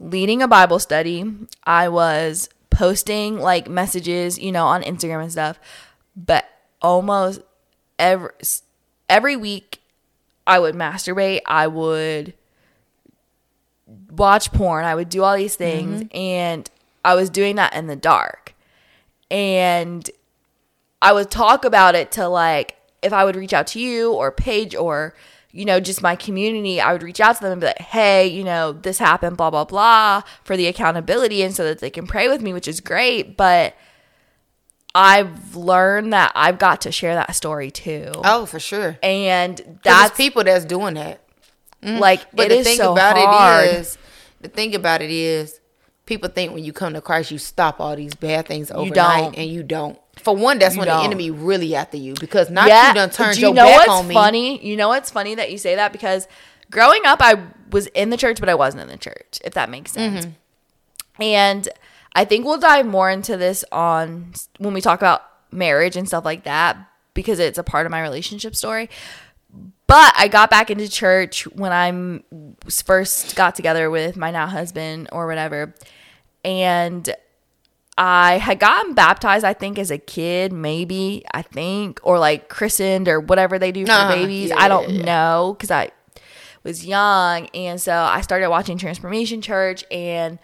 leading 0.00 0.42
a 0.42 0.48
Bible 0.48 0.78
study. 0.78 1.24
I 1.64 1.88
was 1.88 2.48
posting 2.70 3.38
like 3.38 3.68
messages, 3.68 4.38
you 4.38 4.52
know, 4.52 4.66
on 4.66 4.82
Instagram 4.82 5.22
and 5.22 5.32
stuff. 5.32 5.58
But 6.16 6.48
almost 6.80 7.40
every 7.98 8.30
every 9.08 9.36
week 9.36 9.80
I 10.46 10.58
would 10.58 10.74
masturbate, 10.74 11.40
I 11.46 11.66
would 11.66 12.34
watch 14.10 14.52
porn, 14.52 14.84
I 14.84 14.94
would 14.94 15.08
do 15.08 15.22
all 15.22 15.36
these 15.36 15.56
things 15.56 16.04
mm-hmm. 16.04 16.16
and 16.16 16.70
I 17.04 17.14
was 17.14 17.30
doing 17.30 17.56
that 17.56 17.74
in 17.74 17.86
the 17.86 17.96
dark. 17.96 18.54
And 19.30 20.08
I 21.02 21.12
would 21.12 21.30
talk 21.30 21.64
about 21.64 21.94
it 21.94 22.10
to 22.12 22.28
like 22.28 22.76
if 23.02 23.12
I 23.12 23.24
would 23.24 23.36
reach 23.36 23.52
out 23.52 23.66
to 23.68 23.80
you 23.80 24.12
or 24.12 24.32
Paige 24.32 24.74
or 24.74 25.14
you 25.52 25.64
know 25.64 25.80
just 25.80 26.02
my 26.02 26.16
community, 26.16 26.80
I 26.80 26.92
would 26.92 27.02
reach 27.02 27.20
out 27.20 27.36
to 27.36 27.42
them 27.42 27.52
and 27.52 27.60
be 27.60 27.68
like, 27.68 27.78
"Hey, 27.78 28.26
you 28.26 28.44
know, 28.44 28.72
this 28.72 28.98
happened, 28.98 29.36
blah 29.36 29.50
blah 29.50 29.64
blah," 29.64 30.22
for 30.44 30.56
the 30.56 30.66
accountability 30.66 31.42
and 31.42 31.54
so 31.54 31.64
that 31.64 31.78
they 31.78 31.90
can 31.90 32.06
pray 32.06 32.28
with 32.28 32.42
me, 32.42 32.52
which 32.52 32.68
is 32.68 32.80
great. 32.80 33.36
But 33.36 33.74
I've 34.98 35.54
learned 35.54 36.12
that 36.14 36.32
I've 36.34 36.58
got 36.58 36.80
to 36.82 36.92
share 36.92 37.14
that 37.14 37.34
story 37.36 37.70
too, 37.70 38.10
Oh, 38.24 38.46
for 38.46 38.58
sure. 38.58 38.98
and 39.02 39.78
That's 39.82 40.16
people 40.16 40.42
that's 40.44 40.64
doing 40.64 40.94
that. 40.94 41.20
like 41.82 42.30
But 42.34 42.46
it 42.46 42.48
the 42.48 42.54
is 42.60 42.66
thing 42.66 42.76
so 42.78 42.92
about 42.92 43.16
hard. 43.18 43.66
it 43.68 43.74
is, 43.74 43.98
the 44.40 44.48
thing 44.48 44.74
about 44.74 45.02
it 45.02 45.10
is, 45.10 45.60
people 46.06 46.30
think 46.30 46.54
when 46.54 46.64
you 46.64 46.72
come 46.72 46.94
to 46.94 47.00
Christ, 47.00 47.30
you 47.30 47.38
stop 47.38 47.78
all 47.80 47.94
these 47.94 48.14
bad 48.14 48.46
things 48.46 48.70
overnight, 48.70 49.24
don't. 49.24 49.34
and 49.36 49.50
you 49.50 49.62
don't. 49.62 49.98
For 50.18 50.34
one, 50.34 50.58
that's 50.58 50.74
You 50.76 50.80
when 50.80 50.88
don't. 50.88 50.98
the 51.00 51.04
enemy 51.04 51.30
really 51.30 51.74
after 51.74 51.98
you 51.98 52.14
because 52.18 52.48
not 52.48 52.64
you 52.66 52.94
done 52.94 53.10
turned 53.10 53.34
Do 53.34 53.40
you 53.42 53.46
your 53.48 53.54
know 53.54 53.64
back 53.66 53.88
on 53.88 54.08
me. 54.08 54.14
funny? 54.14 54.64
You 54.66 54.76
know 54.76 54.88
what's 54.88 55.10
funny 55.10 55.34
that 55.34 55.52
you 55.52 55.58
say 55.58 55.74
that 55.76 55.92
because 55.92 56.26
growing 56.70 57.04
up, 57.04 57.18
I 57.20 57.42
was 57.70 57.86
in 57.88 58.08
the 58.10 58.16
church, 58.16 58.40
but 58.40 58.48
I 58.48 58.54
wasn't 58.54 58.84
in 58.84 58.88
the 58.88 58.96
church. 58.96 59.40
If 59.44 59.52
that 59.54 59.68
makes 59.68 59.92
sense. 59.92 60.24
Mm-hmm. 60.24 61.22
And 61.22 61.68
I 62.16 62.24
think 62.24 62.44
we'll 62.46 62.58
dive 62.58 62.86
more 62.86 63.10
into 63.10 63.36
this 63.36 63.64
on 63.70 64.32
when 64.58 64.72
we 64.74 64.80
talk 64.80 64.98
about 65.00 65.22
marriage 65.52 65.96
and 65.96 66.08
stuff 66.08 66.24
like 66.24 66.44
that 66.44 66.76
because 67.14 67.38
it's 67.38 67.58
a 67.58 67.62
part 67.62 67.86
of 67.86 67.92
my 67.92 68.00
relationship 68.00 68.56
story. 68.56 68.88
But 69.86 70.12
I 70.16 70.26
got 70.28 70.50
back 70.50 70.70
into 70.70 70.88
church 70.88 71.46
when 71.48 71.72
I 71.72 72.22
first 72.68 73.36
got 73.36 73.54
together 73.54 73.90
with 73.90 74.16
my 74.16 74.30
now 74.30 74.46
husband 74.46 75.08
or 75.12 75.26
whatever. 75.26 75.74
And 76.44 77.14
I 77.98 78.38
had 78.38 78.58
gotten 78.58 78.94
baptized, 78.94 79.44
I 79.44 79.52
think, 79.54 79.78
as 79.78 79.90
a 79.90 79.98
kid, 79.98 80.52
maybe, 80.52 81.24
I 81.32 81.42
think, 81.42 82.00
or 82.02 82.18
like 82.18 82.48
christened 82.48 83.08
or 83.08 83.20
whatever 83.20 83.58
they 83.58 83.72
do 83.72 83.86
for 83.86 83.92
Uh-huh. 83.92 84.12
babies. 84.14 84.48
Yeah, 84.50 84.58
I 84.58 84.68
don't 84.68 84.90
yeah. 84.90 85.04
know 85.04 85.54
because 85.56 85.70
I 85.70 85.90
was 86.64 86.84
young. 86.84 87.46
And 87.54 87.80
so 87.80 87.94
I 87.94 88.20
started 88.22 88.48
watching 88.50 88.76
Transformation 88.78 89.40
Church 89.40 89.84
and 89.90 90.38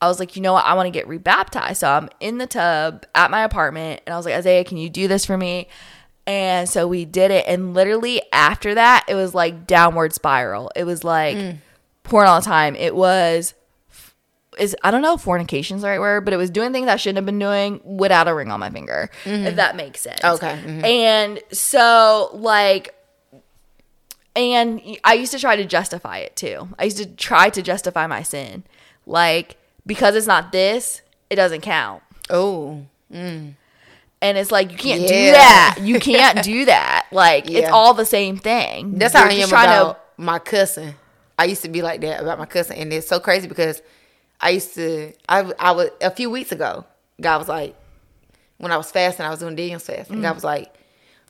I 0.00 0.08
was 0.08 0.18
like, 0.20 0.36
you 0.36 0.42
know 0.42 0.52
what? 0.52 0.64
I 0.64 0.74
want 0.74 0.86
to 0.86 0.90
get 0.90 1.06
rebaptized. 1.08 1.78
So 1.80 1.88
I'm 1.90 2.08
in 2.20 2.38
the 2.38 2.46
tub 2.46 3.06
at 3.14 3.30
my 3.30 3.42
apartment 3.44 4.02
and 4.06 4.12
I 4.12 4.16
was 4.16 4.26
like, 4.26 4.34
Isaiah, 4.34 4.62
can 4.64 4.76
you 4.76 4.90
do 4.90 5.08
this 5.08 5.24
for 5.24 5.36
me? 5.38 5.68
And 6.26 6.68
so 6.68 6.86
we 6.88 7.04
did 7.04 7.30
it. 7.30 7.44
And 7.48 7.72
literally 7.72 8.20
after 8.32 8.74
that, 8.74 9.04
it 9.08 9.14
was 9.14 9.34
like 9.34 9.66
downward 9.66 10.12
spiral. 10.12 10.70
It 10.76 10.84
was 10.84 11.02
like 11.04 11.36
Mm. 11.36 11.58
porn 12.02 12.26
all 12.26 12.40
the 12.40 12.44
time. 12.44 12.76
It 12.76 12.94
was 12.94 13.54
is 14.58 14.74
I 14.82 14.90
don't 14.90 15.02
know 15.02 15.14
if 15.14 15.20
fornication's 15.20 15.82
the 15.82 15.88
right 15.88 16.00
word, 16.00 16.24
but 16.24 16.32
it 16.34 16.38
was 16.38 16.50
doing 16.50 16.72
things 16.72 16.88
I 16.88 16.96
shouldn't 16.96 17.16
have 17.18 17.26
been 17.26 17.38
doing 17.38 17.80
without 17.84 18.26
a 18.26 18.34
ring 18.34 18.50
on 18.50 18.58
my 18.60 18.70
finger, 18.70 19.10
if 19.24 19.56
that 19.56 19.76
makes 19.76 20.00
sense. 20.00 20.22
Okay, 20.24 20.58
mhm. 20.64 20.84
And 20.84 21.40
so 21.52 22.30
like 22.32 22.94
and 24.34 24.80
I 25.04 25.14
used 25.14 25.32
to 25.32 25.38
try 25.38 25.56
to 25.56 25.64
justify 25.64 26.18
it 26.18 26.36
too. 26.36 26.68
I 26.78 26.84
used 26.84 26.98
to 26.98 27.06
try 27.06 27.48
to 27.50 27.62
justify 27.62 28.06
my 28.06 28.22
sin. 28.22 28.64
Like 29.06 29.56
because 29.86 30.14
it's 30.14 30.26
not 30.26 30.52
this, 30.52 31.02
it 31.30 31.36
doesn't 31.36 31.60
count. 31.60 32.02
Oh, 32.28 32.84
mm. 33.12 33.54
And 34.22 34.38
it's 34.38 34.50
like 34.50 34.72
you 34.72 34.78
can't 34.78 35.02
do 35.02 35.08
that. 35.08 35.78
You 35.80 36.00
can't 36.00 36.42
do 36.42 36.64
that. 36.64 37.06
Like 37.12 37.50
it's 37.50 37.68
all 37.68 37.94
the 37.94 38.06
same 38.06 38.36
thing. 38.36 38.98
That's 38.98 39.14
You're 39.14 39.22
how 39.22 39.28
I 39.28 39.32
am 39.34 39.48
trying 39.48 39.68
about 39.68 40.00
my 40.16 40.38
cousin. 40.38 40.94
I 41.38 41.44
used 41.44 41.62
to 41.62 41.68
be 41.68 41.82
like 41.82 42.00
that 42.00 42.20
about 42.20 42.38
my 42.38 42.46
cousin, 42.46 42.76
and 42.76 42.92
it's 42.92 43.06
so 43.06 43.20
crazy 43.20 43.46
because 43.46 43.82
I 44.40 44.50
used 44.50 44.74
to. 44.74 45.12
I 45.28 45.52
I 45.58 45.72
was 45.72 45.90
a 46.00 46.10
few 46.10 46.30
weeks 46.30 46.50
ago. 46.50 46.84
God 47.20 47.38
was 47.38 47.48
like, 47.48 47.76
when 48.58 48.72
I 48.72 48.76
was 48.76 48.90
fasting, 48.90 49.24
I 49.24 49.30
was 49.30 49.40
doing 49.40 49.54
Daniel's 49.54 49.84
fast, 49.84 50.10
and 50.10 50.22
God 50.22 50.32
mm. 50.32 50.34
was 50.34 50.44
like, 50.44 50.74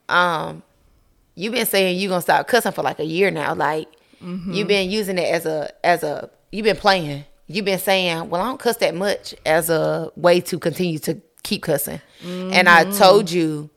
um, 0.09 0.63
you've 1.35 1.53
been 1.53 1.67
saying 1.67 1.99
you're 1.99 2.09
gonna 2.09 2.23
stop 2.23 2.47
cussing 2.47 2.73
for 2.73 2.83
like 2.83 3.01
a 3.01 3.05
year 3.05 3.31
now. 3.31 3.55
Like 3.55 3.89
you've 4.21 4.31
mm-hmm. 4.31 4.67
been 4.67 4.91
using 4.91 5.19
it 5.19 5.33
as 5.33 5.45
a 5.45 5.71
as 5.85 6.03
a 6.03 6.31
you've 6.51 6.65
been 6.65 6.77
playing. 6.77 7.25
You've 7.49 7.65
been 7.65 7.79
saying, 7.79 8.29
well, 8.29 8.43
I 8.43 8.47
don't 8.47 8.59
cuss 8.59 8.79
that 8.79 8.95
much 8.95 9.35
as 9.45 9.71
a 9.71 10.11
way 10.17 10.41
to 10.43 10.59
continue 10.59 10.99
to 11.01 11.21
keep 11.43 11.63
cussing. 11.63 12.01
And 12.25 12.69
I 12.69 12.91
told 12.91 13.31
you, 13.31 13.71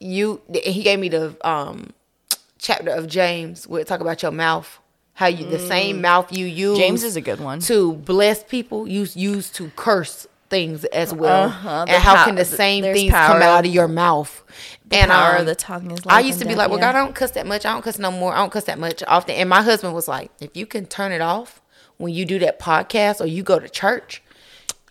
you 0.00 0.40
he 0.52 0.82
gave 0.82 0.98
me 0.98 1.08
the 1.08 1.36
um 1.46 1.92
chapter 2.58 2.90
of 2.90 3.06
James 3.06 3.68
where 3.68 3.80
it 3.80 3.86
talk 3.86 4.00
about 4.00 4.22
your 4.22 4.32
mouth. 4.32 4.78
How 5.14 5.26
you 5.26 5.44
the 5.44 5.58
same 5.58 6.00
mouth 6.00 6.32
you 6.32 6.46
use 6.46 6.78
James 6.78 7.02
is 7.02 7.14
a 7.14 7.20
good 7.20 7.40
one. 7.40 7.60
to 7.60 7.92
bless 7.92 8.42
people, 8.42 8.88
you 8.88 9.06
use 9.14 9.50
to 9.50 9.70
curse 9.76 10.26
things 10.48 10.84
as 10.86 11.12
well. 11.12 11.44
Uh-huh. 11.48 11.84
And 11.86 12.02
how 12.02 12.14
pow- 12.16 12.24
can 12.24 12.36
the 12.36 12.44
same 12.46 12.82
things 12.82 13.12
come 13.12 13.42
out 13.42 13.66
of- 13.66 13.72
your 13.72 13.86
mouth? 13.86 14.42
The 14.88 14.96
and 14.96 15.10
power 15.10 15.38
um, 15.38 15.46
the 15.46 15.54
tongue 15.54 15.90
is 15.90 16.00
I 16.06 16.20
used 16.20 16.38
to 16.40 16.44
be 16.46 16.50
death, 16.50 16.58
like, 16.58 16.70
well, 16.70 16.78
yeah. 16.78 16.92
God, 16.92 16.98
I 16.98 17.04
don't 17.04 17.14
cuss 17.14 17.32
that 17.32 17.46
much. 17.46 17.64
I 17.66 17.72
don't 17.72 17.82
cuss 17.82 17.98
no 17.98 18.10
more. 18.10 18.32
I 18.32 18.38
don't 18.38 18.50
cuss 18.50 18.64
that 18.64 18.78
much 18.78 19.04
often. 19.06 19.34
And 19.36 19.48
my 19.48 19.62
husband 19.62 19.94
was 19.94 20.08
like, 20.08 20.30
if 20.40 20.56
you 20.56 20.66
can 20.66 20.86
turn 20.86 21.12
it 21.12 21.20
off 21.20 21.59
when 22.00 22.14
you 22.14 22.24
do 22.24 22.38
that 22.40 22.58
podcast 22.58 23.20
or 23.20 23.26
you 23.26 23.42
go 23.42 23.58
to 23.58 23.68
church, 23.68 24.22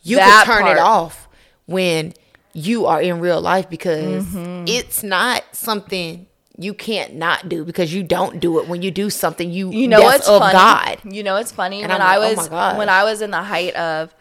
you 0.03 0.15
That 0.17 0.43
can 0.45 0.55
turn 0.55 0.63
part. 0.65 0.77
it 0.77 0.79
off 0.81 1.27
when 1.65 2.13
you 2.53 2.85
are 2.85 3.01
in 3.01 3.19
real 3.19 3.41
life 3.41 3.69
because 3.69 4.25
Mm-hmm. 4.25 4.65
it's 4.67 5.03
not 5.03 5.43
something 5.51 6.27
you 6.57 6.73
can't 6.73 7.15
not 7.15 7.47
do 7.47 7.63
because 7.63 7.93
you 7.93 8.03
don't 8.03 8.39
do 8.39 8.59
it 8.59 8.67
when 8.67 8.81
you 8.81 8.91
do 8.91 9.09
something 9.09 9.49
you 9.51 9.71
You 9.71 9.87
know 9.87 10.09
it's 10.09 10.27
of 10.27 10.39
funny? 10.41 10.53
God. 10.53 11.13
You 11.13 11.23
know 11.23 11.35
what's 11.35 11.51
funny? 11.53 11.81
And 11.83 11.91
when 11.91 12.01
I'm 12.01 12.07
I 12.07 12.17
like, 12.17 12.37
oh 12.51 12.69
was 12.69 12.77
when 12.77 12.89
I 12.89 13.03
was 13.05 13.21
in 13.21 13.31
the 13.31 13.41
height 13.43 13.75
of 13.75 14.13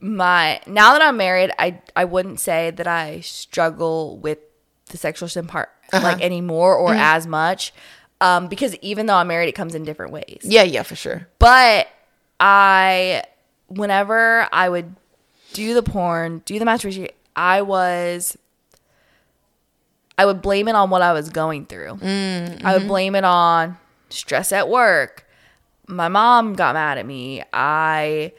my 0.00 0.60
now 0.66 0.92
that 0.94 1.02
I'm 1.02 1.16
married, 1.16 1.50
I 1.58 1.80
I 1.94 2.04
wouldn't 2.04 2.40
say 2.40 2.70
that 2.72 2.86
I 2.86 3.20
struggle 3.20 4.18
with 4.18 4.38
the 4.86 4.96
sexual 4.96 5.28
sin 5.28 5.46
part 5.46 5.68
Uh-huh. 5.92 6.02
like 6.06 6.22
anymore 6.22 6.74
or 6.76 6.90
Mm-hmm. 6.90 7.00
as 7.00 7.26
much. 7.26 7.72
Um, 8.20 8.48
because 8.48 8.76
even 8.76 9.06
though 9.06 9.14
I'm 9.14 9.28
married, 9.28 9.48
it 9.48 9.54
comes 9.54 9.74
in 9.74 9.84
different 9.84 10.12
ways. 10.12 10.40
Yeah, 10.42 10.62
yeah, 10.62 10.82
for 10.82 10.94
sure. 10.94 11.26
But 11.38 11.88
I, 12.38 13.22
whenever 13.68 14.46
I 14.52 14.68
would 14.68 14.94
do 15.52 15.74
the 15.74 15.82
porn, 15.82 16.42
do 16.44 16.58
the 16.58 16.64
masturbation, 16.64 17.08
I 17.34 17.62
was, 17.62 18.36
I 20.18 20.26
would 20.26 20.42
blame 20.42 20.68
it 20.68 20.74
on 20.74 20.90
what 20.90 21.00
I 21.00 21.12
was 21.12 21.30
going 21.30 21.64
through. 21.64 21.94
Mm, 21.94 22.62
I 22.62 22.72
would 22.74 22.80
mm-hmm. 22.80 22.88
blame 22.88 23.14
it 23.14 23.24
on 23.24 23.78
stress 24.10 24.52
at 24.52 24.68
work. 24.68 25.26
My 25.86 26.08
mom 26.08 26.54
got 26.54 26.74
mad 26.74 26.98
at 26.98 27.06
me. 27.06 27.42
I 27.52 28.32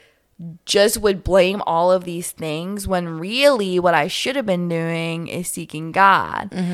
just 0.66 0.98
would 1.00 1.24
blame 1.24 1.62
all 1.66 1.92
of 1.92 2.04
these 2.04 2.32
things 2.32 2.88
when 2.88 3.20
really 3.20 3.80
what 3.80 3.94
I 3.94 4.08
should 4.08 4.36
have 4.36 4.46
been 4.46 4.70
doing 4.70 5.28
is 5.28 5.48
seeking 5.48 5.92
God. 5.92 6.52
Mm-hmm. 6.52 6.74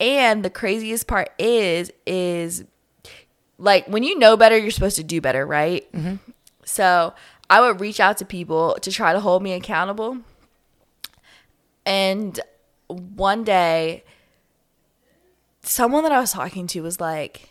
And 0.00 0.42
the 0.42 0.50
craziest 0.50 1.06
part 1.06 1.30
is, 1.38 1.92
is 2.06 2.64
like 3.58 3.86
when 3.86 4.02
you 4.02 4.18
know 4.18 4.36
better, 4.36 4.56
you're 4.56 4.70
supposed 4.70 4.96
to 4.96 5.04
do 5.04 5.20
better, 5.20 5.46
right? 5.46 5.90
Mm-hmm. 5.92 6.16
So 6.64 7.12
I 7.50 7.60
would 7.60 7.80
reach 7.80 8.00
out 8.00 8.16
to 8.18 8.24
people 8.24 8.78
to 8.80 8.90
try 8.90 9.12
to 9.12 9.20
hold 9.20 9.42
me 9.42 9.52
accountable. 9.52 10.18
And 11.84 12.40
one 12.86 13.44
day, 13.44 14.04
someone 15.62 16.02
that 16.04 16.12
I 16.12 16.20
was 16.20 16.32
talking 16.32 16.66
to 16.68 16.80
was 16.80 17.00
like, 17.00 17.50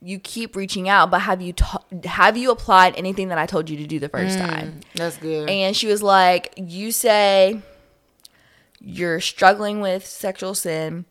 "You 0.00 0.18
keep 0.18 0.56
reaching 0.56 0.88
out, 0.88 1.10
but 1.10 1.20
have 1.20 1.40
you 1.40 1.52
ta- 1.52 1.84
have 2.04 2.36
you 2.36 2.50
applied 2.50 2.96
anything 2.96 3.28
that 3.28 3.38
I 3.38 3.46
told 3.46 3.70
you 3.70 3.76
to 3.76 3.86
do 3.86 3.98
the 3.98 4.08
first 4.08 4.38
mm, 4.38 4.48
time?" 4.48 4.80
That's 4.94 5.16
good. 5.18 5.48
And 5.48 5.76
she 5.76 5.86
was 5.86 6.02
like, 6.02 6.54
You 6.56 6.90
say 6.90 7.60
you're 8.80 9.20
struggling 9.20 9.80
with 9.80 10.06
sexual 10.06 10.54
sin, 10.54 11.06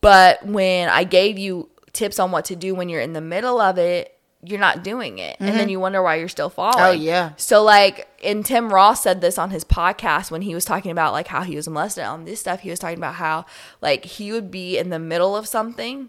but 0.00 0.44
when 0.46 0.88
I 0.88 1.04
gave 1.04 1.38
you 1.38 1.68
tips 1.92 2.18
on 2.18 2.30
what 2.30 2.44
to 2.46 2.56
do 2.56 2.74
when 2.74 2.88
you're 2.88 3.00
in 3.00 3.12
the 3.12 3.20
middle 3.20 3.60
of 3.60 3.78
it, 3.78 4.16
you're 4.42 4.58
not 4.58 4.82
doing 4.82 5.18
it. 5.18 5.36
And 5.38 5.58
then 5.58 5.68
you 5.68 5.78
wonder 5.78 6.02
why 6.02 6.14
you're 6.14 6.28
still 6.28 6.48
falling. 6.48 6.78
Mm-hmm. 6.78 6.86
Oh, 6.86 6.92
yeah. 6.92 7.32
So, 7.36 7.62
like, 7.62 8.08
and 8.24 8.44
Tim 8.44 8.72
Ross 8.72 9.02
said 9.02 9.20
this 9.20 9.36
on 9.36 9.50
his 9.50 9.64
podcast 9.64 10.30
when 10.30 10.40
he 10.42 10.54
was 10.54 10.64
talking 10.64 10.90
about 10.90 11.12
like 11.12 11.26
how 11.26 11.42
he 11.42 11.56
was 11.56 11.68
molested 11.68 12.04
on 12.04 12.24
this 12.24 12.40
stuff. 12.40 12.60
He 12.60 12.70
was 12.70 12.78
talking 12.78 12.96
about 12.96 13.16
how, 13.16 13.44
like, 13.82 14.06
he 14.06 14.32
would 14.32 14.50
be 14.50 14.78
in 14.78 14.88
the 14.88 14.98
middle 14.98 15.36
of 15.36 15.46
something 15.46 16.08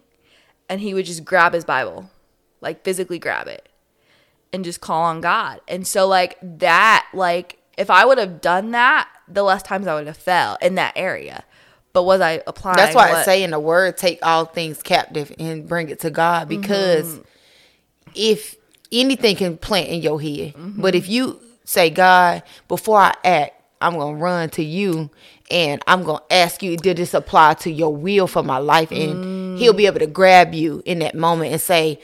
and 0.70 0.80
he 0.80 0.94
would 0.94 1.06
just 1.06 1.26
grab 1.26 1.54
his 1.54 1.66
Bible, 1.66 2.10
like, 2.62 2.86
physically 2.86 3.20
grab 3.20 3.48
it 3.48 3.68
and 4.54 4.64
just 4.64 4.82
call 4.82 5.04
on 5.04 5.22
God. 5.22 5.62
And 5.68 5.86
so 5.86 6.08
like 6.08 6.38
that, 6.42 7.08
like 7.14 7.58
if 7.78 7.90
I 7.90 8.06
would 8.06 8.18
have 8.18 8.42
done 8.42 8.72
that, 8.72 9.10
the 9.28 9.44
less 9.44 9.64
times 9.64 9.88
I 9.88 9.96
would 9.96 10.08
have 10.08 10.18
fell 10.18 10.58
in 10.62 10.76
that 10.76 10.94
area. 10.96 11.44
But 11.94 12.04
was 12.04 12.22
I 12.22 12.42
applying? 12.48 12.78
That's 12.78 12.96
why 12.96 13.12
I 13.12 13.24
say 13.24 13.44
in 13.44 13.52
the 13.52 13.60
word, 13.60 13.98
take 13.98 14.20
all 14.26 14.46
things 14.46 14.82
captive 14.82 15.32
and 15.38 15.68
bring 15.68 15.90
it 15.90 16.00
to 16.02 16.10
God 16.10 16.48
because 16.48 17.06
Mm-hmm. 17.06 17.22
if 18.16 18.56
anything 18.92 19.36
can 19.36 19.58
plant 19.58 19.90
in 19.90 20.02
your 20.02 20.22
head, 20.22 20.54
Mm-hmm. 20.54 20.82
but 20.82 20.96
if 20.96 21.10
you 21.10 21.40
say, 21.66 21.90
God, 21.90 22.44
before 22.68 22.98
I 23.00 23.14
act, 23.24 23.56
I'm 23.82 23.94
going 23.94 24.16
to 24.18 24.22
run 24.24 24.50
to 24.52 24.64
you 24.64 25.10
and 25.50 25.82
I'm 25.88 26.04
going 26.04 26.20
to 26.30 26.34
ask 26.36 26.62
you, 26.64 26.78
did 26.78 26.98
this 26.98 27.14
apply 27.14 27.56
to 27.56 27.72
your 27.72 27.94
will 27.96 28.28
for 28.28 28.44
my 28.44 28.58
life? 28.58 28.92
And 28.92 29.58
he'll 29.58 29.74
be 29.74 29.86
able 29.86 30.00
to 30.00 30.08
grab 30.08 30.54
you 30.54 30.82
in 30.86 31.00
that 31.00 31.16
moment 31.16 31.52
and 31.52 31.60
say, 31.62 32.00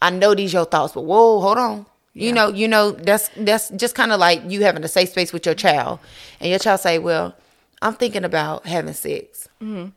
I 0.00 0.10
know 0.10 0.34
these 0.34 0.52
your 0.52 0.64
thoughts, 0.66 0.92
but 0.92 1.02
whoa, 1.02 1.40
hold 1.40 1.58
on. 1.58 1.86
You 2.14 2.32
know, 2.32 2.48
you 2.48 2.68
know, 2.68 2.90
that's 2.90 3.30
that's 3.36 3.70
just 3.70 3.94
kind 3.94 4.12
of 4.12 4.20
like 4.20 4.42
you 4.46 4.62
having 4.62 4.84
a 4.84 4.88
safe 4.88 5.08
space 5.08 5.32
with 5.32 5.46
your 5.46 5.54
child, 5.54 5.98
and 6.40 6.50
your 6.50 6.58
child 6.58 6.80
say, 6.80 6.98
"Well, 6.98 7.34
I'm 7.82 7.94
thinking 7.94 8.24
about 8.24 8.66
having 8.66 8.94
sex. 8.94 9.48
Mm-hmm. 9.60 9.90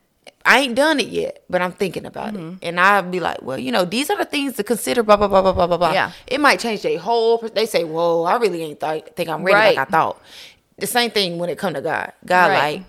I 0.44 0.60
ain't 0.60 0.74
done 0.76 1.00
it 1.00 1.08
yet, 1.08 1.42
but 1.50 1.60
I'm 1.62 1.72
thinking 1.72 2.04
about 2.06 2.34
it. 2.34 2.40
Mm-hmm. 2.40 2.58
And 2.62 2.78
I'd 2.78 3.10
be 3.10 3.18
like, 3.20 3.42
well, 3.42 3.58
you 3.58 3.72
know, 3.72 3.84
these 3.84 4.10
are 4.10 4.16
the 4.16 4.24
things 4.24 4.54
to 4.56 4.64
consider, 4.64 5.02
blah, 5.02 5.16
blah, 5.16 5.26
blah, 5.28 5.42
blah, 5.42 5.52
blah, 5.52 5.66
blah, 5.66 5.76
blah. 5.76 5.92
Yeah. 5.92 6.12
It 6.26 6.40
might 6.40 6.60
change 6.60 6.82
their 6.82 6.98
whole, 6.98 7.38
they 7.38 7.66
say, 7.66 7.82
whoa, 7.84 8.22
I 8.24 8.36
really 8.36 8.62
ain't 8.62 8.78
th- 8.80 9.04
think 9.16 9.28
I'm 9.28 9.42
ready 9.42 9.54
Right. 9.54 9.76
like 9.76 9.88
I 9.88 9.90
thought. 9.90 10.20
The 10.78 10.86
same 10.86 11.10
thing 11.10 11.38
when 11.38 11.48
it 11.50 11.58
come 11.58 11.74
to 11.74 11.80
God. 11.80 12.12
God, 12.24 12.50
Right. 12.50 12.58
like, 12.78 12.82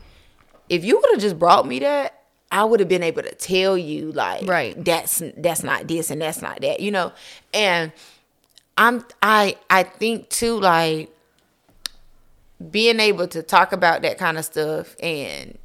if 0.70 0.84
you 0.84 0.98
would 1.00 1.10
have 1.14 1.22
just 1.22 1.40
brought 1.40 1.66
me 1.68 1.80
that, 1.80 2.14
I 2.52 2.64
would 2.64 2.80
have 2.80 2.90
been 2.90 3.04
able 3.04 3.24
to 3.24 3.34
tell 3.36 3.78
you, 3.78 4.12
like, 4.12 4.48
Right. 4.48 4.84
that's 4.84 5.22
that's 5.38 5.64
not 5.64 5.88
this 5.88 6.10
and 6.12 6.22
that's 6.22 6.42
not 6.42 6.62
that, 6.62 6.80
you 6.80 6.92
know? 6.92 7.12
And 7.54 7.92
I'm 8.78 9.04
I 9.22 9.58
I 9.70 9.84
think 9.84 10.30
too, 10.30 10.60
like, 10.60 11.10
being 12.72 13.00
able 13.00 13.28
to 13.28 13.44
talk 13.44 13.72
about 13.72 14.02
that 14.02 14.18
kind 14.18 14.38
of 14.38 14.46
stuff 14.46 14.96
and 15.02 15.58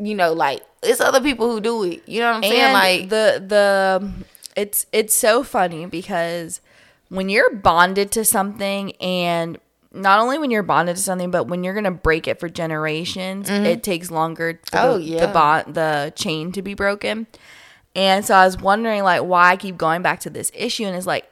you 0.00 0.14
know, 0.14 0.32
like 0.32 0.62
it's 0.82 1.00
other 1.00 1.20
people 1.20 1.50
who 1.50 1.60
do 1.60 1.82
it. 1.82 2.08
You 2.08 2.20
know 2.20 2.28
what 2.30 2.36
I'm 2.36 2.42
saying? 2.44 2.72
Like 2.72 3.08
the 3.08 3.42
the 3.44 4.12
it's 4.56 4.86
it's 4.92 5.14
so 5.14 5.42
funny 5.42 5.86
because 5.86 6.60
when 7.08 7.28
you're 7.28 7.50
bonded 7.50 8.10
to 8.12 8.24
something 8.24 8.92
and 8.96 9.58
not 9.92 10.20
only 10.20 10.38
when 10.38 10.50
you're 10.50 10.62
bonded 10.62 10.96
to 10.96 11.02
something 11.02 11.30
but 11.30 11.44
when 11.44 11.64
you're 11.64 11.74
gonna 11.74 11.90
break 11.90 12.28
it 12.28 12.38
for 12.38 12.48
generations 12.48 13.48
mm-hmm. 13.48 13.64
it 13.64 13.82
takes 13.82 14.10
longer 14.10 14.60
for 14.70 14.78
Oh, 14.78 14.98
the, 14.98 15.04
yeah. 15.04 15.26
the 15.26 15.32
bond 15.32 15.74
the 15.74 16.12
chain 16.14 16.52
to 16.52 16.60
be 16.60 16.74
broken 16.74 17.26
and 17.96 18.22
so 18.24 18.34
i 18.34 18.44
was 18.44 18.58
wondering 18.58 19.02
like 19.02 19.22
why 19.22 19.50
i 19.52 19.56
keep 19.56 19.78
going 19.78 20.02
back 20.02 20.20
to 20.20 20.30
this 20.30 20.52
issue 20.54 20.84
and 20.84 20.94
it's 20.94 21.06
like 21.06 21.24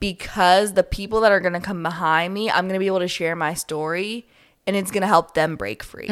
because 0.00 0.72
the 0.72 0.82
people 0.82 1.20
that 1.20 1.30
are 1.30 1.40
going 1.40 1.52
to 1.52 1.60
come 1.60 1.82
behind 1.82 2.34
me, 2.34 2.50
I'm 2.50 2.64
going 2.66 2.74
to 2.74 2.78
be 2.80 2.86
able 2.86 3.00
to 3.00 3.08
share 3.08 3.36
my 3.36 3.54
story 3.54 4.26
and 4.66 4.74
it's 4.74 4.90
going 4.90 5.02
to 5.02 5.06
help 5.06 5.34
them 5.34 5.56
break 5.56 5.82
free. 5.82 6.08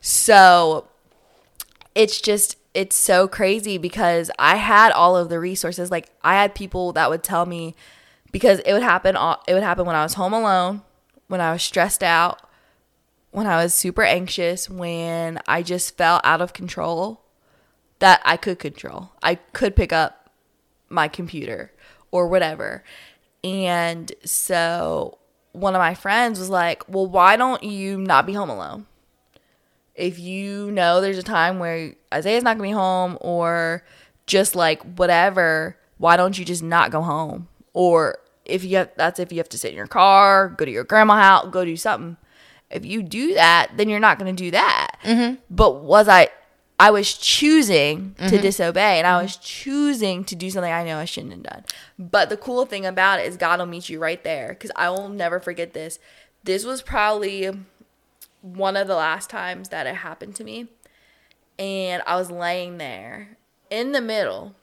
So 0.00 0.88
it's 1.94 2.20
just 2.20 2.58
it's 2.74 2.96
so 2.96 3.28
crazy 3.28 3.78
because 3.78 4.30
I 4.38 4.56
had 4.56 4.92
all 4.92 5.16
of 5.16 5.28
the 5.28 5.38
resources. 5.40 5.90
Like 5.90 6.08
I 6.22 6.34
had 6.34 6.54
people 6.54 6.92
that 6.92 7.08
would 7.08 7.22
tell 7.22 7.46
me 7.46 7.74
because 8.32 8.58
it 8.60 8.72
would 8.72 8.82
happen 8.82 9.16
it 9.48 9.54
would 9.54 9.62
happen 9.62 9.86
when 9.86 9.96
I 9.96 10.02
was 10.02 10.14
home 10.14 10.32
alone, 10.34 10.82
when 11.28 11.40
I 11.40 11.52
was 11.52 11.62
stressed 11.62 12.02
out, 12.02 12.42
when 13.30 13.46
I 13.46 13.62
was 13.62 13.74
super 13.74 14.02
anxious, 14.02 14.68
when 14.68 15.38
I 15.46 15.62
just 15.62 15.96
felt 15.96 16.20
out 16.24 16.42
of 16.42 16.52
control 16.52 17.22
that 18.00 18.20
I 18.24 18.36
could 18.36 18.58
control. 18.58 19.12
I 19.22 19.36
could 19.36 19.76
pick 19.76 19.92
up 19.92 20.30
my 20.88 21.08
computer 21.08 21.72
or 22.10 22.28
whatever. 22.28 22.84
And 23.44 24.10
so 24.24 25.18
one 25.52 25.76
of 25.76 25.78
my 25.78 25.94
friends 25.94 26.40
was 26.40 26.50
like, 26.50 26.82
"Well, 26.88 27.06
why 27.06 27.36
don't 27.36 27.62
you 27.62 27.98
not 27.98 28.26
be 28.26 28.32
home 28.32 28.50
alone?" 28.50 28.86
if 29.94 30.18
you 30.18 30.70
know 30.70 31.00
there's 31.00 31.18
a 31.18 31.22
time 31.22 31.58
where 31.58 31.94
Isaiah's 32.12 32.42
not 32.42 32.56
gonna 32.56 32.68
be 32.68 32.72
home 32.72 33.16
or 33.20 33.84
just 34.26 34.56
like 34.56 34.82
whatever, 34.96 35.76
why 35.98 36.16
don't 36.16 36.38
you 36.38 36.44
just 36.44 36.62
not 36.62 36.90
go 36.90 37.02
home? 37.02 37.48
Or 37.72 38.18
if 38.44 38.64
you 38.64 38.78
have 38.78 38.90
that's 38.96 39.20
if 39.20 39.32
you 39.32 39.38
have 39.38 39.48
to 39.50 39.58
sit 39.58 39.70
in 39.70 39.76
your 39.76 39.86
car, 39.86 40.48
go 40.48 40.64
to 40.64 40.70
your 40.70 40.84
grandma 40.84 41.14
house, 41.16 41.48
go 41.50 41.64
do 41.64 41.76
something. 41.76 42.16
If 42.70 42.84
you 42.84 43.02
do 43.02 43.34
that, 43.34 43.72
then 43.76 43.88
you're 43.88 44.00
not 44.00 44.18
gonna 44.18 44.32
do 44.32 44.50
that. 44.50 44.98
Mm-hmm. 45.04 45.36
But 45.50 45.82
was 45.82 46.08
I 46.08 46.28
I 46.78 46.90
was 46.90 47.14
choosing 47.14 48.14
to 48.14 48.24
mm-hmm. 48.24 48.42
disobey 48.42 48.98
and 48.98 49.06
I 49.06 49.22
was 49.22 49.32
mm-hmm. 49.32 49.42
choosing 49.42 50.24
to 50.24 50.34
do 50.34 50.50
something 50.50 50.72
I 50.72 50.84
know 50.84 50.98
I 50.98 51.04
shouldn't 51.04 51.32
have 51.32 51.42
done. 51.42 51.64
But 51.98 52.28
the 52.28 52.36
cool 52.36 52.66
thing 52.66 52.84
about 52.84 53.20
it 53.20 53.26
is 53.26 53.36
God 53.36 53.60
will 53.60 53.66
meet 53.66 53.88
you 53.88 54.00
right 54.00 54.22
there 54.24 54.48
because 54.48 54.72
I 54.74 54.90
will 54.90 55.08
never 55.08 55.38
forget 55.38 55.72
this. 55.72 55.98
This 56.42 56.64
was 56.64 56.82
probably 56.82 57.50
one 58.42 58.76
of 58.76 58.88
the 58.88 58.96
last 58.96 59.30
times 59.30 59.68
that 59.70 59.86
it 59.86 59.96
happened 59.96 60.34
to 60.36 60.44
me. 60.44 60.68
And 61.58 62.02
I 62.06 62.16
was 62.16 62.30
laying 62.30 62.78
there 62.78 63.38
in 63.70 63.92
the 63.92 64.00
middle. 64.00 64.54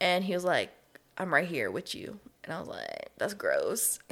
And 0.00 0.24
he 0.24 0.34
was 0.34 0.44
like, 0.44 0.70
I'm 1.16 1.32
right 1.32 1.48
here 1.48 1.70
with 1.70 1.94
you. 1.94 2.20
And 2.44 2.52
I 2.52 2.60
was 2.60 2.68
like, 2.68 3.10
that's 3.16 3.34
gross. 3.34 3.98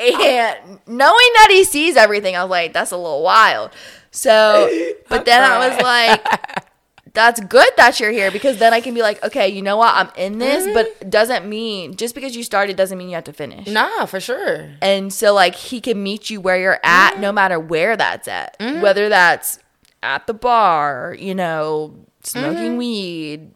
and 0.00 0.80
knowing 0.86 1.30
that 1.34 1.48
he 1.50 1.64
sees 1.64 1.96
everything, 1.96 2.36
I 2.36 2.42
was 2.42 2.50
like, 2.50 2.72
that's 2.72 2.90
a 2.90 2.96
little 2.96 3.22
wild. 3.22 3.70
So, 4.10 4.70
but 5.08 5.24
then 5.24 5.42
I 5.42 5.68
was 5.68 5.80
like, 5.82 6.64
that's 7.14 7.40
good 7.40 7.68
that 7.76 8.00
you're 8.00 8.10
here 8.10 8.30
because 8.30 8.58
then 8.58 8.74
I 8.74 8.80
can 8.80 8.92
be 8.92 9.02
like, 9.02 9.22
okay, 9.22 9.48
you 9.48 9.62
know 9.62 9.76
what? 9.76 9.94
I'm 9.94 10.10
in 10.16 10.38
this, 10.38 10.64
mm-hmm. 10.64 10.74
but 10.74 11.10
doesn't 11.10 11.48
mean 11.48 11.96
just 11.96 12.14
because 12.14 12.36
you 12.36 12.42
started 12.42 12.76
doesn't 12.76 12.98
mean 12.98 13.08
you 13.08 13.14
have 13.14 13.24
to 13.24 13.32
finish. 13.32 13.68
Nah, 13.68 14.06
for 14.06 14.20
sure. 14.20 14.70
And 14.82 15.12
so 15.12 15.32
like 15.32 15.54
he 15.54 15.80
can 15.80 16.02
meet 16.02 16.28
you 16.28 16.40
where 16.40 16.58
you're 16.58 16.80
at 16.82 17.18
no 17.18 17.28
mm-hmm. 17.28 17.34
matter 17.36 17.60
where 17.60 17.96
that's 17.96 18.26
at. 18.26 18.58
Mm-hmm. 18.58 18.80
Whether 18.80 19.08
that's 19.08 19.60
at 20.02 20.26
the 20.26 20.34
bar, 20.34 21.16
you 21.18 21.34
know, 21.34 21.94
smoking 22.22 22.76
weed, 22.76 23.52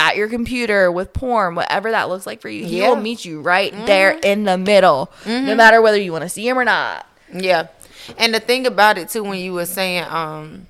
at 0.00 0.16
your 0.16 0.28
computer 0.28 0.90
with 0.90 1.12
porn, 1.12 1.54
whatever 1.54 1.90
that 1.90 2.08
looks 2.08 2.26
like 2.26 2.40
for 2.40 2.48
you. 2.48 2.64
He 2.64 2.78
Yeah. 2.78 2.88
will 2.88 2.96
meet 2.96 3.24
you 3.24 3.42
right 3.42 3.72
mm-hmm. 3.72 3.84
there 3.84 4.18
in 4.22 4.44
the 4.44 4.56
middle. 4.56 5.12
No 5.26 5.32
mm-hmm. 5.32 5.56
matter 5.56 5.82
whether 5.82 5.98
you 5.98 6.10
want 6.10 6.22
to 6.22 6.28
see 6.28 6.48
him 6.48 6.58
or 6.58 6.64
not. 6.64 7.06
Yeah. 7.32 7.68
And 8.16 8.34
the 8.34 8.40
thing 8.40 8.66
about 8.66 8.96
it 8.96 9.10
too, 9.10 9.22
when 9.22 9.38
you 9.38 9.52
were 9.52 9.66
saying, 9.66 10.04
um, 10.08 10.66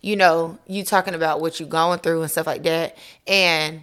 you 0.00 0.14
know, 0.14 0.58
you 0.68 0.84
talking 0.84 1.14
about 1.14 1.40
what 1.40 1.58
you're 1.58 1.68
going 1.68 1.98
through 1.98 2.22
and 2.22 2.30
stuff 2.30 2.46
like 2.46 2.62
that, 2.62 2.96
and 3.26 3.82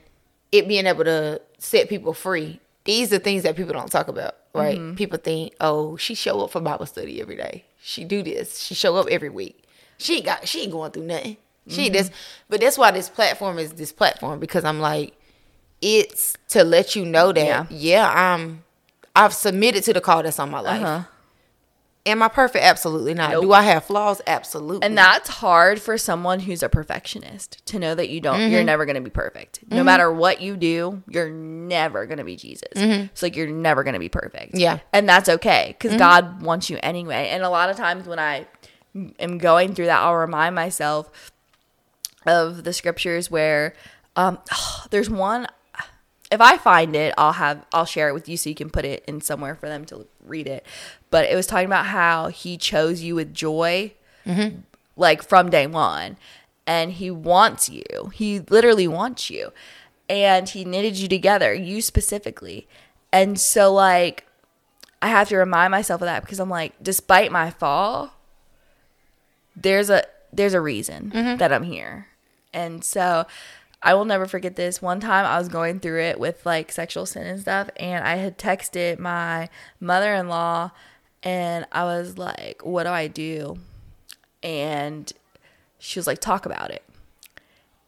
it 0.52 0.68
being 0.68 0.88
able 0.88 1.04
to 1.04 1.42
set 1.60 1.90
people 1.90 2.14
free. 2.14 2.60
These 2.86 3.12
are 3.12 3.20
things 3.20 3.44
that 3.44 3.58
people 3.58 3.74
don't 3.74 3.92
talk 3.92 4.08
about, 4.08 4.38
right? 4.54 4.80
Mm-hmm. 4.80 4.96
People 4.96 5.20
think, 5.20 5.54
oh, 5.60 5.98
she 5.98 6.16
show 6.16 6.40
up 6.40 6.52
for 6.52 6.62
Bible 6.62 6.86
study 6.86 7.22
every 7.22 7.36
day. 7.36 7.66
She 7.82 8.06
do 8.06 8.24
this. 8.24 8.60
She 8.60 8.74
show 8.74 8.96
up 8.96 9.08
every 9.12 9.30
week. 9.30 9.66
She 9.98 10.16
ain't 10.16 10.26
got. 10.26 10.48
She 10.48 10.62
ain't 10.62 10.72
going 10.72 10.92
through 10.92 11.04
nothing. 11.04 11.38
She 11.68 11.74
mm-hmm. 11.74 11.82
ain't 11.82 11.94
this. 11.94 12.12
But 12.50 12.62
that's 12.62 12.78
why 12.78 12.92
this 12.92 13.10
platform 13.10 13.60
is 13.60 13.74
this 13.74 13.92
platform 13.92 14.40
because 14.40 14.64
I'm 14.64 14.80
like, 14.80 15.14
it's 15.82 16.36
to 16.50 16.64
let 16.64 16.96
you 16.96 17.06
know 17.06 17.32
that 17.32 17.46
Yeah. 17.46 17.66
yeah, 17.70 18.34
I'm. 18.36 18.64
I've 19.16 19.34
submitted 19.34 19.84
to 19.86 19.94
the 19.94 20.02
call 20.02 20.22
that's 20.22 20.38
on 20.38 20.52
my 20.52 20.60
life. 20.60 20.84
Uh-huh. 20.84 21.04
Am 22.08 22.24
I 22.24 22.30
perfect? 22.30 22.64
Absolutely 22.64 23.14
not. 23.14 23.32
Nope. 23.32 23.42
Do 23.42 23.52
I 23.52 23.64
have 23.64 23.84
flaws? 23.84 24.22
Absolutely. 24.26 24.86
And 24.86 24.98
that's 24.98 25.28
hard 25.28 25.82
for 25.82 25.98
someone 25.98 26.40
who's 26.40 26.64
a 26.64 26.70
perfectionist 26.70 27.66
to 27.66 27.80
know 27.80 27.96
that 27.96 28.08
you 28.08 28.22
don't, 28.22 28.40
you're 28.40 28.60
mm-hmm. 28.60 28.66
never 28.66 28.86
going 28.86 28.96
to 28.96 29.02
be 29.02 29.10
perfect. 29.10 29.60
No 29.70 29.78
mm-hmm. 29.78 29.86
matter 29.86 30.10
what 30.10 30.40
you 30.40 30.56
do, 30.56 31.04
you're 31.10 31.30
never 31.30 32.06
going 32.06 32.20
to 32.20 32.24
be 32.24 32.38
Jesus. 32.38 32.70
It's 32.76 33.22
like 33.22 33.36
you're 33.36 33.50
never 33.50 33.84
going 33.84 33.94
to 33.94 34.00
be 34.00 34.08
perfect. 34.08 34.56
Yeah. 34.56 34.80
And 34.94 35.10
that's 35.10 35.28
okay 35.28 35.76
because 35.78 35.98
God 35.98 36.42
wants 36.42 36.70
you 36.70 36.80
anyway. 36.82 37.28
And 37.30 37.44
a 37.44 37.50
lot 37.50 37.70
of 37.70 37.76
times 37.76 38.08
when 38.08 38.20
I 38.20 38.48
am 39.20 39.38
going 39.38 39.76
through 39.76 39.88
that, 39.88 40.00
I'll 40.00 40.16
remind 40.16 40.56
myself 40.56 41.12
of 42.28 42.64
the 42.64 42.74
scriptures 42.74 43.32
where 43.32 43.74
um, 44.16 44.38
there's 44.92 45.10
one. 45.10 45.48
If 46.30 46.42
I 46.42 46.58
find 46.58 46.94
it, 46.94 47.14
I'll 47.18 47.34
have 47.34 47.66
I'll 47.72 47.86
share 47.86 48.10
it 48.10 48.14
with 48.14 48.28
you 48.28 48.36
so 48.36 48.50
you 48.50 48.56
can 48.56 48.70
put 48.70 48.84
it 48.84 49.04
in 49.08 49.22
somewhere 49.22 49.56
for 49.56 49.70
them 49.70 49.86
to 49.86 50.08
read 50.24 50.46
it. 50.46 50.66
But 51.10 51.26
it 51.32 51.36
was 51.36 51.48
talking 51.48 51.68
about 51.68 51.86
how 51.86 52.28
he 52.28 52.58
chose 52.58 53.02
you 53.02 53.16
with 53.16 53.34
joy, 53.34 53.94
like 54.98 55.24
from 55.24 55.50
day 55.50 55.68
one, 55.68 56.18
and 56.66 56.92
he 56.92 57.10
wants 57.10 57.70
you. 57.70 58.12
He 58.14 58.42
literally 58.42 58.90
wants 58.90 59.30
you, 59.30 59.54
and 60.10 60.50
he 60.50 60.66
knitted 60.66 60.98
you 60.98 61.08
together, 61.08 61.54
you 61.54 61.82
specifically. 61.82 62.68
And 63.14 63.40
so, 63.40 63.72
like, 63.74 64.26
I 65.02 65.08
have 65.08 65.30
to 65.30 65.38
remind 65.38 65.72
myself 65.72 66.02
of 66.02 66.08
that 66.08 66.24
because 66.24 66.42
I'm 66.42 66.50
like, 66.50 66.74
despite 66.84 67.32
my 67.32 67.52
fall, 67.52 68.16
there's 69.56 69.90
a 69.90 70.04
there's 70.34 70.54
a 70.54 70.60
reason 70.60 71.12
that 71.38 71.54
I'm 71.54 71.64
here. 71.64 72.08
And 72.58 72.84
so 72.84 73.26
I 73.84 73.94
will 73.94 74.06
never 74.06 74.26
forget 74.26 74.56
this. 74.56 74.82
One 74.82 75.00
time 75.00 75.26
I 75.26 75.38
was 75.38 75.48
going 75.50 75.80
through 75.80 76.02
it 76.02 76.20
with 76.20 76.46
like 76.46 76.72
sexual 76.72 77.06
sin 77.06 77.28
and 77.28 77.40
stuff 77.40 77.70
and 77.78 78.04
I 78.04 78.16
had 78.16 78.38
texted 78.38 79.00
my 79.00 79.50
mother-in-law 79.80 80.72
and 81.24 81.66
I 81.72 81.84
was 81.84 82.18
like, 82.18 82.66
"What 82.66 82.84
do 82.84 82.90
I 82.90 83.08
do?" 83.08 83.58
And 84.44 85.12
she 85.80 86.00
was 86.00 86.08
like, 86.08 86.20
"Talk 86.20 86.46
about 86.46 86.72
it." 86.72 86.84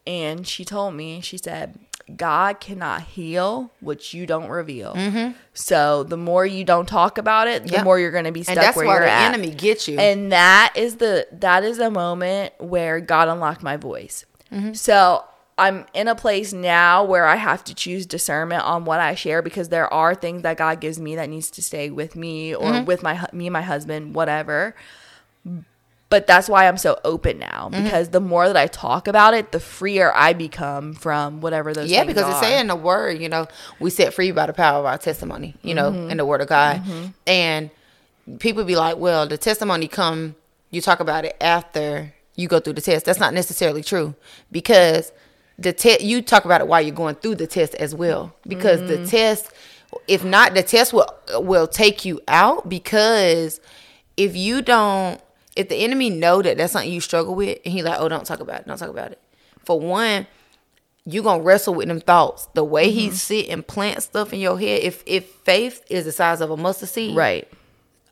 And 0.07 0.47
she 0.47 0.65
told 0.65 0.95
me, 0.95 1.21
she 1.21 1.37
said, 1.37 1.77
God 2.15 2.59
cannot 2.59 3.03
heal 3.03 3.71
what 3.79 4.13
you 4.13 4.25
don't 4.25 4.49
reveal. 4.49 4.95
Mm-hmm. 4.95 5.33
So 5.53 6.03
the 6.03 6.17
more 6.17 6.43
you 6.45 6.63
don't 6.63 6.87
talk 6.87 7.19
about 7.19 7.47
it, 7.47 7.63
the 7.67 7.73
Yep. 7.73 7.83
more 7.83 7.99
you're 7.99 8.09
going 8.09 8.25
to 8.25 8.31
be 8.31 8.41
stuck 8.41 8.55
and 8.55 8.63
that's 8.63 8.75
where 8.75 8.87
why 8.87 8.93
you're 8.95 9.03
the 9.05 9.11
at. 9.11 9.33
enemy 9.33 9.51
gets 9.51 9.87
you. 9.87 9.99
And 9.99 10.31
that 10.31 10.73
is 10.75 10.95
the 10.95 11.27
that 11.31 11.63
is 11.63 11.77
the 11.77 11.91
moment 11.91 12.53
where 12.59 12.99
God 12.99 13.27
unlocked 13.27 13.61
my 13.61 13.77
voice. 13.77 14.25
Mm-hmm. 14.51 14.73
So 14.73 15.23
I'm 15.57 15.85
in 15.93 16.07
a 16.07 16.15
place 16.15 16.53
now 16.53 17.03
where 17.03 17.25
I 17.25 17.35
have 17.35 17.63
to 17.65 17.75
choose 17.75 18.05
discernment 18.05 18.63
on 18.63 18.85
what 18.85 18.99
I 18.99 19.13
share 19.15 19.41
because 19.41 19.69
there 19.69 19.91
are 19.93 20.15
things 20.15 20.43
that 20.43 20.57
God 20.57 20.79
gives 20.79 20.99
me 20.99 21.15
that 21.17 21.29
needs 21.29 21.51
to 21.51 21.61
stay 21.61 21.89
with 21.89 22.15
me 22.15 22.55
or 22.55 22.71
mm-hmm. 22.71 22.85
with 22.85 23.03
my 23.03 23.27
me 23.33 23.47
and 23.47 23.53
my 23.53 23.61
husband, 23.61 24.15
whatever. 24.15 24.73
But 26.09 26.25
that's 26.25 26.49
why 26.49 26.67
I'm 26.67 26.77
so 26.77 26.99
open 27.03 27.37
now 27.37 27.69
mm-hmm. 27.71 27.83
because 27.83 28.09
the 28.09 28.21
more 28.21 28.47
that 28.47 28.57
I 28.57 28.65
talk 28.67 29.07
about 29.07 29.35
it, 29.35 29.51
the 29.51 29.59
freer 29.59 30.11
I 30.15 30.33
become 30.33 30.93
from 30.93 31.41
whatever 31.41 31.73
those 31.73 31.91
yeah, 31.91 32.03
because 32.03 32.27
it's 32.27 32.39
saying 32.39 32.67
the 32.67 32.75
word, 32.75 33.21
you 33.21 33.29
know, 33.29 33.47
we 33.79 33.91
set 33.91 34.13
free 34.13 34.31
by 34.31 34.47
the 34.47 34.53
power 34.53 34.79
of 34.79 34.85
our 34.85 34.97
testimony, 34.97 35.55
you 35.61 35.75
know, 35.75 35.91
Mm-hmm. 35.91 36.11
in 36.11 36.17
the 36.17 36.25
word 36.25 36.41
of 36.41 36.47
God. 36.47 36.81
And 37.27 37.69
people 38.39 38.63
be 38.63 38.75
like, 38.75 38.97
well, 38.97 39.27
the 39.27 39.37
testimony 39.37 39.87
come, 39.87 40.35
you 40.71 40.81
talk 40.81 40.99
about 40.99 41.25
it 41.25 41.35
after 41.41 42.13
you 42.39 42.47
go 42.47 42.59
through 42.59 42.73
the 42.73 42.81
test. 42.81 43.05
That's 43.05 43.19
not 43.19 43.33
necessarily 43.33 43.83
true 43.83 44.15
because 44.51 45.11
the 45.57 45.73
test, 45.73 46.01
you 46.01 46.21
talk 46.21 46.45
about 46.45 46.61
it 46.61 46.67
while 46.67 46.81
you're 46.81 46.95
going 46.95 47.15
through 47.15 47.35
the 47.35 47.47
test 47.47 47.75
as 47.75 47.93
well. 47.93 48.33
Because 48.47 48.79
the 48.87 48.95
Mm-hmm. 48.99 49.05
test, 49.05 49.51
if 50.07 50.23
not, 50.23 50.53
the 50.53 50.63
test 50.63 50.93
will, 50.93 51.07
will 51.33 51.67
take 51.67 52.05
you 52.05 52.21
out 52.27 52.69
because 52.69 53.59
if 54.15 54.35
you 54.35 54.61
don't, 54.61 55.19
if 55.55 55.67
the 55.67 55.75
enemy 55.75 56.09
know 56.09 56.41
that 56.41 56.57
that's 56.57 56.71
something 56.73 56.91
you 56.91 57.01
struggle 57.01 57.35
with 57.35 57.59
and 57.65 57.73
he 57.73 57.83
like, 57.83 57.99
oh, 57.99 58.07
don't 58.07 58.25
talk 58.25 58.39
about 58.39 58.61
it, 58.61 58.67
don't 58.67 58.77
talk 58.77 58.89
about 58.89 59.11
it. 59.11 59.19
For 59.65 59.79
one, 59.79 60.25
you're 61.05 61.23
gonna 61.23 61.43
wrestle 61.43 61.73
with 61.73 61.87
them 61.87 61.99
thoughts. 62.01 62.47
The 62.53 62.63
way 62.63 62.87
Mm-hmm. 62.87 62.97
he 62.99 63.11
sit 63.11 63.49
and 63.49 63.65
plant 63.67 64.03
stuff 64.03 64.31
in 64.31 64.39
your 64.39 64.59
head. 64.59 64.81
If 64.83 65.03
if 65.05 65.25
faith 65.43 65.83
is 65.89 66.05
the 66.05 66.11
size 66.11 66.39
of 66.39 66.51
a 66.51 66.57
mustard 66.57 66.89
seed, 66.89 67.15
right. 67.15 67.47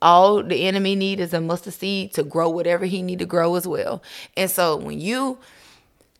All 0.02 0.44
the 0.44 0.68
enemy 0.68 0.96
need 0.96 1.20
is 1.20 1.34
a 1.34 1.42
mustard 1.42 1.74
seed 1.74 2.14
to 2.14 2.24
grow 2.24 2.50
whatever 2.50 2.86
he 2.86 3.02
need 3.02 3.20
to 3.20 3.26
grow 3.26 3.56
as 3.56 3.68
well. 3.68 4.04
And 4.36 4.50
so 4.50 4.76
when 4.76 5.00
you 5.00 5.40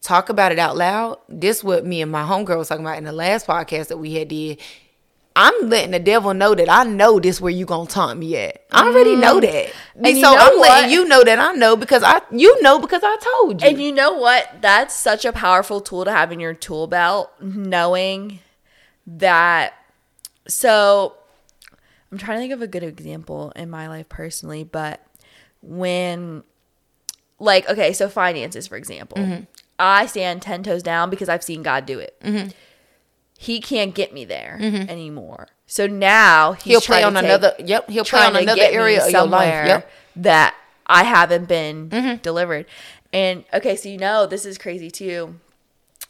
talk 0.02 0.30
about 0.30 0.52
it 0.52 0.60
out 0.60 0.78
loud, 0.78 1.18
this 1.30 1.64
what 1.64 1.86
me 1.86 2.02
and 2.02 2.12
my 2.12 2.24
homegirl 2.24 2.58
was 2.58 2.70
talking 2.70 2.86
about 2.86 2.98
in 2.98 3.04
the 3.04 3.12
last 3.12 3.48
podcast 3.48 3.88
that 3.88 3.98
we 3.98 4.16
had 4.16 4.30
did. 4.30 4.60
I'm 5.36 5.70
letting 5.70 5.92
the 5.92 6.00
devil 6.00 6.34
know 6.34 6.56
that 6.56 6.68
I 6.68 6.84
know 6.84 7.20
this 7.20 7.40
where 7.40 7.52
you 7.52 7.68
gonna 7.68 7.88
taunt 7.88 8.18
me 8.18 8.36
at. 8.38 8.66
I 8.72 8.88
already 8.88 9.16
know 9.16 9.40
that. 9.40 9.68
Mm-hmm. 9.68 10.06
And 10.06 10.18
you 10.18 10.24
so 10.24 10.36
I'm 10.36 10.58
what? 10.58 10.70
letting 10.70 10.90
you 10.92 11.06
know 11.06 11.24
that 11.24 11.38
I 11.38 11.52
know 11.52 11.76
because 11.76 12.02
I 12.02 12.22
you 12.32 12.60
know 12.64 12.80
because 12.80 13.04
I 13.04 13.18
told 13.18 13.62
you. 13.62 13.68
And 13.68 13.80
you 13.80 13.92
know 13.92 14.14
what? 14.14 14.50
That's 14.62 14.96
such 14.96 15.26
a 15.26 15.32
powerful 15.32 15.80
tool 15.80 16.06
to 16.06 16.12
have 16.12 16.32
in 16.32 16.40
your 16.40 16.56
tool 16.56 16.88
belt, 16.88 17.32
knowing 17.40 18.40
that 19.06 19.76
so 20.48 21.17
I'm 22.12 22.18
trying 22.18 22.38
to 22.38 22.42
think 22.42 22.54
of 22.54 22.62
a 22.62 22.68
good 22.68 22.84
example 22.84 23.52
in 23.56 23.70
my 23.70 23.88
life 23.88 24.08
personally, 24.10 24.64
but 24.64 25.02
when 25.62 26.44
like 27.40 27.70
okay, 27.70 27.94
so 27.94 28.10
finances 28.10 28.68
for 28.68 28.78
example. 28.78 29.18
Mm-hmm. 29.18 29.44
I 29.80 30.06
stand 30.08 30.42
10 30.42 30.64
toes 30.64 30.82
down 30.82 31.10
because 31.12 31.30
I've 31.30 31.44
seen 31.44 31.62
God 31.62 31.86
do 31.86 32.00
it. 32.00 32.20
He 33.38 33.60
can't 33.62 33.94
get 33.94 34.12
me 34.14 34.26
there 34.26 34.58
anymore. 34.60 35.48
So 35.68 35.86
now 35.86 36.54
he's 36.54 36.62
Mm-hmm. 36.64 36.70
He'll 36.72 36.82
play 36.82 37.04
on 37.04 37.14
take- 37.14 37.24
another. 37.26 37.54
Yep, 37.60 37.90
he'll 37.92 38.06
play 38.06 38.22
on 38.26 38.36
another 38.36 38.62
area 38.64 39.06
of 39.06 39.12
your 39.12 39.22
life. 39.26 39.44
somewhere 39.52 39.66
Yep. 39.68 39.84
Mm-hmm. 39.92 40.22
that 40.24 40.56
I 40.88 41.04
haven't 41.04 41.48
been 41.48 42.20
delivered. 42.24 42.66
And 43.14 43.44
okay, 43.54 43.76
so 43.76 43.90
you 43.90 43.98
know 43.98 44.26
this 44.26 44.46
is 44.46 44.58
crazy 44.58 44.90
too. 44.90 45.40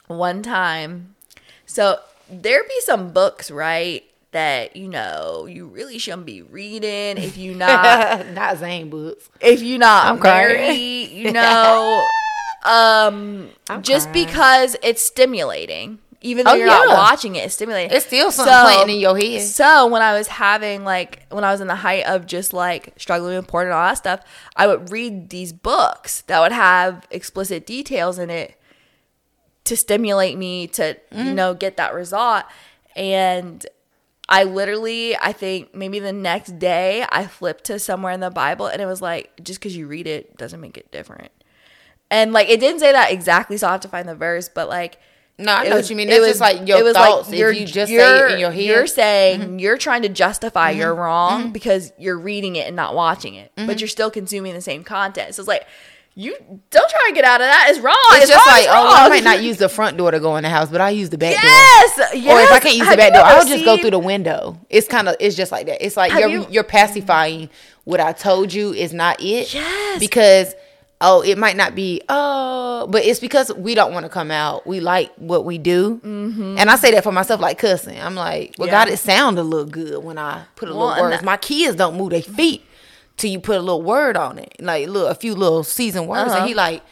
One 0.08 0.42
time, 0.42 1.16
so 1.66 2.00
there 2.30 2.64
be 2.64 2.80
some 2.82 3.12
books, 3.12 3.52
right? 3.52 4.04
That 4.38 4.76
you 4.76 4.88
know 4.88 5.48
you 5.48 5.66
really 5.66 5.98
shouldn't 5.98 6.28
be 6.28 6.44
reading 6.44 7.18
if 7.18 7.38
you 7.38 7.56
not 7.66 8.28
Not 8.34 8.58
Zane 8.60 8.90
books. 8.92 9.28
if 9.42 9.64
you 9.64 9.80
not 9.80 10.06
I'm 10.06 10.20
crying. 10.20 11.10
you 11.12 11.32
know, 11.40 12.06
um, 12.64 13.50
I'm 13.70 13.82
just 13.82 14.12
crying. 14.12 14.26
because 14.28 14.76
it's 14.84 15.02
stimulating. 15.02 15.98
Even 16.22 16.46
though 16.46 16.52
Oh, 16.52 16.56
you're 16.56 16.66
not 16.68 16.88
watching 16.90 17.36
it, 17.36 17.46
it's 17.46 17.54
stimulating. 17.56 17.96
It's 17.96 18.06
still 18.08 18.32
something 18.32 18.52
planting 18.52 18.96
in 18.96 19.02
your 19.02 19.16
head. 19.18 19.42
So 19.44 19.86
when 19.88 20.02
I 20.02 20.18
was 20.18 20.28
having 20.28 20.84
like 20.84 21.26
when 21.30 21.44
I 21.44 21.52
was 21.52 21.62
in 21.62 21.68
the 21.68 21.76
height 21.76 22.06
of 22.06 22.26
just 22.26 22.54
like 22.54 22.94
struggling 22.98 23.36
with 23.38 23.48
porn 23.48 23.68
and 23.68 23.74
all 23.74 23.88
that 23.88 23.98
stuff, 23.98 24.20
I 24.56 24.68
would 24.68 24.92
read 24.92 25.30
these 25.30 25.54
books 25.54 26.22
that 26.22 26.40
would 26.42 26.52
have 26.52 27.06
explicit 27.12 27.66
details 27.66 28.18
in 28.20 28.30
it 28.30 28.56
to 29.66 29.76
stimulate 29.78 30.38
me 30.38 30.68
to 30.68 30.96
Mm. 31.12 31.26
you 31.26 31.34
know 31.34 31.54
get 31.54 31.78
that 31.78 31.94
result. 31.94 32.46
And 32.96 33.64
I 34.30 34.44
literally, 34.44 35.16
I 35.18 35.32
think 35.32 35.74
maybe 35.74 36.00
the 36.00 36.12
next 36.12 36.60
day 36.60 37.06
I 37.10 37.28
flipped 37.28 37.64
to 37.66 37.80
somewhere 37.80 38.12
in 38.12 38.20
the 38.20 38.30
Bible 38.30 38.68
and 38.68 38.82
it 38.82 38.86
was 38.86 39.02
like 39.02 39.32
just 39.42 39.60
because 39.60 39.76
you 39.78 39.88
read 39.88 40.06
it 40.08 40.36
doesn't 40.38 40.60
make 40.60 40.78
it 40.78 40.92
different. 40.92 41.32
And 42.12 42.34
like 42.34 42.50
it 42.50 42.60
didn't 42.60 42.80
say 42.80 42.92
that 42.92 43.12
exactly, 43.12 43.58
so 43.58 43.68
I 43.68 43.72
have 43.72 43.82
to 43.82 43.88
find 43.88 44.08
the 44.08 44.16
verse, 44.16 44.50
but 44.50 44.68
like 44.70 44.98
No, 45.38 45.54
I 45.54 45.64
know 45.70 45.76
was- 45.76 45.84
what 45.86 45.90
you 45.92 45.96
mean. 45.96 46.10
it 46.10 46.20
was- 46.20 46.30
just 46.30 46.42
like 46.42 46.68
your 46.68 46.80
it 46.80 46.84
was 46.84 46.94
thoughts. 46.96 47.32
you're- 47.32 47.52
if 47.54 47.60
you 47.62 47.66
just 47.68 47.90
say 47.90 47.96
you're- 47.96 48.30
it 48.30 48.34
in 48.34 48.40
your 48.40 48.52
head, 48.52 48.60
Mm-hmm. 48.60 48.70
You're 48.70 48.88
saying 48.88 49.60
you're 49.60 49.78
trying 49.78 50.02
to 50.02 50.10
justify 50.10 50.72
you're 50.72 50.94
wrong 50.96 51.52
because 51.52 51.94
you're 51.98 52.18
reading 52.20 52.56
it 52.58 52.68
and 52.68 52.76
not 52.76 52.96
watching 52.96 53.36
it, 53.36 53.52
Mm-hmm. 53.56 53.68
but 53.68 53.80
you're 53.80 53.88
still 53.88 54.12
consuming 54.12 54.54
the 54.54 54.62
same 54.62 54.84
content. 54.84 55.36
So 55.36 55.42
it's 55.42 55.48
like 55.48 55.66
you 56.18 56.36
don't 56.72 56.90
try 56.90 57.10
to 57.10 57.14
get 57.14 57.26
out 57.26 57.42
of 57.42 57.46
that. 57.46 57.68
It's 57.70 57.78
wrong. 57.80 57.96
it's, 58.14 58.24
It's, 58.24 58.32
just 58.32 58.48
wrong, 58.48 58.56
like, 58.56 58.64
it's 58.64 58.74
oh, 58.74 59.06
I 59.06 59.08
might 59.08 59.24
not 59.24 59.44
use 59.44 59.58
the 59.58 59.70
front 59.70 59.98
door 59.98 60.10
to 60.10 60.20
go 60.20 60.36
in 60.38 60.44
the 60.44 60.50
house, 60.50 60.68
but 60.68 60.82
I 60.82 60.90
use 60.90 61.12
the 61.12 61.18
back 61.18 61.36
door. 61.40 61.44
Yes, 61.44 62.00
yes. 62.16 62.34
Or 62.34 62.42
if 62.42 62.52
I 62.52 62.60
can't 62.60 62.76
use 62.76 62.90
the 62.90 62.98
back 62.98 63.14
door, 63.14 63.22
I'll 63.24 63.46
just 63.46 63.64
go 63.64 63.78
through 63.78 63.92
the 63.92 64.00
window. 64.00 64.60
It's 64.68 64.88
kind 64.88 65.08
of 65.08 65.16
it's 65.20 65.36
just 65.36 65.52
like 65.52 65.68
that. 65.68 65.86
It's 65.86 65.96
like 65.96 66.12
Have 66.12 66.22
you're 66.22 66.30
you- 66.30 66.48
you're 66.50 66.64
pacifying 66.64 67.52
what 67.84 68.00
I 68.00 68.14
told 68.14 68.52
you 68.52 68.74
is 68.74 68.94
not 68.94 69.22
it. 69.22 69.54
Yes. 69.54 70.00
Because 70.00 70.56
oh, 71.02 71.22
it 71.22 71.38
might 71.38 71.56
not 71.56 71.76
be 71.76 72.02
oh, 72.10 72.88
but 72.90 73.06
it's 73.06 73.20
because 73.20 73.54
we 73.54 73.76
don't 73.76 73.94
want 73.94 74.08
to 74.08 74.10
come 74.10 74.32
out. 74.32 74.66
We 74.66 74.80
like 74.80 75.14
what 75.18 75.46
we 75.46 75.60
do, 75.60 75.98
mm-hmm. 76.04 76.58
and 76.58 76.68
I 76.72 76.78
say 76.78 76.90
that 76.92 77.04
for 77.04 77.12
myself, 77.12 77.40
like 77.42 77.60
cussing. 77.60 78.02
I'm 78.02 78.16
like, 78.16 78.56
well, 78.58 78.68
Yeah. 78.68 78.86
God, 78.86 78.90
it 78.92 78.98
sound 78.98 79.38
a 79.38 79.44
little 79.44 79.68
good 79.68 80.04
when 80.04 80.18
I 80.18 80.46
put 80.56 80.68
a 80.68 80.74
Well, 80.74 80.88
little 80.88 81.04
words. 81.12 81.22
My 81.22 81.38
kids 81.38 81.76
don't 81.76 81.96
move 81.96 82.10
their 82.10 82.24
feet 82.24 82.64
till 83.18 83.30
you 83.32 83.40
put 83.40 83.58
a 83.58 83.60
little 83.62 83.82
word 83.82 84.16
on 84.16 84.38
it, 84.40 84.56
like 84.60 84.88
little 84.88 85.08
a 85.10 85.16
few 85.16 85.36
little 85.36 85.64
seasoned 85.64 86.08
words, 86.08 86.32
Uh-huh. 86.32 86.40
and 86.42 86.48
he 86.48 86.54
like 86.54 86.84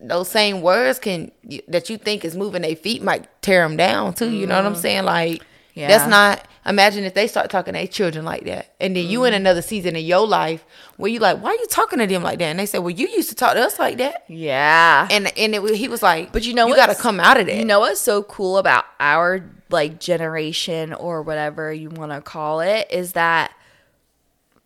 those 0.00 0.28
same 0.28 0.62
words 0.62 0.98
can 0.98 1.30
that 1.68 1.90
you 1.90 1.98
think 1.98 2.24
is 2.24 2.34
moving 2.36 2.62
their 2.62 2.76
feet 2.76 3.02
might 3.02 3.26
tear 3.42 3.62
them 3.66 3.76
down 3.76 4.14
too. 4.14 4.30
You 4.30 4.46
know 4.46 4.56
what 4.56 4.66
I'm 4.66 4.74
saying? 4.76 5.04
Like. 5.04 5.42
Yeah. 5.72 5.86
that's 5.86 6.10
not. 6.10 6.46
Imagine 6.66 7.04
if 7.04 7.14
they 7.14 7.26
start 7.28 7.48
talking 7.48 7.72
to 7.74 7.78
their 7.78 7.86
children 7.86 8.24
like 8.24 8.44
that, 8.44 8.74
and 8.80 8.94
then 8.94 9.06
you 9.06 9.24
in 9.24 9.32
Mm-hmm. 9.32 9.36
another 9.42 9.62
season 9.62 9.94
of 9.94 10.02
your 10.02 10.26
life 10.26 10.66
where 10.96 11.10
you 11.10 11.20
like, 11.20 11.40
why 11.40 11.50
are 11.50 11.54
you 11.54 11.66
talking 11.70 12.00
to 12.00 12.06
them 12.08 12.22
like 12.24 12.38
that? 12.40 12.46
And 12.46 12.58
they 12.58 12.66
say, 12.66 12.80
well, 12.80 12.90
you 12.90 13.06
used 13.08 13.28
to 13.30 13.34
talk 13.36 13.54
to 13.54 13.60
us 13.62 13.78
like 13.78 13.96
that, 13.98 14.24
Yeah. 14.28 15.06
and 15.10 15.32
and 15.38 15.54
it, 15.54 15.74
he 15.76 15.86
was 15.88 16.02
like, 16.02 16.32
But 16.32 16.44
you 16.44 16.54
know 16.54 16.66
you 16.66 16.74
got 16.74 16.86
to 16.94 16.96
come 17.00 17.20
out 17.20 17.38
of 17.38 17.46
that. 17.46 17.56
You 17.56 17.64
know 17.64 17.80
what's 17.80 18.00
so 18.00 18.24
cool 18.24 18.58
about 18.58 18.84
our 18.98 19.48
like 19.70 20.00
generation 20.00 20.92
or 20.92 21.22
whatever 21.22 21.72
you 21.72 21.88
want 21.88 22.10
to 22.12 22.20
call 22.20 22.60
it 22.60 22.88
is 22.90 23.12
that 23.12 23.52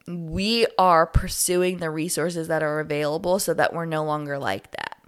we 0.07 0.67
are 0.79 1.07
pursuing 1.07 1.79
the 1.79 1.91
resources 1.91 2.49
that 2.49 2.63
are 2.63 2.81
available 2.81 3.39
so 3.39 3.55
that 3.55 3.73
we're 3.73 3.87
no 3.87 4.05
longer 4.05 4.39
like 4.39 4.71
that. 4.73 4.99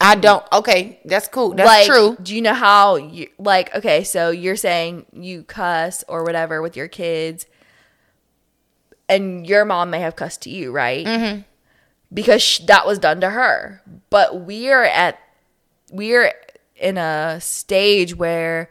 I 0.00 0.14
don't. 0.14 0.44
Okay, 0.52 1.00
that's 1.04 1.28
cool. 1.28 1.54
That's 1.54 1.66
like, 1.66 1.86
true. 1.86 2.16
Do 2.22 2.34
you 2.34 2.42
know 2.42 2.52
how 2.52 2.96
you 2.96 3.28
like 3.38 3.74
okay, 3.74 4.04
so 4.04 4.30
you're 4.30 4.56
saying 4.56 5.06
you 5.12 5.42
cuss 5.42 6.04
or 6.06 6.22
whatever 6.22 6.60
with 6.60 6.76
your 6.76 6.88
kids 6.88 7.46
and 9.08 9.46
your 9.46 9.64
mom 9.64 9.90
may 9.90 10.00
have 10.00 10.16
cussed 10.16 10.42
to 10.42 10.50
you, 10.50 10.72
right? 10.72 11.06
Mm-hmm. 11.06 11.40
Because 12.12 12.42
sh- 12.42 12.58
that 12.60 12.86
was 12.86 12.98
done 12.98 13.20
to 13.20 13.30
her. 13.30 13.82
But 14.10 14.40
we're 14.40 14.84
at 14.84 15.18
we're 15.90 16.32
in 16.76 16.98
a 16.98 17.40
stage 17.40 18.14
where 18.14 18.70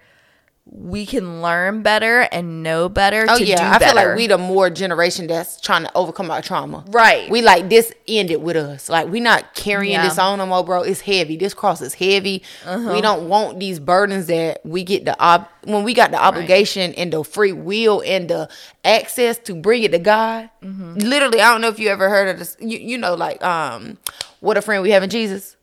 we 0.68 1.06
can 1.06 1.44
learn 1.44 1.84
better 1.84 2.22
and 2.32 2.64
know 2.64 2.90
better 2.90 3.28
Oh 3.30 3.38
to 3.38 3.46
yeah, 3.46 3.76
I 3.76 3.78
better. 3.78 3.86
feel 3.86 4.08
like 4.10 4.18
we 4.18 4.26
the 4.28 4.40
more 4.40 4.72
generation 4.72 5.28
that's 5.28 5.62
trying 5.62 5.84
to 5.84 5.92
overcome 5.96 6.32
our 6.32 6.42
trauma. 6.42 6.84
Right. 6.88 7.30
We 7.30 7.44
like 7.44 7.70
this 7.70 7.94
ended 8.08 8.42
with 8.42 8.56
us. 8.58 8.90
Like 8.90 9.08
we 9.08 9.20
not 9.20 9.54
carrying 9.54 9.94
Yeah. 9.94 10.00
Uh-huh. 10.00 10.10
this 10.10 10.18
on 10.18 10.40
no 10.40 10.48
more, 10.48 10.66
bro. 10.66 10.82
It's 10.82 11.02
heavy. 11.02 11.38
This 11.38 11.54
cross 11.54 11.82
is 11.82 11.94
heavy. 11.94 12.42
We 12.66 13.00
don't 13.02 13.30
want 13.30 13.60
these 13.60 13.80
burdens 13.80 14.26
that 14.26 14.62
we 14.66 14.84
get 14.84 15.06
the 15.06 15.16
ob 15.24 15.48
when 15.66 15.84
we 15.84 15.94
got 15.94 16.10
the 16.10 16.22
obligation 16.22 16.94
and 16.96 17.14
the 17.14 17.24
free 17.24 17.52
will 17.54 18.02
and 18.04 18.28
the 18.28 18.50
access 18.84 19.38
to 19.40 19.54
bring 19.54 19.84
it 19.84 19.92
to 19.92 20.00
God. 20.00 20.50
Mm-hmm. 20.64 20.96
Literally, 20.96 21.42
I 21.42 21.52
don't 21.52 21.62
know 21.62 21.68
if 21.70 21.78
you 21.78 21.90
ever 21.90 22.10
heard 22.10 22.28
of 22.30 22.40
this. 22.40 22.58
You, 22.60 22.80
you 22.80 22.98
know, 22.98 23.14
like 23.14 23.44
um, 23.44 24.00
what 24.40 24.58
a 24.58 24.64
friend 24.64 24.82
we 24.82 24.90
have 24.92 25.04
in 25.04 25.12
Jesus. 25.12 25.56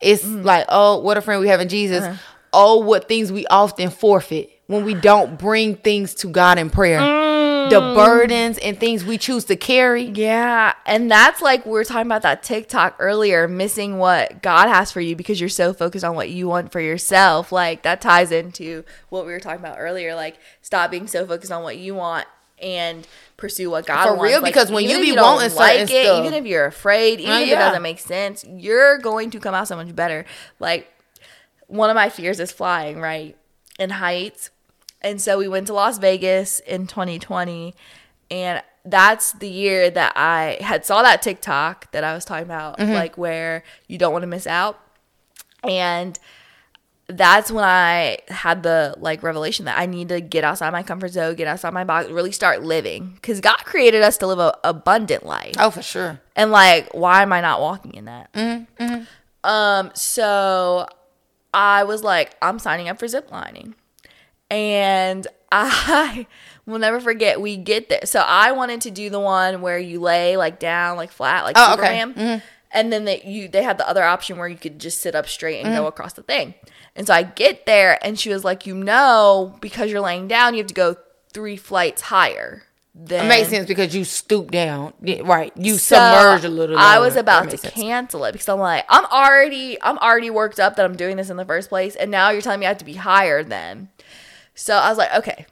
It's 0.00 0.24
Mm-hmm. 0.24 0.42
like, 0.42 0.66
oh, 0.68 0.98
what 0.98 1.16
a 1.16 1.20
friend 1.20 1.40
we 1.40 1.46
have 1.46 1.60
in 1.60 1.68
Jesus. 1.68 2.02
Uh-huh. 2.02 2.16
Oh, 2.52 2.76
what 2.78 3.08
things 3.08 3.32
we 3.32 3.46
often 3.46 3.90
forfeit 3.90 4.50
when 4.66 4.84
we 4.84 4.94
don't 4.94 5.38
bring 5.38 5.76
things 5.76 6.14
to 6.16 6.28
God 6.28 6.58
in 6.58 6.70
prayer. 6.70 7.00
The 7.70 7.80
Mm. 7.80 7.94
burdens 7.94 8.58
and 8.58 8.78
things 8.78 9.04
we 9.04 9.16
choose 9.16 9.44
to 9.44 9.56
carry. 9.56 10.02
Yeah, 10.14 10.72
and 10.84 11.10
that's 11.10 11.40
like 11.40 11.64
we 11.64 11.72
were 11.72 11.84
talking 11.84 12.06
about 12.06 12.22
that 12.22 12.42
TikTok 12.42 12.96
earlier, 12.98 13.46
missing 13.48 13.98
what 13.98 14.42
God 14.42 14.68
has 14.68 14.90
for 14.90 15.00
you 15.00 15.14
because 15.16 15.38
you're 15.40 15.48
so 15.48 15.72
focused 15.72 16.04
on 16.04 16.14
what 16.16 16.28
you 16.28 16.48
want 16.48 16.72
for 16.72 16.80
yourself. 16.80 17.52
Like 17.52 17.82
that 17.82 18.00
ties 18.00 18.32
into 18.32 18.84
what 19.10 19.24
we 19.26 19.32
were 19.32 19.40
talking 19.40 19.60
about 19.60 19.76
earlier. 19.78 20.14
Like 20.14 20.38
stop 20.60 20.90
being 20.90 21.06
so 21.06 21.24
focused 21.24 21.52
on 21.52 21.62
what 21.62 21.76
you 21.78 21.94
want 21.94 22.26
and 22.60 23.06
pursue 23.36 23.70
what 23.70 23.86
God 23.86 23.94
wants. 23.96 24.08
For 24.08 24.16
wants. 24.16 24.32
real, 24.32 24.42
Like, 24.42 24.52
because 24.54 24.70
when 24.70 24.84
you 24.84 25.00
be 25.00 25.14
don't 25.14 25.36
wanting 25.36 25.50
certain 25.50 25.82
it, 25.82 25.88
stuff- 25.88 26.18
even 26.24 26.34
if 26.34 26.44
you're 26.46 26.66
afraid, 26.66 27.20
even 27.20 27.32
Uh, 27.32 27.38
if 27.40 27.48
it 27.48 27.54
doesn't 27.56 27.82
make 27.82 27.98
sense, 28.00 28.44
you're 28.48 28.98
going 28.98 29.30
to 29.30 29.40
come 29.40 29.54
out 29.54 29.66
so 29.68 29.76
much 29.76 29.94
better. 29.96 30.24
Like 30.60 30.88
one 31.72 31.90
of 31.90 31.94
my 31.96 32.08
fears 32.08 32.38
is 32.38 32.52
flying, 32.52 33.00
right? 33.00 33.36
In 33.78 33.90
heights. 33.90 34.50
And 35.00 35.20
so 35.20 35.38
we 35.38 35.48
went 35.48 35.66
to 35.68 35.72
Las 35.72 35.98
Vegas 35.98 36.60
in 36.60 36.86
2020 36.86 37.74
and 38.30 38.62
that's 38.84 39.32
the 39.32 39.48
year 39.48 39.90
that 39.90 40.12
I 40.16 40.58
had 40.60 40.84
saw 40.84 41.02
that 41.02 41.22
TikTok 41.22 41.90
that 41.92 42.02
I 42.04 42.14
was 42.14 42.24
talking 42.24 42.44
about 42.44 42.78
Mm-hmm. 42.78 42.92
like 42.92 43.16
where 43.18 43.62
you 43.88 43.96
don't 43.98 44.12
want 44.12 44.22
to 44.22 44.26
miss 44.28 44.46
out. 44.46 44.78
And 45.64 46.18
that's 47.08 47.50
when 47.50 47.64
I 47.64 48.18
had 48.28 48.62
the 48.62 48.94
like 48.98 49.22
revelation 49.22 49.64
that 49.66 49.78
I 49.78 49.86
need 49.86 50.08
to 50.08 50.20
get 50.20 50.44
outside 50.44 50.70
my 50.70 50.82
comfort 50.82 51.08
zone, 51.12 51.34
get 51.34 51.46
outside 51.46 51.72
my 51.72 51.84
box, 51.84 52.08
really 52.10 52.32
start 52.32 52.62
living 52.62 53.18
cuz 53.22 53.40
God 53.40 53.58
created 53.64 54.02
us 54.02 54.16
to 54.18 54.26
live 54.26 54.38
a 54.38 54.56
abundant 54.64 55.24
life. 55.26 55.54
Oh, 55.58 55.70
for 55.70 55.82
sure. 55.82 56.20
And 56.36 56.50
like, 56.52 56.88
why 56.92 57.22
am 57.22 57.32
I 57.32 57.40
not 57.40 57.60
walking 57.60 57.94
in 57.94 58.04
that? 58.06 58.32
Mm-hmm, 58.32 59.02
Um, 59.44 59.90
so 59.94 60.86
I 61.54 61.84
was 61.84 62.02
like, 62.02 62.34
I'm 62.40 62.58
signing 62.58 62.88
up 62.88 62.98
for 62.98 63.06
zip 63.08 63.30
lining. 63.30 63.74
And 64.50 65.26
I 65.52 66.26
will 66.66 66.78
never 66.78 67.00
forget 67.00 67.40
we 67.40 67.56
get 67.56 67.88
there. 67.88 68.04
So 68.04 68.20
I 68.20 68.52
wanted 68.52 68.80
to 68.82 68.90
do 68.90 69.10
the 69.10 69.20
one 69.20 69.60
where 69.62 69.78
you 69.78 70.00
lay 70.00 70.36
like 70.36 70.58
down, 70.58 70.96
like 70.96 71.10
flat, 71.10 71.44
like 71.44 71.56
Oh, 71.58 71.74
okay. 71.74 72.00
Superman. 72.00 72.42
And 72.70 72.90
then 72.90 73.04
they 73.04 73.22
you 73.22 73.48
they 73.48 73.62
had 73.62 73.76
the 73.76 73.86
other 73.88 74.02
option 74.02 74.38
where 74.38 74.48
you 74.48 74.56
could 74.56 74.78
just 74.78 75.00
sit 75.02 75.14
up 75.14 75.28
straight 75.28 75.58
and 75.58 75.68
Mm-hmm. 75.68 75.76
go 75.82 75.86
across 75.86 76.14
the 76.14 76.22
thing. 76.22 76.54
And 76.96 77.06
so 77.06 77.12
I 77.14 77.22
get 77.22 77.66
there 77.66 77.98
and 78.04 78.18
she 78.18 78.30
was 78.30 78.44
like, 78.44 78.66
you 78.66 78.74
know, 78.74 79.56
because 79.60 79.90
you're 79.90 80.00
laying 80.00 80.26
down, 80.28 80.54
you 80.54 80.58
have 80.58 80.66
to 80.68 80.74
go 80.74 80.96
three 81.32 81.56
flights 81.56 82.02
higher. 82.02 82.62
Than 82.94 83.24
It 83.24 83.28
makes 83.28 83.48
sense 83.48 83.66
because 83.66 83.94
you 83.94 84.04
stoop 84.04 84.50
down. 84.50 84.92
Right. 85.00 85.50
You 85.56 85.78
so 85.78 85.96
submerge 85.96 86.44
a 86.44 86.50
little. 86.50 86.76
Bit. 86.76 86.82
I 86.82 86.98
was 86.98 87.16
about 87.16 87.48
to 87.50 87.56
sense. 87.56 87.72
cancel 87.72 88.24
it 88.26 88.32
because 88.32 88.48
I'm 88.50 88.58
like, 88.58 88.84
I'm 88.90 89.06
already, 89.06 89.80
I'm 89.80 89.96
already 89.98 90.28
worked 90.28 90.60
up 90.60 90.76
that 90.76 90.84
I'm 90.84 90.96
doing 90.96 91.16
this 91.16 91.30
in 91.30 91.38
the 91.38 91.44
first 91.46 91.70
place, 91.70 91.96
and 91.96 92.10
now 92.10 92.28
you're 92.28 92.42
telling 92.42 92.60
me 92.60 92.66
I 92.66 92.68
have 92.68 92.78
to 92.78 92.84
be 92.84 92.94
higher 92.94 93.42
than. 93.42 93.88
So 94.54 94.76
I 94.76 94.90
was 94.90 94.98
like, 94.98 95.14
okay. 95.14 95.46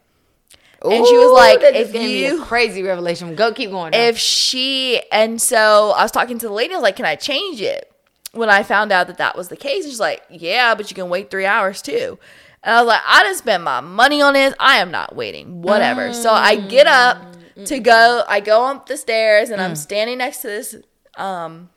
And 0.82 1.06
she 1.06 1.16
was 1.16 1.32
like, 1.32 1.60
if 1.62 1.94
you, 1.94 2.42
crazy 2.44 2.82
revelation. 2.82 3.34
Go 3.34 3.52
keep 3.52 3.70
going. 3.70 3.92
now. 3.92 3.98
if 3.98 4.18
she, 4.18 5.02
and 5.12 5.40
so 5.40 5.92
I 5.96 6.02
was 6.02 6.10
talking 6.10 6.38
to 6.38 6.46
the 6.46 6.52
lady. 6.52 6.72
I 6.74 6.76
was 6.76 6.82
like, 6.82 6.96
can 6.96 7.04
I 7.04 7.16
change 7.16 7.60
it? 7.60 7.92
When 8.32 8.48
I 8.48 8.62
found 8.62 8.92
out 8.92 9.06
that 9.08 9.18
that 9.18 9.36
was 9.36 9.48
the 9.48 9.56
case, 9.56 9.84
she's 9.84 10.00
like, 10.00 10.22
yeah, 10.30 10.74
but 10.74 10.90
you 10.90 10.94
can 10.94 11.08
wait 11.08 11.30
three 11.30 11.46
hours 11.46 11.82
too. 11.82 12.18
And 12.62 12.74
I 12.74 12.80
was 12.80 12.88
like, 12.88 13.00
I 13.06 13.22
just 13.24 13.40
spent 13.40 13.62
my 13.62 13.80
money 13.80 14.22
on 14.22 14.34
this. 14.34 14.54
I 14.58 14.76
am 14.76 14.90
not 14.90 15.16
waiting. 15.16 15.62
Whatever. 15.62 16.12
So 16.12 16.30
I 16.30 16.56
get 16.56 16.86
up 16.86 17.29
to 17.66 17.78
go. 17.78 18.24
I 18.28 18.40
go 18.40 18.66
up 18.66 18.86
the 18.86 18.96
stairs 18.96 19.50
and 19.50 19.60
I'm 19.60 19.76
standing 19.76 20.18
next 20.18 20.38
to 20.38 20.48
this 20.48 20.76
um, 21.16 21.70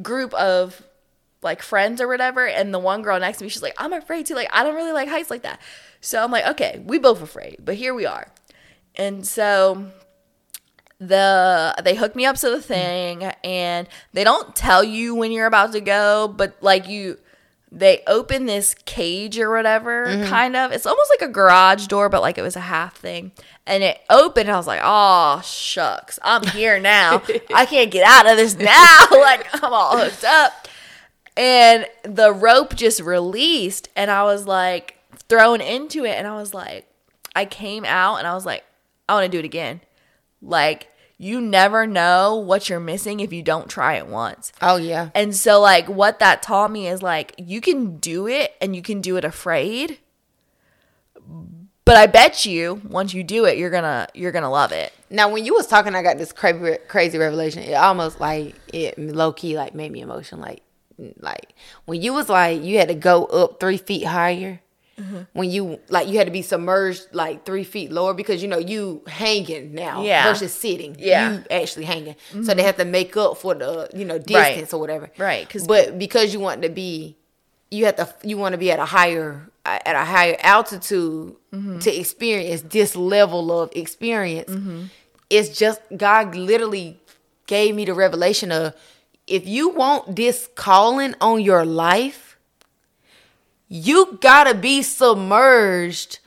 group 0.00 0.34
of 0.34 0.82
like 1.42 1.62
friends 1.62 2.00
or 2.00 2.08
whatever. 2.08 2.46
And 2.46 2.72
the 2.72 2.78
one 2.78 3.02
girl 3.02 3.18
next 3.18 3.38
to 3.38 3.44
me, 3.44 3.50
she's 3.50 3.62
like, 3.62 3.74
I'm 3.78 3.92
afraid 3.92 4.26
to. 4.26 4.34
Like, 4.34 4.48
I 4.52 4.62
don't 4.62 4.74
really 4.74 4.92
like 4.92 5.08
heights 5.08 5.30
like 5.30 5.42
that. 5.42 5.60
So 6.00 6.22
I'm 6.22 6.30
like, 6.30 6.46
okay, 6.46 6.82
we 6.84 6.98
both 6.98 7.22
afraid, 7.22 7.58
but 7.64 7.74
here 7.76 7.94
we 7.94 8.06
are. 8.06 8.28
And 8.96 9.26
so 9.26 9.90
the 11.02 11.74
they 11.82 11.96
hook 11.96 12.14
me 12.14 12.24
up 12.24 12.36
to 12.36 12.48
the 12.48 12.62
thing 12.62 13.24
and 13.42 13.88
they 14.12 14.22
don't 14.22 14.54
tell 14.54 14.84
you 14.84 15.16
when 15.16 15.32
you're 15.32 15.48
about 15.48 15.72
to 15.72 15.80
go 15.80 16.28
but 16.28 16.56
like 16.60 16.86
you 16.86 17.18
they 17.74 18.02
open 18.06 18.44
this 18.44 18.74
cage 18.84 19.38
or 19.38 19.50
whatever 19.50 20.06
mm-hmm. 20.06 20.28
kind 20.28 20.54
of. 20.54 20.72
It's 20.72 20.84
almost 20.84 21.10
like 21.10 21.28
a 21.28 21.32
garage 21.32 21.86
door 21.86 22.10
but 22.10 22.20
like 22.20 22.36
it 22.36 22.42
was 22.42 22.54
a 22.54 22.60
half 22.60 22.96
thing. 22.96 23.32
And 23.66 23.82
it 23.82 24.00
opened 24.10 24.48
and 24.48 24.54
i 24.54 24.58
was 24.58 24.66
like 24.66 24.80
oh 24.82 25.40
shucks. 25.42 26.18
I'm 26.22 26.46
here 26.48 26.78
now. 26.78 27.22
I 27.54 27.64
can't 27.64 27.90
get 27.90 28.06
out 28.06 28.30
of 28.30 28.36
this 28.36 28.56
now. 28.56 28.98
Like 29.10 29.48
i'm 29.62 29.72
all 29.72 29.96
hooked 29.96 30.24
up. 30.24 30.68
And 31.36 31.86
the 32.02 32.32
rope 32.32 32.76
just 32.76 33.00
released 33.00 33.88
and 33.96 34.10
i 34.10 34.22
was 34.22 34.46
like 34.46 34.98
thrown 35.28 35.62
into 35.62 36.04
it 36.04 36.10
and 36.18 36.26
i 36.26 36.34
was 36.34 36.52
like 36.52 36.86
i 37.34 37.46
came 37.46 37.86
out 37.86 38.16
and 38.16 38.26
i 38.26 38.34
was 38.34 38.44
like 38.44 38.64
i 39.08 39.14
want 39.14 39.24
to 39.24 39.30
do 39.30 39.38
it 39.38 39.46
again. 39.46 39.80
Like 40.42 40.88
you 41.22 41.40
never 41.40 41.86
know 41.86 42.34
what 42.34 42.68
you're 42.68 42.80
missing 42.80 43.20
if 43.20 43.32
you 43.32 43.44
don't 43.44 43.68
try 43.68 43.94
it 43.94 44.08
once. 44.08 44.52
Oh 44.60 44.74
yeah. 44.76 45.10
And 45.14 45.36
so 45.36 45.60
like 45.60 45.88
what 45.88 46.18
that 46.18 46.42
taught 46.42 46.72
me 46.72 46.88
is 46.88 47.00
like 47.00 47.32
you 47.38 47.60
can 47.60 47.98
do 47.98 48.26
it 48.26 48.56
and 48.60 48.74
you 48.74 48.82
can 48.82 49.00
do 49.00 49.16
it 49.16 49.24
afraid. 49.24 50.00
But 51.84 51.96
I 51.96 52.06
bet 52.06 52.44
you 52.44 52.82
once 52.84 53.14
you 53.14 53.22
do 53.22 53.44
it 53.44 53.56
you're 53.56 53.70
to 53.70 54.08
you're 54.14 54.32
to 54.32 54.48
love 54.48 54.72
it. 54.72 54.92
Now, 55.10 55.28
when 55.30 55.44
you 55.44 55.54
was 55.54 55.68
talking, 55.68 55.94
I 55.94 56.02
got 56.02 56.18
this 56.18 56.32
crazy, 56.32 56.78
crazy 56.88 57.18
revelation. 57.18 57.62
It 57.62 57.74
almost 57.74 58.18
like 58.18 58.56
it 58.72 58.98
low 58.98 59.32
key 59.32 59.56
like 59.56 59.76
made 59.76 59.92
me 59.92 60.00
emotional. 60.00 60.40
Like, 60.40 60.62
like 61.20 61.54
when 61.84 62.02
you 62.02 62.12
was 62.14 62.28
like 62.28 62.64
you 62.64 62.78
had 62.78 62.88
to 62.88 62.94
go 62.94 63.26
up 63.26 63.60
three 63.60 63.76
feet 63.76 64.06
higher. 64.06 64.60
Mm-hmm. 64.98 65.20
When 65.32 65.50
you 65.50 65.80
like 65.88 66.06
you 66.08 66.18
had 66.18 66.26
to 66.26 66.30
be 66.32 66.42
submerged 66.42 67.06
like 67.12 67.46
three 67.46 67.64
feet 67.64 67.90
lower 67.90 68.12
because 68.14 68.42
you 68.42 68.48
know 68.48 68.58
you 68.58 69.02
hanging 69.06 69.74
now 69.74 70.02
Yeah. 70.02 70.24
versus 70.30 70.52
sitting. 70.52 70.96
Yeah. 70.98 71.30
Mm-hmm. 71.30 71.34
you 71.36 71.44
actually 71.50 71.84
hanging. 71.86 72.16
So 72.44 72.52
they 72.54 72.62
have 72.62 72.76
to 72.76 72.84
make 72.84 73.16
up 73.16 73.38
for 73.38 73.54
the 73.54 73.88
you 73.94 74.04
know 74.04 74.18
distance 74.18 74.72
or 74.74 74.80
whatever. 74.80 75.10
Right, 75.18 75.48
'cause- 75.48 75.66
but 75.66 75.98
because 75.98 76.34
you 76.34 76.40
want 76.40 76.62
to 76.62 76.68
be, 76.68 77.16
you 77.70 77.86
have 77.86 77.96
to 77.96 78.12
you 78.22 78.36
want 78.36 78.52
to 78.52 78.58
be 78.58 78.70
at 78.70 78.78
a 78.78 78.84
higher 78.84 79.48
at 79.64 79.94
a 79.96 80.04
higher 80.04 80.36
altitude 80.40 81.36
Mm-hmm. 81.52 81.80
to 81.80 81.94
experience 81.94 82.62
this 82.62 82.96
level 82.96 83.52
of 83.60 83.68
experience 83.76 84.48
Mm-hmm. 84.50 84.84
it's 85.28 85.50
just 85.58 85.80
God 85.94 86.34
literally 86.34 86.98
gave 87.46 87.74
me 87.74 87.84
the 87.84 87.92
revelation 87.94 88.50
of 88.50 88.72
if 89.26 89.46
you 89.46 89.68
want 89.68 90.16
this 90.16 90.48
calling 90.54 91.14
on 91.20 91.40
your 91.42 91.64
life, 91.66 92.31
you 93.74 94.18
gotta 94.20 94.54
be 94.54 94.82
submerged 94.82 96.18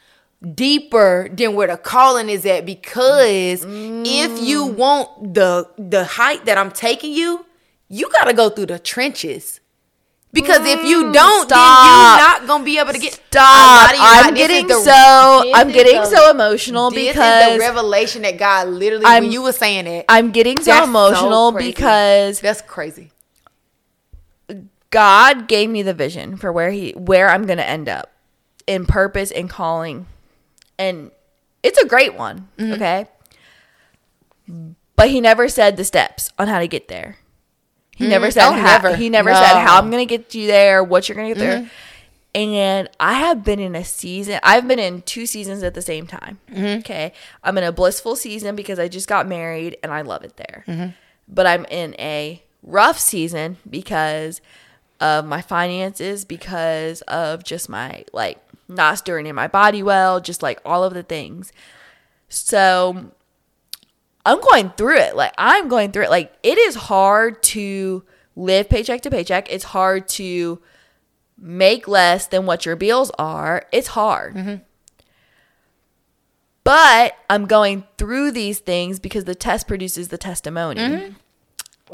deeper 0.54 1.28
than 1.32 1.54
where 1.54 1.68
the 1.68 1.76
calling 1.76 2.28
is 2.28 2.44
at 2.44 2.66
because 2.66 3.64
if 3.64 4.40
you 4.42 4.66
Mm. 4.66 4.74
want 4.74 5.34
the 5.34 5.68
the 5.78 6.04
height 6.04 6.44
that 6.46 6.58
I'm 6.58 6.72
taking 6.72 7.12
you, 7.12 7.46
you 7.88 8.10
gotta 8.18 8.32
go 8.32 8.48
through 8.50 8.66
the 8.66 8.80
trenches. 8.80 9.60
Because 10.32 10.66
if 10.66 10.84
you 10.84 11.12
don't, 11.12 11.48
then 11.48 11.56
Mm, 11.56 11.84
you're 11.86 12.18
not 12.28 12.46
gonna 12.48 12.64
be 12.64 12.78
able 12.78 12.92
to 12.92 12.98
get. 12.98 13.14
Stop. 13.14 13.94
I'm 13.94 13.96
not- 13.96 14.34
this 14.34 14.42
is 14.42 14.48
getting 14.48 14.66
the- 14.66 14.80
so 14.82 15.52
I'm 15.54 15.70
getting 15.70 16.00
the- 16.00 16.06
so 16.16 16.30
emotional 16.30 16.90
because 16.90 17.52
the 17.52 17.58
revelation 17.60 18.22
that 18.22 18.36
God 18.36 18.68
literally 18.68 19.06
I'm- 19.06 19.22
when 19.22 19.32
you 19.32 19.40
were 19.42 19.52
saying 19.52 19.86
it. 19.86 20.04
I'm 20.08 20.32
getting 20.32 20.58
so 20.58 20.64
That's 20.64 20.84
so 20.84 20.90
emotional 20.90 21.52
because 21.52 22.40
that's 22.40 22.60
crazy. 22.60 23.12
God 24.90 25.48
gave 25.48 25.68
me 25.70 25.82
the 25.82 25.94
vision 25.94 26.36
for 26.36 26.52
where 26.52 26.70
he 26.70 26.92
where 26.92 27.28
I'm 27.28 27.44
going 27.46 27.58
to 27.58 27.68
end 27.68 27.88
up 27.88 28.12
in 28.66 28.86
purpose 28.86 29.30
and 29.30 29.48
calling. 29.50 30.06
And 30.78 31.10
it's 31.62 31.78
a 31.78 31.86
great 31.86 32.14
one, 32.14 32.48
Mm-hmm. 32.58 32.72
okay? 32.74 33.06
But 34.94 35.10
he 35.10 35.20
never 35.20 35.48
said 35.48 35.76
the 35.76 35.84
steps 35.84 36.30
on 36.38 36.48
how 36.48 36.58
to 36.60 36.68
get 36.68 36.88
there. 36.88 37.16
He 37.96 38.06
never 38.06 38.30
said 38.30 38.46
Oh, 38.48 38.52
how 38.52 38.62
never. 38.78 38.94
he 38.96 39.08
never 39.10 39.32
said 39.32 39.60
how 39.60 39.78
I'm 39.78 39.90
going 39.90 40.06
to 40.06 40.18
get 40.18 40.34
you 40.34 40.46
there, 40.46 40.84
what 40.84 41.08
you're 41.08 41.16
going 41.16 41.32
to 41.34 41.38
get 41.38 41.42
Mm-hmm. 41.48 41.62
there. 41.62 41.70
And 42.34 42.90
I 43.00 43.14
have 43.14 43.42
been 43.42 43.58
in 43.58 43.74
a 43.74 43.82
season. 43.84 44.38
I've 44.42 44.68
been 44.68 44.78
in 44.78 45.00
two 45.02 45.24
seasons 45.24 45.62
at 45.62 45.72
the 45.72 45.80
same 45.80 46.06
time. 46.06 46.38
Mm-hmm. 46.50 46.80
Okay. 46.80 47.14
I'm 47.42 47.56
in 47.56 47.64
a 47.64 47.72
blissful 47.72 48.14
season 48.14 48.54
because 48.54 48.78
I 48.78 48.88
just 48.88 49.08
got 49.08 49.26
married 49.26 49.78
and 49.82 49.90
I 49.90 50.02
love 50.02 50.22
it 50.22 50.36
there. 50.36 50.64
Mm-hmm. 50.68 50.88
But 51.28 51.46
I'm 51.46 51.64
in 51.66 51.94
a 51.98 52.42
rough 52.62 52.98
season 52.98 53.56
because 53.68 54.42
of 55.00 55.26
my 55.26 55.42
finances, 55.42 56.24
because 56.24 57.02
of 57.02 57.44
just 57.44 57.68
my 57.68 58.04
like 58.12 58.38
not 58.68 58.98
stirring 58.98 59.26
in 59.26 59.34
my 59.34 59.48
body 59.48 59.82
well, 59.82 60.20
just 60.20 60.42
like 60.42 60.60
all 60.64 60.84
of 60.84 60.94
the 60.94 61.02
things. 61.02 61.52
So 62.28 63.12
I'm 64.24 64.40
going 64.40 64.70
through 64.70 64.98
it. 64.98 65.16
Like 65.16 65.32
I'm 65.38 65.68
going 65.68 65.92
through 65.92 66.04
it. 66.04 66.10
Like 66.10 66.32
it 66.42 66.58
is 66.58 66.74
hard 66.74 67.42
to 67.44 68.04
live 68.34 68.68
paycheck 68.68 69.02
to 69.02 69.10
paycheck. 69.10 69.50
It's 69.50 69.64
hard 69.64 70.08
to 70.10 70.60
make 71.38 71.86
less 71.86 72.26
than 72.26 72.46
what 72.46 72.66
your 72.66 72.76
bills 72.76 73.10
are. 73.18 73.66
It's 73.72 73.88
hard. 73.88 74.34
Mm-hmm. 74.34 74.56
But 76.64 77.16
I'm 77.30 77.46
going 77.46 77.84
through 77.96 78.32
these 78.32 78.58
things 78.58 78.98
because 78.98 79.24
the 79.24 79.36
test 79.36 79.68
produces 79.68 80.08
the 80.08 80.18
testimony. 80.18 80.80
Mm-hmm. 80.80 81.12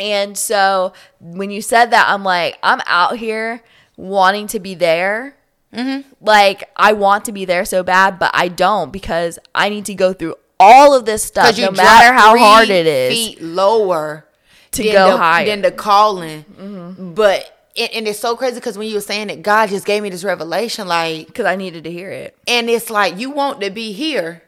And 0.00 0.36
so 0.38 0.92
when 1.20 1.50
you 1.50 1.60
said 1.62 1.86
that, 1.90 2.06
I'm 2.08 2.24
like, 2.24 2.58
I'm 2.62 2.80
out 2.86 3.16
here 3.18 3.62
wanting 3.96 4.46
to 4.48 4.60
be 4.60 4.74
there. 4.74 5.36
Mm-hmm. 5.72 6.08
Like, 6.20 6.68
I 6.76 6.92
want 6.92 7.24
to 7.26 7.32
be 7.32 7.44
there 7.44 7.64
so 7.64 7.82
bad, 7.82 8.18
but 8.18 8.30
I 8.34 8.48
don't 8.48 8.92
because 8.92 9.38
I 9.54 9.68
need 9.68 9.84
to 9.86 9.94
go 9.94 10.12
through 10.12 10.34
all 10.60 10.94
of 10.94 11.04
this 11.04 11.22
stuff, 11.24 11.58
no 11.58 11.70
matter 11.70 12.12
how 12.12 12.36
hard 12.38 12.68
it 12.68 12.86
is. 12.86 13.12
feet 13.12 13.42
lower 13.42 14.26
To 14.72 14.82
go 14.82 15.12
the, 15.12 15.16
higher. 15.16 15.46
than 15.46 15.62
the 15.62 15.72
calling. 15.72 16.44
Mm-hmm. 16.44 17.14
But 17.14 17.70
and, 17.76 17.90
and 17.94 18.08
it's 18.08 18.18
so 18.18 18.36
crazy 18.36 18.56
because 18.56 18.76
when 18.78 18.86
you 18.88 18.94
were 18.94 19.00
saying 19.00 19.30
it, 19.30 19.42
God 19.42 19.70
just 19.70 19.86
gave 19.86 20.02
me 20.02 20.10
this 20.10 20.24
revelation, 20.24 20.86
like, 20.86 21.26
Because 21.26 21.46
I 21.46 21.56
needed 21.56 21.84
to 21.84 21.90
hear 21.90 22.10
it. 22.10 22.36
and 22.46 22.68
it's 22.70 22.90
like 22.90 23.18
you 23.18 23.30
want 23.30 23.60
to 23.62 23.70
be 23.70 23.92
here, 23.92 24.42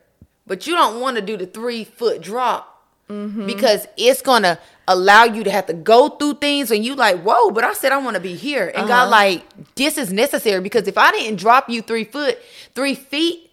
but 0.47 0.67
you 0.67 0.75
don't 0.75 1.01
want 1.01 1.17
to 1.17 1.23
do 1.23 1.37
the 1.39 1.47
three 1.47 1.85
foot 1.85 2.21
drop 2.21 2.74
Mm-hmm. 3.15 3.47
because 3.47 3.87
it's 3.97 4.23
gonna 4.23 4.59
allow 4.89 5.25
you 5.25 5.45
to 5.45 5.51
have 5.51 5.67
to 5.67 5.73
go 5.73 6.09
through 6.11 6.35
things, 6.35 6.71
and 6.71 6.85
you 6.85 6.95
like, 6.95 7.23
whoa! 7.23 7.51
But 7.51 7.65
I 7.65 7.73
said 7.73 7.93
I 7.93 7.99
want 7.99 8.17
to 8.17 8.21
be 8.21 8.35
here, 8.35 8.67
and 8.69 8.85
Uh-huh. 8.85 8.89
God 8.89 9.11
like 9.11 9.43
this 9.77 9.97
is 9.99 10.13
necessary 10.13 10.61
because 10.61 10.87
if 10.89 10.99
I 10.99 11.11
didn't 11.13 11.39
drop 11.39 11.71
you 11.71 11.81
three 11.83 12.05
foot, 12.05 12.39
three 12.75 12.95
feet. 12.95 13.51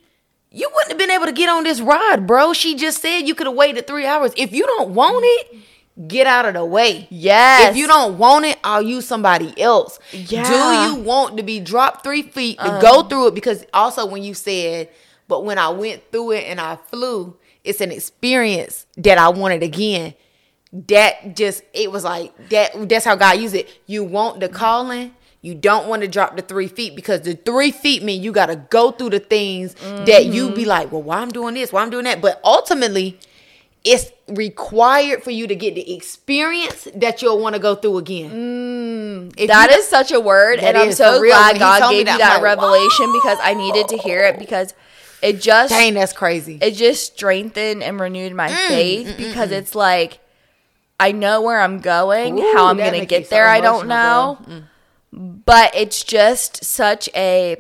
You 0.54 0.70
wouldn't 0.76 0.90
have 0.92 0.98
been 0.98 1.12
able 1.12 1.28
to 1.28 1.32
get 1.32 1.48
on 1.48 1.64
this 1.64 1.80
ride, 1.80 2.28
bro. 2.28 2.52
She 2.52 2.76
just 2.76 3.02
said 3.02 3.20
you 3.20 3.36
could 3.36 3.48
have 3.48 3.56
waited 3.56 3.88
three 3.88 4.06
hours. 4.06 4.34
If 4.36 4.52
you 4.52 4.66
don't 4.68 4.94
want 4.94 5.24
it, 5.26 5.60
get 6.10 6.28
out 6.28 6.46
of 6.46 6.56
the 6.56 6.66
way. 6.66 7.08
Yes. 7.10 7.72
If 7.72 7.78
you 7.78 7.88
don't 7.88 8.18
want 8.18 8.44
it, 8.44 8.60
I'll 8.62 8.82
use 8.82 9.06
somebody 9.08 9.58
else. 9.58 9.98
Yeah. 10.12 10.44
Do 10.44 10.90
you 11.00 11.04
want 11.06 11.38
to 11.38 11.44
be 11.44 11.62
dropped 11.62 12.04
three 12.04 12.24
feet 12.24 12.60
to 12.60 12.80
go 12.82 13.04
through 13.04 13.28
it? 13.28 13.34
Because 13.36 13.64
also 13.74 14.06
when 14.06 14.24
you 14.24 14.34
said, 14.34 14.90
but 15.30 15.46
when 15.46 15.58
I 15.58 15.70
went 15.70 16.12
through 16.12 16.32
it 16.32 16.44
and 16.48 16.60
I 16.60 16.76
flew, 16.76 17.38
it's 17.64 17.82
an 17.82 17.92
experience 17.92 18.86
that 18.98 19.18
I 19.18 19.30
wanted 19.30 19.64
again. 19.64 20.14
That 20.74 21.36
just 21.36 21.64
it 21.74 21.92
was 21.92 22.04
like 22.04 22.50
that. 22.50 22.88
That's 22.88 23.04
how 23.06 23.16
God 23.16 23.40
used 23.40 23.56
it. 23.56 23.70
You 23.88 24.04
want 24.04 24.40
the 24.40 24.48
calling. 24.50 25.14
You 25.44 25.56
don't 25.56 25.88
want 25.88 26.04
to 26.04 26.08
drop 26.08 26.36
the 26.36 26.44
three 26.44 26.68
feet 26.68 26.96
because 26.96 27.22
the 27.22 27.34
three 27.34 27.72
feet 27.72 28.04
mean 28.04 28.22
you 28.22 28.32
got 28.32 28.46
to 28.46 28.56
go 28.58 28.92
through 28.92 29.10
the 29.10 29.20
things 29.20 29.74
that 30.06 30.26
you 30.28 30.52
be 30.52 30.66
like, 30.66 30.92
well, 30.92 31.02
why 31.02 31.18
I'm 31.18 31.30
doing 31.30 31.56
this, 31.56 31.74
why 31.74 31.82
I'm 31.82 31.90
doing 31.90 32.04
that. 32.06 32.22
But 32.22 32.40
ultimately, 32.44 33.18
it's 33.84 34.12
required 34.28 35.24
for 35.24 35.32
you 35.32 35.48
to 35.48 35.56
get 35.56 35.74
the 35.74 35.96
experience 35.96 36.88
that 36.94 37.24
you'll 37.24 37.40
want 37.40 37.56
to 37.56 37.60
go 37.60 37.74
through 37.74 37.98
again. 37.98 38.30
Mm, 38.30 39.34
if 39.36 39.48
That 39.48 39.72
you- 39.72 39.78
is 39.78 39.88
such 39.88 40.12
a 40.12 40.20
word, 40.20 40.60
and 40.60 40.78
I'm 40.78 40.92
so 40.92 41.20
glad 41.20 41.58
God 41.58 41.82
me 41.90 41.98
gave 41.98 42.06
me 42.06 42.12
that, 42.12 42.20
that, 42.20 42.34
like, 42.36 42.44
revelation 42.44 43.12
because 43.12 43.40
I 43.42 43.56
needed 43.56 43.88
to 43.88 43.98
hear 43.98 44.24
it 44.26 44.38
because 44.38 44.76
it 45.22 45.42
just 45.42 45.70
dang, 45.72 45.94
that's 45.94 46.14
crazy. 46.14 46.58
it 46.62 46.72
just 46.72 47.14
strengthened 47.14 47.84
and 47.84 48.00
renewed 48.00 48.34
my 48.34 48.50
Mm, 48.52 48.68
faith 48.68 49.14
because 49.18 49.52
it's 49.52 49.76
like 49.76 50.20
I 51.00 51.12
know 51.12 51.42
where 51.42 51.60
I'm 51.62 51.80
going, 51.80 52.40
Ooh, 52.40 52.54
how 52.54 52.68
I'm 52.68 52.78
gonna 52.78 53.06
get 53.06 53.26
so 53.26 53.30
there. 53.36 53.48
I 53.48 53.60
don't 53.62 53.86
emotional, 53.86 54.38
Mm. 54.42 54.48
know, 54.48 54.64
but 55.46 55.76
it's 55.76 56.04
just 56.04 56.64
such 56.64 57.10
a 57.16 57.58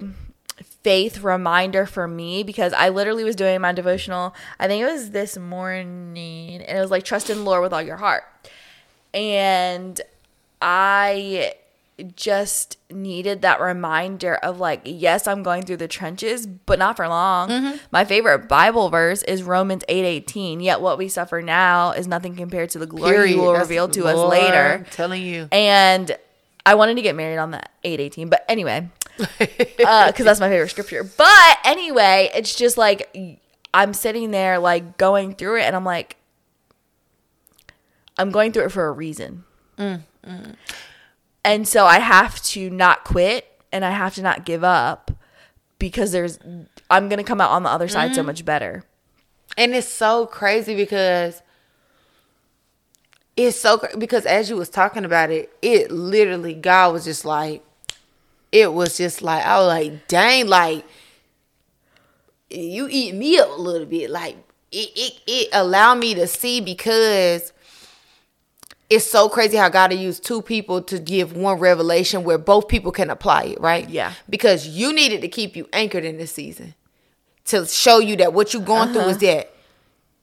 faith 0.83 1.21
reminder 1.21 1.85
for 1.85 2.07
me 2.07 2.43
because 2.43 2.73
I 2.73 2.89
literally 2.89 3.23
was 3.23 3.35
doing 3.35 3.59
my 3.61 3.71
devotional. 3.71 4.33
I 4.59 4.67
think 4.67 4.81
it 4.83 4.91
was 4.91 5.11
this 5.11 5.37
morning, 5.37 6.61
and 6.67 6.77
it 6.77 6.79
was 6.81 6.91
like 6.91 7.03
trust 7.03 7.29
in 7.29 7.37
the 7.39 7.43
Lord 7.43 7.61
with 7.63 7.73
all 7.73 7.81
your 7.81 7.97
heart, 7.97 8.23
and 9.13 9.99
I 10.61 11.53
just 12.15 12.77
needed 12.89 13.41
that 13.41 13.59
reminder 13.61 14.35
of 14.35 14.59
like, 14.59 14.81
yes, 14.85 15.27
I'm 15.27 15.43
going 15.43 15.63
through 15.63 15.77
the 15.77 15.87
trenches, 15.87 16.45
but 16.45 16.79
not 16.79 16.95
for 16.97 17.07
long. 17.07 17.49
Mm-hmm. 17.49 17.77
My 17.91 18.05
favorite 18.05 18.47
Bible 18.47 18.89
verse 18.89 19.23
is 19.23 19.43
Romans 19.43 19.83
8 19.87 20.03
18. 20.03 20.59
Yet 20.59 20.81
what 20.81 20.97
we 20.97 21.07
suffer 21.07 21.41
now 21.41 21.91
is 21.91 22.07
nothing 22.07 22.35
compared 22.35 22.69
to 22.71 22.79
the 22.79 22.85
glory 22.87 23.11
Period. 23.13 23.35
you 23.35 23.41
will 23.41 23.53
That's- 23.53 23.67
reveal 23.67 23.87
to 23.89 24.05
us 24.07 24.29
later. 24.29 24.79
I'm 24.79 24.85
telling 24.85 25.21
you. 25.21 25.47
And 25.51 26.15
I 26.65 26.75
wanted 26.75 26.95
to 26.95 27.01
get 27.01 27.15
married 27.15 27.37
on 27.37 27.51
that 27.51 27.71
818. 27.83 28.29
But 28.29 28.45
anyway, 28.47 28.89
uh, 29.19 30.07
because 30.07 30.25
that's 30.25 30.39
my 30.39 30.49
favorite 30.49 30.69
scripture. 30.69 31.03
But 31.03 31.57
anyway, 31.65 32.29
it's 32.33 32.55
just 32.55 32.77
like 32.77 33.39
I'm 33.73 33.93
sitting 33.93 34.31
there 34.31 34.59
like 34.59 34.97
going 34.97 35.33
through 35.35 35.59
it 35.59 35.63
and 35.63 35.75
I'm 35.75 35.85
like, 35.85 36.17
I'm 38.17 38.31
going 38.31 38.51
through 38.51 38.65
it 38.65 38.71
for 38.71 38.87
a 38.87 38.91
reason. 38.91 39.43
Mm, 39.77 40.03
mm. 40.27 40.55
And 41.43 41.67
so 41.67 41.85
I 41.85 41.99
have 41.99 42.41
to 42.43 42.69
not 42.69 43.03
quit 43.03 43.47
and 43.71 43.83
I 43.83 43.91
have 43.91 44.15
to 44.15 44.21
not 44.21 44.45
give 44.45 44.63
up 44.63 45.11
because 45.79 46.11
there's, 46.11 46.37
I'm 46.89 47.09
going 47.09 47.17
to 47.17 47.23
come 47.23 47.41
out 47.41 47.51
on 47.51 47.63
the 47.63 47.69
other 47.69 47.87
side 47.87 48.13
so 48.13 48.21
mm-hmm. 48.21 48.27
much 48.27 48.45
better. 48.45 48.83
And 49.57 49.73
it's 49.73 49.87
so 49.87 50.25
crazy 50.27 50.75
because 50.75 51.41
it's 53.35 53.59
so 53.59 53.81
because 53.97 54.25
as 54.25 54.49
you 54.49 54.55
was 54.55 54.69
talking 54.69 55.05
about 55.05 55.31
it, 55.31 55.51
it 55.61 55.91
literally 55.91 56.53
God 56.53 56.93
was 56.93 57.05
just 57.05 57.25
like, 57.25 57.63
it 58.51 58.73
was 58.73 58.97
just 58.97 59.21
like 59.21 59.45
I 59.45 59.57
was 59.59 59.67
like, 59.67 60.07
dang, 60.07 60.47
like 60.47 60.85
you 62.49 62.87
eat 62.89 63.15
me 63.15 63.37
up 63.39 63.49
a 63.49 63.61
little 63.61 63.87
bit, 63.87 64.09
like 64.09 64.37
it 64.71 64.89
it 64.95 65.13
it 65.27 65.49
allowed 65.53 65.95
me 65.95 66.13
to 66.15 66.27
see 66.27 66.61
because 66.61 67.53
it's 68.91 69.05
so 69.05 69.29
crazy 69.29 69.55
how 69.55 69.69
God 69.69 69.91
will 69.91 69.99
use 69.99 70.19
two 70.19 70.41
people 70.41 70.81
to 70.81 70.99
give 70.99 71.31
one 71.33 71.59
revelation 71.59 72.25
where 72.25 72.37
both 72.37 72.67
people 72.67 72.91
can 72.91 73.09
apply 73.09 73.43
it, 73.43 73.61
right? 73.61 73.89
Yeah. 73.89 74.11
Because 74.29 74.67
you 74.67 74.91
needed 74.91 75.21
to 75.21 75.29
keep 75.29 75.55
you 75.55 75.69
anchored 75.71 76.03
in 76.03 76.17
this 76.17 76.33
season 76.33 76.75
to 77.45 77.65
show 77.65 77.99
you 77.99 78.17
that 78.17 78.33
what 78.33 78.53
you're 78.53 78.61
going 78.61 78.91
through 78.91 79.03
is 79.03 79.15
uh-huh. 79.15 79.25
that 79.27 79.53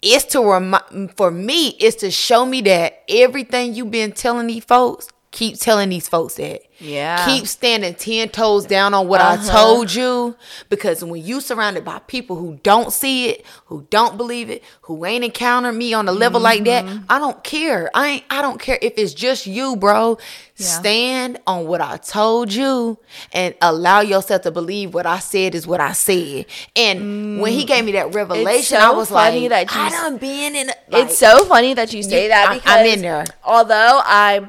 it's 0.03 0.27
to 0.27 0.43
remind 0.43 1.17
for 1.17 1.31
me 1.31 1.69
it's 1.81 1.97
to 1.97 2.11
show 2.11 2.45
me 2.45 2.61
that 2.61 3.03
everything 3.09 3.75
you've 3.75 3.91
been 3.91 4.13
telling 4.13 4.47
these 4.47 4.65
folks 4.65 5.09
keep 5.39 5.57
telling 5.57 5.89
these 5.89 6.09
folks 6.09 6.35
that. 6.35 6.63
Yeah. 6.81 7.27
keep 7.27 7.49
standing 7.49 7.93
10 7.97 8.29
toes 8.29 8.65
down 8.65 8.95
on 8.95 9.09
what 9.09 9.21
i 9.21 9.35
uh-huh. 9.35 9.51
told 9.51 9.93
you 9.93 10.37
because 10.69 11.03
when 11.05 11.21
you 11.25 11.41
surrounded 11.41 11.85
by 11.85 11.99
people 11.99 12.37
who 12.37 12.61
don't 12.63 12.93
see 12.93 13.31
it 13.31 13.45
who 13.67 13.85
don't 13.91 14.17
believe 14.17 14.49
it 14.49 14.63
who 14.83 15.05
ain't 15.05 15.25
encountered 15.25 15.73
me 15.73 15.93
on 15.93 16.07
a 16.07 16.13
level 16.13 16.41
like 16.41 16.63
that 16.65 16.85
mm-hmm. 16.85 17.05
i 17.11 17.19
don't 17.19 17.43
care. 17.43 17.91
I 17.95 18.09
ain't 18.09 18.25
i 18.31 18.41
don't 18.43 18.61
care 18.61 18.79
if 18.81 18.95
it's 18.97 19.13
just 19.13 19.45
you 19.47 19.75
bro. 19.75 20.19
Stand 20.55 21.39
on 21.49 21.67
what 21.67 21.81
i 21.81 21.97
told 21.97 22.53
you 22.53 22.99
and 23.33 23.57
allow 23.61 24.01
yourself 24.01 24.43
to 24.43 24.53
believe 24.53 24.95
what 24.95 25.07
i 25.07 25.19
said 25.19 25.57
is 25.57 25.67
what 25.67 25.81
i 25.81 25.91
said. 25.93 26.47
And 26.77 27.41
when 27.41 27.53
he 27.55 27.65
mm. 27.65 27.67
gave 27.67 27.85
me 27.85 27.93
that 27.93 28.15
revelation 28.15 28.79
i 28.79 28.91
was 28.91 29.09
funny 29.09 29.49
like 29.49 29.69
that 29.69 29.75
you 29.75 29.83
i 29.83 29.91
done 29.91 30.17
been 30.19 30.55
in 30.55 30.71
a, 30.71 30.75
like, 30.91 31.07
it's 31.07 31.19
so 31.19 31.45
funny 31.45 31.75
that 31.75 31.93
you 31.93 32.05
say 32.05 32.25
You- 32.25 32.29
that 32.29 32.55
because 32.55 32.71
I'm 32.71 32.87
in 32.87 33.01
there. 33.03 33.25
Although 33.45 34.01
I, 34.05 34.49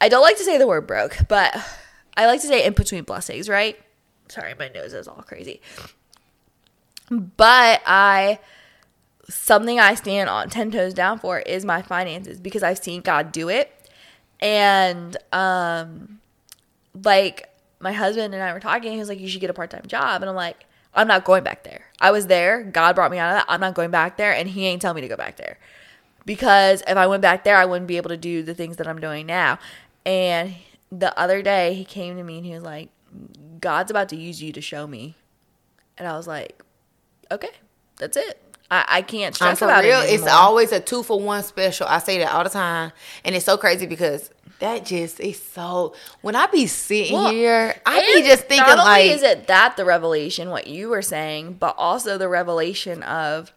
I 0.00 0.08
don't 0.08 0.22
like 0.22 0.36
to 0.36 0.44
say 0.44 0.58
the 0.58 0.66
word 0.66 0.86
broke, 0.86 1.16
but 1.28 1.56
I 2.16 2.26
like 2.26 2.40
to 2.42 2.46
say 2.46 2.64
in 2.64 2.72
between 2.72 3.04
blessings, 3.04 3.48
right? 3.48 3.78
Sorry, 4.28 4.54
my 4.58 4.68
nose 4.68 4.92
is 4.92 5.08
all 5.08 5.24
crazy. 5.26 5.60
But 7.10 7.82
I, 7.86 8.38
something 9.28 9.80
I 9.80 9.94
stand 9.94 10.28
on 10.28 10.50
ten 10.50 10.70
toes 10.70 10.94
down 10.94 11.18
for 11.18 11.38
is 11.38 11.64
my 11.64 11.82
finances 11.82 12.38
because 12.38 12.62
I've 12.62 12.78
seen 12.78 13.00
God 13.00 13.32
do 13.32 13.48
it, 13.48 13.72
and 14.40 15.16
um, 15.32 16.20
like 17.02 17.48
my 17.80 17.92
husband 17.92 18.34
and 18.34 18.42
I 18.42 18.52
were 18.52 18.60
talking, 18.60 18.92
he 18.92 18.98
was 18.98 19.08
like, 19.08 19.20
"You 19.20 19.28
should 19.28 19.40
get 19.40 19.50
a 19.50 19.54
part 19.54 19.70
time 19.70 19.84
job," 19.86 20.22
and 20.22 20.28
I'm 20.28 20.36
like. 20.36 20.64
I'm 20.94 21.06
not 21.06 21.24
going 21.24 21.44
back 21.44 21.64
there. 21.64 21.84
I 22.00 22.10
was 22.10 22.26
there. 22.26 22.62
God 22.64 22.96
brought 22.96 23.10
me 23.10 23.18
out 23.18 23.30
of 23.30 23.36
that. 23.36 23.46
I'm 23.46 23.60
not 23.60 23.74
going 23.74 23.90
back 23.90 24.16
there, 24.16 24.32
and 24.32 24.48
He 24.48 24.64
ain't 24.64 24.80
tell 24.82 24.94
me 24.94 25.02
to 25.02 25.06
go 25.06 25.16
back 25.16 25.36
there 25.36 25.58
because 26.28 26.82
if 26.86 26.94
I 26.94 27.06
went 27.06 27.22
back 27.22 27.42
there, 27.42 27.56
I 27.56 27.64
wouldn't 27.64 27.88
be 27.88 27.96
able 27.96 28.10
to 28.10 28.16
do 28.16 28.42
the 28.42 28.52
things 28.52 28.76
that 28.76 28.86
I'm 28.86 29.00
doing 29.00 29.24
now. 29.24 29.58
And 30.08 30.54
the 30.90 31.16
other 31.18 31.42
day, 31.42 31.74
he 31.74 31.84
came 31.84 32.16
to 32.16 32.22
me 32.22 32.38
and 32.38 32.46
he 32.46 32.54
was 32.54 32.62
like, 32.62 32.88
God's 33.60 33.90
about 33.90 34.08
to 34.08 34.16
use 34.16 34.42
you 34.42 34.52
to 34.52 34.60
show 34.62 34.86
me. 34.86 35.16
And 35.98 36.08
I 36.08 36.16
was 36.16 36.26
like, 36.26 36.62
okay, 37.30 37.50
that's 37.96 38.16
it. 38.16 38.40
I, 38.70 38.84
I 38.88 39.02
can't 39.02 39.34
stress 39.34 39.60
about 39.60 39.84
real. 39.84 40.00
it. 40.00 40.10
It's 40.10 40.26
always 40.26 40.72
a 40.72 40.80
two 40.80 41.02
for 41.02 41.20
one 41.20 41.42
special. 41.42 41.86
I 41.86 41.98
say 41.98 42.18
that 42.18 42.32
all 42.32 42.44
the 42.44 42.50
time, 42.50 42.92
and 43.24 43.34
it's 43.34 43.44
so 43.44 43.56
crazy 43.56 43.86
because 43.86 44.30
that 44.60 44.84
just 44.84 45.20
is 45.20 45.42
so. 45.42 45.94
When 46.20 46.36
I 46.36 46.46
be 46.46 46.66
sitting 46.66 47.14
Well, 47.14 47.30
here, 47.30 47.80
I 47.86 48.00
be 48.00 48.22
just 48.26 48.44
thinking 48.44 48.66
not 48.66 48.78
only 48.78 48.90
like, 48.90 49.10
is 49.10 49.22
it 49.22 49.46
that 49.46 49.76
the 49.76 49.84
revelation, 49.84 50.50
what 50.50 50.66
you 50.66 50.90
were 50.90 51.02
saying, 51.02 51.54
but 51.54 51.74
also 51.78 52.18
the 52.18 52.28
revelation 52.28 53.02
of 53.02 53.52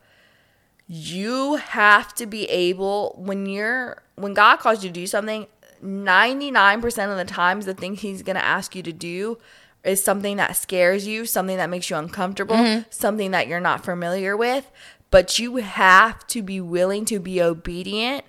you 0.87 1.55
have 1.55 2.13
to 2.15 2.25
be 2.25 2.45
able 2.45 3.15
when 3.17 3.45
you're 3.45 4.01
when 4.15 4.33
God 4.33 4.57
calls 4.57 4.83
you 4.83 4.89
to 4.89 4.93
do 4.93 5.07
something, 5.07 5.47
99% 5.83 7.11
of 7.11 7.17
the 7.17 7.25
times 7.25 7.65
the 7.65 7.73
thing 7.73 7.95
he's 7.95 8.21
going 8.23 8.35
to 8.35 8.43
ask 8.43 8.75
you 8.75 8.83
to 8.83 8.93
do 8.93 9.37
is 9.83 10.03
something 10.03 10.37
that 10.37 10.55
scares 10.55 11.07
you, 11.07 11.25
something 11.25 11.57
that 11.57 11.69
makes 11.69 11.89
you 11.89 11.95
uncomfortable, 11.95 12.55
Mm-hmm. 12.55 12.81
something 12.89 13.31
that 13.31 13.47
you're 13.47 13.59
not 13.59 13.83
familiar 13.83 14.37
with, 14.37 14.69
but 15.09 15.39
you 15.39 15.55
have 15.57 16.25
to 16.27 16.41
be 16.41 16.61
willing 16.61 17.05
to 17.05 17.19
be 17.19 17.41
obedient 17.41 18.23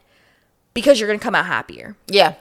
because 0.75 0.99
you're 0.99 1.07
going 1.09 1.19
to 1.19 1.23
come 1.23 1.35
out 1.35 1.45
happier. 1.47 1.95
yeah, 2.09 2.35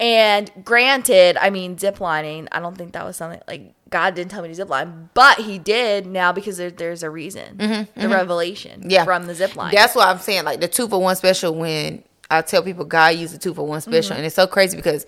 And 0.00 0.50
granted, 0.64 1.36
I 1.36 1.50
mean, 1.50 1.76
ziplining, 1.76 2.48
I 2.50 2.58
don't 2.58 2.76
think 2.76 2.92
that 2.94 3.04
was 3.04 3.16
something 3.16 3.40
like 3.46 3.72
God 3.90 4.14
didn't 4.14 4.30
tell 4.32 4.42
me 4.42 4.52
to 4.52 4.64
zipline, 4.64 5.08
but 5.14 5.38
He 5.38 5.58
did 5.58 6.06
now 6.06 6.32
because 6.32 6.56
there, 6.56 6.70
there's 6.70 7.02
a 7.04 7.10
reason. 7.10 7.58
the 7.94 8.08
revelation 8.08 8.80
Mm-hmm, 8.80 8.90
yeah, 8.90 9.04
from 9.04 9.26
the 9.26 9.32
zipline. 9.34 9.72
That's 9.72 9.94
what 9.94 10.08
I'm 10.08 10.18
saying. 10.18 10.44
Like 10.44 10.60
the 10.60 10.68
two 10.68 10.88
for 10.88 11.00
one 11.00 11.14
special. 11.16 11.54
When 11.54 12.02
I 12.30 12.42
tell 12.42 12.62
people 12.62 12.84
God 12.84 13.16
used 13.16 13.34
the 13.34 13.38
two 13.38 13.52
for 13.52 13.66
one 13.66 13.80
special, 13.80 14.16
and 14.16 14.24
it's 14.24 14.36
so 14.36 14.46
crazy 14.46 14.76
because 14.76 15.06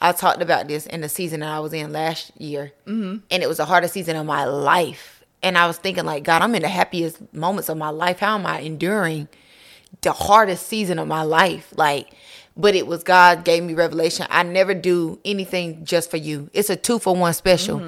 I 0.00 0.12
talked 0.12 0.40
about 0.40 0.68
this 0.68 0.86
in 0.86 1.00
the 1.00 1.08
season 1.08 1.40
that 1.40 1.50
I 1.50 1.60
was 1.60 1.72
in 1.72 1.92
last 1.92 2.32
year, 2.40 2.72
mm-hmm. 2.86 3.18
and 3.30 3.42
it 3.42 3.48
was 3.48 3.58
the 3.58 3.64
hardest 3.66 3.92
season 3.92 4.16
of 4.16 4.24
my 4.24 4.44
life. 4.44 5.22
And 5.42 5.56
I 5.56 5.66
was 5.66 5.78
thinking, 5.78 6.04
like, 6.04 6.22
God, 6.22 6.42
I'm 6.42 6.54
in 6.54 6.62
the 6.62 6.68
happiest 6.68 7.32
moments 7.34 7.68
of 7.68 7.76
my 7.76 7.88
life. 7.88 8.18
How 8.18 8.36
am 8.36 8.46
I 8.46 8.60
enduring 8.60 9.28
the 10.02 10.12
hardest 10.12 10.66
season 10.66 10.98
of 10.98 11.08
my 11.08 11.22
life? 11.22 11.72
Like, 11.76 12.12
but 12.56 12.74
it 12.74 12.86
was 12.86 13.02
God 13.02 13.44
gave 13.44 13.62
me 13.62 13.74
revelation. 13.74 14.26
I 14.28 14.42
never 14.42 14.74
do 14.74 15.18
anything 15.24 15.84
just 15.84 16.10
for 16.10 16.18
you. 16.18 16.50
It's 16.52 16.68
a 16.68 16.76
two 16.76 16.98
for 16.98 17.16
one 17.16 17.32
special. 17.32 17.82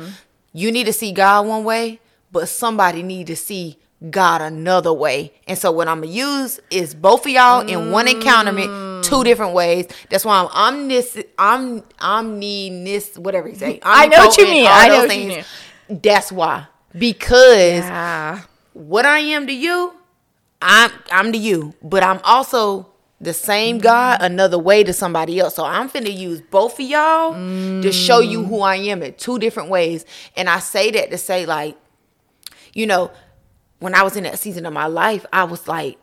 You 0.53 0.73
need 0.73 0.85
to 0.85 0.93
see 0.93 1.13
God 1.13 1.47
one 1.47 1.65
way, 1.65 2.01
but 2.31 2.49
somebody 2.49 3.03
need 3.03 3.27
to 3.27 3.37
see 3.37 3.79
God 4.11 4.43
another 4.43 4.93
way. 4.93 5.33
And 5.47 5.57
so 5.57 5.71
what 5.71 5.89
I'm 5.89 6.01
gonna 6.01 6.13
use 6.13 6.61
is 6.71 6.95
both 6.95 7.27
of 7.27 7.33
y'all 7.33 7.67
in 7.67 7.91
one 7.91 8.09
encounterment, 8.09 8.69
mm. 8.69 9.03
two 9.03 9.23
different 9.25 9.55
ways. 9.55 9.87
That's 10.11 10.25
why 10.25 10.41
I'm 10.41 10.49
omnis 10.49 11.19
I'm 11.39 11.83
omnis 12.01 13.17
whatever 13.17 13.49
you 13.49 13.55
say. 13.55 13.81
I 13.83 14.09
know 14.09 14.19
what 14.19 14.37
you 14.39 14.45
mean. 14.45 14.67
I 14.69 14.89
know 14.89 15.07
what 15.07 15.17
you 15.17 15.29
mean. 15.29 15.45
That's 15.89 16.33
why. 16.33 16.67
Because 16.97 17.85
yeah. 17.85 18.43
what 18.73 19.07
I 19.07 19.21
am 19.21 19.47
to 19.47 19.53
you, 19.53 19.95
I'm 20.61 20.91
I'm 21.11 21.33
to 21.33 21.39
you, 21.39 21.75
but 21.83 22.03
I'm 22.03 22.21
also 22.25 22.89
the 23.21 23.33
same 23.33 23.79
mm. 23.79 23.83
God 23.83 24.21
another 24.21 24.59
way 24.59 24.83
to 24.83 24.93
somebody 24.93 25.39
else. 25.39 25.55
So 25.55 25.65
I'm 25.65 25.89
finna 25.89 26.15
use 26.15 26.41
both 26.41 26.81
of 26.81 26.87
y'all 26.87 27.33
to 27.35 27.93
show 27.93 28.19
you 28.21 28.43
mm. 28.43 28.49
who 28.49 28.61
I 28.63 28.77
am 28.77 29.03
in 29.03 29.15
two 29.15 29.39
different 29.39 29.71
ways. 29.71 30.05
And 30.37 30.49
I 30.49 30.59
say 30.59 30.91
that 30.91 31.11
to 31.13 31.19
say 31.19 31.47
like, 31.47 31.77
you 32.75 32.87
know, 32.87 33.11
when 33.83 33.95
I 33.95 34.03
was 34.03 34.17
in 34.17 34.25
that 34.25 34.39
season 34.39 34.65
of 34.67 34.73
my 34.73 34.87
life, 34.87 35.27
I 35.33 35.45
was 35.45 35.69
like, 35.69 35.99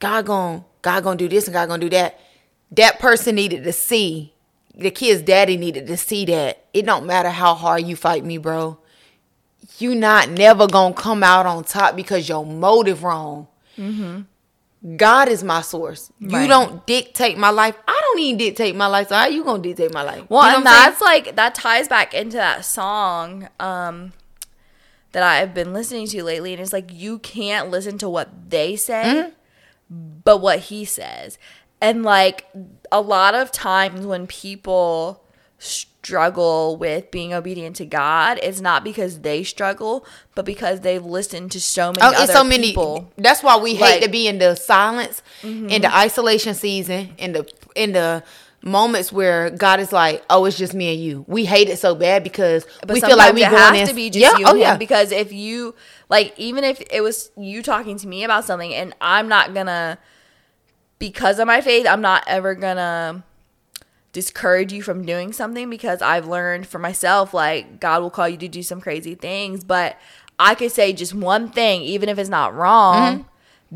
God 0.00 0.26
gon' 0.26 0.64
God 0.82 1.02
gonna 1.02 1.16
do 1.16 1.28
this 1.28 1.46
and 1.46 1.54
God 1.54 1.68
gonna 1.68 1.80
do 1.80 1.90
that. 1.90 2.20
That 2.72 2.98
person 2.98 3.34
needed 3.34 3.64
to 3.64 3.72
see. 3.72 4.34
The 4.76 4.90
kid's 4.90 5.22
daddy 5.22 5.56
needed 5.56 5.86
to 5.86 5.96
see 5.96 6.24
that 6.26 6.64
it 6.74 6.84
don't 6.84 7.06
matter 7.06 7.30
how 7.30 7.54
hard 7.54 7.84
you 7.84 7.96
fight 7.96 8.24
me, 8.24 8.38
bro 8.38 8.78
you 9.78 9.94
not 9.94 10.28
never 10.30 10.66
gonna 10.68 10.94
come 10.94 11.22
out 11.22 11.46
on 11.46 11.64
top 11.64 11.96
because 11.96 12.28
your 12.28 12.44
motive 12.46 13.02
wrong. 13.02 13.48
God 14.96 15.28
is 15.28 15.42
my 15.42 15.62
source. 15.62 16.12
You 16.20 16.46
don't 16.46 16.86
dictate 16.86 17.38
my 17.38 17.48
life. 17.50 17.74
I 17.88 17.98
don't 18.02 18.18
even 18.20 18.36
dictate 18.38 18.76
my 18.76 18.86
life. 18.86 19.08
So 19.08 19.14
how 19.16 19.26
you 19.26 19.42
gonna 19.42 19.62
dictate 19.62 19.92
my 19.94 20.02
life? 20.02 20.24
Well, 20.28 20.44
You 20.44 20.50
know 20.50 20.56
and 20.58 20.64
what 20.66 20.72
I'm 20.74 20.82
saying? 20.82 20.90
that's 20.92 21.00
like 21.00 21.36
that 21.36 21.54
ties 21.54 21.88
back 21.88 22.12
into 22.12 22.36
that 22.36 22.64
song 22.66 23.48
um, 23.58 24.12
that 25.14 25.22
I've 25.22 25.54
been 25.54 25.72
listening 25.72 26.06
to 26.08 26.22
lately, 26.22 26.52
and 26.52 26.60
it's 26.62 26.72
like 26.72 26.90
you 26.92 27.18
can't 27.18 27.70
listen 27.70 27.96
to 27.98 28.08
what 28.08 28.50
they 28.50 28.76
say, 28.76 29.02
Mm-hmm. 29.90 30.18
but 30.24 30.38
what 30.38 30.58
he 30.70 30.84
says, 30.84 31.38
and 31.80 32.02
like 32.02 32.46
a 32.92 33.00
lot 33.00 33.34
of 33.34 33.50
times 33.50 34.06
when 34.06 34.26
people 34.26 35.24
struggle 35.58 36.76
with 36.76 37.10
being 37.10 37.32
obedient 37.32 37.76
to 37.76 37.86
God, 37.86 38.38
it's 38.42 38.60
not 38.60 38.84
because 38.84 39.20
they 39.20 39.42
struggle, 39.42 40.04
but 40.34 40.44
because 40.44 40.80
they've 40.80 41.04
listened 41.04 41.50
to 41.52 41.60
so 41.60 41.92
many 41.92 42.02
Oh, 42.02 42.22
other 42.22 42.32
so 42.32 42.44
many. 42.44 42.68
people. 42.68 43.10
That's 43.16 43.42
why 43.42 43.56
we 43.56 43.72
Like- 43.72 43.80
Mm-hmm. 43.80 43.84
hate 43.94 44.02
to 44.04 44.08
be 44.10 44.28
in 44.28 44.38
the 44.38 44.54
silence, 44.56 45.22
in 45.42 45.80
the 45.82 45.94
isolation 45.94 46.54
season, 46.54 47.14
in 47.18 47.32
the 47.32 47.48
in 47.74 47.92
the 47.92 48.22
moments 48.64 49.12
where 49.12 49.50
God 49.50 49.78
is 49.78 49.92
like, 49.92 50.24
"Oh, 50.30 50.44
it's 50.46 50.56
just 50.56 50.74
me 50.74 50.92
and 50.94 51.02
you." 51.02 51.24
We 51.28 51.44
hate 51.44 51.68
it 51.68 51.78
so 51.78 51.94
bad 51.94 52.24
because 52.24 52.66
But 52.80 52.94
we 52.94 53.00
feel 53.00 53.16
like 53.16 53.34
we 53.34 53.42
going 53.42 53.52
it 53.52 53.68
in. 53.68 53.74
has 53.74 53.88
to 53.90 53.94
be 53.94 54.10
just 54.10 54.22
yeah, 54.22 54.38
you 54.38 54.46
oh 54.46 54.54
yeah, 54.54 54.76
because 54.76 55.12
if 55.12 55.32
you 55.32 55.74
like 56.08 56.34
even 56.38 56.64
if 56.64 56.82
it 56.90 57.02
was 57.02 57.30
you 57.36 57.62
talking 57.62 57.98
to 57.98 58.08
me 58.08 58.24
about 58.24 58.44
something 58.44 58.74
and 58.74 58.94
I'm 59.00 59.28
not 59.28 59.54
gonna 59.54 59.98
because 60.98 61.38
of 61.38 61.46
my 61.46 61.60
faith, 61.60 61.86
I'm 61.86 62.00
not 62.00 62.24
ever 62.26 62.54
gonna 62.54 63.24
discourage 64.12 64.72
you 64.72 64.80
from 64.80 65.04
doing 65.04 65.32
something 65.32 65.68
because 65.68 66.00
I've 66.00 66.26
learned 66.26 66.66
for 66.66 66.78
myself 66.78 67.34
like 67.34 67.80
God 67.80 68.00
will 68.00 68.10
call 68.10 68.28
you 68.28 68.36
to 68.38 68.48
do 68.48 68.62
some 68.62 68.80
crazy 68.80 69.14
things, 69.14 69.64
but 69.64 69.98
I 70.38 70.54
could 70.54 70.72
say 70.72 70.92
just 70.92 71.14
one 71.14 71.48
thing 71.50 71.82
even 71.82 72.08
if 72.08 72.18
it's 72.18 72.30
not 72.30 72.54
wrong. 72.54 73.18
Mm-hmm. 73.18 73.28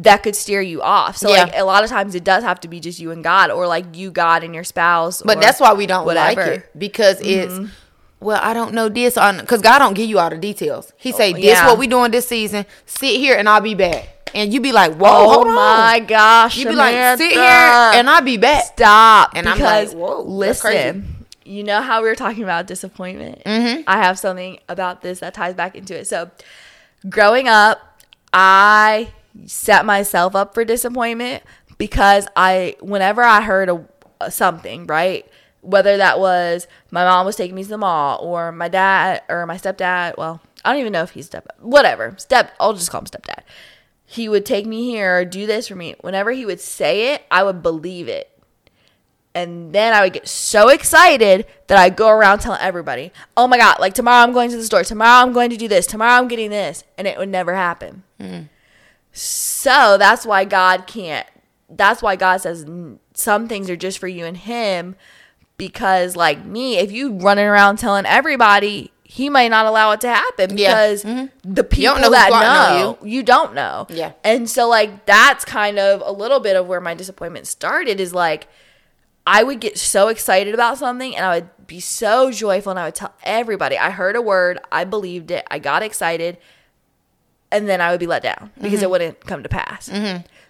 That 0.03 0.23
could 0.23 0.37
steer 0.37 0.61
you 0.61 0.81
off. 0.81 1.17
So. 1.17 1.29
Yeah. 1.29 1.45
like 1.45 1.53
a 1.57 1.65
lot 1.65 1.83
of 1.83 1.91
times 1.91 2.15
it 2.15 2.23
does 2.23 2.45
have 2.45 2.61
to 2.61 2.69
be 2.69 2.79
just 2.81 3.01
you 3.01 3.11
and 3.11 3.25
God 3.25 3.51
or 3.51 3.67
like 3.67 3.97
you 3.97 4.11
God 4.11 4.45
and 4.45 4.55
your 4.55 4.63
spouse. 4.65 5.23
But 5.23 5.41
that's 5.41 5.59
why 5.61 5.73
we 5.73 5.87
don't 5.87 6.07
whatever. 6.07 6.41
like 6.41 6.51
it 6.61 6.79
because 6.79 7.21
Mm-hmm. 7.21 7.65
it's 7.65 7.73
well, 8.21 8.41
I 8.43 8.53
don't 8.53 8.75
know 8.75 8.89
this 8.89 9.17
on 9.17 9.39
because 9.39 9.61
God 9.61 9.79
don't 9.79 9.95
give 9.95 10.09
you 10.09 10.19
all 10.19 10.29
the 10.31 10.39
details. 10.39 10.93
He 10.97 11.13
say 11.13 11.33
this 11.33 11.45
yeah. 11.45 11.67
what 11.67 11.79
we 11.79 11.87
doing 11.87 12.11
this 12.11 12.27
season. 12.29 12.67
Sit 12.87 13.17
here 13.17 13.37
and 13.37 13.49
I'll 13.49 13.61
be 13.61 13.75
back, 13.75 14.31
and 14.35 14.53
you 14.53 14.61
be 14.61 14.73
like, 14.73 14.95
whoa, 14.95 15.09
Oh 15.09 15.31
hold 15.35 15.47
on. 15.49 15.55
my 15.55 16.01
gosh. 16.07 16.57
You 16.57 16.67
be 16.69 16.75
like, 16.75 17.19
sit 17.19 17.33
here 17.33 17.41
and 17.43 18.11
I'll 18.11 18.23
be 18.23 18.37
back. 18.37 18.65
Stop. 18.77 19.33
And 19.37 19.49
I'm 19.49 19.59
like, 19.61 19.91
whoa, 19.91 20.23
listen, 20.23 21.27
you 21.45 21.63
know 21.65 21.81
how 21.81 22.03
we 22.03 22.09
were 22.09 22.17
talking 22.17 22.43
about 22.43 22.67
disappointment? 22.67 23.43
Mm-hmm. 23.45 23.83
I 23.87 23.99
have 24.03 24.19
something 24.19 24.59
about 24.69 25.03
this 25.03 25.21
that 25.21 25.35
ties 25.35 25.55
back 25.55 25.75
into 25.77 25.97
it. 25.99 26.07
So, 26.09 26.31
growing 27.09 27.47
up, 27.49 28.03
I 28.33 29.11
set 29.47 29.85
myself 29.85 30.35
up 30.35 30.55
for 30.55 30.65
disappointment 30.65 31.43
because 31.79 32.27
I, 32.37 32.77
whenever 32.81 33.23
I 33.23 33.41
heard 33.41 33.69
a, 33.69 33.85
a 34.21 34.31
something, 34.31 34.87
right? 34.87 35.27
Whether 35.61 35.97
that 35.97 36.21
was 36.21 36.67
my 36.91 37.05
mom 37.05 37.27
was 37.27 37.37
taking 37.37 37.55
me 37.55 37.63
to 37.63 37.69
the 37.69 37.79
mall 37.79 38.21
or 38.23 38.53
my 38.53 38.69
dad 38.69 39.23
or 39.29 39.47
my 39.47 39.57
stepdad, 39.57 40.17
well, 40.17 40.41
I 40.65 40.73
don't 40.73 40.81
even 40.81 40.93
know 40.93 41.03
if 41.03 41.11
he's 41.11 41.27
step, 41.27 41.49
whatever, 41.61 42.15
step, 42.19 42.53
I'll 42.59 42.75
just 42.75 42.91
call 42.91 43.01
him 43.01 43.07
stepdad. 43.07 43.43
He 44.05 44.29
would 44.29 44.47
take 44.47 44.67
me 44.67 44.87
here 44.87 45.19
or 45.19 45.25
do 45.25 45.47
this 45.47 45.69
for 45.69 45.75
me. 45.75 45.95
Whenever 46.01 46.31
he 46.33 46.47
would 46.47 46.61
say 46.61 47.13
it, 47.13 47.25
I 47.31 47.43
would 47.43 47.63
believe 47.63 48.09
it. 48.09 48.31
And 49.35 49.73
then 49.73 49.93
I 49.93 50.01
would 50.01 50.15
get 50.15 50.27
so 50.27 50.69
excited 50.69 51.47
that 51.69 51.79
I'd 51.79 51.97
go 51.97 52.09
around 52.09 52.41
telling 52.41 52.61
everybody, 52.61 53.13
oh 53.37 53.47
my 53.47 53.59
God, 53.59 53.79
like 53.79 53.95
tomorrow 53.95 54.25
I'm 54.25 54.33
going 54.33 54.51
to 54.51 54.57
the 54.57 54.65
store. 54.65 54.83
Tomorrow 54.83 55.23
I'm 55.23 55.33
going 55.33 55.51
to 55.51 55.57
do 55.57 55.69
this. 55.69 55.87
Tomorrow 55.87 56.21
I'm 56.21 56.29
getting 56.29 56.51
this. 56.51 56.83
And 56.97 57.07
it 57.07 57.19
would 57.19 57.29
never 57.29 57.55
happen. 57.55 58.03
Hmm. 58.19 58.41
So 59.19 59.99
that's 59.99 60.25
why 60.25 60.45
God 60.45 60.87
can't, 60.87 61.27
that's 61.69 62.03
why 62.03 62.17
God 62.17 62.41
says 62.41 62.65
some 63.15 63.49
things 63.49 63.69
are 63.69 63.77
just 63.77 63.99
for 63.99 64.09
you 64.09 64.25
and 64.25 64.37
Him. 64.37 64.95
Because, 65.57 66.15
like 66.15 66.45
me, 66.45 66.79
if 66.79 66.93
you 66.93 67.19
running 67.19 67.45
around 67.45 67.79
telling 67.79 68.07
everybody, 68.07 68.93
He 69.03 69.29
might 69.29 69.49
not 69.49 69.67
allow 69.67 69.91
it 69.91 70.01
to 70.03 70.09
happen 70.09 70.57
Yeah. 70.57 70.69
because 70.69 71.03
mm-hmm. 71.03 71.53
the 71.53 71.65
people 71.65 71.95
don't 71.95 72.03
know 72.03 72.11
that 72.11 72.31
on 72.31 72.41
know, 72.81 72.99
you 73.03 73.25
don't 73.25 73.55
know. 73.55 73.89
Yeah. 73.91 74.13
And 74.23 74.49
so, 74.49 74.69
like, 74.69 75.05
that's 75.05 75.45
kind 75.45 75.81
of 75.81 76.01
a 76.05 76.13
little 76.13 76.39
bit 76.39 76.55
of 76.55 76.69
where 76.69 76.81
my 76.81 76.95
disappointment 76.95 77.49
started 77.49 77.99
is 77.99 78.15
like, 78.15 78.47
I 79.27 79.43
would 79.43 79.61
get 79.61 79.77
so 79.77 80.09
excited 80.09 80.55
about 80.55 80.79
something 80.79 81.15
and 81.15 81.27
I 81.27 81.41
would 81.41 81.67
be 81.67 81.81
so 81.81 82.31
joyful 82.31 82.71
and 82.71 82.79
I 82.79 82.87
would 82.87 82.95
tell 82.95 83.15
everybody. 83.25 83.77
I 83.77 83.91
heard 83.91 84.17
a 84.17 84.23
word, 84.23 84.59
I 84.73 84.85
believed 84.85 85.31
it, 85.31 85.45
I 85.51 85.59
got 85.59 85.83
excited, 85.83 86.39
and 87.51 87.69
then 87.69 87.81
I 87.81 87.91
would 87.91 88.01
be 88.01 88.07
let 88.07 88.23
down 88.23 88.51
because 88.61 88.75
Mm-hmm. 88.79 88.85
it 88.85 88.91
wouldn't 88.91 89.21
come 89.21 89.43
to 89.43 89.49
pass. 89.49 89.91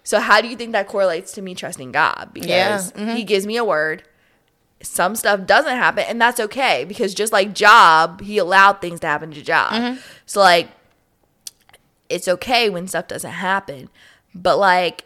So, 0.03 0.21
how 0.21 0.41
do 0.41 0.49
you 0.49 0.57
think 0.57 0.73
that 0.73 0.89
correlates 0.89 1.33
to 1.33 1.43
me 1.43 1.55
trusting 1.55 1.93
God? 1.93 2.31
Because 2.33 2.49
Yeah, 2.49 2.79
mm-hmm. 2.79 3.17
He 3.17 3.25
gives 3.25 3.47
me 3.47 3.57
a 3.57 3.65
word. 3.65 4.05
Some 4.81 5.17
stuff 5.17 5.45
doesn't 5.45 5.77
happen, 5.77 6.05
and 6.09 6.21
that's 6.21 6.39
okay 6.41 6.85
because 6.87 7.13
just 7.13 7.33
like 7.33 7.53
Job, 7.55 8.21
he 8.23 8.39
allowed 8.39 8.81
things 8.81 9.01
to 9.01 9.07
happen 9.07 9.33
to 9.33 9.43
Job. 9.43 9.73
Mm-hmm. 9.73 10.01
So, 10.25 10.41
like, 10.41 10.69
it's 12.09 12.29
okay 12.29 12.71
when 12.71 12.87
stuff 12.87 13.09
doesn't 13.09 13.31
happen, 13.33 13.91
but 14.35 14.57
like, 14.59 15.05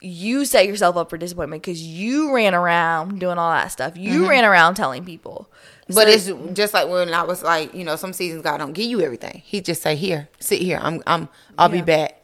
you 0.00 0.46
set 0.46 0.66
yourself 0.66 0.96
up 0.96 1.10
for 1.10 1.18
disappointment 1.18 1.62
because 1.62 1.82
you 1.82 2.34
ran 2.34 2.54
around 2.54 3.20
doing 3.20 3.36
all 3.36 3.52
that 3.52 3.70
stuff. 3.70 3.96
You 3.96 4.28
ran 4.28 4.44
around 4.46 4.74
telling 4.74 5.04
people. 5.04 5.49
But 5.94 6.08
So- 6.08 6.36
it's 6.36 6.56
just 6.56 6.74
like 6.74 6.88
when 6.88 7.12
I 7.14 7.22
was 7.22 7.42
like, 7.42 7.74
you 7.74 7.84
know, 7.84 7.96
some 7.96 8.12
seasons 8.12 8.42
God 8.42 8.58
don't 8.58 8.72
give 8.72 8.86
you 8.86 9.00
everything. 9.00 9.42
He 9.44 9.60
just 9.60 9.82
say, 9.82 9.96
"Here, 9.96 10.28
sit 10.38 10.60
here. 10.60 10.78
I'm, 10.82 11.02
I'm, 11.06 11.28
I'll 11.58 11.68
be 11.68 11.82
back." 11.82 12.16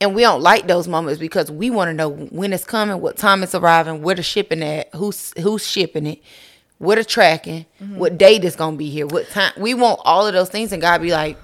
And 0.00 0.14
we 0.16 0.22
don't 0.22 0.40
like 0.42 0.66
those 0.66 0.88
moments 0.88 1.20
because 1.20 1.50
we 1.50 1.70
want 1.70 1.88
to 1.88 1.94
know 1.94 2.08
when 2.10 2.52
it's 2.52 2.64
coming, 2.64 3.00
what 3.00 3.16
time 3.16 3.42
it's 3.44 3.54
arriving, 3.54 4.02
where 4.02 4.16
the 4.16 4.22
shipping 4.22 4.62
at, 4.62 4.92
who's 4.94 5.32
who's 5.38 5.66
shipping 5.66 6.06
it, 6.06 6.22
what 6.78 6.96
the 6.96 7.04
tracking, 7.04 7.66
Mm-hmm. 7.80 7.98
what 7.98 8.18
date 8.18 8.44
it's 8.44 8.56
gonna 8.56 8.76
be 8.76 8.90
here, 8.90 9.06
what 9.06 9.28
time. 9.30 9.52
We 9.56 9.74
want 9.74 10.00
all 10.04 10.26
of 10.26 10.32
those 10.34 10.48
things, 10.48 10.72
and 10.72 10.82
God 10.82 11.02
be 11.02 11.12
like, 11.12 11.36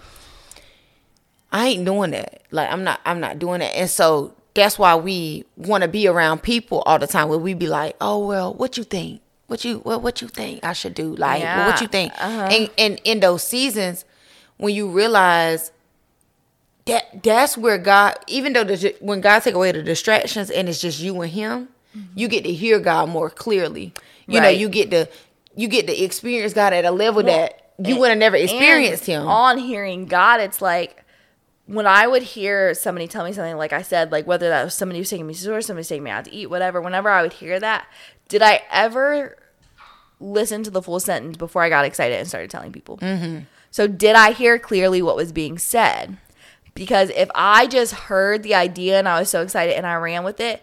I 1.53 1.69
ain't 1.69 1.85
doing 1.85 2.11
that. 2.11 2.43
Like 2.51 2.71
I'm 2.71 2.85
not 2.85 3.01
I'm 3.05 3.21
not 3.21 3.39
doing 3.39 3.61
that. 3.61 3.75
And 3.77 3.89
so 3.89 4.35
that's 4.55 4.79
why 4.79 4.97
we 4.97 5.45
want 5.57 5.83
to 5.83 5.89
be 5.89 6.09
around 6.09 6.43
people 6.43 6.83
all 6.85 6.99
the 6.99 7.07
time 7.07 7.29
where 7.29 7.39
we 7.39 7.55
be 7.55 7.69
like, 7.69 7.95
"Oh, 8.01 8.27
well, 8.27 8.53
what 8.55 8.77
you 8.77 8.83
think? 8.85 9.21
What 9.49 9.65
you 9.65 9.79
what 9.79 10.03
what 10.03 10.23
you 10.23 10.29
think 10.29 10.65
I 10.65 10.73
should 10.75 10.95
do? 10.95 11.17
Like, 11.17 11.43
well, 11.43 11.71
what 11.71 11.81
you 11.81 11.89
think?" 11.89 12.13
uh-huh. 12.17 12.49
And 12.51 12.71
and 12.79 13.01
in 13.05 13.21
those 13.21 13.43
seasons 13.43 14.05
when 14.59 14.75
you 14.75 14.89
realize 14.91 15.73
that 16.85 17.23
that's 17.23 17.57
where 17.57 17.79
God, 17.79 18.19
even 18.27 18.53
though 18.53 18.65
the, 18.65 18.95
when 19.01 19.21
God 19.21 19.41
take 19.41 19.55
away 19.55 19.73
the 19.73 19.83
distractions 19.83 20.51
and 20.51 20.69
it's 20.69 20.81
just 20.81 21.01
you 21.01 21.21
and 21.21 21.33
Him, 21.33 21.69
you 22.15 22.29
get 22.29 22.45
to 22.45 22.53
hear 22.53 22.79
God 22.79 23.09
more 23.09 23.31
clearly. 23.31 23.93
You 24.27 24.41
know, 24.41 24.49
you 24.49 24.69
get 24.69 24.91
to 24.91 25.09
you 25.57 25.69
get 25.69 25.87
to 25.87 26.03
experience 26.05 26.53
God 26.53 26.73
at 26.73 26.85
a 26.85 26.91
level 26.91 27.23
that 27.23 27.73
you 27.79 27.99
would 27.99 28.11
have 28.11 28.19
never 28.19 28.37
experienced 28.37 29.07
Him. 29.07 29.27
On 29.27 29.59
hearing 29.59 30.07
God, 30.07 30.41
it's 30.41 30.61
like 30.61 31.05
when 31.67 31.87
I 31.87 32.07
would 32.07 32.23
hear 32.23 32.73
somebody 32.75 33.07
tell 33.09 33.25
me 33.25 33.33
something, 33.33 33.57
like 33.57 33.73
I 33.73 33.83
said, 33.83 34.11
like 34.11 34.27
whether 34.27 34.49
that 34.49 34.65
was 34.65 34.75
somebody 34.75 34.99
who's 35.01 35.11
taking 35.11 35.27
me 35.27 35.35
to 35.35 35.41
the 35.41 35.45
store, 35.45 35.61
somebody 35.61 35.87
taking 35.87 36.05
me 36.05 36.11
out 36.11 36.25
to 36.25 36.33
eat, 36.33 36.49
whatever, 36.49 36.81
whenever 36.81 37.11
I 37.11 37.23
would 37.23 37.35
hear 37.35 37.61
that, 37.61 37.87
did 38.29 38.43
I 38.43 38.63
ever 38.71 39.37
listen 40.21 40.63
to 40.65 40.71
the 40.71 40.83
full 40.83 41.01
sentence 41.01 41.37
before 41.37 41.63
I 41.63 41.69
got 41.69 41.85
excited 41.85 42.19
and 42.19 42.29
started 42.29 42.51
telling 42.51 42.73
people? 42.73 42.99
Mm-hmm. 42.99 43.41
So 43.71 43.87
did 43.87 44.17
I 44.17 44.33
hear 44.33 44.59
clearly 44.59 45.03
what 45.03 45.17
was 45.17 45.33
being 45.33 45.59
said? 45.59 46.17
Because 46.75 47.11
if 47.11 47.29
I 47.35 47.67
just 47.67 47.93
heard 47.93 48.43
the 48.43 48.55
idea 48.55 48.99
and 48.99 49.09
I 49.09 49.19
was 49.19 49.29
so 49.29 49.43
excited 49.43 49.77
and 49.77 49.87
I 49.87 49.95
ran 49.97 50.25
with 50.25 50.41
it, 50.41 50.63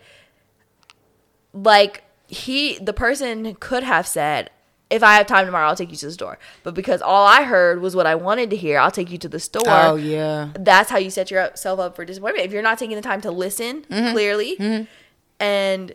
like 1.53 2.03
he 2.27 2.77
the 2.79 2.93
person 2.93 3.55
could 3.55 3.83
have 3.83 4.05
said 4.07 4.49
if 4.89 5.03
i 5.03 5.15
have 5.15 5.25
time 5.25 5.45
tomorrow 5.45 5.67
i'll 5.67 5.75
take 5.75 5.89
you 5.91 5.95
to 5.95 6.07
the 6.07 6.11
store 6.11 6.37
but 6.63 6.73
because 6.73 7.01
all 7.01 7.25
i 7.25 7.43
heard 7.43 7.79
was 7.81 7.95
what 7.95 8.05
i 8.05 8.13
wanted 8.15 8.49
to 8.49 8.55
hear 8.55 8.77
i'll 8.79 8.91
take 8.91 9.09
you 9.09 9.17
to 9.17 9.29
the 9.29 9.39
store 9.39 9.63
oh 9.67 9.95
yeah. 9.95 10.49
that's 10.59 10.89
how 10.89 10.97
you 10.97 11.09
set 11.09 11.31
yourself 11.31 11.79
up 11.79 11.95
for 11.95 12.03
disappointment 12.03 12.45
if 12.45 12.51
you're 12.51 12.61
not 12.63 12.77
taking 12.77 12.95
the 12.95 13.01
time 13.01 13.21
to 13.21 13.31
listen 13.31 13.83
Mm-hmm. 13.83 14.11
clearly 14.11 14.87
and 15.39 15.93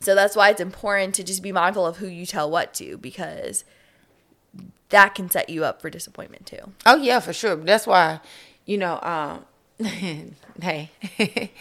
so 0.00 0.14
that's 0.14 0.36
why 0.36 0.50
it's 0.50 0.60
important 0.60 1.14
to 1.16 1.24
just 1.24 1.42
be 1.42 1.52
mindful 1.52 1.86
of 1.86 1.96
who 1.96 2.06
you 2.06 2.24
tell 2.26 2.50
what 2.50 2.72
to 2.74 2.96
because 2.98 3.64
that 4.90 5.14
can 5.14 5.30
set 5.30 5.48
you 5.50 5.64
up 5.64 5.82
for 5.82 5.90
disappointment 5.90 6.46
too 6.46 6.72
Oh 6.86 6.96
yeah, 6.96 7.20
for 7.20 7.32
sure. 7.32 7.56
That's 7.56 7.86
why, 7.86 8.20
you 8.64 8.78
know, 8.78 8.98
um 9.02 9.44
hey. 10.60 10.90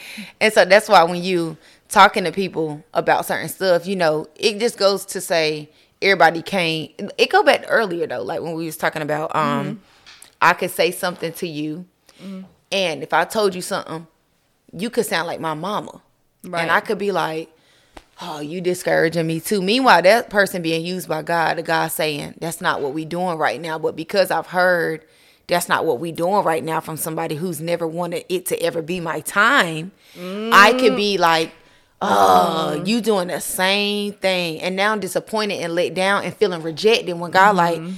and 0.42 0.54
so 0.54 0.66
that's 0.66 0.90
why 0.90 1.04
when 1.04 1.22
you 1.22 1.58
talking 1.90 2.24
to 2.24 2.32
people 2.32 2.84
about 2.94 3.26
certain 3.26 3.50
stuff, 3.50 3.86
you 3.86 3.96
know, 3.96 4.28
it 4.36 4.60
just 4.60 4.78
goes 4.78 5.06
to 5.08 5.22
say 5.22 5.70
everybody 6.02 6.42
can't 6.42 6.92
it 7.18 7.30
go 7.30 7.44
back 7.44 7.66
earlier 7.68 8.08
though, 8.08 8.24
like 8.24 8.42
when 8.42 8.54
we 8.54 8.66
was 8.66 8.78
talking 8.78 9.02
about 9.02 9.36
um 9.36 9.82
I 10.42 10.54
could 10.54 10.72
say 10.72 10.92
something 10.92 11.34
to 11.34 11.48
you 11.48 11.86
and 12.72 13.04
if 13.04 13.14
I 13.14 13.26
told 13.26 13.56
you 13.56 13.62
something, 13.62 14.08
you 14.74 14.90
could 14.90 15.06
sound 15.06 15.28
like 15.28 15.40
my 15.40 15.54
mama. 15.54 16.02
Right. 16.44 16.62
And 16.62 16.72
I 16.72 16.80
could 16.80 16.98
be 16.98 17.12
like, 17.12 17.50
Oh, 18.20 18.40
you 18.40 18.62
discouraging 18.62 19.28
me 19.28 19.40
too. 19.40 19.62
Meanwhile, 19.62 20.02
that 20.02 20.30
person 20.30 20.62
being 20.62 20.86
used 20.86 21.08
by 21.08 21.22
God, 21.22 21.58
the 21.58 21.64
God 21.64 21.88
saying, 21.90 22.36
That's 22.40 22.62
not 22.62 22.82
what 22.82 22.94
we 22.94 23.06
doing 23.06 23.38
right 23.38 23.62
now. 23.62 23.78
But 23.78 23.96
because 23.96 24.32
I've 24.32 24.48
heard 24.48 25.06
that's 25.48 25.70
not 25.70 25.86
what 25.86 26.00
we 26.00 26.12
doing 26.12 26.44
right 26.44 26.64
now 26.64 26.82
from 26.82 26.98
somebody 26.98 27.36
who's 27.36 27.62
never 27.62 27.88
wanted 27.88 28.26
it 28.28 28.46
to 28.48 28.62
ever 28.62 28.82
be 28.82 29.00
my 29.00 29.22
time, 29.22 29.92
I 30.18 30.74
could 30.74 30.96
be 30.96 31.16
mm. 31.16 31.20
like, 31.20 31.54
Oh, 32.02 32.84
you 32.86 33.02
doing 33.02 33.28
the 33.30 33.40
same 33.40 34.14
thing. 34.14 34.62
And 34.62 34.76
now 34.76 34.92
I'm 34.92 35.00
disappointed 35.00 35.62
and 35.62 35.74
let 35.74 35.94
down 35.94 36.24
and 36.24 36.36
feeling 36.36 36.62
rejected 36.62 37.14
when 37.14 37.32
God 37.32 37.56
like 37.56 37.80
mm-hmm. 37.80 37.94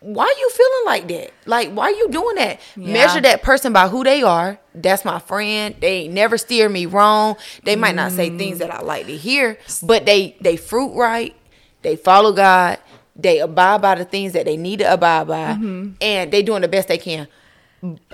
Why 0.00 0.24
are 0.24 0.40
you 0.40 0.50
feeling 0.50 0.82
like 0.86 1.08
that? 1.08 1.30
Like, 1.44 1.72
why 1.72 1.84
are 1.84 1.90
you 1.90 2.08
doing 2.08 2.36
that? 2.36 2.58
Yeah. 2.74 2.92
Measure 2.92 3.20
that 3.20 3.42
person 3.42 3.72
by 3.72 3.88
who 3.88 4.02
they 4.02 4.22
are. 4.22 4.58
That's 4.74 5.04
my 5.04 5.18
friend. 5.18 5.74
They 5.78 6.08
never 6.08 6.38
steer 6.38 6.68
me 6.70 6.86
wrong. 6.86 7.36
They 7.64 7.76
might 7.76 7.94
not 7.94 8.12
say 8.12 8.36
things 8.36 8.58
that 8.58 8.72
I 8.72 8.78
mm. 8.78 8.84
like 8.84 9.06
to 9.06 9.16
hear, 9.16 9.58
but 9.82 10.06
they 10.06 10.36
they 10.40 10.56
fruit 10.56 10.94
right. 10.94 11.36
They 11.82 11.96
follow 11.96 12.32
God. 12.32 12.78
They 13.14 13.40
abide 13.40 13.82
by 13.82 13.96
the 13.96 14.06
things 14.06 14.32
that 14.32 14.46
they 14.46 14.56
need 14.56 14.78
to 14.78 14.90
abide 14.90 15.26
by, 15.28 15.52
mm-hmm. 15.52 15.92
and 16.00 16.32
they 16.32 16.42
doing 16.42 16.62
the 16.62 16.68
best 16.68 16.88
they 16.88 16.96
can. 16.96 17.28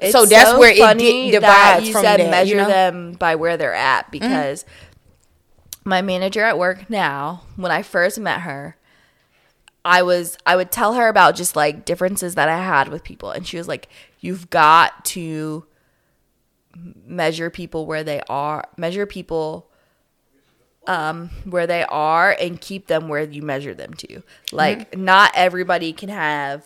It's 0.03 0.13
so 0.13 0.27
that's 0.27 0.59
where 0.59 0.71
it 0.71 0.99
di- 0.99 1.31
divides 1.31 1.87
you 1.87 1.93
from 1.93 2.03
said 2.03 2.21
that. 2.21 2.31
measure 2.31 2.51
you 2.51 2.57
know? 2.57 2.69
them 2.69 3.13
by 3.13 3.37
where 3.37 3.57
they're 3.57 3.75
at 3.75 4.07
mm-hmm. 4.07 4.13
because 4.13 4.65
my 5.85 6.03
manager 6.03 6.43
at 6.43 6.59
work 6.59 6.91
now, 6.91 7.43
when 7.55 7.71
I 7.71 7.83
first 7.83 8.19
met 8.19 8.41
her, 8.41 8.77
I 9.87 10.03
was 10.03 10.37
I 10.45 10.57
would 10.57 10.71
tell 10.73 10.95
her 10.95 11.07
about 11.09 11.37
just 11.37 11.55
like 11.57 11.85
differences 11.85 12.35
that 12.35 12.49
I 12.49 12.59
had 12.59 12.89
with 12.89 13.05
people 13.05 13.31
and 13.31 13.47
she 13.47 13.57
was 13.57 13.69
like 13.69 13.89
you've 14.21 14.51
got 14.51 15.05
to 15.07 15.65
measure 17.07 17.49
people 17.51 17.87
where 17.87 18.05
they 18.05 18.21
are, 18.29 18.65
measure 18.77 19.07
people 19.07 19.71
um 20.87 21.31
where 21.45 21.67
they 21.67 21.85
are 21.85 22.37
and 22.41 22.61
keep 22.61 22.87
them 22.89 23.09
where 23.09 23.23
you 23.23 23.43
measure 23.43 23.75
them 23.75 23.95
to. 23.95 24.23
Like 24.53 24.91
Mm-hmm. 24.91 25.05
not 25.05 25.33
everybody 25.35 25.93
can 25.93 26.09
have 26.09 26.65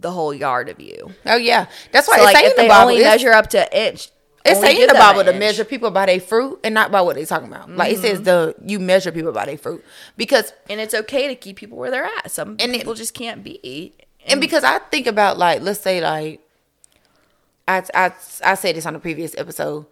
the 0.00 0.10
whole 0.12 0.32
yard 0.34 0.68
of 0.68 0.80
you. 0.80 1.12
Oh 1.26 1.36
yeah, 1.36 1.66
that's 1.92 2.08
why 2.08 2.16
So 2.18 2.22
it's 2.24 2.34
like 2.34 2.44
if 2.44 2.56
they 2.56 2.68
only 2.70 3.02
measure 3.02 3.32
up 3.32 3.48
to 3.50 3.60
an 3.74 3.88
inch, 3.92 4.10
It's 4.44 4.60
saying 4.60 4.80
in 4.80 4.88
the 4.88 4.94
Bible 4.94 5.24
to 5.24 5.32
measure 5.32 5.64
people 5.64 5.90
by 5.90 6.06
their 6.06 6.18
fruit 6.20 6.58
and 6.64 6.74
not 6.74 6.90
by 6.90 7.00
what 7.00 7.14
they're 7.16 7.26
talking 7.26 7.48
about. 7.48 7.70
Like 7.70 7.92
it 7.92 7.98
says 7.98 8.14
Mm-hmm. 8.20 8.24
the 8.24 8.54
you 8.66 8.78
measure 8.80 9.12
people 9.12 9.32
by 9.32 9.46
their 9.46 9.56
fruit 9.58 9.84
because 10.16 10.52
and 10.68 10.80
it's 10.80 10.94
okay 10.94 11.28
to 11.28 11.34
keep 11.34 11.56
people 11.56 11.78
where 11.78 11.90
they're 11.90 12.04
at. 12.18 12.30
Some 12.30 12.56
And 12.58 12.72
it- 12.72 12.78
people 12.78 12.94
just 12.94 13.14
can't 13.14 13.44
be. 13.44 13.92
and 14.26 14.40
because 14.40 14.64
I 14.64 14.78
think 14.78 15.06
about 15.06 15.38
like 15.38 15.62
let's 15.62 15.80
say 15.80 16.00
like 16.00 16.40
I 17.68 17.82
I 17.94 18.12
I 18.44 18.54
said 18.54 18.76
this 18.76 18.86
on 18.86 18.94
the 18.94 18.98
previous 18.98 19.34
episode. 19.38 19.86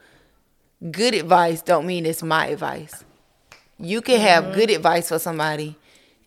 Good 0.90 1.14
advice 1.14 1.62
don't 1.62 1.86
mean 1.86 2.06
it's 2.06 2.22
my 2.22 2.46
advice. 2.48 3.04
You 3.78 4.00
can 4.02 4.20
have 4.20 4.44
Mm-hmm. 4.44 4.54
good 4.54 4.70
advice 4.70 5.08
for 5.08 5.18
somebody, 5.18 5.76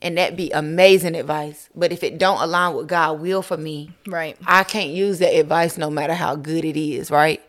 and 0.04 0.18
that 0.18 0.36
be 0.36 0.52
amazing 0.52 1.16
advice. 1.16 1.70
But 1.74 1.92
if 1.92 2.04
it 2.04 2.20
don't 2.20 2.42
align 2.42 2.76
with 2.76 2.88
God 2.88 3.22
will 3.22 3.42
for 3.42 3.58
me, 3.58 3.92
Right. 4.06 4.38
I 4.46 4.64
can't 4.64 4.92
use 4.92 5.20
that 5.20 5.34
advice 5.34 5.78
no 5.78 5.90
matter 5.90 6.14
how 6.14 6.36
good 6.36 6.66
it 6.66 6.78
is, 6.78 7.10
right? 7.10 7.42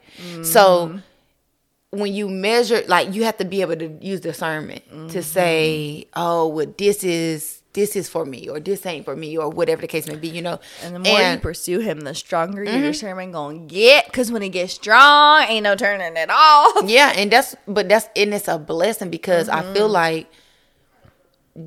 So 0.43 0.89
Mm-hmm. 0.89 1.99
when 2.01 2.15
you 2.15 2.29
measure, 2.29 2.83
like 2.87 3.13
you 3.13 3.25
have 3.25 3.37
to 3.39 3.45
be 3.45 3.61
able 3.61 3.77
to 3.77 3.89
use 4.01 4.21
discernment 4.21 4.89
to 4.89 4.95
mm-hmm. 4.95 5.21
say, 5.21 6.07
"Oh, 6.15 6.47
well, 6.47 6.73
this 6.79 7.03
is 7.03 7.63
this 7.73 7.97
is 7.97 8.09
for 8.09 8.25
me," 8.25 8.49
or 8.49 8.61
"This 8.61 8.87
ain't 8.87 9.05
for 9.05 9.17
me," 9.17 9.37
or 9.37 9.49
whatever 9.51 9.83
the 9.83 9.89
case 9.89 10.07
may 10.07 10.15
be. 10.15 10.29
You 10.29 10.43
know, 10.43 10.61
And 10.83 10.95
the 10.95 11.01
more 11.01 11.21
you 11.21 11.39
pursue 11.39 11.81
him, 11.81 12.03
the 12.03 12.15
stronger 12.15 12.63
your 12.63 12.75
mm-hmm. 12.75 12.83
discernment 12.83 13.33
gonna 13.33 13.59
get. 13.59 14.07
Because 14.07 14.31
when 14.31 14.43
it 14.45 14.51
gets 14.51 14.75
strong, 14.75 15.43
ain't 15.49 15.65
no 15.65 15.75
turning 15.75 16.17
it 16.17 16.31
off. 16.31 16.89
Yeah, 16.89 17.13
and 17.17 17.31
that's 17.33 17.57
but 17.67 17.89
that's 17.89 18.09
and 18.15 18.33
it's 18.33 18.47
a 18.47 18.59
blessing 18.59 19.11
because 19.11 19.49
I 19.49 19.63
feel 19.75 19.87
mm-hmm. 19.87 19.93
like 19.93 20.27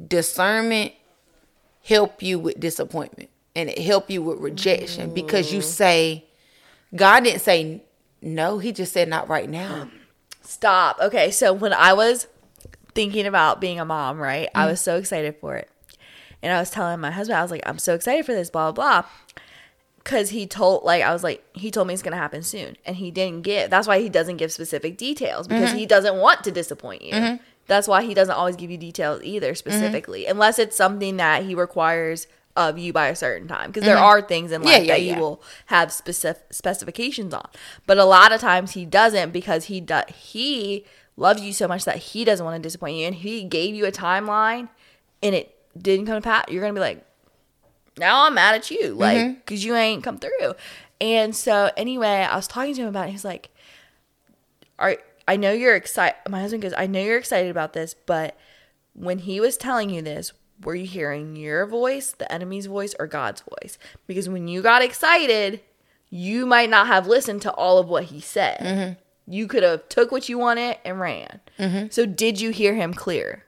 discernment 0.08 0.94
help 1.84 2.22
you 2.22 2.38
with 2.38 2.60
disappointment 2.60 3.30
and 3.56 3.70
it 3.70 3.80
help 3.80 4.10
you 4.10 4.22
with 4.22 4.40
rejection 4.40 5.14
because 5.14 5.54
you 5.54 5.60
mm. 5.60 5.64
say 5.64 6.26
God 6.96 7.24
didn't 7.24 7.42
say 7.42 7.84
no, 8.22 8.60
he 8.60 8.72
just 8.72 8.94
said 8.94 9.08
not 9.08 9.30
right 9.30 9.50
now. 9.50 9.90
Stop. 10.42 11.00
Okay, 11.02 11.32
so 11.32 11.54
when 11.54 11.74
I 11.74 11.94
was 11.94 12.28
thinking 12.94 13.26
about 13.26 13.60
being 13.60 13.80
a 13.80 13.86
mom, 13.86 14.20
right, 14.20 14.50
I 14.56 14.66
was 14.66 14.82
so 14.82 14.96
mm. 14.96 15.00
excited 15.00 15.36
for 15.40 15.56
it, 15.56 15.70
and 16.42 16.54
I 16.54 16.60
was 16.60 16.70
telling 16.70 17.00
my 17.00 17.12
husband, 17.12 17.38
I 17.38 17.42
was 17.42 17.52
like, 17.52 17.64
I'm 17.66 17.80
so 17.80 17.94
excited 17.94 18.26
for 18.26 18.34
this, 18.34 18.50
blah 18.50 18.72
blah. 18.72 19.02
blah. 19.02 19.10
Cause 20.04 20.30
he 20.30 20.48
told, 20.48 20.86
like, 20.86 21.04
I 21.04 21.12
was 21.12 21.22
like, 21.22 21.44
he 21.54 21.70
told 21.70 21.86
me 21.86 21.94
it's 21.94 22.02
gonna 22.02 22.16
happen 22.16 22.42
soon, 22.42 22.78
and 22.86 22.96
he 22.96 23.12
didn't 23.12 23.42
give. 23.42 23.70
That's 23.70 23.88
why 23.88 24.00
he 24.00 24.08
doesn't 24.08 24.38
give 24.38 24.54
specific 24.54 24.98
details 24.98 25.50
because 25.50 25.70
mm-hmm. 25.70 25.80
he 25.80 25.86
doesn't 25.86 26.16
want 26.16 26.46
to 26.46 26.52
disappoint 26.52 27.02
you. 27.02 27.14
Mm-hmm. 27.14 27.44
That's 27.68 27.88
why 27.88 28.03
he 28.03 28.13
doesn't 28.13 28.34
always 28.34 28.55
give 28.55 28.72
you 28.72 28.78
details 28.78 29.22
either, 29.24 29.53
specifically, 29.55 30.26
unless 30.26 30.57
it's 30.57 30.76
something 30.78 31.18
that 31.18 31.43
he 31.43 31.53
requires 31.55 32.28
of 32.55 32.78
you 32.80 32.91
by 32.93 33.07
a 33.09 33.15
certain 33.15 33.47
time. 33.47 33.70
Because 33.70 33.84
there 33.84 33.97
are 33.97 34.22
things 34.22 34.51
in 34.51 34.63
life 34.63 34.72
Yeah, 34.72 34.80
yeah, 34.80 34.93
that 34.93 35.01
yeah. 35.01 35.20
will 35.20 35.41
have 35.68 35.91
specific 35.91 36.51
specifications 36.53 37.34
on, 37.34 37.47
but 37.86 37.97
a 37.97 38.05
lot 38.05 38.32
of 38.32 38.41
times 38.41 38.72
he 38.72 38.86
doesn't 38.86 39.32
because 39.32 39.65
he 39.65 39.80
does 39.82 40.05
he 40.15 40.86
loves 41.18 41.41
you 41.41 41.51
so 41.53 41.68
much 41.68 41.84
that 41.86 41.97
he 41.97 42.24
doesn't 42.26 42.45
want 42.45 42.55
to 42.55 42.61
disappoint 42.68 42.95
you, 42.95 43.05
and 43.05 43.15
he 43.15 43.43
gave 43.43 43.76
you 43.76 43.86
a 43.86 43.91
timeline, 43.91 44.70
and 45.22 45.36
it 45.36 45.55
didn't 45.80 46.05
come 46.07 46.15
to 46.15 46.22
pass. 46.22 46.45
You're 46.49 46.61
gonna 46.61 46.74
be 46.74 46.80
like, 46.80 47.03
now 47.97 48.26
I'm 48.26 48.34
mad 48.36 48.55
at 48.55 48.72
you, 48.72 48.93
like, 48.93 49.18
Mm-hmm. 49.18 49.34
because 49.34 49.63
you 49.65 49.76
ain't 49.76 50.03
come 50.03 50.18
through. 50.20 50.53
And 51.01 51.36
so, 51.36 51.70
anyway, 51.78 52.28
I 52.30 52.36
was 52.36 52.47
talking 52.47 52.74
to 52.76 52.82
him 52.82 52.88
about 52.88 53.07
it. 53.07 53.11
He's 53.11 53.26
like, 53.26 53.49
"Are 54.80 54.97
I 55.28 55.36
know 55.36 55.51
you're 55.51 55.75
excited?" 55.75 56.15
My 56.28 56.41
husband 56.41 56.63
goes, 56.63 56.73
"I 56.78 56.88
know 56.88 57.01
you're 57.01 57.17
excited 57.17 57.51
about 57.51 57.73
this, 57.73 57.93
but 57.93 58.38
when 58.93 59.19
he 59.19 59.39
was 59.39 59.57
telling 59.57 59.89
you 59.89 60.01
this, 60.01 60.34
were 60.63 60.75
you 60.75 60.88
hearing 60.88 61.36
your 61.36 61.65
voice, 61.65 62.11
the 62.11 62.32
enemy's 62.32 62.65
voice, 62.65 62.95
or 62.99 63.07
God's 63.07 63.41
voice? 63.41 63.78
Because 64.07 64.28
when 64.28 64.47
you 64.47 64.61
got 64.61 64.82
excited, 64.82 65.61
you 66.09 66.45
might 66.45 66.69
not 66.69 66.88
have 66.88 67.05
listened 67.05 67.41
to 67.43 67.51
all 67.51 67.78
of 67.78 67.89
what 67.89 68.05
he 68.05 68.19
said. 68.21 68.59
Mm-hmm. 68.59 68.93
You 69.32 69.47
could 69.47 69.63
have 69.63 69.89
took 69.89 70.11
what 70.11 70.30
you 70.30 70.38
wanted 70.38 70.78
and 70.86 70.99
ran. 70.99 71.41
So, 71.91 72.05
did 72.05 72.39
you 72.39 72.51
hear 72.51 72.73
him 72.75 72.93
clear?" 72.93 73.43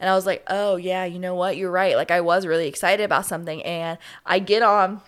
And 0.00 0.10
I 0.10 0.14
was 0.14 0.26
like, 0.26 0.42
oh, 0.48 0.76
yeah, 0.76 1.04
you 1.04 1.18
know 1.18 1.34
what? 1.34 1.56
You're 1.56 1.70
right. 1.70 1.96
Like, 1.96 2.10
I 2.10 2.20
was 2.20 2.46
really 2.46 2.68
excited 2.68 3.02
about 3.02 3.26
something. 3.26 3.62
And 3.62 3.96
I 4.26 4.38
get 4.38 4.62
on, 4.62 5.00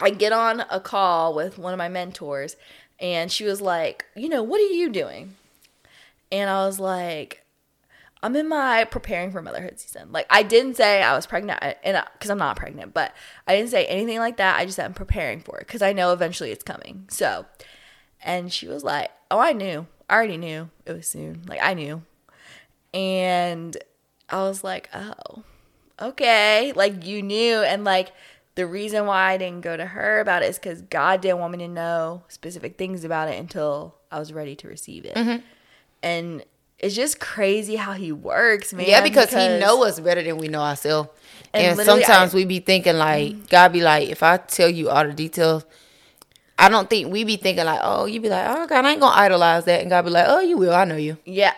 I 0.00 0.10
get 0.10 0.32
on 0.32 0.64
a 0.70 0.80
call 0.80 1.34
with 1.34 1.58
one 1.58 1.72
of 1.72 1.78
my 1.78 1.88
mentors, 1.88 2.56
and 2.98 3.30
she 3.30 3.44
was 3.44 3.60
like, 3.60 4.04
you 4.16 4.28
know, 4.28 4.42
what 4.42 4.60
are 4.60 4.64
you 4.64 4.90
doing? 4.90 5.36
And 6.32 6.50
I 6.50 6.66
was 6.66 6.80
like, 6.80 7.44
I'm 8.22 8.34
in 8.34 8.48
my 8.48 8.84
preparing 8.84 9.30
for 9.30 9.42
motherhood 9.42 9.78
season. 9.78 10.10
Like, 10.10 10.26
I 10.30 10.42
didn't 10.42 10.76
say 10.76 11.02
I 11.02 11.14
was 11.14 11.26
pregnant, 11.26 11.62
and 11.62 12.02
because 12.14 12.30
I'm 12.30 12.38
not 12.38 12.56
pregnant, 12.56 12.94
but 12.94 13.14
I 13.46 13.54
didn't 13.54 13.70
say 13.70 13.86
anything 13.86 14.18
like 14.18 14.38
that. 14.38 14.58
I 14.58 14.64
just 14.64 14.76
said 14.76 14.86
I'm 14.86 14.94
preparing 14.94 15.40
for 15.40 15.58
it 15.58 15.66
because 15.66 15.82
I 15.82 15.92
know 15.92 16.12
eventually 16.12 16.50
it's 16.50 16.64
coming. 16.64 17.06
So, 17.08 17.46
and 18.22 18.52
she 18.52 18.66
was 18.66 18.82
like, 18.82 19.10
oh, 19.30 19.38
I 19.38 19.52
knew. 19.52 19.86
I 20.08 20.14
already 20.14 20.38
knew 20.38 20.70
it 20.84 20.92
was 20.92 21.06
soon. 21.06 21.42
Like, 21.46 21.60
I 21.62 21.74
knew. 21.74 22.02
And 22.94 23.76
I 24.30 24.42
was 24.42 24.64
like, 24.64 24.88
oh, 24.94 25.44
okay. 26.00 26.72
Like 26.74 27.04
you 27.06 27.22
knew. 27.22 27.58
And 27.58 27.84
like 27.84 28.12
the 28.54 28.66
reason 28.66 29.06
why 29.06 29.32
I 29.32 29.36
didn't 29.36 29.60
go 29.60 29.76
to 29.76 29.84
her 29.84 30.20
about 30.20 30.42
it 30.42 30.48
is 30.48 30.58
because 30.58 30.82
God 30.82 31.20
didn't 31.20 31.38
want 31.38 31.52
me 31.52 31.58
to 31.58 31.68
know 31.68 32.22
specific 32.28 32.78
things 32.78 33.04
about 33.04 33.28
it 33.28 33.38
until 33.38 33.96
I 34.10 34.18
was 34.18 34.32
ready 34.32 34.56
to 34.56 34.68
receive 34.68 35.04
it. 35.04 35.14
Mm-hmm. 35.14 35.44
And 36.06 36.44
it's 36.78 36.94
just 36.94 37.18
crazy 37.20 37.76
how 37.76 37.92
he 37.92 38.12
works, 38.12 38.72
man. 38.72 38.86
Yeah, 38.86 39.02
because, 39.02 39.30
he 39.30 39.36
know 39.58 39.84
us 39.84 39.98
better 40.00 40.22
than 40.22 40.36
we 40.38 40.48
know 40.48 40.60
ourselves. 40.62 41.08
And 41.54 41.78
And, 41.78 41.86
sometimes 41.86 42.34
I- 42.34 42.36
we 42.36 42.44
be 42.44 42.60
thinking 42.60 42.96
like 42.98 43.48
God 43.48 43.72
be 43.72 43.80
like, 43.80 44.08
if 44.08 44.22
I 44.22 44.36
tell 44.36 44.68
you 44.68 44.90
all 44.90 45.04
the 45.06 45.12
details, 45.14 45.64
I 46.58 46.68
don't 46.70 46.88
think 46.88 47.12
we 47.12 47.24
be 47.24 47.36
thinking 47.36 47.64
like, 47.66 47.80
oh, 47.82 48.06
you 48.06 48.18
be 48.20 48.28
like, 48.30 48.46
oh 48.48 48.66
God, 48.66 48.84
I 48.84 48.90
ain't 48.92 49.00
gonna 49.00 49.14
idolize 49.14 49.64
that, 49.66 49.80
and 49.82 49.90
God 49.90 50.02
be 50.06 50.10
like, 50.10 50.24
oh, 50.26 50.40
you 50.40 50.56
will, 50.56 50.74
I 50.74 50.84
know 50.84 50.96
you. 50.96 51.18
Yeah, 51.26 51.52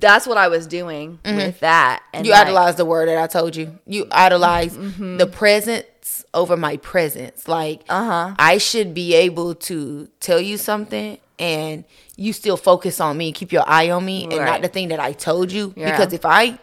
that's 0.00 0.26
what 0.26 0.38
I 0.38 0.48
was 0.48 0.66
doing 0.66 1.18
with 1.24 1.60
that. 1.60 2.02
And 2.12 2.20
Mm-hmm. 2.20 2.26
You 2.26 2.32
like, 2.32 2.46
idolize 2.46 2.76
the 2.76 2.84
word 2.86 3.08
that 3.10 3.18
I 3.18 3.26
told 3.26 3.56
you. 3.56 3.78
You 3.86 4.06
idolize 4.10 4.74
the 4.76 5.28
presence 5.30 6.24
over 6.32 6.56
my 6.56 6.78
presence. 6.78 7.46
Like, 7.46 7.82
Uh-huh. 7.90 8.34
I 8.38 8.56
should 8.58 8.94
be 8.94 9.14
able 9.14 9.54
to 9.70 10.08
tell 10.20 10.40
you 10.40 10.56
something, 10.56 11.18
and 11.38 11.84
you 12.16 12.32
still 12.32 12.56
focus 12.56 13.00
on 13.00 13.16
me, 13.16 13.32
keep 13.32 13.52
your 13.52 13.64
eye 13.66 13.90
on 13.90 14.04
me, 14.04 14.24
and 14.24 14.36
not 14.36 14.62
the 14.62 14.68
thing 14.68 14.88
that 14.88 15.00
I 15.00 15.12
told 15.12 15.52
you. 15.52 15.72
Yeah. 15.76 15.90
Because 15.90 16.12
if 16.12 16.24
I, 16.24 16.58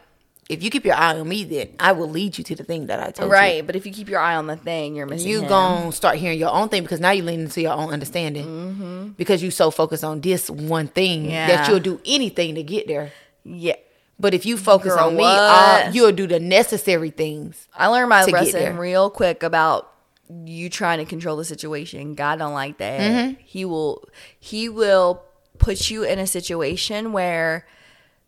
if 0.50 0.62
you 0.62 0.70
keep 0.70 0.86
your 0.86 0.96
eye 0.96 1.18
on 1.20 1.28
me, 1.28 1.44
then 1.44 1.70
I 1.80 1.94
will 1.94 2.10
lead 2.10 2.38
you 2.38 2.44
to 2.44 2.56
the 2.56 2.64
thing 2.64 2.88
that 2.88 3.00
I 3.00 3.12
told 3.12 3.30
you. 3.30 3.34
Right, 3.34 3.66
but 3.66 3.76
if 3.76 3.86
you 3.86 3.92
keep 3.92 4.10
your 4.10 4.20
eye 4.20 4.36
on 4.36 4.48
the 4.48 4.56
thing, 4.58 4.96
you're 4.96 5.08
missing 5.08 5.28
You 5.30 5.42
him. 5.42 5.48
gonna 5.50 5.92
start 5.92 6.18
hearing 6.18 6.38
your 6.38 6.52
own 6.52 6.70
thing 6.70 6.84
because 6.84 7.00
now 7.00 7.12
you 7.12 7.24
lean 7.24 7.40
into 7.42 7.62
your 7.62 7.74
own 7.74 7.92
understanding 7.92 9.16
because 9.18 9.42
you 9.42 9.50
so 9.50 9.72
focused 9.72 10.04
on 10.04 10.22
this 10.22 10.50
one 10.50 10.88
thing 10.88 11.22
Mm-hmm. 11.24 11.30
Yeah. 11.32 11.48
that 11.48 11.70
you'll 11.70 11.80
do 11.80 12.00
anything 12.06 12.56
to 12.56 12.64
get 12.64 12.88
there. 12.88 13.12
Yeah. 13.44 13.76
But 14.20 14.34
if 14.34 14.46
you 14.46 14.56
focus 14.58 14.94
Girl, 14.94 15.08
on 15.08 15.16
me, 15.18 15.24
all, 15.26 15.90
you'll 15.92 16.12
do 16.14 16.26
the 16.28 16.40
necessary 16.40 17.10
things. 17.10 17.68
I 17.76 17.88
learned 17.88 18.10
my 18.10 18.24
to 18.26 18.32
lesson 18.32 18.78
real 18.78 19.10
quick 19.10 19.42
about 19.44 19.92
you 20.30 20.70
trying 20.70 21.00
to 21.00 21.06
control 21.06 21.38
the 21.38 21.46
situation. 21.46 22.16
God 22.16 22.40
don't 22.40 22.54
like 22.54 22.78
that. 22.78 23.00
Mm-hmm. 23.00 23.42
He 23.44 23.66
will 23.66 24.08
he 24.40 24.70
will 24.70 25.24
put 25.58 25.90
you 25.90 26.04
in 26.04 26.20
a 26.20 26.28
situation 26.28 27.12
where 27.12 27.66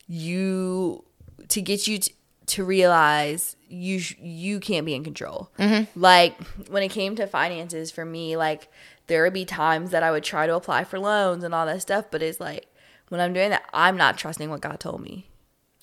you 0.08 1.04
to 1.50 1.62
get 1.62 1.88
you 1.88 2.00
t- 2.00 2.14
to 2.48 2.64
realize 2.64 3.56
you 3.68 4.02
you 4.20 4.60
can't 4.60 4.86
be 4.86 4.94
in 4.94 5.04
control. 5.04 5.50
Mm-hmm. 5.60 6.00
Like 6.00 6.40
when 6.70 6.84
it 6.84 6.90
came 6.90 7.16
to 7.16 7.28
finances 7.28 7.92
for 7.92 8.06
me, 8.06 8.38
like 8.38 8.70
there 9.08 9.24
would 9.24 9.34
be 9.34 9.46
times 9.46 9.92
that 9.92 10.04
I 10.04 10.12
would 10.12 10.24
try 10.24 10.48
to 10.48 10.56
apply 10.56 10.84
for 10.84 11.00
loans 11.00 11.44
and 11.44 11.54
all 11.54 11.66
that 11.66 11.82
stuff, 11.82 12.06
but 12.12 12.22
it's 12.22 12.40
like 12.40 12.68
when 13.10 13.22
I'm 13.22 13.34
doing 13.34 13.50
that, 13.52 13.64
I'm 13.74 13.98
not 13.98 14.18
trusting 14.18 14.50
what 14.50 14.62
God 14.62 14.80
told 14.80 15.02
me. 15.02 15.28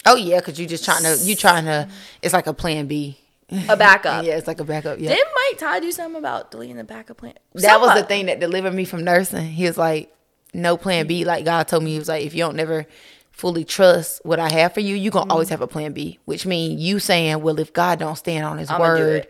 Oh 0.06 0.16
yeah, 0.16 0.38
because 0.38 0.60
you 0.60 0.66
just 0.66 0.84
trying 0.84 1.02
to 1.02 1.16
you 1.22 1.34
trying 1.34 1.64
to. 1.64 1.88
It's 2.22 2.34
like 2.34 2.46
a 2.46 2.52
plan 2.52 2.86
B. 2.86 3.18
A 3.68 3.76
backup. 3.76 4.24
Yeah, 4.24 4.36
it's 4.36 4.46
like 4.46 4.60
a 4.60 4.64
backup. 4.64 4.98
Yeah, 4.98 5.10
Didn't 5.10 5.28
Mike 5.34 5.58
Ty 5.58 5.80
do 5.80 5.92
something 5.92 6.18
about 6.18 6.50
deleting 6.50 6.76
the 6.76 6.84
backup 6.84 7.18
plan? 7.18 7.34
that 7.54 7.80
was 7.80 7.94
the 7.94 8.04
thing 8.04 8.26
that 8.26 8.40
delivered 8.40 8.74
me 8.74 8.84
from 8.84 9.04
nursing. 9.04 9.46
He 9.46 9.64
was 9.64 9.76
like, 9.76 10.14
"No 10.52 10.76
plan 10.76 11.06
B." 11.06 11.24
Like 11.24 11.44
God 11.44 11.68
told 11.68 11.82
me, 11.82 11.92
He 11.92 11.98
was 11.98 12.08
like, 12.08 12.24
"If 12.24 12.34
you 12.34 12.42
don't 12.42 12.56
never 12.56 12.86
fully 13.32 13.64
trust 13.64 14.24
what 14.24 14.38
I 14.38 14.48
have 14.48 14.72
for 14.72 14.80
you, 14.80 14.94
you 14.94 15.10
gonna 15.10 15.30
always 15.30 15.46
mm-hmm. 15.46 15.54
have 15.54 15.60
a 15.62 15.66
plan 15.66 15.92
B." 15.92 16.18
Which 16.24 16.46
means 16.46 16.80
you 16.80 16.98
saying, 16.98 17.42
"Well, 17.42 17.58
if 17.60 17.72
God 17.72 17.98
don't 17.98 18.16
stand 18.16 18.44
on 18.44 18.58
His 18.58 18.70
I'ma 18.70 18.80
word." 18.80 19.28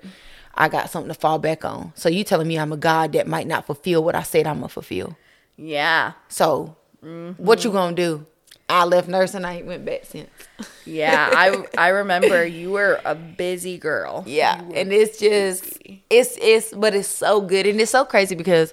I 0.56 0.68
got 0.68 0.88
something 0.88 1.12
to 1.12 1.18
fall 1.18 1.40
back 1.40 1.64
on. 1.64 1.92
So 1.96 2.08
you 2.08 2.22
telling 2.22 2.46
me 2.46 2.58
I'm 2.58 2.72
a 2.72 2.76
God 2.76 3.12
that 3.14 3.26
might 3.26 3.48
not 3.48 3.66
fulfill 3.66 4.04
what 4.04 4.14
I 4.14 4.22
said 4.22 4.46
I'm 4.46 4.58
gonna 4.58 4.68
fulfill. 4.68 5.16
Yeah. 5.56 6.12
So 6.28 6.76
what 7.00 7.64
you 7.64 7.70
mm-hmm. 7.70 7.76
gonna 7.76 7.96
do? 7.96 8.26
I 8.68 8.84
left 8.84 9.08
nursing. 9.08 9.44
I 9.44 9.58
ain't 9.58 9.66
went 9.66 9.84
back 9.84 10.04
since. 10.04 10.30
Yeah, 10.84 11.30
I 11.32 11.64
I 11.76 11.88
remember 11.88 12.44
you 12.46 12.70
were 12.72 13.00
a 13.04 13.14
busy 13.14 13.78
girl. 13.78 14.22
Yeah, 14.26 14.60
and 14.74 14.92
it's 14.92 15.18
just 15.18 15.78
it's 16.10 16.36
it's 16.40 16.72
but 16.72 16.94
it's 16.94 17.08
so 17.08 17.40
good 17.40 17.66
and 17.66 17.80
it's 17.80 17.90
so 17.90 18.04
crazy 18.04 18.34
because 18.34 18.72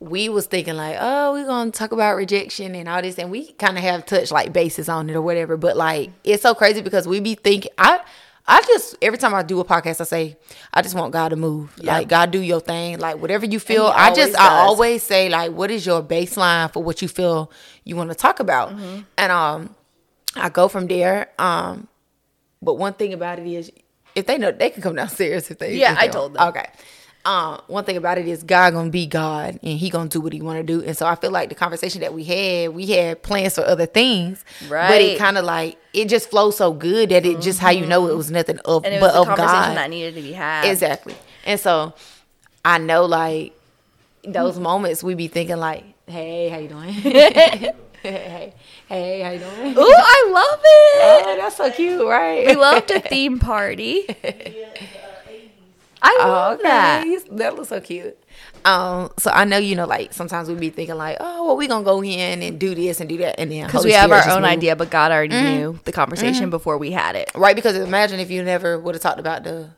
we 0.00 0.28
was 0.28 0.46
thinking 0.46 0.74
like, 0.74 0.96
oh, 0.98 1.32
we're 1.32 1.46
gonna 1.46 1.70
talk 1.70 1.92
about 1.92 2.16
rejection 2.16 2.74
and 2.74 2.88
all 2.88 3.00
this, 3.02 3.18
and 3.18 3.30
we 3.30 3.52
kind 3.52 3.76
of 3.78 3.84
have 3.84 4.04
touched 4.06 4.32
like 4.32 4.52
bases 4.52 4.88
on 4.88 5.08
it 5.08 5.14
or 5.14 5.22
whatever. 5.22 5.56
But 5.56 5.76
like, 5.76 6.10
it's 6.24 6.42
so 6.42 6.54
crazy 6.54 6.80
because 6.82 7.06
we 7.06 7.20
be 7.20 7.36
thinking, 7.36 7.70
I, 7.78 8.00
I 8.48 8.60
just 8.62 8.96
every 9.00 9.18
time 9.18 9.32
I 9.32 9.44
do 9.44 9.60
a 9.60 9.64
podcast, 9.64 10.00
I 10.00 10.04
say, 10.04 10.36
I 10.74 10.82
just 10.82 10.96
want 10.96 11.12
God 11.12 11.28
to 11.28 11.36
move, 11.36 11.78
like 11.78 12.08
God 12.08 12.32
do 12.32 12.40
your 12.40 12.58
thing, 12.58 12.98
like 12.98 13.18
whatever 13.18 13.46
you 13.46 13.60
feel. 13.60 13.86
I 13.86 14.12
just, 14.12 14.34
always 14.34 14.36
I 14.36 14.56
always 14.58 15.02
say 15.04 15.28
like, 15.28 15.52
what 15.52 15.70
is 15.70 15.86
your 15.86 16.02
baseline 16.02 16.72
for 16.72 16.82
what 16.82 17.00
you 17.00 17.06
feel 17.06 17.52
you 17.84 17.94
want 17.94 18.10
to 18.10 18.16
talk 18.16 18.40
about, 18.40 18.70
Mm-hmm. 18.70 19.00
and 19.18 19.30
um, 19.32 19.74
I 20.36 20.48
go 20.48 20.68
from 20.68 20.86
there. 20.86 21.28
Um, 21.38 21.88
but 22.60 22.74
one 22.74 22.94
thing 22.94 23.12
about 23.12 23.38
it 23.38 23.46
is, 23.46 23.70
if 24.14 24.26
they 24.26 24.38
know, 24.38 24.52
they 24.52 24.70
can 24.70 24.82
come 24.82 24.94
downstairs 24.94 25.50
if 25.50 25.58
they. 25.58 25.76
Yeah, 25.76 25.92
if 25.92 25.98
they 25.98 26.02
I 26.02 26.04
want. 26.06 26.12
told 26.12 26.34
them. 26.34 26.48
Okay. 26.48 26.66
Um, 27.24 27.60
one 27.68 27.84
thing 27.84 27.96
about 27.96 28.18
it 28.18 28.26
is 28.26 28.42
God 28.42 28.72
gonna 28.72 28.90
be 28.90 29.06
God 29.06 29.60
and 29.62 29.78
He 29.78 29.90
gonna 29.90 30.08
do 30.08 30.20
what 30.20 30.32
He 30.32 30.42
want 30.42 30.58
to 30.58 30.64
do. 30.64 30.82
And 30.84 30.96
so 30.96 31.06
I 31.06 31.14
feel 31.14 31.30
like 31.30 31.50
the 31.50 31.54
conversation 31.54 32.00
that 32.00 32.12
we 32.12 32.24
had, 32.24 32.70
we 32.70 32.86
had 32.86 33.22
plans 33.22 33.54
for 33.54 33.60
other 33.64 33.86
things, 33.86 34.44
right? 34.68 34.88
but 34.88 35.00
it 35.00 35.18
kind 35.18 35.38
of 35.38 35.44
like 35.44 35.78
it 35.92 36.08
just 36.08 36.30
flows 36.30 36.56
so 36.56 36.72
good 36.72 37.10
that 37.10 37.24
it 37.24 37.40
just 37.40 37.60
how 37.60 37.70
you 37.70 37.86
know 37.86 38.08
it 38.08 38.16
was 38.16 38.30
nothing 38.32 38.58
of 38.64 38.84
And 38.84 38.94
it 38.94 39.00
but 39.00 39.14
was 39.14 39.16
a 39.16 39.20
of 39.20 39.26
conversation 39.38 39.54
God. 39.68 39.76
that 39.76 39.90
needed 39.90 40.16
to 40.16 40.20
be 40.22 40.32
had. 40.32 40.64
Exactly. 40.68 41.14
And 41.44 41.60
so 41.60 41.94
I 42.64 42.78
know 42.78 43.04
like 43.04 43.52
those 44.24 44.58
moments 44.58 45.04
we 45.04 45.14
be 45.14 45.28
thinking 45.28 45.58
like, 45.58 45.84
hey, 46.06 46.48
how 46.48 46.58
you 46.58 46.68
doing? 46.68 46.92
hey, 48.02 48.54
hey, 48.88 49.20
how 49.22 49.30
you 49.30 49.38
doing? 49.38 49.76
Ooh, 49.78 49.94
I 49.96 50.30
love 50.30 50.60
it. 50.64 51.26
Oh, 51.26 51.36
that's 51.38 51.56
so 51.56 51.70
cute, 51.70 52.06
right? 52.06 52.46
We 52.46 52.54
loved 52.56 52.90
a 52.90 53.00
theme 53.00 53.38
party. 53.38 54.04
I 56.04 56.16
love 56.18 56.58
Oh, 56.58 56.62
that. 56.64 57.06
okay. 57.06 57.18
That 57.36 57.54
looks 57.54 57.68
so 57.68 57.80
cute. 57.80 58.18
Um, 58.64 59.10
so 59.18 59.30
I 59.30 59.44
know 59.44 59.56
you 59.58 59.76
know, 59.76 59.86
like 59.86 60.12
sometimes 60.12 60.48
we'd 60.48 60.58
be 60.58 60.70
thinking 60.70 60.96
like, 60.96 61.16
oh, 61.20 61.46
well, 61.46 61.56
we 61.56 61.66
gonna 61.68 61.84
go 61.84 62.02
in 62.02 62.42
and 62.42 62.58
do 62.58 62.74
this 62.74 63.00
and 63.00 63.08
do 63.08 63.16
that, 63.18 63.38
and 63.38 63.50
then 63.52 63.66
Because 63.66 63.84
we 63.84 63.92
have 63.92 64.10
Spirit 64.10 64.26
our 64.26 64.36
own 64.36 64.44
idea, 64.44 64.74
but 64.76 64.90
God 64.90 65.12
already 65.12 65.34
Mm-hmm. 65.34 65.56
knew 65.72 65.80
the 65.84 65.92
conversation 65.92 66.50
before 66.50 66.76
we 66.78 66.90
had 66.90 67.14
it. 67.16 67.30
right? 67.36 67.54
Because 67.56 67.76
imagine 67.76 68.18
if 68.20 68.30
you 68.30 68.42
never 68.42 68.78
would 68.78 68.94
have 68.96 69.02
talked 69.02 69.20
about 69.20 69.44
the 69.44 69.70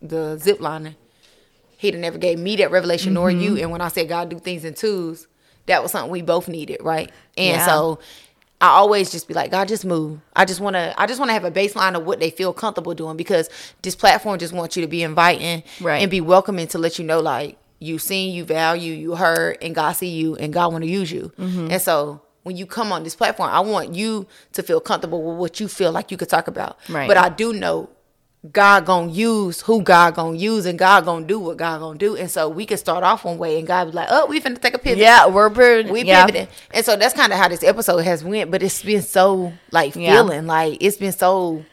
the 0.00 0.36
zip 0.38 0.60
lining, 0.60 0.94
He'd 1.78 1.94
have 1.94 2.00
never 2.00 2.18
gave 2.18 2.38
me 2.38 2.54
that 2.56 2.70
revelation 2.70 3.14
nor 3.14 3.28
you. 3.30 3.52
Mm-hmm. 3.54 3.62
And 3.62 3.70
when 3.72 3.80
I 3.80 3.88
said 3.88 4.08
God 4.08 4.28
do 4.28 4.38
things 4.38 4.64
in 4.64 4.74
twos, 4.74 5.26
that 5.66 5.82
was 5.82 5.92
something 5.92 6.10
we 6.10 6.22
both 6.22 6.48
needed, 6.48 6.78
right? 6.82 7.10
And 7.36 7.56
Yeah. 7.58 7.66
so 7.66 7.98
I 8.60 8.68
always 8.68 9.10
just 9.10 9.26
be 9.26 9.34
like, 9.34 9.50
God, 9.50 9.66
just 9.68 9.84
move. 9.84 10.20
I 10.36 10.44
just 10.44 10.60
want 10.60 10.74
to. 10.74 10.94
I 10.96 11.06
just 11.06 11.18
want 11.18 11.30
to 11.30 11.32
have 11.32 11.44
a 11.44 11.50
baseline 11.50 11.96
of 11.96 12.04
what 12.04 12.20
they 12.20 12.30
feel 12.30 12.52
comfortable 12.52 12.94
doing 12.94 13.16
because 13.16 13.50
this 13.82 13.96
platform 13.96 14.38
just 14.38 14.52
wants 14.52 14.76
you 14.76 14.82
to 14.82 14.88
be 14.88 15.02
inviting 15.02 15.64
Right. 15.80 16.00
and 16.00 16.10
be 16.10 16.20
welcoming 16.20 16.68
to 16.68 16.78
let 16.78 16.96
you 16.98 17.04
know 17.04 17.20
like 17.20 17.56
you 17.80 17.98
seen, 17.98 18.32
you 18.32 18.44
value, 18.44 18.92
you 18.94 19.16
heard, 19.16 19.58
and 19.60 19.74
God 19.74 19.92
see 19.92 20.10
you, 20.10 20.36
and 20.36 20.52
God 20.52 20.70
want 20.72 20.84
to 20.84 20.90
use 20.90 21.10
you. 21.10 21.32
Mm-hmm. 21.38 21.72
And 21.72 21.82
so 21.82 22.20
when 22.44 22.56
you 22.56 22.64
come 22.64 22.92
on 22.92 23.02
this 23.02 23.16
platform, 23.16 23.50
I 23.50 23.58
want 23.58 23.96
you 23.96 24.28
to 24.52 24.62
feel 24.62 24.80
comfortable 24.80 25.20
with 25.24 25.38
what 25.38 25.58
you 25.58 25.66
feel 25.66 25.90
like 25.90 26.12
you 26.12 26.16
could 26.16 26.28
talk 26.28 26.46
about. 26.46 26.78
Right. 26.88 27.08
But 27.08 27.16
I 27.16 27.28
do 27.30 27.52
know 27.52 27.88
God 28.50 28.84
gonna 28.86 29.12
use 29.12 29.60
who 29.60 29.82
God 29.82 30.14
gonna 30.16 30.36
use, 30.36 30.66
and 30.66 30.76
God 30.76 31.04
gonna 31.04 31.24
do 31.24 31.38
what 31.38 31.56
God 31.56 31.78
gonna 31.78 31.96
do. 31.96 32.16
And 32.16 32.28
so 32.28 32.48
we 32.48 32.66
can 32.66 32.76
start 32.76 33.04
off 33.04 33.24
one 33.24 33.38
way, 33.38 33.56
and 33.58 33.68
God 33.68 33.84
be 33.86 33.92
like, 33.92 34.08
"Oh, 34.10 34.26
we 34.26 34.40
finna 34.40 34.60
take 34.60 34.74
a 34.74 34.78
pivot." 34.78 34.98
Yeah, 34.98 35.28
we're 35.28 35.48
pretty, 35.48 35.88
we 35.90 36.02
yeah. 36.02 36.26
pivoting. 36.26 36.48
And 36.72 36.84
so 36.84 36.96
that's 36.96 37.14
kind 37.14 37.32
of 37.32 37.38
how 37.38 37.46
this 37.48 37.62
episode 37.62 37.98
has 37.98 38.24
went. 38.24 38.50
But 38.50 38.64
it's 38.64 38.82
been 38.82 39.02
so 39.02 39.52
like 39.70 39.94
Yeah. 39.94 40.16
feeling 40.16 40.48
like 40.48 40.78
it's 40.80 40.96
been 40.96 41.12
so 41.12 41.64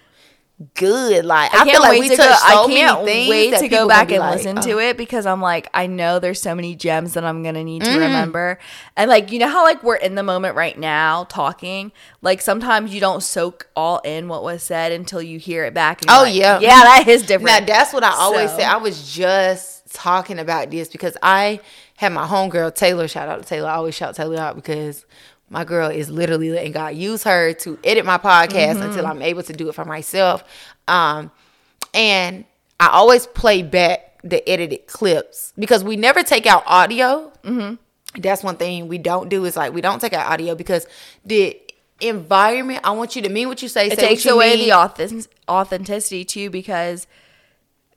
good. 0.74 1.26
Like 1.26 1.54
I, 1.54 1.62
I 1.62 1.66
feel 1.66 1.82
like 1.82 2.00
we 2.00 2.10
to 2.10 2.18
go. 2.18 2.24
so 2.24 2.30
I 2.30 2.66
can't 2.68 3.06
many 3.06 3.12
things 3.28 3.30
wait 3.30 3.60
to 3.60 3.68
go 3.70 3.88
back 3.88 4.12
and 4.12 4.20
like, 4.20 4.36
listen 4.36 4.58
"Oh." 4.58 4.62
to 4.62 4.80
it 4.80 4.98
because 4.98 5.26
I'm 5.26 5.42
like, 5.42 5.70
I 5.74 5.88
know 5.88 6.20
there's 6.20 6.42
so 6.42 6.54
many 6.56 6.76
gems 6.76 7.14
that 7.14 7.24
I'm 7.24 7.44
gonna 7.44 7.64
need 7.64 7.84
to 7.84 7.90
Mm-hmm. 7.90 8.00
remember. 8.00 8.60
And 8.98 9.10
like, 9.10 9.32
you 9.32 9.40
know 9.40 9.48
how 9.48 9.64
like 9.64 9.82
we're 9.84 9.96
in 9.96 10.16
the 10.16 10.24
moment 10.24 10.56
right 10.56 10.78
now 10.78 11.24
talking. 11.26 11.92
Like 12.22 12.42
sometimes 12.42 12.94
you 12.94 13.00
don't 13.00 13.24
soak 13.24 13.70
all 13.76 14.00
in 14.00 14.28
what 14.28 14.44
was 14.44 14.62
said 14.64 14.92
until 14.92 15.22
you 15.22 15.40
hear 15.40 15.66
it 15.66 15.74
back. 15.74 16.02
And 16.02 16.10
Oh, 16.12 16.24
like, 16.24 16.36
yeah. 16.36 16.60
yeah, 16.60 16.82
that 16.82 17.06
is 17.08 17.24
different. 17.24 17.62
Now 17.62 17.66
that's 17.66 17.94
what 17.94 18.04
I 18.04 18.12
always 18.12 18.50
So- 18.52 18.58
say. 18.58 18.64
I 18.66 18.78
was 18.78 19.14
just 19.14 19.94
talking 19.94 20.40
about 20.40 20.70
this 20.72 20.88
because 20.90 21.18
I 21.24 21.62
had 21.98 22.12
my 22.14 22.28
homegirl 22.28 22.76
Taylor. 22.76 23.08
Shout 23.08 23.28
out 23.28 23.42
to 23.42 23.48
Taylor. 23.48 23.70
I 23.70 23.76
always 23.76 23.96
shout 23.96 24.16
Taylor 24.16 24.38
out 24.40 24.56
because 24.56 25.06
my 25.50 25.64
girl 25.64 25.90
is 25.90 26.10
literally 26.10 26.52
letting 26.52 26.72
God 26.72 26.96
use 26.96 27.24
her 27.24 27.54
to 27.54 27.78
edit 27.84 28.06
my 28.06 28.18
podcast 28.18 28.76
Mm-hmm. 28.76 28.82
until 28.84 29.08
I'm 29.08 29.22
able 29.22 29.44
to 29.44 29.54
do 29.54 29.70
it 29.70 29.76
for 29.76 29.86
myself. 29.86 30.44
Um, 30.88 31.32
and 31.94 32.46
I 32.80 32.88
always 32.90 33.26
play 33.28 33.62
back 33.64 34.20
the 34.24 34.48
edited 34.50 34.86
clips 34.88 35.54
because 35.58 35.84
we 35.84 35.96
never 35.96 36.24
take 36.24 36.46
out 36.46 36.64
audio. 36.68 37.32
Mm-hmm. 37.44 37.76
That's 38.22 38.44
one 38.44 38.58
thing 38.58 38.88
we 38.88 38.98
don't 38.98 39.30
do 39.30 39.46
is 39.46 39.56
like 39.58 39.74
we 39.74 39.82
don't 39.82 40.00
take 40.00 40.14
out 40.14 40.32
audio 40.32 40.56
because 40.56 40.86
the 41.26 41.60
environment. 42.02 42.82
I 42.84 42.92
want 42.92 43.16
you 43.16 43.22
to 43.24 43.30
mean 43.30 43.48
what 43.50 43.62
you 43.62 43.68
say. 43.70 43.88
it 43.88 44.00
say 44.00 44.08
takes 44.10 44.26
away 44.26 44.56
mean. 44.56 44.66
the 44.70 44.74
authentic- 44.74 45.32
authenticity 45.50 46.26
too 46.26 46.50
because 46.50 47.08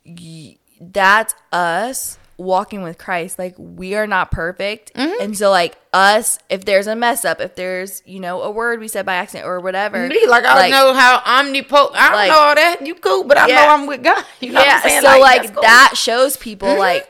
y- 0.05 0.57
that's 0.81 1.35
us 1.53 2.19
walking 2.39 2.83
with 2.83 2.99
Christ. 2.99 3.39
Like 3.39 3.55
we 3.59 3.95
are 3.95 4.07
not 4.07 4.31
perfect, 4.31 4.93
Mm-hmm. 4.95 5.23
and 5.23 5.37
so 5.39 5.51
like 5.51 5.77
us, 5.93 6.39
if 6.51 6.65
there's 6.65 6.87
a 6.87 6.97
mess 6.97 7.25
up, 7.25 7.41
if 7.41 7.55
there's 7.55 8.03
you 8.07 8.21
know 8.21 8.43
a 8.43 8.51
word 8.51 8.81
we 8.81 8.89
said 8.89 9.05
by 9.07 9.15
accident 9.15 9.47
or 9.47 9.61
whatever, 9.61 10.07
Me, 10.09 10.27
like 10.27 10.45
I 10.45 10.69
don't 10.69 10.71
know 10.71 10.95
how 10.95 11.23
omnipotent. 11.25 11.97
I 11.97 12.07
don't 12.09 12.17
like- 12.17 12.31
know 12.31 12.39
all 12.39 12.55
that. 12.55 12.87
You 12.87 12.95
cool, 12.97 13.25
but 13.25 13.39
I 13.39 13.49
Yeah. 13.49 13.55
know 13.57 13.69
I'm 13.75 13.87
with 13.87 14.03
God. 14.03 14.25
You 14.41 14.53
know 14.53 14.61
what 14.61 14.67
yeah. 14.67 14.81
I'm 14.83 14.89
saying? 14.89 15.03
so 15.03 15.19
like, 15.21 15.43
that's 15.43 15.53
cool. 15.53 15.63
that 15.63 15.93
shows 15.97 16.37
people 16.37 16.77
like. 16.79 17.09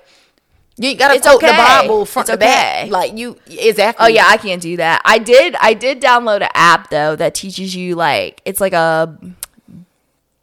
You 0.79 0.95
gotta 0.97 1.15
It's 1.17 1.27
quote 1.27 1.41
the. 1.43 1.49
Bible 1.49 2.07
front 2.07 2.31
It's 2.31 2.35
okay. 2.43 2.89
Like 2.91 3.17
you 3.17 3.39
exactly. 3.47 4.05
Oh 4.05 4.09
yeah, 4.09 4.25
I 4.27 4.39
can't 4.39 4.61
do 4.61 4.79
that. 4.79 5.03
I 5.05 5.19
did. 5.19 5.55
I 5.61 5.75
did 5.75 6.01
download 6.01 6.41
an 6.41 6.49
app 6.55 6.89
though 6.89 7.15
that 7.15 7.35
teaches 7.35 7.77
you 7.77 7.95
like 7.95 8.41
it's 8.47 8.59
like 8.61 8.73
a 8.73 9.17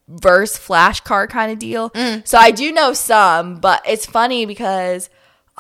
verse 0.10 0.58
flashcard 0.58 1.30
kind 1.30 1.52
of 1.52 1.60
deal. 1.60 1.92
Mm. 1.92 2.28
So 2.28 2.38
I 2.38 2.52
do 2.52 2.72
know 2.72 2.94
some, 2.94 3.60
but 3.60 3.82
it's 3.86 4.06
funny 4.06 4.46
because 4.46 5.10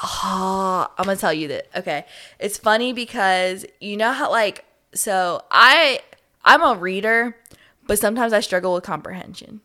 oh, 0.01 0.87
I'm 0.97 1.05
gonna 1.05 1.17
tell 1.17 1.33
you 1.33 1.49
that. 1.49 1.67
Okay, 1.75 2.05
it's 2.39 2.57
funny 2.57 2.93
because 2.93 3.65
you 3.79 3.95
know 3.95 4.11
how 4.11 4.31
like 4.31 4.65
so 4.93 5.43
I 5.51 6.01
I'm 6.43 6.63
a 6.63 6.75
reader, 6.75 7.37
but 7.85 7.99
sometimes 7.99 8.33
I 8.33 8.39
struggle 8.39 8.73
with 8.73 8.83
comprehension. 8.83 9.61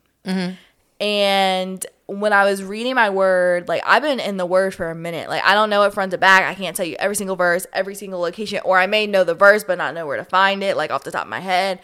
And 1.00 1.84
when 2.06 2.32
I 2.32 2.44
was 2.44 2.62
reading 2.62 2.94
my 2.94 3.10
word, 3.10 3.68
like 3.68 3.82
I've 3.86 4.02
been 4.02 4.20
in 4.20 4.36
the 4.36 4.46
word 4.46 4.74
for 4.74 4.90
a 4.90 4.94
minute. 4.94 5.28
Like 5.28 5.44
I 5.44 5.54
don't 5.54 5.70
know 5.70 5.82
it 5.84 5.94
front 5.94 6.12
to 6.12 6.18
back. 6.18 6.44
I 6.44 6.54
can't 6.54 6.76
tell 6.76 6.86
you 6.86 6.96
every 6.98 7.16
single 7.16 7.36
verse, 7.36 7.66
every 7.72 7.94
single 7.94 8.20
location, 8.20 8.60
or 8.64 8.78
I 8.78 8.86
may 8.86 9.06
know 9.06 9.24
the 9.24 9.34
verse 9.34 9.64
but 9.64 9.78
not 9.78 9.94
know 9.94 10.06
where 10.06 10.18
to 10.18 10.24
find 10.24 10.62
it, 10.62 10.76
like 10.76 10.90
off 10.90 11.04
the 11.04 11.10
top 11.10 11.24
of 11.24 11.30
my 11.30 11.40
head. 11.40 11.80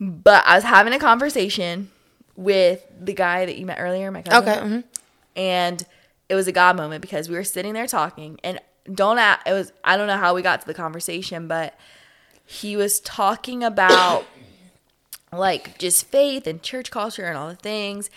But 0.00 0.44
I 0.44 0.56
was 0.56 0.64
having 0.64 0.92
a 0.92 0.98
conversation 0.98 1.90
with 2.36 2.84
the 3.00 3.12
guy 3.12 3.46
that 3.46 3.56
you 3.56 3.66
met 3.66 3.78
earlier, 3.80 4.10
my 4.10 4.22
cousin. 4.22 4.48
Okay. 4.48 4.60
mhm. 4.60 4.84
And 5.36 5.84
it 6.28 6.34
was 6.34 6.46
a 6.48 6.52
God 6.52 6.76
moment 6.76 7.02
because 7.02 7.28
we 7.28 7.34
were 7.36 7.44
sitting 7.44 7.74
there 7.74 7.86
talking 7.86 8.38
and 8.44 8.58
don't 8.92 9.18
ask, 9.18 9.46
it 9.46 9.52
was 9.52 9.72
I 9.84 9.96
don't 9.96 10.06
know 10.06 10.16
how 10.18 10.34
we 10.34 10.42
got 10.42 10.60
to 10.62 10.66
the 10.66 10.74
conversation, 10.74 11.48
but 11.48 11.74
he 12.46 12.76
was 12.76 13.00
talking 13.00 13.62
about 13.64 14.24
like 15.32 15.78
just 15.78 16.06
faith 16.06 16.46
and 16.46 16.62
church 16.62 16.90
culture 16.90 17.24
and 17.24 17.36
all 17.36 17.48
the 17.48 17.56
things 17.56 18.08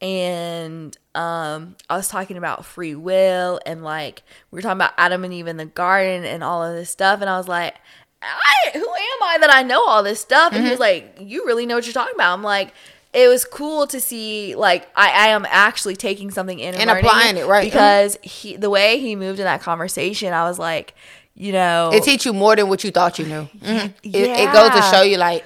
and 0.00 0.96
um 1.14 1.74
I 1.90 1.96
was 1.96 2.08
talking 2.08 2.36
about 2.36 2.64
free 2.64 2.94
will 2.94 3.58
and 3.66 3.82
like 3.82 4.22
we 4.50 4.58
were 4.58 4.62
talking 4.62 4.76
about 4.78 4.92
Adam 4.96 5.24
and 5.24 5.32
Eve 5.32 5.46
in 5.48 5.56
the 5.56 5.64
garden 5.64 6.24
and 6.24 6.44
all 6.44 6.62
of 6.62 6.74
this 6.74 6.90
stuff 6.90 7.20
and 7.20 7.28
I 7.28 7.36
was 7.38 7.48
like 7.48 7.74
I 8.22 8.70
who 8.74 8.80
am 8.80 9.22
I 9.22 9.38
that 9.40 9.50
I 9.52 9.62
know 9.62 9.84
all 9.84 10.02
this 10.02 10.20
stuff 10.20 10.52
and 10.52 10.62
he 10.62 10.64
Mm-hmm. 10.66 10.70
was 10.70 10.80
like 10.80 11.16
you 11.20 11.46
really 11.46 11.66
know 11.66 11.74
what 11.74 11.86
you're 11.86 11.92
talking 11.94 12.14
about 12.14 12.34
I'm 12.34 12.42
like 12.44 12.72
it 13.14 13.28
was 13.28 13.44
cool 13.44 13.86
to 13.88 14.00
see 14.00 14.54
like 14.54 14.88
I, 14.94 15.10
I 15.10 15.28
am 15.28 15.46
actually 15.48 15.96
taking 15.96 16.30
something 16.30 16.58
in 16.58 16.74
and, 16.74 16.88
And 16.88 16.98
applying 16.98 17.36
it, 17.36 17.46
right. 17.46 17.64
because 17.64 18.18
he 18.22 18.56
the 18.56 18.70
way 18.70 18.98
he 18.98 19.16
moved 19.16 19.38
in 19.38 19.44
that 19.46 19.60
conversation 19.62 20.32
I 20.32 20.44
was 20.44 20.58
like 20.58 20.94
you 21.34 21.52
know 21.52 21.90
It 21.92 22.02
teach 22.02 22.26
you 22.26 22.32
more 22.32 22.54
than 22.56 22.68
what 22.68 22.82
you 22.84 22.90
thought 22.90 23.18
you 23.18 23.26
knew. 23.26 23.48
Mhm. 23.62 23.94
It, 24.02 24.14
it 24.14 24.52
goes 24.52 24.70
to 24.70 24.82
show 24.90 25.02
you 25.02 25.16
like 25.16 25.44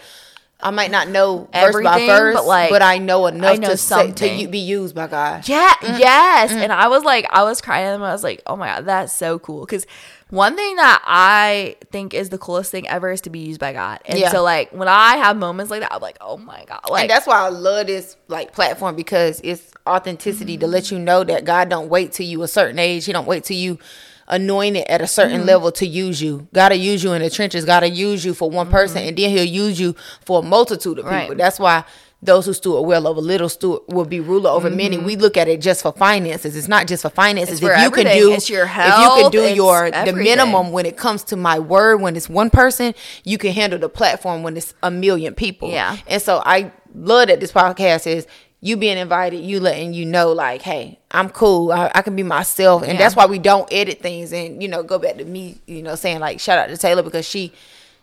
I 0.64 0.70
might 0.70 0.93
not 0.93 1.09
know 1.09 1.39
verse 1.39 1.51
by 1.52 1.59
Everything, 1.60 2.06
verse, 2.06 2.34
but, 2.36 2.47
like, 2.47 2.70
but 2.70 2.82
I 2.82 2.98
know 2.98 3.26
enough 3.26 3.55
I 3.55 3.56
know 3.56 3.70
to 3.70 3.76
say, 3.76 4.12
to 4.12 4.47
be 4.48 4.60
used 4.60 4.94
by 4.94 5.09
God. 5.09 5.48
Yeah, 5.48 5.72
Mm. 5.80 5.98
yes. 5.98 6.52
And 6.52 6.72
I 6.72 6.86
was 6.86 7.02
like, 7.02 7.26
I 7.30 7.43
was 7.43 7.60
crying 7.60 7.86
them. 7.86 8.01
I 8.05 8.12
was 8.12 8.22
like, 8.22 8.43
oh 8.47 8.55
my 8.55 8.68
God, 8.76 8.84
that's 8.84 9.12
so 9.12 9.40
cool. 9.40 9.62
Because 9.66 9.86
one 10.33 10.57
thing 10.57 10.77
that 10.77 11.03
I 11.05 11.77
think 11.91 12.15
is 12.15 12.31
the 12.31 12.39
coolest 12.39 12.71
thing 12.71 12.89
ever 12.89 13.11
is 13.13 13.21
to 13.23 13.31
be 13.31 13.41
used 13.41 13.61
by 13.61 13.75
God. 13.75 14.01
And 14.07 14.19
Yeah. 14.19 14.31
so, 14.31 14.43
like, 14.43 14.71
when 14.73 14.89
I 14.89 15.17
have 15.19 15.37
moments 15.37 15.71
like 15.71 15.81
that, 15.83 15.93
I'm 15.93 16.01
like, 16.01 16.17
oh 16.23 16.39
my 16.39 16.65
God. 16.67 16.81
Like, 16.89 17.03
and 17.03 17.11
that's 17.11 17.27
why 17.27 17.37
I 17.39 17.51
love 17.51 17.87
this 17.87 18.17
like 18.29 18.53
platform 18.55 18.97
because 18.97 19.43
it's 19.45 19.71
authenticity 19.87 20.57
to 20.57 20.67
let 20.67 20.91
you 20.91 20.99
know 20.99 21.23
that 21.23 21.45
God 21.45 21.69
don't 21.69 21.91
wait 21.91 22.13
till 22.13 22.25
you 22.27 22.43
a 22.43 22.49
certain 22.49 22.79
age. 22.79 23.05
He 23.05 23.13
don't 23.13 23.27
wait 23.29 23.45
till 23.45 23.59
you 23.59 23.79
anointed 24.27 24.85
at 24.89 25.03
a 25.03 25.07
certain 25.07 25.39
Mm-hmm. 25.41 25.47
level 25.47 25.73
to 25.73 25.87
use 25.87 26.23
you. 26.23 26.49
Gotta 26.55 26.77
use 26.77 27.05
you 27.05 27.13
in 27.13 27.21
the 27.21 27.29
trenches, 27.29 27.67
gotta 27.67 27.91
use 27.91 28.25
you 28.25 28.33
for 28.33 28.49
one 28.49 28.71
person, 28.71 28.99
and 29.03 29.17
then 29.19 29.29
he'll 29.31 29.45
use 29.45 29.79
you 29.79 29.95
for 30.25 30.41
a 30.41 30.43
multitude 30.43 30.99
of 30.99 31.05
people. 31.05 31.19
Mm-hmm. 31.19 31.29
Right. 31.31 31.37
That's 31.39 31.59
why 31.59 31.85
those 32.24 32.47
who 32.47 32.53
steward 32.53 32.86
well 32.86 33.09
over 33.09 33.20
little 33.20 33.49
steward 33.49 33.81
will 33.89 34.05
be 34.05 34.20
ruler 34.20 34.49
over 34.51 34.70
many. 34.70 34.97
We 34.97 35.16
look 35.16 35.36
at 35.36 35.49
it 35.49 35.61
just 35.61 35.82
for 35.82 35.93
finances. 35.93 36.55
It's 36.57 36.69
not 36.69 36.86
just 36.86 37.03
for 37.03 37.11
finances. 37.11 37.61
Mm-hmm. 37.61 37.66
It's 37.66 37.77
if 37.78 37.82
you 37.82 37.90
can 37.90 38.16
do 38.16 38.32
It's 38.32 38.49
your 38.49 38.65
if 38.65 38.77
you 38.77 39.23
can 39.23 39.31
do 39.32 39.43
your 39.53 39.90
the 39.90 40.12
minimum 40.12 40.70
when 40.70 40.86
it 40.86 40.97
comes 40.97 41.24
to 41.24 41.36
my 41.36 41.59
word, 41.59 42.01
when 42.01 42.15
it's 42.15 42.28
one 42.28 42.49
person, 42.49 42.94
you 43.24 43.39
can 43.39 43.53
handle 43.53 43.78
the 43.78 43.89
platform 43.89 44.44
when 44.44 44.57
it's 44.57 44.73
a 44.85 44.90
million 44.90 45.35
people. 45.35 45.70
Yeah. 45.70 45.97
And 46.07 46.23
so 46.23 46.40
I 46.47 46.70
love 46.94 47.27
that 47.27 47.40
this 47.40 47.51
podcast 47.51 48.07
is 48.07 48.27
you 48.61 48.77
being 48.77 48.97
invited, 48.99 49.40
you 49.40 49.59
letting 49.59 49.93
you 49.93 50.07
know, 50.07 50.31
like, 50.32 50.62
hey, 50.62 51.01
I'm 51.11 51.28
cool. 51.28 51.73
I, 51.73 51.90
I 51.93 52.03
can 52.03 52.15
be 52.15 52.23
myself. 52.23 52.82
And 52.82 52.93
Yeah. 52.93 52.99
that's 52.99 53.16
why 53.16 53.27
we 53.27 53.40
don't 53.40 53.69
edit 53.73 54.01
things 54.01 54.32
and, 54.32 54.62
you 54.62 54.69
know, 54.69 54.85
go 54.85 55.01
back 55.01 55.16
to 55.16 55.24
me, 55.24 55.61
you 55.66 55.82
know, 55.82 55.97
saying 55.97 56.20
like 56.20 56.39
shout 56.39 56.59
out 56.59 56.69
to 56.69 56.77
Taylor 56.77 57.03
because 57.03 57.27
she 57.28 57.53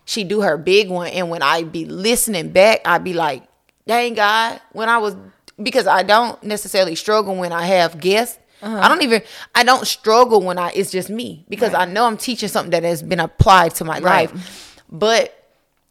she 0.04 0.24
do 0.24 0.42
her 0.42 0.58
big 0.58 0.90
one. 0.90 1.06
And 1.08 1.30
when 1.30 1.40
I 1.40 1.62
be 1.62 1.86
listening 1.86 2.50
back, 2.50 2.80
I 2.84 2.98
be 2.98 3.14
like, 3.14 3.44
dang 3.86 4.14
God, 4.14 4.60
when 4.72 4.88
I 4.88 4.98
was 4.98 5.16
because 5.62 5.86
I 5.86 6.02
don't 6.02 6.42
necessarily 6.42 6.94
struggle 6.94 7.36
when 7.36 7.52
I 7.52 7.64
have 7.66 8.00
guests. 8.00 8.38
Uh-huh. 8.62 8.78
I 8.78 8.88
don't 8.88 9.02
even 9.02 9.22
I 9.54 9.62
don't 9.64 9.86
struggle 9.86 10.42
when 10.42 10.58
I 10.58 10.70
it's 10.72 10.90
just 10.90 11.08
me 11.08 11.44
because 11.48 11.72
I 11.72 11.86
know 11.86 12.04
I'm 12.04 12.16
teaching 12.18 12.48
something 12.48 12.70
that 12.72 12.82
has 12.82 13.02
been 13.02 13.20
applied 13.20 13.74
to 13.76 13.84
my 13.84 13.98
Right. 14.00 14.32
life. 14.34 14.82
But 14.90 15.39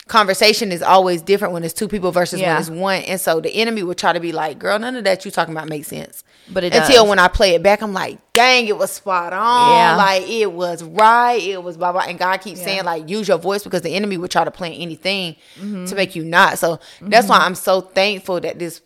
conversation 0.10 0.72
is 0.74 0.82
always 0.82 1.22
different 1.22 1.54
when 1.54 1.64
it's 1.64 1.74
two 1.74 1.88
people 1.88 2.12
versus 2.12 2.42
Yeah. 2.42 2.54
when 2.54 2.62
it's 2.62 2.70
one. 2.70 3.02
And 3.04 3.22
so 3.22 3.40
the 3.40 3.50
enemy 3.52 3.84
would 3.84 3.98
try 3.98 4.12
to 4.12 4.20
be 4.20 4.32
like, 4.34 4.60
girl, 4.60 4.78
none 4.78 4.96
of 4.98 5.06
that 5.06 5.24
you 5.24 5.32
talking 5.32 5.54
about 5.54 5.70
makes 5.70 5.88
sense. 5.88 6.24
But 6.52 6.64
it 6.66 6.74
Until 6.76 7.04
does. 7.04 7.10
when 7.10 7.20
I 7.20 7.28
play 7.30 7.56
it 7.56 7.64
back, 7.64 7.82
I'm 7.82 7.94
like, 7.94 8.18
dang, 8.34 8.68
it 8.68 8.78
was 8.78 8.92
spot 8.92 9.32
on. 9.32 9.72
Yeah. 9.72 9.96
Like 9.96 10.28
it 10.28 10.52
was 10.52 10.84
right. 10.84 11.42
It 11.42 11.64
was 11.64 11.78
blah 11.78 11.94
blah. 11.94 12.02
And 12.02 12.20
God 12.20 12.42
keeps 12.42 12.60
Yeah. 12.60 12.66
saying, 12.66 12.84
like, 12.86 13.08
use 13.08 13.28
your 13.30 13.38
voice 13.38 13.64
because 13.64 13.84
the 13.84 13.92
enemy 13.96 14.18
would 14.18 14.32
try 14.32 14.44
to 14.44 14.52
plant 14.52 14.76
anything 14.78 15.36
Mm-hmm. 15.62 15.86
to 15.86 15.96
make 15.96 16.16
you 16.16 16.26
not. 16.26 16.60
So 16.60 16.80
that's 17.02 17.28
why 17.30 17.38
I'm 17.38 17.56
so 17.56 17.80
thankful 17.80 18.42
that 18.42 18.60
this 18.60 18.82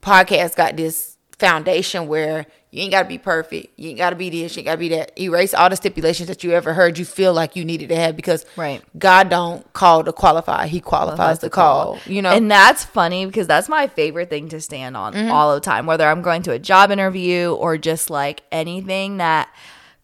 podcast 0.00 0.56
got 0.56 0.76
this 0.76 1.17
foundation 1.38 2.08
where 2.08 2.46
you 2.70 2.82
ain't 2.82 2.90
gotta 2.90 3.08
be 3.08 3.16
perfect. 3.18 3.78
You 3.78 3.90
ain't 3.90 3.98
gotta 3.98 4.16
be 4.16 4.28
this, 4.28 4.54
you 4.56 4.60
ain't 4.60 4.66
gotta 4.66 4.78
be 4.78 4.88
that. 4.90 5.18
Erase 5.18 5.54
all 5.54 5.70
the 5.70 5.76
stipulations 5.76 6.28
that 6.28 6.42
you 6.44 6.50
ever 6.52 6.74
heard 6.74 6.98
you 6.98 7.04
feel 7.04 7.32
like 7.32 7.56
you 7.56 7.64
needed 7.64 7.88
to 7.90 7.96
have 7.96 8.16
because 8.16 8.44
Right. 8.56 8.82
God 8.98 9.28
don't 9.30 9.72
call 9.72 10.04
to 10.04 10.12
qualify, 10.12 10.66
he 10.66 10.80
qualifies 10.80 11.38
to 11.40 11.50
call. 11.50 11.98
You 12.06 12.22
know? 12.22 12.32
And 12.32 12.50
that's 12.50 12.84
funny 12.84 13.24
because 13.26 13.46
that's 13.46 13.68
my 13.68 13.86
favorite 13.86 14.30
thing 14.30 14.48
to 14.50 14.60
stand 14.60 14.96
on 14.96 15.14
Mm-hmm. 15.14 15.30
all 15.30 15.54
the 15.54 15.60
time, 15.60 15.86
whether 15.86 16.06
I'm 16.06 16.22
going 16.22 16.42
to 16.42 16.52
a 16.52 16.58
job 16.58 16.90
interview 16.90 17.52
or 17.52 17.78
just 17.78 18.10
like 18.10 18.42
anything 18.52 19.18
that. 19.18 19.48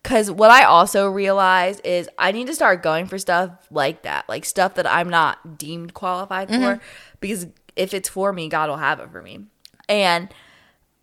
Because 0.02 0.30
what 0.30 0.50
I 0.50 0.64
also 0.64 1.08
realized 1.08 1.80
is 1.82 2.10
I 2.18 2.30
need 2.32 2.46
to 2.48 2.54
start 2.54 2.82
going 2.82 3.06
for 3.06 3.18
stuff 3.18 3.50
like 3.70 4.02
that, 4.02 4.28
like 4.28 4.44
stuff 4.44 4.74
that 4.74 4.86
I'm 4.90 5.08
not 5.08 5.56
deemed 5.58 5.94
qualified 5.94 6.48
Mm-hmm. 6.48 6.62
for. 6.62 6.80
Because 7.20 7.46
if 7.74 7.92
it's 7.94 8.08
for 8.08 8.32
me, 8.32 8.48
God 8.48 8.68
will 8.68 8.76
have 8.76 9.00
it 9.00 9.10
for 9.10 9.22
me. 9.22 9.46
And 9.88 10.28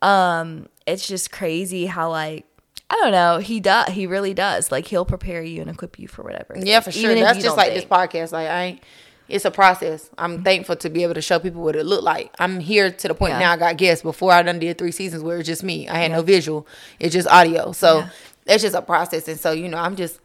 um, 0.02 0.68
it's 0.86 1.08
just 1.08 1.32
crazy 1.32 1.86
how 1.86 2.10
like 2.10 2.46
I 2.90 2.96
don't 2.96 3.12
know. 3.12 3.38
He 3.38 3.60
does. 3.62 3.90
He 3.90 4.06
really 4.06 4.34
does. 4.34 4.72
Like 4.72 4.88
he'll 4.88 5.06
prepare 5.06 5.42
you 5.42 5.62
and 5.62 5.70
equip 5.70 5.98
you 5.98 6.08
for 6.08 6.24
whatever. 6.24 6.56
Yeah, 6.58 6.82
for 6.82 6.92
sure. 6.92 7.12
Even 7.12 7.24
That's 7.24 7.42
just 7.42 7.56
like 7.56 7.74
this 7.74 7.86
podcast. 7.86 8.32
Like 8.34 8.48
I 8.50 8.64
ain't 8.64 8.84
it's 9.30 9.46
a 9.46 9.52
process. 9.52 10.10
I'm 10.18 10.44
thankful 10.44 10.76
to 10.76 10.90
be 10.90 11.04
able 11.04 11.14
to 11.14 11.22
show 11.22 11.40
people 11.40 11.62
what 11.64 11.78
it 11.78 11.86
looked 11.86 12.04
like. 12.04 12.34
I'm 12.38 12.60
here 12.60 12.92
to 12.92 13.08
the 13.08 13.14
point 13.14 13.32
Yeah. 13.32 13.40
now 13.40 13.52
I 13.54 13.58
got 13.58 13.78
guests. 13.78 14.04
Before 14.04 14.34
I 14.34 14.42
done 14.44 14.60
did 14.60 14.78
three 14.78 14.92
seasons 14.92 15.24
where 15.24 15.38
it's 15.38 15.48
just 15.48 15.64
me. 15.64 15.88
I 15.88 16.00
had 16.00 16.12
no 16.12 16.22
visual. 16.22 16.68
It's 17.00 17.14
just 17.14 17.30
audio. 17.30 17.72
So 17.72 18.00
Yeah. 18.00 18.10
it's 18.48 18.62
just 18.62 18.76
a 18.76 18.82
process. 18.82 19.30
And 19.30 19.40
so, 19.40 19.52
you 19.54 19.70
know, 19.70 19.78
I'm 19.78 19.96
just 19.96 20.20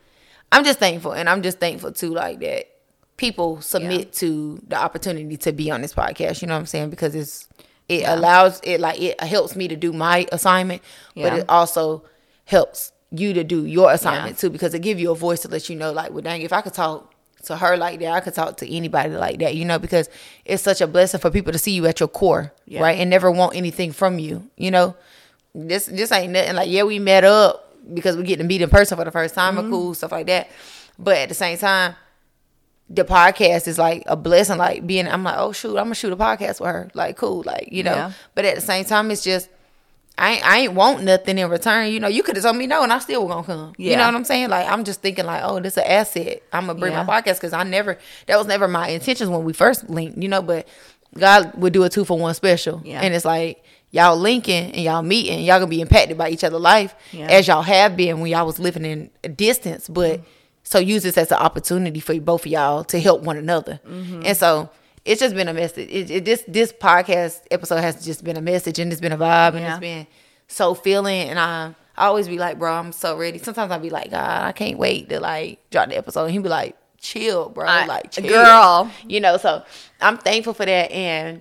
I'm 0.51 0.65
just 0.65 0.81
thankful. 0.81 1.13
And 1.13 1.29
I'm 1.29 1.43
just 1.43 1.61
thankful 1.61 1.93
too, 1.93 2.13
like 2.13 2.41
that 2.41 2.67
people 3.17 3.61
submit 3.61 4.13
to 4.15 4.61
the 4.67 4.77
opportunity 4.77 5.37
to 5.37 5.53
be 5.53 5.71
on 5.71 5.83
this 5.83 5.95
podcast. 5.95 6.43
You 6.43 6.49
know 6.49 6.55
what 6.55 6.61
I'm 6.61 6.67
saying? 6.67 6.91
Because 6.91 7.15
it's 7.15 7.49
it 7.89 8.05
allows 8.07 8.61
it 8.65 8.81
like 8.81 9.01
it 9.01 9.21
helps 9.21 9.55
me 9.57 9.69
to 9.69 9.77
do 9.77 9.93
my 9.93 10.27
assignment, 10.33 10.83
but 11.15 11.33
it 11.35 11.45
also 11.49 12.03
helps 12.45 12.93
you 13.11 13.33
to 13.35 13.45
do 13.45 13.65
your 13.65 13.93
assignment 13.93 14.37
Yeah. 14.37 14.41
too 14.41 14.51
because 14.51 14.75
it 14.75 14.81
give 14.81 14.99
you 14.99 15.11
a 15.13 15.15
voice 15.15 15.41
to 15.41 15.49
let 15.49 15.69
you 15.69 15.77
know 15.77 15.93
like 15.93 16.11
well 16.11 16.23
dang 16.23 16.43
if 16.43 16.53
I 16.53 16.61
could 16.61 16.75
talk 16.75 17.13
to 17.45 17.57
her 17.57 17.77
like 17.77 18.01
that 18.01 18.11
I 18.13 18.21
could 18.21 18.35
talk 18.35 18.57
to 18.59 18.77
anybody 18.77 19.11
like 19.11 19.39
that 19.39 19.55
you 19.55 19.65
know 19.65 19.79
because 19.79 20.09
it's 20.45 20.63
such 20.63 20.81
a 20.81 20.87
blessing 20.89 21.21
for 21.21 21.31
people 21.31 21.53
to 21.53 21.59
see 21.59 21.71
you 21.71 21.87
at 21.87 22.01
your 22.01 22.09
core 22.09 22.53
Yeah. 22.67 22.83
right 22.83 22.99
and 22.99 23.09
never 23.09 23.31
want 23.31 23.55
anything 23.55 23.93
from 23.93 24.19
you 24.19 24.49
you 24.57 24.73
know 24.73 24.97
this 25.55 25.87
this 25.87 26.11
ain't 26.11 26.33
nothing 26.33 26.57
like 26.57 26.69
yeah 26.69 26.83
we 26.83 26.99
met 26.99 27.23
up 27.23 27.73
because 27.95 28.17
we 28.17 28.25
get 28.25 28.39
to 28.39 28.45
meet 28.45 28.61
in 28.61 28.69
person 28.69 28.99
for 28.99 29.05
the 29.05 29.13
first 29.13 29.35
time 29.37 29.55
Mm-hmm. 29.55 29.65
and 29.65 29.71
cool 29.73 29.95
stuff 29.95 30.11
like 30.11 30.27
that 30.27 30.51
but 30.99 31.17
at 31.17 31.29
the 31.29 31.35
same 31.37 31.57
time 31.59 31.95
the 32.89 33.05
podcast 33.05 33.67
is 33.67 33.79
like 33.79 34.03
a 34.07 34.17
blessing 34.17 34.59
like 34.59 34.87
being 34.87 35.09
I'm 35.09 35.25
like 35.25 35.35
oh 35.39 35.53
shoot 35.53 35.71
I'm 35.77 35.87
gonna 35.87 35.95
shoot 35.97 36.13
a 36.13 36.17
podcast 36.17 36.61
with 36.61 36.71
her 36.71 36.89
like 36.95 37.17
cool 37.17 37.43
like 37.45 37.69
you 37.73 37.83
know 37.83 37.95
Yeah. 37.95 38.13
but 38.35 38.45
at 38.45 38.55
the 38.55 38.61
same 38.61 38.85
time 38.85 39.11
it's 39.11 39.25
just 39.25 39.49
I 40.19 40.33
ain't, 40.33 40.47
I 40.47 40.59
ain't 40.61 40.73
want 40.73 41.03
nothing 41.05 41.37
in 41.37 41.51
return. 41.51 41.93
You 41.93 42.01
know, 42.01 42.09
you 42.09 42.23
could 42.23 42.37
have 42.37 42.43
told 42.47 42.57
me 42.57 42.67
no, 42.67 42.83
and 42.83 42.91
I 42.91 43.01
still 43.01 43.27
was 43.27 43.35
gonna 43.35 43.47
come. 43.47 43.75
Yeah. 43.77 43.91
You 43.91 43.97
know 43.99 44.07
what 44.07 44.15
I'm 44.15 44.25
saying? 44.25 44.49
Like 44.49 44.67
I'm 44.67 44.83
just 44.85 45.03
thinking 45.03 45.27
like, 45.27 45.43
oh, 45.45 45.61
this 45.61 45.75
is 45.75 45.79
an 45.79 45.85
asset. 45.85 46.43
I'm 46.55 46.69
gonna 46.69 46.79
bring 46.79 46.93
Yeah. 46.93 47.03
my 47.03 47.21
podcast 47.21 47.35
because 47.35 47.53
I 47.53 47.65
never 47.65 47.99
that 48.27 48.39
was 48.39 48.47
never 48.47 48.67
my 48.67 48.89
intentions 48.89 49.29
when 49.29 49.45
we 49.45 49.53
first 49.53 49.91
linked. 49.91 50.17
You 50.17 50.29
know, 50.31 50.41
but 50.41 50.67
God 51.19 51.53
would 51.57 51.75
do 51.75 51.83
a 51.83 51.91
two 51.91 52.07
for 52.07 52.19
one 52.19 52.33
special, 52.33 52.81
Yeah. 52.83 53.01
and 53.03 53.13
it's 53.15 53.27
like 53.27 53.63
y'all 53.91 54.17
linking 54.17 54.73
and 54.73 54.81
y'all 54.83 55.03
meeting, 55.03 55.41
y'all 55.41 55.59
gonna 55.59 55.67
be 55.69 55.83
impacted 55.83 56.17
by 56.17 56.31
each 56.31 56.45
other 56.45 56.59
life 56.59 56.95
as 57.13 57.47
y'all 57.47 57.61
have 57.61 57.95
been 57.95 58.21
when 58.21 58.31
y'all 58.31 58.47
was 58.47 58.59
living 58.59 58.87
in 58.87 59.11
a 59.23 59.29
distance. 59.29 59.87
But 59.87 60.21
Mm-hmm. 60.21 60.31
So 60.67 60.79
use 60.79 61.03
this 61.05 61.17
as 61.17 61.31
an 61.31 61.39
opportunity 61.39 62.01
for 62.01 62.19
both 62.21 62.45
of 62.45 62.53
y'all 62.53 62.85
to 62.85 63.01
help 63.01 63.23
one 63.23 63.37
another, 63.39 63.81
Mm-hmm. 63.87 64.23
and 64.27 64.37
so. 64.37 64.69
It's 65.09 65.21
just 65.21 65.37
been 65.37 65.47
a 65.47 65.55
message. 65.55 65.89
It, 65.89 66.11
it, 66.11 66.25
this 66.25 66.43
this 66.49 66.73
podcast 66.73 67.41
episode 67.53 67.77
has 67.81 68.05
just 68.05 68.25
been 68.25 68.37
a 68.37 68.41
message, 68.41 68.81
and 68.81 68.91
it's 68.91 69.01
been 69.01 69.13
a 69.13 69.17
vibe, 69.17 69.51
and 69.55 69.61
Yeah. 69.61 69.71
it's 69.71 69.79
been 69.79 70.07
so 70.49 70.75
feeling 70.75 71.29
and 71.29 71.39
I 71.39 71.77
I 71.97 72.07
always 72.07 72.27
be 72.27 72.39
like, 72.39 72.59
bro, 72.59 72.73
I'm 72.75 72.91
so 72.91 73.17
ready. 73.17 73.39
Sometimes 73.39 73.71
I 73.71 73.79
be 73.79 73.89
like, 73.89 74.11
God, 74.11 74.43
I 74.43 74.51
can't 74.51 74.79
wait 74.81 75.09
to 75.11 75.21
like 75.21 75.61
drop 75.71 75.91
the 75.91 75.97
episode. 75.97 76.25
And 76.25 76.33
he 76.33 76.39
be 76.41 76.49
like, 76.49 76.77
chill, 76.99 77.51
bro. 77.51 77.67
I- 77.69 77.87
like 77.87 78.11
chill. 78.11 78.27
girl. 78.29 78.91
You 79.07 79.21
know, 79.21 79.37
so 79.37 79.63
I'm 80.01 80.19
thankful 80.19 80.55
for 80.55 80.67
that 80.67 80.91
and 80.91 81.41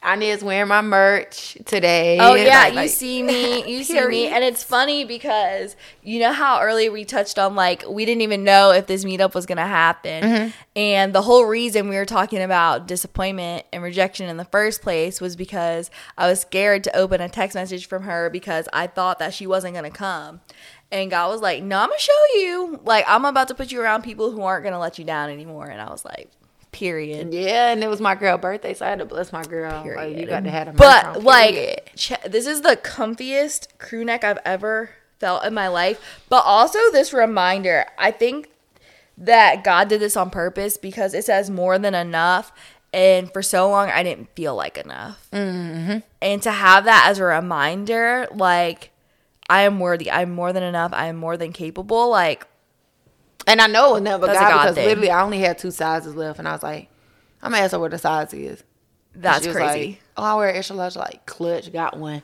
Inez 0.00 0.44
wearing 0.44 0.68
my 0.68 0.80
merch 0.80 1.58
today. 1.64 2.18
Oh 2.20 2.34
yeah, 2.34 2.60
Like- 2.64 2.72
you 2.72 2.76
like- 2.82 2.90
see 2.90 3.22
me, 3.22 3.68
you 3.68 3.82
see 3.84 4.06
me, 4.06 4.28
and 4.28 4.44
it's 4.44 4.62
funny 4.62 5.04
because 5.04 5.74
you 6.02 6.20
know 6.20 6.32
how 6.32 6.60
earlier 6.60 6.92
we 6.92 7.04
touched 7.04 7.36
on 7.38 7.56
like 7.56 7.82
we 7.88 8.04
didn't 8.04 8.22
even 8.22 8.44
know 8.44 8.70
if 8.70 8.86
this 8.86 9.04
meetup 9.04 9.34
was 9.34 9.44
gonna 9.44 9.66
happen, 9.66 10.22
Mm-hmm. 10.22 10.48
and 10.76 11.12
the 11.12 11.22
whole 11.22 11.46
reason 11.46 11.88
we 11.88 11.96
were 11.96 12.04
talking 12.04 12.40
about 12.40 12.86
disappointment 12.86 13.66
and 13.72 13.82
rejection 13.82 14.28
in 14.28 14.36
the 14.36 14.44
first 14.44 14.82
place 14.82 15.20
was 15.20 15.34
because 15.34 15.90
I 16.16 16.28
was 16.28 16.40
scared 16.40 16.84
to 16.84 16.96
open 16.96 17.20
a 17.20 17.28
text 17.28 17.56
message 17.56 17.86
from 17.88 18.04
her 18.04 18.30
because 18.30 18.68
I 18.72 18.86
thought 18.86 19.18
that 19.18 19.34
she 19.34 19.46
wasn't 19.48 19.74
gonna 19.74 19.90
come. 19.90 20.40
And 20.90 21.10
God 21.10 21.28
was 21.30 21.42
like, 21.42 21.62
"No, 21.62 21.78
I'm 21.80 21.88
gonna 21.88 21.98
show 21.98 22.24
you. 22.36 22.80
Like, 22.84 23.04
I'm 23.06 23.26
about 23.26 23.48
to 23.48 23.54
put 23.54 23.70
you 23.70 23.80
around 23.82 24.02
people 24.04 24.30
who 24.30 24.40
aren't 24.42 24.64
gonna 24.64 24.78
let 24.78 24.98
you 24.98 25.04
down 25.04 25.28
anymore." 25.28 25.66
And 25.66 25.82
I 25.82 25.90
was 25.90 26.02
like, 26.04 26.30
"Period." 26.72 27.32
Yeah, 27.32 27.70
and 27.72 27.82
it 27.82 27.88
was 27.88 28.00
my 28.00 28.14
girl 28.14 28.38
birthday, 28.38 28.74
so 28.74 28.86
I 28.86 28.90
had 28.90 28.98
to 28.98 29.04
bless 29.04 29.32
my 29.32 29.42
girl. 29.42 29.84
Like, 29.96 30.16
you 30.16 30.26
got 30.26 30.44
to 30.44 30.50
have 30.50 30.68
a 30.68 30.72
But 30.72 31.22
like, 31.22 31.92
ch- 31.96 32.12
this 32.26 32.46
is 32.46 32.62
the 32.62 32.76
comfiest 32.76 33.78
crew 33.78 34.04
neck 34.04 34.24
I've 34.24 34.38
ever 34.44 34.90
felt 35.18 35.44
in 35.44 35.54
my 35.54 35.68
life. 35.68 36.20
But 36.28 36.44
also 36.44 36.78
this 36.92 37.12
reminder, 37.12 37.86
I 37.98 38.10
think 38.10 38.50
that 39.16 39.64
God 39.64 39.88
did 39.88 40.00
this 40.00 40.16
on 40.16 40.30
purpose 40.30 40.76
because 40.76 41.14
it 41.14 41.24
says 41.24 41.50
more 41.50 41.78
than 41.78 41.94
enough. 41.94 42.52
And 42.92 43.30
for 43.32 43.42
so 43.42 43.68
long, 43.68 43.90
I 43.90 44.02
didn't 44.02 44.34
feel 44.34 44.54
like 44.54 44.78
enough. 44.78 45.28
Mm-hmm. 45.32 45.98
And 46.22 46.42
to 46.42 46.50
have 46.50 46.84
that 46.84 47.06
as 47.08 47.18
a 47.18 47.24
reminder, 47.24 48.26
like, 48.34 48.90
I 49.50 49.62
am 49.62 49.78
worthy. 49.80 50.10
I'm 50.10 50.30
more 50.30 50.52
than 50.52 50.62
enough. 50.62 50.92
I 50.94 51.06
am 51.06 51.16
more 51.16 51.36
than 51.36 51.52
capable. 51.52 52.08
Like, 52.08 52.46
And 53.48 53.60
I 53.60 53.66
know 53.66 53.90
it 53.90 53.92
was 53.94 54.02
never 54.02 54.26
That's 54.26 54.38
God 54.38 54.50
God 54.50 54.62
because 54.62 54.74
thing. 54.76 54.86
literally 54.86 55.10
I 55.10 55.22
only 55.22 55.38
had 55.40 55.58
two 55.58 55.70
sizes 55.70 56.14
left, 56.14 56.38
and 56.38 56.46
I 56.46 56.52
was 56.52 56.62
like, 56.62 56.88
I'm 57.42 57.50
gonna 57.52 57.64
ask 57.64 57.72
her 57.72 57.78
what 57.78 57.90
the 57.90 57.98
size 57.98 58.32
is. 58.34 58.62
that's 59.14 59.46
crazy. 59.46 59.88
Like, 59.90 60.00
oh, 60.16 60.22
I 60.22 60.34
wear 60.34 60.54
extra 60.54 60.76
large. 60.76 60.96
Like, 60.96 61.24
clutch 61.26 61.72
got 61.72 61.96
one. 61.98 62.22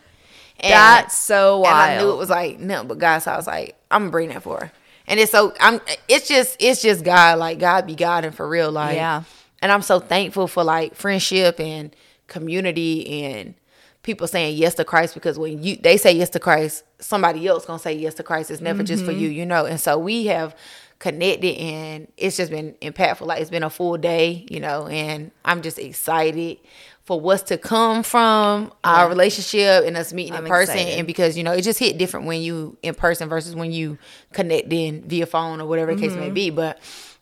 And- 0.61 0.73
that's 0.73 1.17
so 1.17 1.61
wild. 1.61 1.91
And 1.91 2.01
I 2.01 2.03
knew 2.03 2.13
it 2.13 2.17
was 2.17 2.31
like 2.31 2.59
no, 2.61 2.85
but 2.85 2.99
God, 2.99 3.19
so 3.19 3.33
I 3.33 3.37
was 3.37 3.47
like, 3.47 3.77
I'm 3.91 4.03
gonna 4.03 4.11
bring 4.13 4.29
that 4.29 4.43
for 4.43 4.61
her. 4.61 4.73
And 5.07 5.19
it's 5.21 5.33
so 5.33 5.53
I'm. 5.61 5.81
It's 6.09 6.29
just 6.29 6.57
it's 6.61 6.81
just 6.83 7.05
God, 7.05 7.39
like 7.39 7.59
God 7.59 7.87
be 7.87 7.95
God 7.95 8.25
and 8.25 8.35
for 8.35 8.49
real, 8.49 8.71
like 8.71 8.97
Yeah. 8.97 9.25
And 9.61 9.73
I'm 9.73 9.83
so 9.83 9.99
thankful 10.01 10.47
for 10.47 10.63
like 10.65 10.95
friendship 10.95 11.59
and 11.59 11.95
community 12.27 13.25
and 13.25 13.55
people 14.03 14.27
saying 14.27 14.57
yes 14.57 14.75
to 14.75 14.85
Christ 14.85 15.15
because 15.15 15.39
when 15.39 15.63
you 15.63 15.77
they 15.77 15.97
say 15.97 16.13
yes 16.13 16.31
to 16.31 16.39
Christ, 16.41 16.85
somebody 17.01 17.47
else 17.47 17.65
gonna 17.67 17.79
say 17.79 17.95
yes 17.95 18.15
to 18.15 18.23
Christ. 18.23 18.51
It's 18.51 18.61
never 18.61 18.83
just 18.83 19.05
for 19.05 19.13
Mm-hmm. 19.13 19.21
you, 19.21 19.29
you 19.29 19.47
know. 19.47 19.65
And 19.67 19.81
so 19.81 19.99
we 19.99 20.27
have 20.27 20.55
connected 20.99 21.57
and 21.59 22.09
it's 22.17 22.37
just 22.37 22.51
been 22.51 22.75
impactful. 22.83 23.27
Like 23.27 23.41
it's 23.41 23.51
been 23.51 23.63
a 23.63 23.71
full 23.71 23.97
day, 23.97 24.47
you 24.51 24.61
know, 24.61 24.87
and 24.87 25.31
I'm 25.45 25.63
just 25.63 25.79
excited 25.79 26.59
for 27.05 27.21
what's 27.21 27.43
to 27.45 27.59
come 27.59 28.03
from 28.03 28.73
our 28.83 29.09
relationship 29.11 29.85
and 29.87 29.95
us 29.97 30.13
meeting 30.15 30.33
I'm 30.35 30.45
in 30.47 30.49
person 30.51 30.77
excited. 30.79 30.99
and 30.99 31.07
because 31.07 31.37
you 31.37 31.43
know 31.45 31.53
it 31.53 31.61
just 31.61 31.79
hit 31.79 31.99
different 31.99 32.25
when 32.25 32.41
you 32.41 32.79
in 32.83 32.95
person 32.95 33.29
versus 33.29 33.55
when 33.55 33.73
you 33.73 33.99
connect 34.33 34.73
in 34.73 35.03
via 35.03 35.27
phone 35.27 35.61
or 35.61 35.67
whatever 35.67 35.95
the 35.95 36.01
case 36.01 36.13
Mm-hmm. 36.13 36.21
may 36.21 36.31
be 36.31 36.49
but 36.49 36.79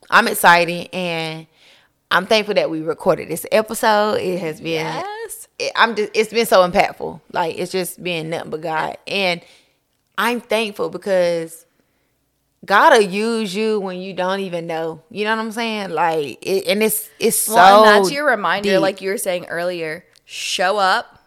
i'm 0.09 0.29
excited 0.29 0.89
and 0.93 1.49
i'm 2.13 2.27
thankful 2.27 2.55
that 2.55 2.71
we 2.71 2.81
recorded 2.81 3.29
this 3.29 3.45
episode 3.51 4.21
it 4.21 4.39
has 4.39 4.61
been 4.61 4.85
Yes. 4.87 5.49
it, 5.59 5.73
i'm 5.75 5.97
just 5.97 6.13
it's 6.15 6.33
been 6.33 6.47
so 6.47 6.61
impactful 6.69 7.21
like 7.33 7.59
it's 7.59 7.73
just 7.73 8.01
been 8.01 8.31
nothing 8.31 8.51
but 8.51 8.61
god 8.61 8.99
and 9.09 9.41
i'm 10.17 10.41
thankful 10.41 10.91
because 10.91 11.67
God 12.65 12.93
will 12.93 13.01
use 13.01 13.55
you 13.55 13.81
when 13.81 14.01
you 14.01 14.15
don't 14.15 14.41
even 14.41 14.67
know. 14.67 15.03
You 15.11 15.25
know 15.25 15.37
what 15.37 15.43
I'm 15.43 15.53
saying? 15.53 15.91
Like, 15.91 16.39
it, 16.43 16.67
and 16.67 16.83
it's 16.83 17.09
it's 17.19 17.37
so. 17.37 17.55
Well, 17.55 17.85
and 17.85 18.05
that's 18.05 18.13
your 18.13 18.27
reminder, 18.27 18.71
deep. 18.71 18.81
like 18.81 19.01
you 19.01 19.11
were 19.11 19.19
saying 19.19 19.47
earlier. 19.47 20.05
Show 20.25 20.79
up 20.79 21.23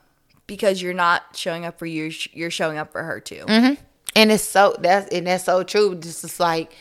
because 0.47 0.81
you're 0.81 0.93
not 0.93 1.23
showing 1.33 1.65
up 1.65 1.77
for 1.77 1.85
you. 1.85 2.11
You're 2.31 2.51
showing 2.51 2.77
up 2.77 2.91
for 2.91 3.03
her 3.03 3.19
too. 3.19 3.43
Mm-hmm. 3.47 3.81
and 4.15 4.31
it's 4.31 4.43
so 4.43 4.75
that's 4.79 5.09
and 5.09 5.27
that's 5.27 5.43
so 5.43 5.63
true. 5.63 5.95
Just 5.95 6.23
it's 6.23 6.39
like 6.39 6.71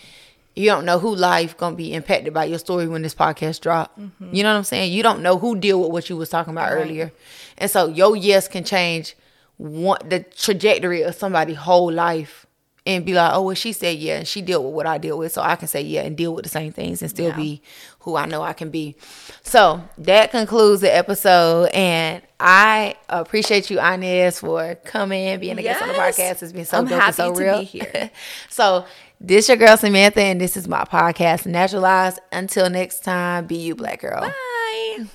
you 0.54 0.66
don't 0.66 0.84
know 0.84 0.98
who 0.98 1.14
life 1.14 1.56
gonna 1.56 1.76
be 1.76 1.92
impacted 1.92 2.32
by 2.32 2.44
your 2.44 2.58
story 2.58 2.86
when 2.86 3.02
this 3.02 3.14
podcast 3.14 3.60
drop. 3.60 3.98
Mm-hmm. 3.98 4.34
You 4.34 4.42
know 4.42 4.52
what 4.52 4.58
I'm 4.58 4.64
saying? 4.64 4.92
You 4.92 5.02
don't 5.02 5.22
know 5.22 5.38
who 5.38 5.56
deal 5.56 5.80
with 5.80 5.90
what 5.90 6.08
you 6.08 6.16
was 6.16 6.28
talking 6.28 6.52
about 6.52 6.72
earlier, 6.72 7.12
and 7.58 7.70
so 7.70 7.88
your 7.88 8.14
yes 8.16 8.48
can 8.48 8.64
change 8.64 9.16
one 9.56 9.98
the 10.08 10.20
trajectory 10.20 11.02
of 11.02 11.14
somebody's 11.14 11.56
whole 11.56 11.90
life. 11.92 12.43
And 12.86 13.06
be 13.06 13.14
like, 13.14 13.32
oh, 13.32 13.40
well, 13.40 13.54
she 13.54 13.72
said 13.72 13.96
yeah, 13.98 14.18
and 14.18 14.28
she 14.28 14.42
dealt 14.42 14.62
with 14.62 14.74
what 14.74 14.86
I 14.86 14.98
deal 14.98 15.16
with, 15.16 15.32
so 15.32 15.40
I 15.40 15.56
can 15.56 15.68
say 15.68 15.80
yeah 15.80 16.02
and 16.02 16.14
deal 16.14 16.34
with 16.34 16.42
the 16.42 16.50
same 16.50 16.70
things 16.70 17.00
and 17.00 17.10
still 17.10 17.30
Yeah. 17.30 17.36
be 17.36 17.62
who 18.00 18.14
I 18.16 18.26
know 18.26 18.42
I 18.42 18.52
can 18.52 18.68
be. 18.68 18.94
So 19.42 19.82
that 19.96 20.30
concludes 20.30 20.82
the 20.82 20.94
episode, 20.94 21.70
and 21.72 22.20
I 22.38 22.96
appreciate 23.08 23.70
you, 23.70 23.80
Inez, 23.80 24.40
for 24.40 24.74
coming, 24.84 25.40
being 25.40 25.58
a 25.58 25.62
guest 25.62 25.80
on 25.80 25.88
the 25.88 25.94
podcast. 25.94 26.42
It's 26.42 26.52
been 26.52 26.66
so 26.66 26.76
I'm 26.78 26.84
dope 26.86 27.02
and 27.02 27.14
so 27.14 27.30
real. 27.32 27.60
be 27.60 27.64
here. 27.64 28.10
so 28.50 28.84
this 29.18 29.48
your 29.48 29.56
girl 29.56 29.78
Samantha, 29.78 30.20
and 30.20 30.38
this 30.38 30.54
is 30.54 30.68
my 30.68 30.84
podcast, 30.84 31.46
Naturalized. 31.46 32.20
Until 32.32 32.68
next 32.68 33.02
time, 33.02 33.46
be 33.46 33.56
you, 33.56 33.74
black 33.74 34.02
girl. 34.02 34.20
Bye. 34.20 35.06